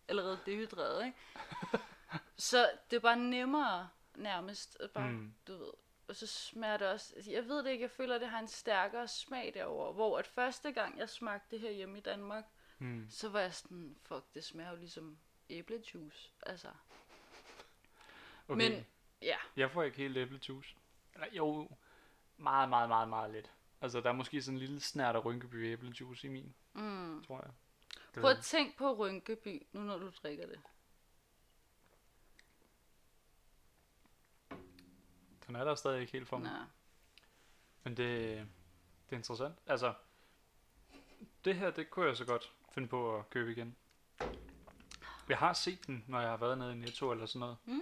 allerede 0.09 0.39
dehydreret. 0.47 1.05
Ikke? 1.07 1.19
så 2.51 2.71
det 2.91 2.97
er 2.97 3.01
bare 3.01 3.17
nemmere 3.17 3.89
nærmest. 4.15 4.77
At 4.81 4.91
bare, 4.91 5.09
Mm. 5.11 5.15
mm. 5.17 5.35
du 5.47 5.53
ved. 5.59 5.73
Og 6.09 6.17
så 6.17 6.27
smager 6.27 6.77
det 6.77 6.89
også, 6.89 7.13
altså, 7.17 7.31
jeg 7.31 7.49
ved 7.49 7.65
det 7.65 7.71
ikke, 7.71 7.83
jeg 7.83 7.91
føler, 7.91 8.15
at 8.15 8.21
det 8.21 8.29
har 8.31 8.39
en 8.39 8.49
stærkere 8.49 9.09
smag 9.09 9.51
derover. 9.55 9.93
Hvor 9.93 10.19
at 10.19 10.27
første 10.27 10.73
gang, 10.73 10.99
jeg 10.99 11.09
smagte 11.09 11.47
det 11.51 11.61
her 11.61 11.71
hjemme 11.71 11.99
i 11.99 12.01
Danmark, 12.01 12.45
Mm. 12.79 13.07
så 13.11 13.29
var 13.29 13.41
jeg 13.41 13.55
sådan, 13.55 13.97
fuck, 14.03 14.25
det 14.35 14.45
smager 14.45 14.71
jo 14.71 14.77
ligesom 14.77 15.19
æblejuice. 15.51 16.31
Altså, 16.43 16.69
Okay. 18.49 18.71
Men- 18.71 18.87
ja. 19.23 19.37
Jeg 19.57 19.71
får 19.71 19.83
ikke 19.83 19.97
helt 19.97 20.17
æblejuice. 20.17 20.75
Eller 21.15 21.27
jo, 21.33 21.71
meget, 22.37 22.69
meget, 22.69 22.89
meget, 22.89 23.09
meget 23.09 23.31
lidt. 23.31 23.51
Altså, 23.81 24.01
der 24.01 24.09
er 24.09 24.13
måske 24.13 24.43
sådan 24.43 24.57
en 24.57 24.61
lille 24.61 24.81
snært 24.81 25.17
af 25.17 25.25
Rynkeby 25.25 25.73
æblejuice 25.73 26.27
i 26.27 26.31
min, 26.31 26.55
mm. 26.73 27.25
tror 27.25 27.41
jeg. 27.43 27.53
Det 28.15 28.21
Prøv 28.21 28.31
at 28.31 28.43
tænk 28.43 28.79
på 28.79 28.93
Rynkeby, 28.93 29.67
nu 29.73 29.81
når 29.81 29.99
du 29.99 30.11
drikker 30.23 30.47
det. 30.47 30.61
Den 35.47 35.57
er 35.57 35.65
der 35.65 35.75
stadig 35.75 36.01
ikke 36.01 36.13
helt 36.13 36.29
for 36.29 36.39
mig. 36.39 36.51
Nej. 36.51 36.67
Men 37.83 37.97
det, 37.97 38.07
det 39.07 39.13
er 39.13 39.17
interessant. 39.17 39.59
Altså, 39.67 39.95
det 41.45 41.57
her, 41.57 41.71
det 41.71 41.91
kunne 41.91 42.07
jeg 42.07 42.17
så 42.17 42.25
godt 42.25 42.53
finde 42.73 42.89
på 42.89 43.19
at 43.19 43.31
købe 43.31 43.53
igen. 43.53 43.77
Jeg 45.29 45.39
har 45.39 45.53
set 45.53 45.87
den, 45.87 46.05
når 46.09 46.21
jeg 46.21 46.31
har 46.31 46.37
været 46.37 46.59
nede 46.59 46.73
i 46.73 46.77
Netto 46.77 47.11
eller 47.13 47.27
sådan 47.27 47.41
noget. 47.41 47.57
Mm. 47.65 47.81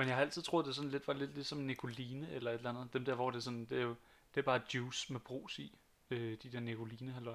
Men 0.00 0.08
jeg 0.08 0.16
har 0.16 0.22
altid 0.22 0.42
troet, 0.42 0.66
det 0.66 0.74
sådan 0.74 0.90
lidt 0.90 1.08
var 1.08 1.14
lidt 1.14 1.34
ligesom 1.34 1.58
Nicoline 1.58 2.30
eller 2.30 2.50
et 2.50 2.54
eller 2.54 2.70
andet. 2.70 2.92
Dem 2.92 3.04
der, 3.04 3.14
hvor 3.14 3.30
det 3.30 3.38
er 3.38 3.42
sådan, 3.42 3.64
det 3.64 3.78
er 3.78 3.82
jo 3.82 3.94
det 4.34 4.40
er 4.40 4.42
bare 4.42 4.60
juice 4.74 5.12
med 5.12 5.20
brus 5.20 5.58
i. 5.58 5.78
Øh, 6.10 6.38
de 6.42 6.52
der 6.52 6.60
Nicoline 6.60 7.12
halløj. 7.12 7.34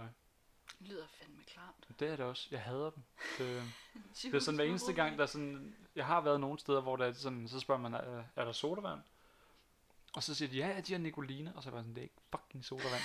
Det 0.80 0.88
lyder 0.88 1.07
fandme 1.07 1.43
klart. 1.47 1.99
Det 1.99 2.07
er 2.07 2.16
det 2.16 2.26
også. 2.26 2.47
Jeg 2.51 2.61
hader 2.61 2.89
dem. 2.89 3.03
Det, 3.38 3.63
det 4.24 4.34
er 4.34 4.39
sådan 4.39 4.55
hver 4.55 4.66
eneste 4.66 4.93
gang, 4.93 5.18
der 5.18 5.24
er 5.24 5.28
sådan... 5.28 5.76
Jeg 5.95 6.05
har 6.05 6.22
været 6.22 6.39
nogle 6.39 6.59
steder, 6.59 6.82
hvor 6.82 6.95
der 6.95 7.05
er 7.05 7.13
sådan, 7.13 7.47
så 7.47 7.59
spørger 7.59 7.82
man, 7.82 7.93
er, 7.93 8.24
er 8.36 8.45
der 8.45 8.51
sodavand? 8.51 8.99
Og 10.16 10.24
så 10.24 10.36
siger 10.36 10.49
de, 10.49 10.57
ja, 10.57 10.82
de 10.82 10.93
har 10.93 10.99
Nicoline. 10.99 11.53
Og 11.55 11.63
så 11.63 11.70
er 11.70 11.72
jeg 11.72 11.76
bare 11.76 11.84
sådan, 11.84 11.95
det 11.95 12.01
er 12.01 12.03
ikke 12.03 12.22
fucking 12.32 12.66
sodavand. 12.66 13.03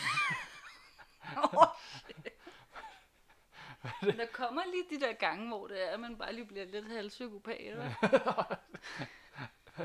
der 4.19 4.27
kommer 4.33 4.63
lige 4.65 4.85
de 4.99 5.07
der 5.07 5.13
gange, 5.13 5.49
hvor 5.49 5.67
det 5.67 5.89
er, 5.89 5.91
at 5.91 6.01
man 6.01 6.17
bare 6.17 6.33
lige 6.33 6.47
bliver 6.47 6.65
lidt 6.65 6.87
halvpsykopat. 6.87 7.75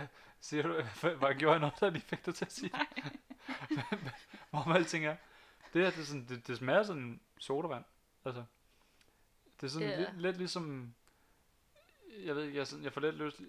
Siger 0.42 0.64
du, 0.64 0.82
hvad 1.20 1.36
gjorde 1.36 1.52
jeg 1.52 1.60
noget, 1.60 1.80
der 1.80 1.90
lige 1.90 2.02
fik 2.02 2.26
dig 2.26 2.36
til 2.36 2.46
at 2.46 2.52
sige 2.52 2.72
det? 2.72 3.20
Hvor 4.50 4.74
alting 4.74 5.06
er. 5.06 5.16
Det 5.74 5.84
her, 5.84 5.92
det, 5.92 6.00
er 6.00 6.04
sådan, 6.06 6.26
det, 6.30 6.48
det 6.48 6.58
smager 6.58 6.84
sådan 6.84 7.20
sodavand. 7.40 7.84
Altså, 8.26 8.44
det 9.62 9.68
er 9.68 9.72
sådan 9.72 9.90
Ja. 9.90 9.98
lidt, 10.00 10.22
lidt 10.22 10.38
ligesom, 10.38 10.96
jeg 12.18 12.36
ved 12.36 12.44
ikke, 12.44 12.58
jeg, 12.58 12.68
sådan, 12.68 12.84
jeg 12.84 12.94
får 12.94 13.02
lidt 13.02 13.16
lyst, 13.16 13.42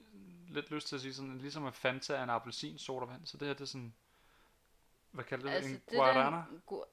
lidt 0.49 0.71
lyst 0.71 0.89
til 0.89 0.95
at 0.97 1.01
sige 1.03 1.15
sådan, 1.15 1.39
ligesom 1.39 1.67
at 1.67 1.75
Fanta 1.75 2.15
er 2.15 2.23
en 2.23 2.31
appelsin 2.31 2.79
sodavand. 2.79 3.27
Så 3.27 3.37
det 3.39 3.47
her, 3.49 3.55
det 3.55 3.61
er 3.61 3.67
sådan, 3.67 3.95
hvad 5.11 5.25
kalder 5.25 5.45
det? 5.47 5.53
Altså, 5.57 5.71
en 5.71 5.83
det 5.91 5.97
guarana? 5.99 6.37
der... 6.37 6.45
Gu- 6.67 6.85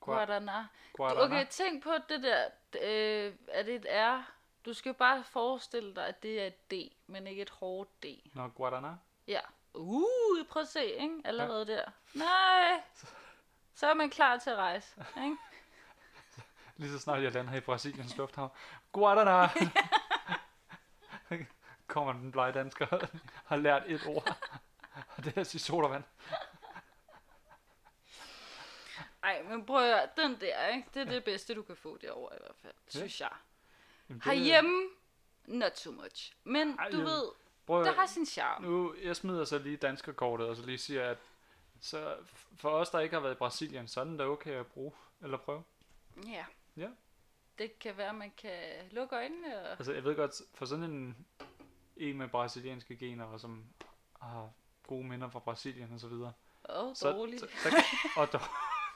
Guarana. 0.00 0.66
guarana? 0.92 1.20
Okay, 1.20 1.46
tænk 1.50 1.82
på 1.82 1.92
det 2.08 2.22
der. 2.22 2.44
Øh, 2.82 3.34
er 3.48 3.62
det 3.62 3.74
et 3.74 3.86
R? 3.90 4.32
Du 4.64 4.74
skal 4.74 4.94
bare 4.94 5.24
forestille 5.24 5.94
dig, 5.94 6.06
at 6.06 6.22
det 6.22 6.42
er 6.42 6.46
et 6.46 6.70
D, 6.70 6.92
men 7.06 7.26
ikke 7.26 7.42
et 7.42 7.50
hårdt 7.50 8.02
D. 8.02 8.06
Nå, 8.34 8.48
guarana? 8.48 8.96
Ja. 9.26 9.40
Uh, 9.74 10.46
prøv 10.48 10.62
at 10.62 10.68
se, 10.68 10.84
ikke? 10.84 11.20
Allerede 11.24 11.66
der. 11.66 11.90
Nej. 12.14 12.82
Så 13.74 13.86
er 13.86 13.94
man 13.94 14.10
klar 14.10 14.38
til 14.38 14.50
at 14.50 14.56
rejse, 14.56 15.04
ikke? 15.16 15.36
Lige 16.76 16.92
så 16.92 16.98
snart 16.98 17.22
jeg 17.22 17.32
lander 17.32 17.54
i 17.54 17.60
Brasiliens 17.60 18.16
lufthavn. 18.16 18.50
Guarana! 18.92 19.48
Kommer 21.86 22.12
den 22.12 22.32
blege 22.32 22.52
dansker 22.52 22.86
har 23.46 23.56
lært 23.56 23.82
et 23.86 24.06
ord. 24.06 24.36
Og 25.16 25.24
det 25.24 25.36
er 25.36 25.40
at 25.40 25.46
sige 25.46 25.60
sodavand. 25.60 26.04
Ej, 29.22 29.42
men 29.42 29.66
prøv 29.66 29.76
at 29.76 29.94
høre, 29.94 30.08
den 30.16 30.40
der, 30.40 30.66
ikke? 30.66 30.88
Det 30.94 31.00
er 31.00 31.04
det 31.04 31.24
bedste, 31.24 31.54
du 31.54 31.62
kan 31.62 31.76
få 31.76 31.96
derovre 31.96 32.36
i 32.36 32.38
hvert 32.40 32.56
fald, 32.62 32.74
synes 32.88 33.20
jeg. 33.20 33.30
Jamen, 34.10 34.20
det- 34.20 34.24
Herhjemme, 34.32 34.82
not 35.46 35.78
so 35.78 35.90
much. 35.90 36.32
Men 36.44 36.76
Ej, 36.78 36.88
du 36.90 36.96
jo. 36.98 37.04
ved, 37.04 37.22
Prøv, 37.66 37.84
det 37.84 37.94
har 37.94 38.06
sin 38.06 38.26
charme. 38.26 38.66
nu, 38.68 38.94
jeg 39.02 39.16
smider 39.16 39.44
så 39.44 39.58
lige 39.58 39.76
danskerkortet, 39.76 40.46
og 40.48 40.56
så 40.56 40.66
lige 40.66 40.78
siger, 40.78 41.10
at 41.10 41.18
så 41.80 42.16
for 42.56 42.70
os, 42.70 42.90
der 42.90 43.00
ikke 43.00 43.14
har 43.14 43.20
været 43.20 43.34
i 43.34 43.38
Brasilien, 43.38 43.88
så 43.88 44.00
er 44.00 44.04
den 44.04 44.16
da 44.16 44.24
okay 44.24 44.50
at 44.52 44.66
bruge, 44.66 44.92
eller 45.22 45.38
prøve. 45.38 45.62
Ja. 46.26 46.44
Ja. 46.76 46.88
Det 47.58 47.78
kan 47.78 47.96
være, 47.96 48.12
man 48.14 48.32
kan 48.38 48.58
lukke 48.90 49.16
øjnene 49.16 49.60
og... 49.62 49.70
Altså, 49.70 49.92
jeg 49.92 50.04
ved 50.04 50.16
godt, 50.16 50.34
for 50.54 50.66
sådan 50.66 50.84
en, 50.84 51.26
en 51.96 52.18
med 52.18 52.28
brasilianske 52.28 52.96
gener, 52.96 53.24
og 53.24 53.40
som 53.40 53.64
har 54.22 54.50
gode 54.86 55.04
minder 55.06 55.30
fra 55.30 55.38
Brasilien 55.38 55.92
og 55.94 56.00
så 56.00 56.08
videre. 56.08 56.32
Åh, 56.68 56.84
oh, 56.88 56.94
Så, 56.94 57.10
dårligt. 57.12 57.40
så, 57.40 57.46
så, 57.62 57.84
og 58.16 58.32
dog, 58.32 58.40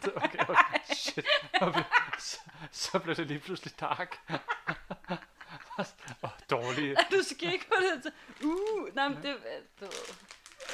okay, 0.25 0.39
okay, 0.49 0.79
shit. 0.95 1.27
Okay, 1.61 1.83
så, 2.19 2.39
så 2.73 2.99
blev 2.99 3.17
det 3.17 3.27
lige 3.27 3.41
pludselig 3.41 3.81
dark. 3.81 4.19
og 6.23 6.31
dårlige. 6.51 6.97
du 7.11 7.23
skal 7.23 7.53
ikke 7.53 7.67
på 7.69 7.75
det. 7.81 8.13
Uh, 8.45 8.95
nej, 8.95 9.09
men 9.09 9.23
det... 9.23 9.37
Du. 9.81 9.87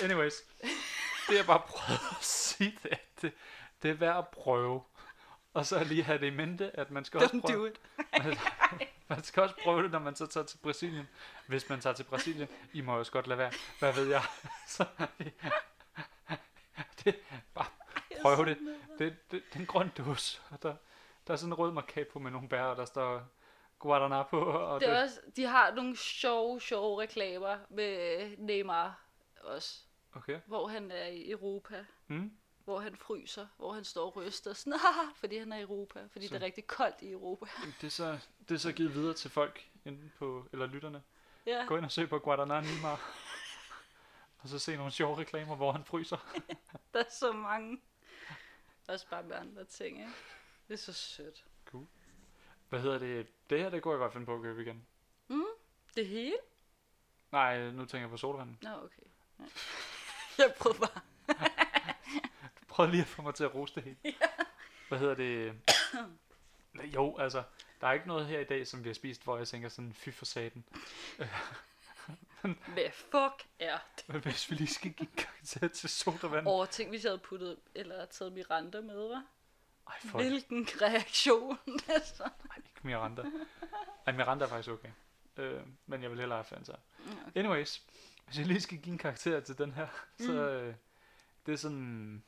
Anyways, 0.03 0.35
det 1.29 1.37
jeg 1.37 1.47
bare 1.47 1.63
prøvede 1.67 2.03
at 2.19 2.25
sige, 2.25 2.79
det 2.83 2.93
er, 2.93 2.97
at 2.97 3.23
det, 3.23 3.33
det 3.83 3.91
er 3.91 3.95
værd 3.95 4.19
at 4.19 4.29
prøve. 4.29 4.83
Og 5.55 5.67
så 5.67 5.85
lige 5.85 6.03
have 6.03 6.19
det 6.19 6.27
i 6.27 6.31
mente, 6.31 6.79
at 6.79 6.91
man 6.91 7.05
skal 7.05 7.23
også 7.23 7.37
Don't 7.37 7.41
do 7.41 7.47
prøve, 7.47 7.69
it. 7.69 7.81
man 9.09 9.25
skal 9.25 9.43
også 9.43 9.55
prøve 9.63 9.83
det, 9.83 9.91
når 9.91 9.99
man 9.99 10.17
så 10.17 10.27
tager 10.27 10.47
til 10.47 10.59
Brasilien. 10.59 11.09
Hvis 11.47 11.69
man 11.69 11.81
tager 11.81 11.95
til 11.95 12.05
Brasilien, 12.05 12.49
I 12.73 12.81
må 12.81 12.99
også 12.99 13.13
godt 13.13 13.27
lade 13.27 13.39
være. 13.39 13.53
Hvad 13.79 13.93
ved 13.93 14.09
jeg? 14.09 14.23
Så, 14.69 14.87
det, 17.05 17.17
bare 17.55 17.67
prøv 18.23 18.47
det. 18.47 18.59
Det, 18.99 18.99
det, 18.99 19.17
det 19.31 19.43
er 19.55 19.61
en 19.61 19.67
grøn 19.67 19.93
dåse, 19.99 20.41
der, 20.63 20.75
der 21.31 21.35
er 21.35 21.39
sådan 21.39 21.53
en 21.53 21.59
rød 21.59 21.73
markat 21.73 22.09
på 22.09 22.19
med 22.19 22.31
nogle 22.31 22.49
bær, 22.49 22.63
og 22.63 22.77
der 22.77 22.85
står 22.85 23.19
Guaraná 23.85 24.29
på. 24.31 24.41
Og 24.41 24.81
Det 24.81 24.89
er 24.89 25.03
også, 25.03 25.21
de 25.37 25.45
har 25.45 25.71
nogle 25.75 25.97
sjove, 25.97 26.61
sjove 26.61 27.03
reklamer 27.03 27.59
med 27.69 28.37
Neymar 28.39 29.01
også, 29.41 29.81
Okay. 30.15 30.41
hvor 30.47 30.69
han 30.69 30.91
er 30.91 31.07
i 31.07 31.31
Europa. 31.31 31.85
Mm. 32.09 32.33
hvor 32.65 32.81
han 32.81 32.97
fryser, 32.97 33.47
hvor 33.57 33.73
han 33.73 33.85
står 33.85 34.07
og 34.07 34.17
ryster, 34.17 34.53
sådan, 34.53 34.73
"Haha," 34.79 35.11
fordi 35.21 35.39
han 35.39 35.53
er 35.53 35.57
i 35.57 35.61
Europa, 35.63 36.07
fordi 36.13 36.27
Så- 36.27 36.35
det 36.35 36.43
er 36.43 36.47
rigtig 36.47 36.67
koldt 36.67 36.97
i 37.03 37.11
Europa. 37.13 37.47
Det 37.81 37.87
er 37.87 37.91
så, 37.91 38.19
det 38.49 38.55
er 38.55 38.59
så 38.59 38.73
givet 38.73 38.95
videre 38.95 39.15
til 39.15 39.31
folk, 39.31 39.69
inde 39.85 40.11
på, 40.19 40.47
eller 40.53 40.67
lytterne. 40.67 41.03
Ja, 41.47 41.65
Gå 41.69 41.77
ind 41.77 41.85
og 41.85 41.91
søg 41.93 42.09
på 42.09 42.19
Guadalajara 42.19 42.99
og 44.43 44.49
så 44.49 44.59
se 44.59 44.77
nogle 44.77 44.93
sjove 44.93 45.19
reklamer, 45.19 45.57
hvor 45.57 45.73
han 45.73 45.85
fryser. 45.85 46.17
der 46.95 47.01
er 47.01 47.11
så 47.11 47.33
mange. 47.33 47.81
Også 48.89 49.07
bare 49.11 49.23
med 49.23 49.37
andre 49.37 49.65
ting, 49.65 49.99
ikke? 49.99 50.11
Det 50.71 50.77
er 50.77 50.81
så 50.81 50.93
sødt. 50.93 51.45
Hvad 52.69 52.81
hedder 52.81 52.99
det? 52.99 53.27
Det 53.51 53.59
her, 53.61 53.71
det 53.71 53.83
kunne 53.83 53.93
jeg 53.93 53.99
godt 53.99 54.13
finde 54.13 54.27
på 54.27 54.35
at 54.35 54.43
købe 54.43 54.63
igen. 54.63 54.87
Det 55.97 56.07
hele? 56.07 56.37
Nej, 57.33 57.71
nu 57.71 57.85
tænker 57.85 58.01
jeg 58.01 58.11
på 58.11 58.17
sodavand. 58.17 58.57
Nå, 58.63 58.71
okay. 58.71 59.03
Ja. 59.39 59.45
Jeg 60.45 60.55
prøver 60.59 60.77
bare. 60.77 61.01
Prøv 62.69 62.87
lige 62.87 63.01
at 63.01 63.07
få 63.07 63.23
mig 63.23 63.35
til 63.35 63.45
at 63.45 63.55
rose 63.55 63.75
det 63.75 63.83
hele. 63.83 63.97
Hvad 64.89 64.99
hedder 64.99 65.15
det? 65.15 65.61
jo, 66.95 67.19
altså, 67.19 67.43
der 67.81 67.87
er 67.87 67.93
ikke 67.93 68.09
noget 68.09 68.27
her 68.27 68.41
i 68.41 68.45
dag, 68.45 68.67
som 68.67 68.85
vi 68.85 68.89
har 68.89 68.95
spist, 68.95 69.25
hvor 69.25 69.37
jeg 69.37 69.49
tænker 69.49 69.69
sådan, 69.69 69.95
fy 69.95 70.09
for 70.11 70.25
saten. 70.25 70.65
Hvad 72.43 72.91
fuck 72.91 73.49
er 73.59 73.79
det? 73.97 74.09
Men 74.09 74.21
hvis 74.21 74.51
vi 74.51 74.57
lige 74.57 74.75
skal 74.75 74.93
give 74.93 75.09
en 75.09 75.17
karakter 75.17 75.69
til 75.69 75.89
sodavand. 75.89 76.49
Åh, 76.49 76.69
tænk, 76.69 76.91
hvis 76.91 77.05
jeg 77.05 77.11
havde 77.11 77.23
puttet, 77.23 77.59
eller 77.75 78.05
taget 78.05 78.33
Miranda 78.33 78.81
med, 78.81 79.11
hva'? 79.15 79.40
Ej, 79.91 80.01
for 80.11 80.19
Hvilken 80.19 80.67
reaktion. 80.83 81.59
altså. 81.89 82.23
Ej, 82.23 82.57
ikke 82.57 82.81
Miranda. 82.83 83.23
Ej, 84.07 84.13
Miranda 84.13 84.45
er 84.45 84.49
faktisk 84.49 84.69
okay. 84.71 84.91
Øh, 85.37 85.61
men 85.87 86.03
jeg 86.03 86.11
vil 86.11 86.19
hellere 86.19 86.37
have 86.39 86.45
Fanta. 86.45 86.73
Mm, 86.99 87.11
okay. 87.13 87.39
Anyways, 87.41 87.83
hvis 88.27 88.39
jeg 88.39 88.47
lige 88.47 88.61
skal 88.61 88.79
give 88.79 88.93
en 88.93 88.99
karakter 88.99 89.41
til 89.41 89.59
den 89.59 89.73
her, 89.73 89.87
så 90.19 90.33
Mm. 90.33 90.39
øh, 90.39 90.75
det 91.47 91.53
er 91.53 91.57
sådan... 91.57 92.23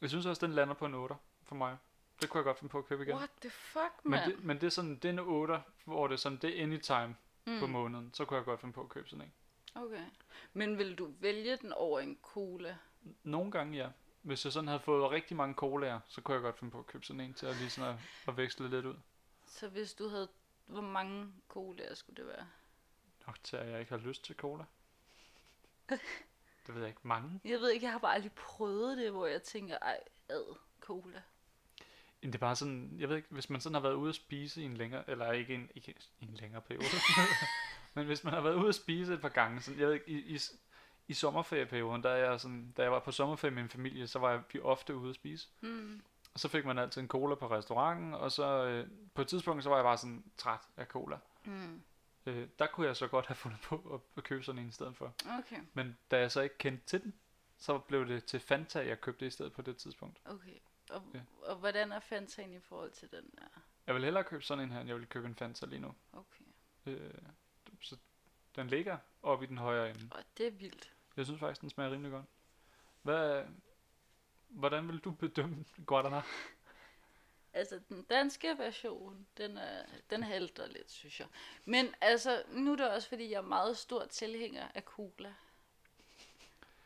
Jeg 0.00 0.08
synes 0.08 0.26
også, 0.26 0.46
den 0.46 0.54
lander 0.54 0.74
på 0.74 0.86
en 0.86 0.94
8 0.94 1.14
for 1.42 1.54
mig. 1.54 1.76
Det 2.22 2.28
kunne 2.30 2.38
jeg 2.38 2.44
godt 2.44 2.58
finde 2.58 2.70
på 2.72 2.78
at 2.78 2.84
købe 2.86 3.02
igen. 3.02 3.16
What 3.16 3.30
the 3.40 3.50
fuck, 3.50 3.92
Men 4.02 4.10
man? 4.10 4.30
det, 4.30 4.44
men 4.44 4.56
det 4.56 4.66
er 4.66 4.70
sådan, 4.70 4.94
det 4.96 5.04
er 5.04 5.12
en 5.12 5.18
8, 5.18 5.62
hvor 5.84 6.06
det 6.06 6.14
er 6.14 6.18
sådan, 6.18 6.38
det 6.42 6.58
er 6.58 6.62
anytime 6.62 7.16
mm. 7.46 7.58
på 7.60 7.66
mm. 7.66 7.72
måneden. 7.72 8.10
Så 8.14 8.24
kunne 8.24 8.36
jeg 8.36 8.44
godt 8.44 8.60
finde 8.60 8.72
på 8.72 8.80
at 8.82 8.88
købe 8.88 9.08
sådan 9.08 9.24
en. 9.24 9.32
Okay. 9.74 10.04
Men 10.52 10.78
vil 10.78 10.94
du 10.94 11.12
vælge 11.20 11.56
den 11.56 11.72
over 11.72 12.00
en 12.00 12.18
cola? 12.22 12.76
Nogle 13.22 13.50
gange, 13.50 13.76
ja. 13.78 13.88
Hvis 14.26 14.44
jeg 14.44 14.52
sådan 14.52 14.68
havde 14.68 14.80
fået 14.80 15.10
rigtig 15.10 15.36
mange 15.36 15.54
colaer, 15.54 16.00
så 16.08 16.20
kunne 16.20 16.34
jeg 16.34 16.42
godt 16.42 16.58
finde 16.58 16.70
på 16.70 16.78
at 16.78 16.86
købe 16.86 17.04
sådan 17.04 17.20
en 17.20 17.34
til 17.34 17.46
at 17.46 17.56
lige 17.56 17.70
sådan 17.70 17.94
at, 17.94 18.00
at 18.28 18.36
veksle 18.36 18.70
lidt 18.70 18.86
ud. 18.86 18.94
Så 19.46 19.68
hvis 19.68 19.94
du 19.94 20.08
havde... 20.08 20.28
Hvor 20.66 20.80
mange 20.80 21.32
colaer 21.48 21.94
skulle 21.94 22.16
det 22.16 22.26
være? 22.26 22.46
Nok 23.26 23.44
til, 23.44 23.56
at 23.56 23.70
jeg 23.70 23.80
ikke 23.80 23.90
har 23.90 23.98
lyst 23.98 24.24
til 24.24 24.36
cola. 24.36 24.64
Det 26.66 26.74
ved 26.74 26.80
jeg 26.80 26.88
ikke. 26.88 27.00
Mange. 27.02 27.40
Jeg 27.44 27.60
ved 27.60 27.70
ikke, 27.70 27.84
jeg 27.84 27.92
har 27.92 27.98
bare 27.98 28.14
aldrig 28.14 28.32
prøvet 28.32 28.98
det, 28.98 29.10
hvor 29.10 29.26
jeg 29.26 29.42
tænker, 29.42 29.78
ej, 29.78 30.00
ad, 30.28 30.56
cola. 30.80 31.22
Men 32.22 32.32
det 32.32 32.34
er 32.34 32.40
bare 32.40 32.56
sådan, 32.56 32.96
jeg 32.98 33.08
ved 33.08 33.16
ikke, 33.16 33.28
hvis 33.30 33.50
man 33.50 33.60
sådan 33.60 33.74
har 33.74 33.82
været 33.82 33.94
ude 33.94 34.08
at 34.08 34.14
spise 34.14 34.62
i 34.62 34.64
en 34.64 34.76
længere, 34.76 35.10
eller 35.10 35.32
ikke 35.32 35.54
en, 35.54 35.70
ikke 35.74 35.94
en 36.20 36.34
længere 36.34 36.62
periode, 36.62 36.84
men 37.94 38.06
hvis 38.06 38.24
man 38.24 38.32
har 38.32 38.40
været 38.40 38.54
ude 38.54 38.68
at 38.68 38.74
spise 38.74 39.14
et 39.14 39.20
par 39.20 39.28
gange, 39.28 39.60
sådan, 39.60 39.80
jeg 39.80 39.88
ved 39.88 39.94
ikke, 39.94 40.08
i, 40.08 40.34
i, 40.34 40.38
i 41.08 41.14
sommerferieperioden, 41.14 42.02
der 42.02 42.10
er 42.10 42.30
jeg 42.30 42.40
sådan, 42.40 42.72
da 42.76 42.82
jeg 42.82 42.92
var 42.92 42.98
på 43.00 43.12
sommerferie 43.12 43.54
med 43.54 43.62
min 43.62 43.70
familie, 43.70 44.06
så 44.06 44.18
var 44.18 44.30
jeg, 44.30 44.42
vi 44.52 44.60
ofte 44.60 44.96
ude 44.96 45.08
at 45.10 45.14
spise. 45.14 45.48
Mm. 45.60 46.02
Og 46.34 46.40
så 46.40 46.48
fik 46.48 46.64
man 46.64 46.78
altid 46.78 47.02
en 47.02 47.08
cola 47.08 47.34
på 47.34 47.50
restauranten, 47.50 48.14
og 48.14 48.32
så 48.32 48.64
øh, 48.66 48.88
på 49.14 49.22
et 49.22 49.28
tidspunkt, 49.28 49.62
så 49.62 49.68
var 49.68 49.76
jeg 49.76 49.84
bare 49.84 49.98
sådan 49.98 50.24
træt 50.36 50.60
af 50.76 50.86
cola. 50.86 51.18
Mm. 51.44 51.82
Øh, 52.26 52.48
der 52.58 52.66
kunne 52.66 52.86
jeg 52.86 52.96
så 52.96 53.06
godt 53.08 53.26
have 53.26 53.34
fundet 53.34 53.60
på 53.60 53.76
at, 53.94 54.00
at 54.16 54.24
købe 54.24 54.42
sådan 54.44 54.58
en 54.62 54.68
i 54.68 54.72
stedet 54.72 54.96
for. 54.96 55.14
Okay, 55.38 55.60
Men 55.74 55.96
da 56.10 56.18
jeg 56.18 56.32
så 56.32 56.40
ikke 56.40 56.58
kendte 56.58 56.86
til 56.86 57.02
den, 57.02 57.14
så 57.58 57.78
blev 57.78 58.06
det 58.08 58.24
til 58.24 58.40
Fanta, 58.40 58.86
jeg 58.86 59.00
købte 59.00 59.26
i 59.26 59.30
stedet 59.30 59.52
på 59.52 59.62
det 59.62 59.76
tidspunkt. 59.76 60.20
okay. 60.24 60.58
Og, 60.90 61.02
Ja. 61.14 61.20
og 61.42 61.56
hvordan 61.56 61.92
er 61.92 62.00
Fantaen 62.00 62.52
i 62.52 62.60
forhold 62.60 62.90
til 62.90 63.10
den 63.10 63.30
der? 63.38 63.60
Jeg 63.86 63.94
vil 63.94 64.04
hellere 64.04 64.24
købe 64.24 64.42
sådan 64.42 64.64
en 64.64 64.70
her, 64.72 64.80
end 64.80 64.88
jeg 64.88 64.96
vil 64.98 65.06
købe 65.06 65.26
en 65.26 65.34
Fanta 65.34 65.66
lige 65.66 65.80
nu. 65.80 65.94
Okay. 66.12 66.44
Øh, 66.86 67.10
så 67.80 67.96
den 68.56 68.66
ligger 68.66 68.98
oppe 69.22 69.44
i 69.44 69.48
den 69.48 69.58
højre 69.58 69.90
ende. 69.90 70.08
Og 70.10 70.22
det 70.38 70.46
er 70.46 70.50
vildt. 70.50 70.92
Jeg 71.16 71.24
synes 71.26 71.40
faktisk, 71.40 71.60
den 71.60 71.70
smager 71.70 71.90
rimelig 71.90 72.12
godt. 72.12 72.24
Hvad, 73.02 73.44
hvordan 74.48 74.88
vil 74.88 74.98
du 74.98 75.10
bedømme 75.10 75.64
Guadana? 75.86 76.22
Altså, 77.52 77.80
den 77.88 78.02
danske 78.02 78.58
version, 78.58 79.26
den, 79.36 79.56
er, 79.56 79.86
den 80.10 80.22
halter 80.22 80.66
lidt, 80.66 80.90
synes 80.90 81.20
jeg. 81.20 81.28
Men 81.64 81.94
altså, 82.00 82.42
nu 82.48 82.72
er 82.72 82.76
det 82.76 82.90
også, 82.90 83.08
fordi 83.08 83.30
jeg 83.30 83.38
er 83.38 83.42
meget 83.42 83.76
stor 83.76 84.04
tilhænger 84.04 84.68
af 84.74 84.82
cola. 84.82 85.34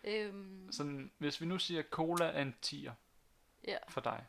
Øhm, 0.04 0.72
Sådan, 0.72 1.10
hvis 1.18 1.40
vi 1.40 1.46
nu 1.46 1.58
siger, 1.58 1.80
at 1.80 1.88
cola 1.90 2.24
er 2.24 2.42
en 2.42 2.54
10'er 2.66 2.92
ja. 3.64 3.78
for 3.88 4.00
dig, 4.00 4.26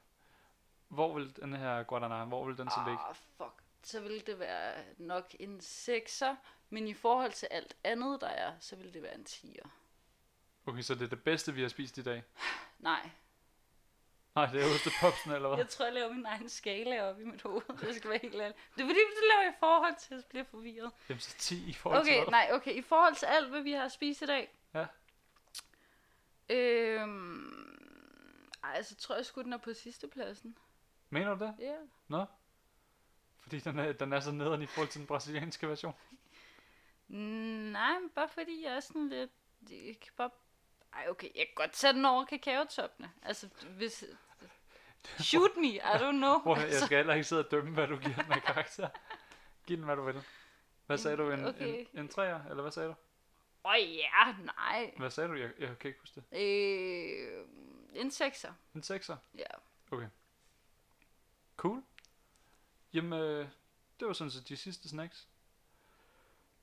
hvor 0.88 1.14
vil 1.14 1.36
den 1.36 1.54
her 1.54 1.84
Guadana, 1.84 2.26
hvor 2.26 2.46
vil 2.46 2.58
den 2.58 2.70
så 2.70 2.84
ligge? 2.88 3.04
Ah, 3.10 3.16
fuck. 3.16 3.64
Så 3.84 4.00
vil 4.02 4.28
det 4.28 4.40
være 4.40 4.84
nok 4.98 5.36
en 5.40 5.60
6'er, 5.60 6.36
men 6.70 6.88
i 6.88 6.94
forhold 6.94 7.32
til 7.32 7.48
alt 7.52 7.76
andet, 7.84 8.22
der 8.22 8.28
er, 8.28 8.54
så 8.60 8.76
vil 8.76 8.94
det 8.94 9.02
være 9.02 9.16
en 9.16 9.26
10'er. 9.30 9.70
Okay, 10.66 10.82
så 10.82 10.96
det 10.96 11.02
er 11.02 11.08
det 11.08 11.24
bedste, 11.24 11.54
vi 11.54 11.62
har 11.62 11.70
spist 11.70 11.98
i 11.98 12.04
dag. 12.04 12.24
Nej, 12.80 13.10
Nej, 14.36 14.46
det 14.46 14.62
er 14.62 14.66
ostepopsen, 14.76 15.32
eller 15.32 15.48
hvad? 15.48 15.58
jeg 15.58 15.70
tror, 15.70 15.86
jeg 15.86 15.94
laver 15.94 16.14
min 16.14 16.26
egen 16.26 16.50
skala 16.50 17.10
op 17.10 17.20
i 17.20 17.24
mit 17.24 17.42
hoved. 17.42 17.62
Det 17.82 17.96
skal 17.96 18.10
være 18.10 18.20
helt 18.22 18.36
ærligt. 18.36 18.60
Det 18.76 18.82
er 18.82 18.88
fordi, 18.88 19.00
det 19.00 19.24
laver 19.32 19.42
jeg 19.44 19.54
i 19.54 19.60
forhold 19.60 19.96
til, 20.00 20.14
at 20.14 20.18
jeg 20.18 20.26
bliver 20.30 20.44
forvirret. 20.44 20.92
Jamen, 21.10 21.20
så 21.20 21.38
10 21.38 21.70
i 21.70 21.74
forhold 21.74 22.06
til 22.06 22.20
Okay, 22.20 22.32
nej, 22.32 22.50
okay. 22.52 22.74
I 22.74 22.82
forhold 22.82 23.16
til 23.16 23.26
alt, 23.26 23.50
hvad 23.50 23.62
vi 23.62 23.72
har 23.72 23.88
spist 23.88 24.22
i 24.22 24.26
dag. 24.26 24.50
Ja. 24.74 24.86
Øhm, 26.50 27.74
ej, 28.64 28.82
så 28.84 28.96
tror 28.96 29.16
jeg 29.16 29.26
sgu, 29.26 29.42
den 29.42 29.54
er 29.54 29.58
på 29.58 29.74
sidste 29.74 30.08
pladsen. 30.08 30.58
Mener 31.10 31.36
du 31.36 31.46
det? 31.46 31.56
Ja. 31.60 31.76
Nå? 32.08 32.26
Fordi 33.40 33.60
den 33.60 33.80
er, 33.80 33.92
den 33.92 34.14
er 34.14 34.20
så 34.20 34.32
nederen 34.32 34.62
i 34.62 34.66
forhold 34.66 34.90
til 34.90 35.00
den 35.00 35.08
brasilianske 35.08 35.68
version. 35.70 35.94
Nej, 37.08 38.00
men 38.00 38.10
bare 38.10 38.30
fordi 38.30 38.64
jeg 38.64 38.76
er 38.76 38.80
sådan 38.80 39.10
lidt... 39.10 39.32
Jeg 39.70 40.00
kan 40.02 40.12
bare... 40.18 40.30
Ej, 40.94 41.08
okay, 41.10 41.28
jeg 41.36 41.46
kan 41.48 41.56
godt 41.56 41.72
tage 41.72 41.94
den 41.94 42.06
over 42.06 42.26
kakaotoppene. 42.26 43.12
Altså, 43.24 43.50
hvis... 43.78 44.04
Shoot 45.20 45.52
me, 45.58 45.68
I 45.68 45.80
don't 45.80 46.12
know. 46.12 46.40
Prøv, 46.40 46.56
høre, 46.56 46.58
jeg 46.58 46.66
altså, 46.66 46.86
skal 46.86 46.98
heller 46.98 47.14
ikke 47.14 47.24
sidde 47.24 47.46
og 47.46 47.52
dømme, 47.52 47.72
hvad 47.74 47.88
du 47.88 47.98
giver 47.98 48.16
den 48.24 48.32
af 48.32 48.44
karakter. 48.44 48.90
Giv 49.68 49.78
den, 49.78 49.86
hvad 49.86 49.96
du 49.96 50.04
vil. 50.04 50.24
Hvad 50.86 50.98
sagde 50.98 51.18
du? 51.18 51.32
En, 51.32 51.46
Okay. 51.46 51.86
en, 51.94 52.00
en 52.00 52.08
træer, 52.08 52.44
eller 52.50 52.62
hvad 52.62 52.72
sagde 52.72 52.90
du? 52.90 52.96
Åh 53.66 53.72
oh, 53.72 53.96
ja, 53.96 54.36
nej. 54.44 54.94
Hvad 54.98 55.10
sagde 55.10 55.30
du? 55.30 55.36
Jeg, 55.36 55.52
jeg 55.60 55.78
kan 55.80 55.88
ikke 55.88 56.00
huske 56.00 56.22
det. 56.32 56.40
Øh, 56.42 57.46
en 57.94 58.12
sekser. 58.12 58.54
En 58.76 58.84
sekser? 58.84 59.18
Ja. 59.38 59.44
Cool. 61.58 61.84
Jamen, 62.94 63.20
øh, 63.20 63.48
det 64.00 64.08
var 64.08 64.14
sådan 64.14 64.32
set 64.32 64.50
de 64.50 64.58
sidste 64.58 64.90
snacks. 64.90 65.28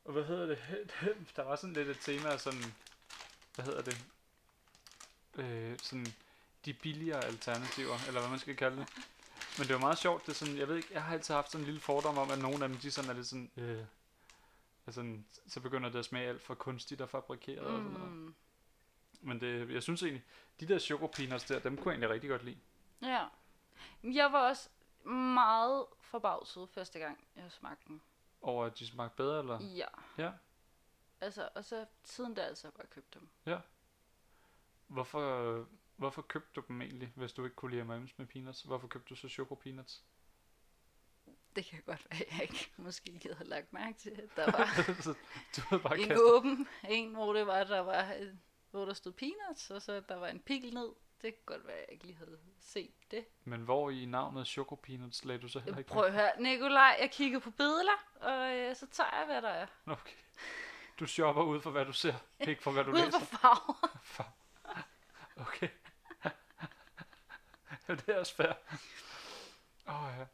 Og 0.05 0.13
hvad 0.13 0.25
hedder 0.25 0.47
det? 0.47 0.59
Der 1.37 1.43
var 1.43 1.57
sådan 1.57 1.73
lidt 1.75 1.89
et 1.89 1.99
tema 2.01 2.37
sådan, 2.37 2.75
hvad 3.55 3.65
hedder 3.65 3.83
det? 3.83 4.05
Øh, 5.39 5.79
sådan 5.83 6.07
de 6.65 6.75
billigere 6.75 7.25
alternativer, 7.25 7.95
eller 8.07 8.21
hvad 8.21 8.31
man 8.31 8.39
skal 8.39 8.57
kalde 8.57 8.77
det. 8.77 8.89
Men 9.59 9.67
det 9.67 9.75
var 9.75 9.81
meget 9.81 9.99
sjovt, 9.99 10.27
det 10.27 10.33
er 10.33 10.35
sådan, 10.37 10.57
jeg 10.57 10.69
ved 10.69 10.77
ikke, 10.77 10.89
jeg 10.93 11.03
har 11.03 11.13
altid 11.15 11.35
haft 11.35 11.51
sådan 11.51 11.63
en 11.63 11.67
lille 11.67 11.81
fordom 11.81 12.19
om, 12.19 12.31
at 12.31 12.39
nogle 12.39 12.65
af 12.65 12.69
dem, 12.69 12.79
de 12.79 12.91
sådan 12.91 13.11
er 13.11 13.15
lidt 13.15 13.27
sådan, 13.27 13.51
øh, 13.57 13.85
altså, 14.87 15.19
så 15.49 15.61
begynder 15.61 15.89
det 15.91 15.99
at 15.99 16.05
smage 16.05 16.29
alt 16.29 16.43
for 16.43 16.55
kunstigt 16.55 17.01
og 17.01 17.09
fabrikeret 17.09 17.67
og 17.67 17.73
sådan 17.79 17.93
noget. 17.93 18.11
Mm, 18.13 18.35
Men 19.21 19.41
det, 19.41 19.71
jeg 19.75 19.83
synes 19.83 20.03
egentlig, 20.03 20.25
de 20.61 20.69
der 20.69 20.79
choco 20.79 21.07
peanuts 21.07 21.45
der, 21.45 21.59
dem 21.59 21.77
kunne 21.77 21.85
jeg 21.87 21.93
egentlig 21.93 22.11
rigtig 22.11 22.31
godt 22.31 22.45
lide. 22.45 22.59
ja. 23.03 23.27
Jeg 24.03 24.33
var 24.33 24.49
også 24.49 24.69
meget 25.11 25.87
forbavset 26.01 26.69
første 26.75 26.99
gang, 26.99 27.25
jeg 27.37 27.45
smagte 27.53 27.85
den. 27.89 28.01
Over 28.43 28.65
at 28.67 28.79
de 28.79 28.87
smagte 28.87 29.17
bedre, 29.17 29.39
eller? 29.39 29.61
Ja. 29.63 29.87
Ja. 30.19 30.31
Altså, 31.21 31.49
og 31.55 31.65
så 31.65 31.87
siden 32.05 32.35
da 32.35 32.41
altså 32.43 32.71
bare 32.71 32.87
købt 32.87 33.15
dem. 33.15 33.29
Hvorfor, 34.89 35.67
hvorfor 35.97 36.23
købte 36.23 36.49
du 36.57 36.63
dem 36.69 36.83
egentlig, 36.83 37.13
hvis 37.15 37.33
du 37.33 37.45
ikke 37.45 37.57
kunne 37.57 37.71
lide 37.71 37.83
M&M's 37.85 38.13
med 38.17 38.27
peanuts? 38.27 38.63
Hvorfor 38.63 38.87
købte 38.89 39.09
du 39.11 39.15
så 39.15 39.29
choco 39.29 39.55
peanuts? 39.55 40.03
Det 41.57 41.65
kan 41.67 41.83
godt 41.87 42.07
være, 42.11 42.21
jeg 42.33 42.43
ikke 42.43 42.71
måske 42.77 43.11
ikke 43.13 43.35
havde 43.35 43.49
lagt 43.51 43.73
mærke 43.73 43.99
til, 43.99 44.11
at 44.11 44.37
der 44.37 44.45
var 44.53 44.67
du 45.57 45.61
havde 45.69 45.83
bare 45.83 45.99
en 46.01 46.09
kastet. 46.09 46.27
åben 46.33 46.69
en, 46.89 47.15
hvor 47.15 47.33
det 47.33 47.47
var, 47.47 47.65
der 47.65 47.81
var, 47.81 48.03
en- 48.13 48.41
hvor 48.71 48.85
der 48.85 48.93
stod 48.95 49.13
peanuts, 49.13 49.71
og 49.71 49.83
så 49.83 50.01
der 50.09 50.15
var 50.17 50.27
en 50.29 50.41
pil 50.41 50.75
ned. 50.75 50.89
Det 51.23 51.35
kan 51.35 51.43
godt 51.47 51.67
være, 51.67 51.77
at 51.77 51.81
jeg 51.87 51.93
ikke 51.93 52.05
lige 52.07 52.17
havde 52.17 52.39
set 52.61 53.11
det. 53.11 53.25
Men 53.45 53.61
hvor 53.61 53.91
i 53.91 54.05
navnet 54.05 54.47
choco 54.47 54.75
peanuts 54.75 55.25
lagde 55.25 55.43
du 55.43 55.49
så 55.49 55.61
heller 55.61 55.79
ikke 55.79 55.91
Prøv 55.91 56.05
at 56.05 56.13
høre, 56.13 56.41
Nikolaj, 56.43 56.97
jeg 57.01 57.11
kigger 57.11 57.39
på 57.39 57.51
billeder, 57.51 58.05
og 58.21 58.57
øh, 58.57 58.77
så 58.77 58.87
tager 58.87 59.17
jeg, 59.17 59.27
hvad 59.27 59.43
der 59.43 59.49
er. 59.49 59.67
Okay. 59.87 60.13
Du 61.01 61.07
shopper 61.07 61.43
ud 61.43 61.61
for, 61.61 61.71
hvad 61.71 61.85
du 61.85 61.93
ser, 61.93 62.15
ikke 62.49 62.63
for, 62.63 62.71
hvad 62.71 62.85
du 62.85 62.91
Ud 62.91 62.97
læser. 63.05 63.19
for 63.19 63.37
farver. 63.37 63.99
Okay. 65.39 65.69
ja, 67.89 67.95
det 67.95 68.09
er 68.09 68.19
også 68.19 68.35
fair. 68.35 68.53
Åh 69.89 70.05
oh, 70.05 70.15
ja. 70.19 70.27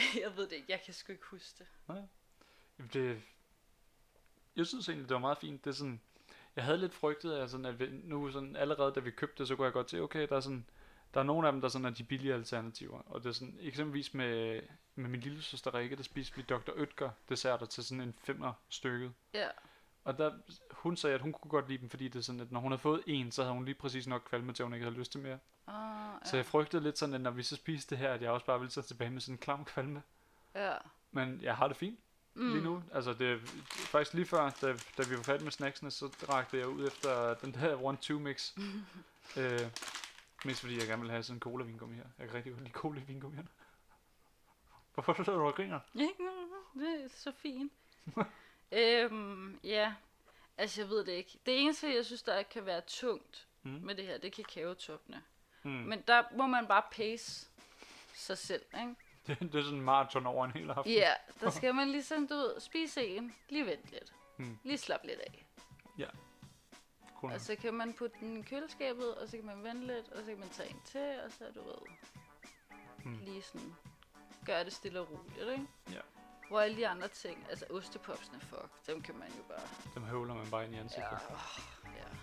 jeg 0.24 0.36
ved 0.36 0.44
det 0.44 0.52
ikke, 0.52 0.72
jeg 0.72 0.82
kan 0.84 0.94
sgu 0.94 1.12
ikke 1.12 1.24
huske 1.24 1.58
det. 1.58 1.66
Jamen, 2.78 2.90
det, 2.92 3.22
jeg 4.56 4.66
synes 4.66 4.88
egentlig, 4.88 5.08
det 5.08 5.14
var 5.14 5.20
meget 5.20 5.38
fint. 5.38 5.64
Det 5.64 5.70
er 5.70 5.74
sådan, 5.74 6.00
Jeg 6.56 6.64
havde 6.64 6.78
lidt 6.78 6.94
frygtet, 6.94 7.32
at, 7.32 7.50
sådan, 7.50 7.66
at 7.66 7.80
vi, 7.80 7.88
nu 7.90 8.30
sådan, 8.30 8.56
allerede 8.56 8.92
da 8.92 9.00
vi 9.00 9.10
købte 9.10 9.38
det, 9.38 9.48
så 9.48 9.56
kunne 9.56 9.64
jeg 9.64 9.72
godt 9.72 9.90
se, 9.90 10.00
okay, 10.00 10.28
der 10.28 10.36
er 10.36 10.40
sådan, 10.40 10.66
der 11.14 11.20
er 11.20 11.24
nogle 11.24 11.46
af 11.48 11.52
dem, 11.52 11.60
der 11.60 11.68
sådan 11.68 11.84
er 11.84 11.90
de 11.90 12.04
billige 12.04 12.34
alternativer. 12.34 13.00
Og 13.00 13.22
det 13.22 13.28
er 13.28 13.32
sådan, 13.32 13.58
eksempelvis 13.60 14.14
med, 14.14 14.62
med 14.94 15.10
min 15.10 15.20
lille 15.20 15.42
søster 15.42 15.74
Rikke, 15.74 15.96
der 15.96 16.02
spiste 16.02 16.36
vi 16.36 16.42
Dr. 16.42 16.70
Oetker 16.76 17.10
desserter 17.28 17.66
til 17.66 17.84
sådan 17.84 18.00
en 18.00 18.14
femmer 18.24 18.52
stykket. 18.68 19.12
Ja. 19.34 19.48
Og 20.08 20.18
der, 20.18 20.32
hun 20.70 20.96
sagde, 20.96 21.14
at 21.14 21.20
hun 21.20 21.32
kunne 21.32 21.50
godt 21.50 21.68
lide 21.68 21.78
dem, 21.80 21.90
fordi 21.90 22.08
det 22.08 22.18
er 22.18 22.22
sådan, 22.22 22.40
at 22.40 22.52
når 22.52 22.60
hun 22.60 22.72
havde 22.72 22.80
fået 22.80 23.02
en, 23.06 23.32
så 23.32 23.42
havde 23.42 23.54
hun 23.54 23.64
lige 23.64 23.74
præcis 23.74 24.06
nok 24.06 24.22
kvalme 24.28 24.52
til, 24.52 24.62
at 24.62 24.66
hun 24.66 24.74
ikke 24.74 24.84
havde 24.86 24.98
lyst 24.98 25.12
til 25.12 25.20
mere. 25.20 25.38
Ah, 25.66 26.20
Så 26.24 26.36
jeg 26.36 26.46
frygtede 26.46 26.82
lidt 26.82 26.98
sådan, 26.98 27.14
at 27.14 27.20
når 27.20 27.30
vi 27.30 27.42
så 27.42 27.56
spiste 27.56 27.90
det 27.90 27.98
her, 27.98 28.12
at 28.12 28.22
jeg 28.22 28.30
også 28.30 28.46
bare 28.46 28.58
ville 28.58 28.70
sidde 28.72 28.86
tilbage 28.86 29.10
med 29.10 29.20
sådan 29.20 29.34
en 29.34 29.38
klam 29.38 29.64
kvalme. 29.64 30.02
ja. 30.54 30.72
Men 31.10 31.40
jeg 31.42 31.56
har 31.56 31.68
det 31.68 31.76
fint 31.76 31.98
mm. 32.34 32.52
lige 32.52 32.64
nu. 32.64 32.82
Altså 32.92 33.12
det 33.12 33.40
faktisk 33.72 34.14
lige 34.14 34.26
før, 34.26 34.50
da, 34.50 34.72
da 34.98 35.02
vi 35.08 35.16
var 35.16 35.22
færdige 35.22 35.44
med 35.44 35.52
snacksene, 35.52 35.90
så 35.90 36.10
rakte 36.28 36.58
jeg 36.58 36.68
ud 36.68 36.86
efter 36.86 37.34
den 37.34 37.54
der 37.54 37.84
one 37.84 37.98
two 38.00 38.18
mix. 38.18 38.52
øh, 39.38 39.60
mest 40.44 40.60
fordi 40.60 40.78
jeg 40.78 40.86
gerne 40.86 41.02
vil 41.02 41.10
have 41.10 41.22
sådan 41.22 41.36
en 41.36 41.40
cola 41.40 41.64
vingummi 41.64 41.96
her. 41.96 42.04
Jeg 42.18 42.26
kan 42.26 42.36
rigtig 42.36 42.52
godt 42.52 42.62
lide 42.62 42.72
cola 42.74 43.00
vingummierne. 43.00 43.48
Hvorfor 44.94 45.24
sidder 45.24 45.38
du 45.38 45.46
og 45.46 45.54
griner? 45.54 45.80
Det 46.74 47.04
er 47.04 47.08
så 47.08 47.32
fint. 47.32 47.72
øhm, 48.72 49.58
ja, 49.64 49.94
altså 50.58 50.80
jeg 50.80 50.90
ved 50.90 51.04
det 51.04 51.12
ikke. 51.12 51.38
Det 51.46 51.60
eneste, 51.62 51.94
jeg 51.94 52.04
synes, 52.06 52.22
der 52.22 52.42
kan 52.42 52.66
være 52.66 52.80
tungt 52.86 53.44
Mm. 53.62 53.70
med 53.70 53.94
det 53.94 54.06
her, 54.06 54.18
det 54.18 54.26
er 54.38 54.42
kakaotoppene. 54.44 55.22
Mm. 55.62 55.70
Men 55.70 56.02
der 56.08 56.22
må 56.36 56.46
man 56.46 56.66
bare 56.66 56.82
pace 56.92 57.48
sig 58.14 58.38
selv, 58.38 58.62
ikke? 58.80 58.94
Det, 59.26 59.38
det 59.40 59.54
er 59.54 59.62
sådan 59.62 59.78
en 59.78 59.84
maraton 59.84 60.26
over 60.26 60.44
en 60.44 60.50
hel 60.50 60.70
aften. 60.70 60.92
Ja, 60.92 61.14
der 61.40 61.50
skal 61.58 61.74
man 61.74 61.88
ligesom, 61.90 62.28
du 62.28 62.34
ved, 62.34 62.60
spise 62.60 63.06
en, 63.06 63.34
lige 63.48 63.66
vente 63.66 63.90
lidt. 63.90 64.12
Mm. 64.36 64.58
Lige 64.64 64.78
slappe 64.78 65.06
lidt 65.06 65.20
af. 65.20 65.44
Cool. 67.20 67.32
Og 67.32 67.40
så 67.40 67.56
kan 67.56 67.74
man 67.74 67.94
putte 67.94 68.16
den 68.20 68.36
i 68.36 68.42
køleskabet, 68.42 69.14
og 69.14 69.28
så 69.28 69.36
kan 69.36 69.46
man 69.46 69.64
vente 69.64 69.86
lidt, 69.86 70.08
og 70.08 70.18
så 70.18 70.24
kan 70.30 70.38
man 70.38 70.48
tage 70.48 70.70
en 70.70 70.80
til, 70.84 71.20
og 71.24 71.32
så 71.32 71.44
du 71.54 71.62
ved, 71.62 71.74
Mm. 73.04 73.18
lige 73.24 73.42
sådan, 73.42 73.74
gøre 74.46 74.64
det 74.64 74.72
stille 74.72 75.00
og 75.00 75.08
roligt, 75.10 75.50
ikke? 75.50 75.66
Ja. 75.92 76.00
Hvor 76.48 76.60
alle 76.60 76.76
de 76.76 76.88
andre 76.88 77.08
ting, 77.08 77.46
altså 77.50 77.64
ostepopsene, 77.70 78.40
fuck, 78.40 78.68
dem 78.86 79.02
kan 79.02 79.14
man 79.18 79.28
jo 79.28 79.42
bare, 79.48 79.66
Dem 79.94 80.02
høvler 80.02 80.34
man 80.34 80.46
bare 80.50 80.64
ind 80.64 80.74
i 80.74 80.78
ansigtet. 80.78 81.18
ja, 81.28 81.34
åh, 81.34 81.94
ja. 81.96 82.16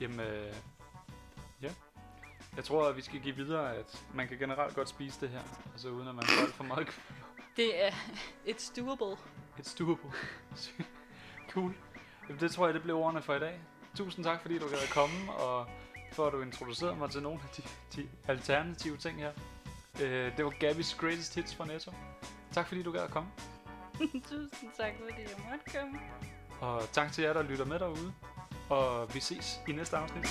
Jamen, 0.00 0.20
øh, 0.20 0.54
ja. 1.62 1.70
Jeg 2.56 2.64
tror, 2.64 2.88
at 2.88 2.96
vi 2.96 3.02
skal 3.02 3.20
give 3.20 3.36
videre, 3.36 3.74
at 3.76 4.04
man 4.14 4.28
kan 4.28 4.38
generelt 4.38 4.74
godt 4.74 4.88
spise 4.88 5.20
det 5.20 5.28
her, 5.28 5.40
altså 5.72 5.88
uden 5.88 6.08
at 6.08 6.14
man 6.14 6.24
får 6.24 6.46
for 6.52 6.64
meget 6.64 6.88
Det 7.56 7.84
er, 7.86 7.90
it's 8.46 8.74
doable. 8.76 9.16
et 9.58 9.66
stuerbord. 9.66 10.14
cool. 11.52 11.74
Jamen, 12.28 12.40
det 12.40 12.50
tror 12.50 12.66
jeg, 12.66 12.74
det 12.74 12.82
blev 12.82 12.96
ordene 12.96 13.22
for 13.22 13.34
i 13.34 13.38
dag. 13.38 13.60
Tusind 13.96 14.24
tak, 14.24 14.42
fordi 14.42 14.58
du 14.58 14.68
gad 14.68 14.78
at 14.78 14.90
komme, 14.94 15.32
og 15.32 15.66
for 16.12 16.26
at 16.26 16.32
du 16.32 16.42
introducerede 16.42 16.96
mig 16.96 17.10
til 17.10 17.22
nogle 17.22 17.40
af 17.42 17.48
de, 17.56 17.62
de 17.96 18.08
alternative 18.28 18.96
ting 18.96 19.18
her. 19.18 19.32
Øh, 20.02 20.36
det 20.36 20.44
var 20.44 20.50
Gabby's 20.50 21.00
Greatest 21.00 21.34
Hits 21.34 21.54
fra 21.54 21.66
Netto. 21.66 21.92
Tak 22.54 22.66
fordi 22.68 22.82
du 22.82 22.92
gad 22.92 23.00
at 23.02 23.10
komme. 23.10 23.30
Tusind 24.30 24.72
tak, 24.76 24.92
fordi 24.98 25.20
jeg 25.22 25.36
måtte 25.50 25.78
komme. 25.78 26.00
Og 26.60 26.88
tak 26.92 27.12
til 27.12 27.24
jer, 27.24 27.32
der 27.32 27.42
lytter 27.42 27.64
med 27.64 27.78
derude. 27.78 28.14
Og 28.70 29.14
vi 29.14 29.20
ses 29.20 29.60
i 29.68 29.72
næste 29.72 29.96
afsnit. 29.96 30.24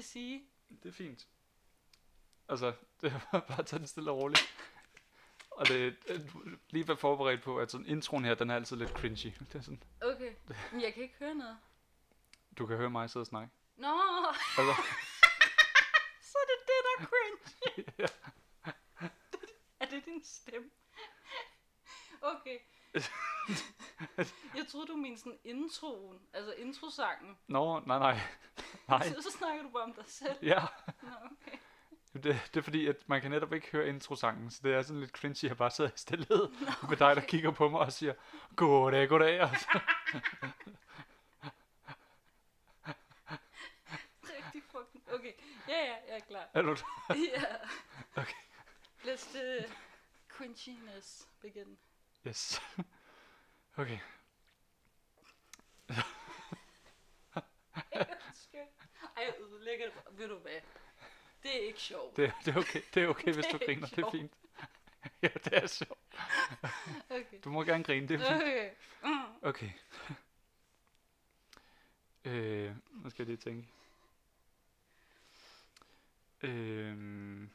Sige, 0.00 0.42
Det 0.82 0.88
er 0.88 0.92
fint. 0.92 1.26
Altså, 2.48 2.72
det 3.00 3.12
var 3.32 3.40
bare 3.40 3.62
tage 3.62 3.78
den 3.80 3.86
stille 3.86 4.10
og 4.10 4.16
roligt. 4.18 4.54
Og 5.50 5.68
det 5.68 5.96
det- 6.08 6.30
lige 6.70 6.88
være 6.88 6.96
forberedt 6.96 7.42
på, 7.42 7.58
at 7.58 7.70
sådan 7.70 7.86
introen 7.86 8.24
her, 8.24 8.34
den 8.34 8.50
er 8.50 8.54
altid 8.54 8.76
lidt 8.76 8.90
cringy. 8.90 9.16
Det 9.52 9.54
er 9.54 9.60
sådan, 9.60 9.82
okay, 10.02 10.32
men 10.72 10.80
jeg 10.82 10.94
kan 10.94 11.02
ikke 11.02 11.14
høre 11.18 11.34
noget. 11.34 11.56
du 12.58 12.66
kan 12.66 12.76
høre 12.76 12.90
mig 12.90 13.10
sidde 13.10 13.22
og 13.22 13.26
snakke. 13.26 13.52
Nå, 13.76 13.96
Altså, 14.58 14.82
så 15.22 15.29
er 17.00 17.06
cringe. 17.06 18.08
er 19.80 19.86
det 19.86 20.04
din 20.04 20.24
stemme? 20.24 20.70
Okay. 22.22 22.58
jeg 24.56 24.66
troede, 24.68 24.86
du 24.86 24.96
mente 24.96 25.20
sådan 25.20 25.38
introen, 25.44 26.18
altså 26.32 26.52
introsangen. 26.52 27.38
Nå, 27.48 27.80
nej, 27.80 27.98
nej. 27.98 28.20
Nej, 28.88 29.08
Så, 29.08 29.22
så 29.22 29.30
snakker 29.38 29.62
du 29.62 29.68
bare 29.68 29.82
om 29.82 29.94
dig 29.94 30.04
selv. 30.06 30.36
ja. 30.42 30.60
Nå, 31.02 31.08
okay. 31.24 31.58
Det, 32.12 32.22
det 32.24 32.56
er 32.56 32.62
fordi, 32.62 32.86
at 32.86 33.08
man 33.08 33.20
kan 33.20 33.30
netop 33.30 33.52
ikke 33.52 33.70
høre 33.72 33.88
introsangen, 33.88 34.50
så 34.50 34.60
det 34.62 34.74
er 34.74 34.82
sådan 34.82 35.00
lidt 35.00 35.10
cringy, 35.12 35.36
at 35.36 35.42
jeg 35.48 35.56
bare 35.56 35.70
sidder 35.70 35.90
i 35.90 35.96
stillhed 35.96 36.48
med 36.90 36.96
dig, 36.96 37.16
der 37.16 37.20
kigger 37.22 37.50
på 37.50 37.68
mig 37.68 37.80
og 37.80 37.92
siger, 37.92 38.14
goddag, 38.56 39.08
goddag. 39.08 39.40
Og 39.44 39.50
så, 39.56 39.80
Rigtig 44.24 44.62
fucking... 44.70 45.04
Okay, 45.14 45.32
ja, 45.70 45.84
ja, 45.84 45.96
jeg 46.08 46.16
er 46.16 46.20
klar. 46.20 46.48
er 46.54 46.62
du 46.62 46.68
Ja. 47.34 47.44
Okay. 48.22 48.34
Let's 49.04 49.32
the 49.38 49.64
cringiness 50.28 51.28
begin. 51.40 51.78
Yes. 52.26 52.60
Okay. 53.76 53.98
Ej, 59.16 59.24
jeg 59.24 59.34
ødelægger 59.40 59.86
det. 59.86 59.94
Ved 60.18 60.28
du 60.28 60.38
hvad? 60.38 60.60
Det 61.42 61.56
er 61.62 61.66
ikke 61.66 61.80
sjovt. 61.80 62.16
Det, 62.16 62.32
det, 62.44 62.54
er 62.54 62.58
okay. 62.58 62.82
det 62.94 63.02
er 63.02 63.08
okay, 63.08 63.32
hvis 63.32 63.44
Det 63.46 63.52
du 63.52 63.56
er 63.56 63.66
griner. 63.66 63.86
ikke 63.86 63.96
Det 63.96 64.04
er 64.04 64.10
fint. 64.10 64.32
Ja, 65.22 65.28
det 65.44 65.52
er 65.62 65.66
sjovt. 65.66 66.00
Okay. 67.10 67.38
Du 67.44 67.50
må 67.50 67.62
gerne 67.64 67.84
grine, 67.84 68.08
det 68.08 68.20
er 68.20 68.28
fint. 68.28 68.42
Okay. 68.42 68.70
Mm. 69.04 69.34
Okay. 69.42 69.70
øh, 72.24 72.74
nu 72.90 73.10
skal 73.10 73.22
jeg 73.22 73.26
lige 73.26 73.36
tænke. 73.36 73.68
Øh, 76.42 77.48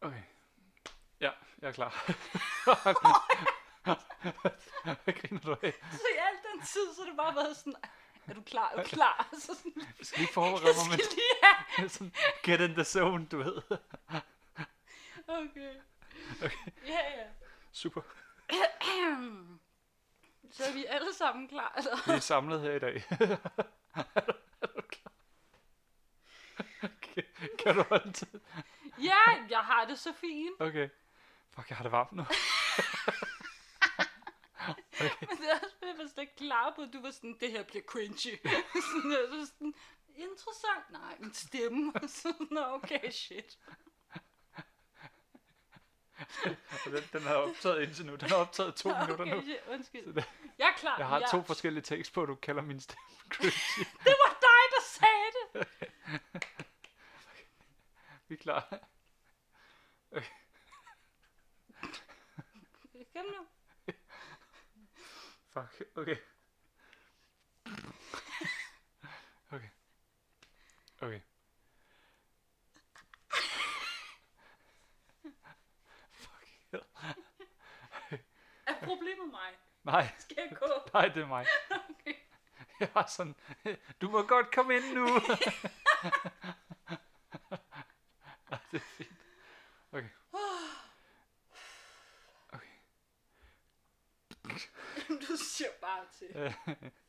okay. 0.00 0.22
Ja, 1.20 1.30
jeg 1.62 1.68
er 1.68 1.72
klar. 1.72 1.90
Hvad 5.04 5.14
griner 5.14 5.40
du 5.40 5.52
af? 5.52 5.72
Så 5.92 6.06
i 6.14 6.18
al 6.18 6.36
den 6.52 6.62
tid, 6.66 6.94
så 6.94 7.00
har 7.02 7.08
det 7.08 7.16
bare 7.16 7.34
været 7.34 7.56
sådan, 7.56 7.74
er 8.26 8.34
du 8.34 8.42
klar? 8.42 8.70
Er 8.70 8.82
du 8.82 8.88
klar? 8.88 9.28
Så 9.32 9.54
sådan, 9.54 9.72
Jeg 9.98 10.06
skal 10.06 10.18
lige 10.18 10.32
forberede 10.32 10.88
mig 10.90 10.98
lige 10.98 11.20
have. 11.42 11.88
sådan, 11.94 12.12
get 12.42 12.60
in 12.60 12.74
the 12.74 12.84
zone, 12.84 13.26
du 13.26 13.36
ved. 13.38 13.62
Okay. 15.28 15.74
Ja, 16.86 17.10
ja. 17.18 17.26
Super. 17.72 18.00
Så 20.52 20.64
er 20.64 20.72
vi 20.72 20.84
alle 20.88 21.14
sammen 21.14 21.48
klar, 21.48 21.74
eller? 21.76 21.96
Vi 22.06 22.12
er 22.12 22.18
samlet 22.20 22.60
her 22.60 22.70
i 22.72 22.78
dag. 22.78 23.04
er, 23.10 24.20
du, 24.26 24.32
er 24.62 24.66
du 24.66 24.80
klar? 24.88 25.12
Okay. 26.82 27.22
Kan 27.58 27.74
du 27.76 27.82
holde 27.88 28.12
til? 28.12 28.40
Ja, 28.98 29.20
jeg 29.50 29.58
har 29.58 29.84
det 29.84 29.98
så 29.98 30.12
fint. 30.12 30.60
Okay. 30.60 30.88
Fuck, 31.50 31.68
jeg 31.70 31.76
har 31.76 31.82
det 31.82 31.92
varmt 31.92 32.12
nu. 32.12 32.24
Men 35.00 35.08
det 35.38 35.48
er 35.50 35.54
også, 35.54 35.74
fordi 35.78 35.90
jeg 35.90 35.98
var 35.98 36.08
slet 36.08 36.18
ikke 36.22 36.36
klar 36.36 36.72
på, 36.76 36.82
at 36.82 36.88
du 36.92 37.00
var 37.02 37.10
sådan, 37.10 37.36
det 37.40 37.50
her 37.52 37.62
bliver 37.62 37.82
cringy. 37.82 38.38
sådan, 38.90 39.12
jeg 39.12 39.26
var 39.38 39.44
sådan, 39.46 39.74
interessant. 40.16 40.90
Nej, 40.90 41.16
min 41.20 41.34
stemme. 41.34 41.92
sådan, 42.08 42.48
"Nå, 42.50 42.60
okay, 42.60 43.10
shit. 43.10 43.58
Og 46.86 46.90
Den, 46.92 47.02
den 47.12 47.22
har 47.22 47.34
optaget 47.34 47.82
indtil 47.82 48.06
nu. 48.06 48.16
Den 48.16 48.28
har 48.28 48.36
optaget 48.36 48.74
to 48.74 48.88
Nå, 48.88 48.94
minutter 49.00 49.24
nu. 49.24 49.36
okay. 49.36 49.56
Undskyld. 49.68 50.04
Så 50.04 50.12
det, 50.12 50.24
Jeg 50.58 50.68
er 50.68 50.72
klar. 50.78 50.98
jeg 50.98 51.06
har 51.08 51.18
ja. 51.18 51.26
to 51.30 51.42
forskellige 51.42 51.82
takes 51.82 52.10
på, 52.10 52.26
du 52.26 52.34
kalder 52.34 52.62
min 52.62 52.80
stemme 52.80 53.02
cringy. 53.32 53.84
Det 54.04 54.14
var 54.22 54.38
dig, 54.40 54.62
der 54.74 54.82
sagde 54.86 55.30
det. 55.54 55.54
Vi 58.28 58.34
er 58.34 58.38
klar. 58.38 58.78
Kom 63.16 63.26
nu. 63.26 63.46
Fuck, 65.52 65.82
okay. 65.96 66.16
Okay. 69.52 69.68
Okay. 71.02 71.20
Fuck. 76.12 76.46
hell. 76.72 76.82
Er 78.80 78.86
problemet 78.86 79.30
mig? 79.30 79.50
Nej, 79.84 80.08
Skal 80.18 80.36
jeg 80.50 80.56
gå? 80.58 80.66
nej, 80.94 81.08
det 81.08 81.22
er 81.22 81.26
mig. 81.26 81.46
Okay. 82.00 82.14
Jeg 82.80 82.88
har 82.96 83.06
sådan, 83.06 83.34
du 84.00 84.10
må 84.10 84.22
godt 84.22 84.54
komme 84.54 84.76
ind 84.76 84.94
nu. 84.94 85.06
Det 88.72 88.76
er 88.76 88.78
fint. 88.78 89.10
Okay. 89.92 90.08
Okay. 92.52 92.66
Du 95.28 95.36
siger 95.36 95.68
bare 95.80 96.04
til. 96.18 96.28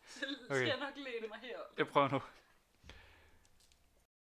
Så 0.06 0.20
skal 0.20 0.56
Okay. 0.58 0.68
jeg 0.68 0.80
nok 0.80 0.94
læne 0.96 1.28
mig 1.28 1.40
herop. 1.42 1.66
Jeg 1.78 1.88
prøver 1.88 2.08
nu. 2.10 2.22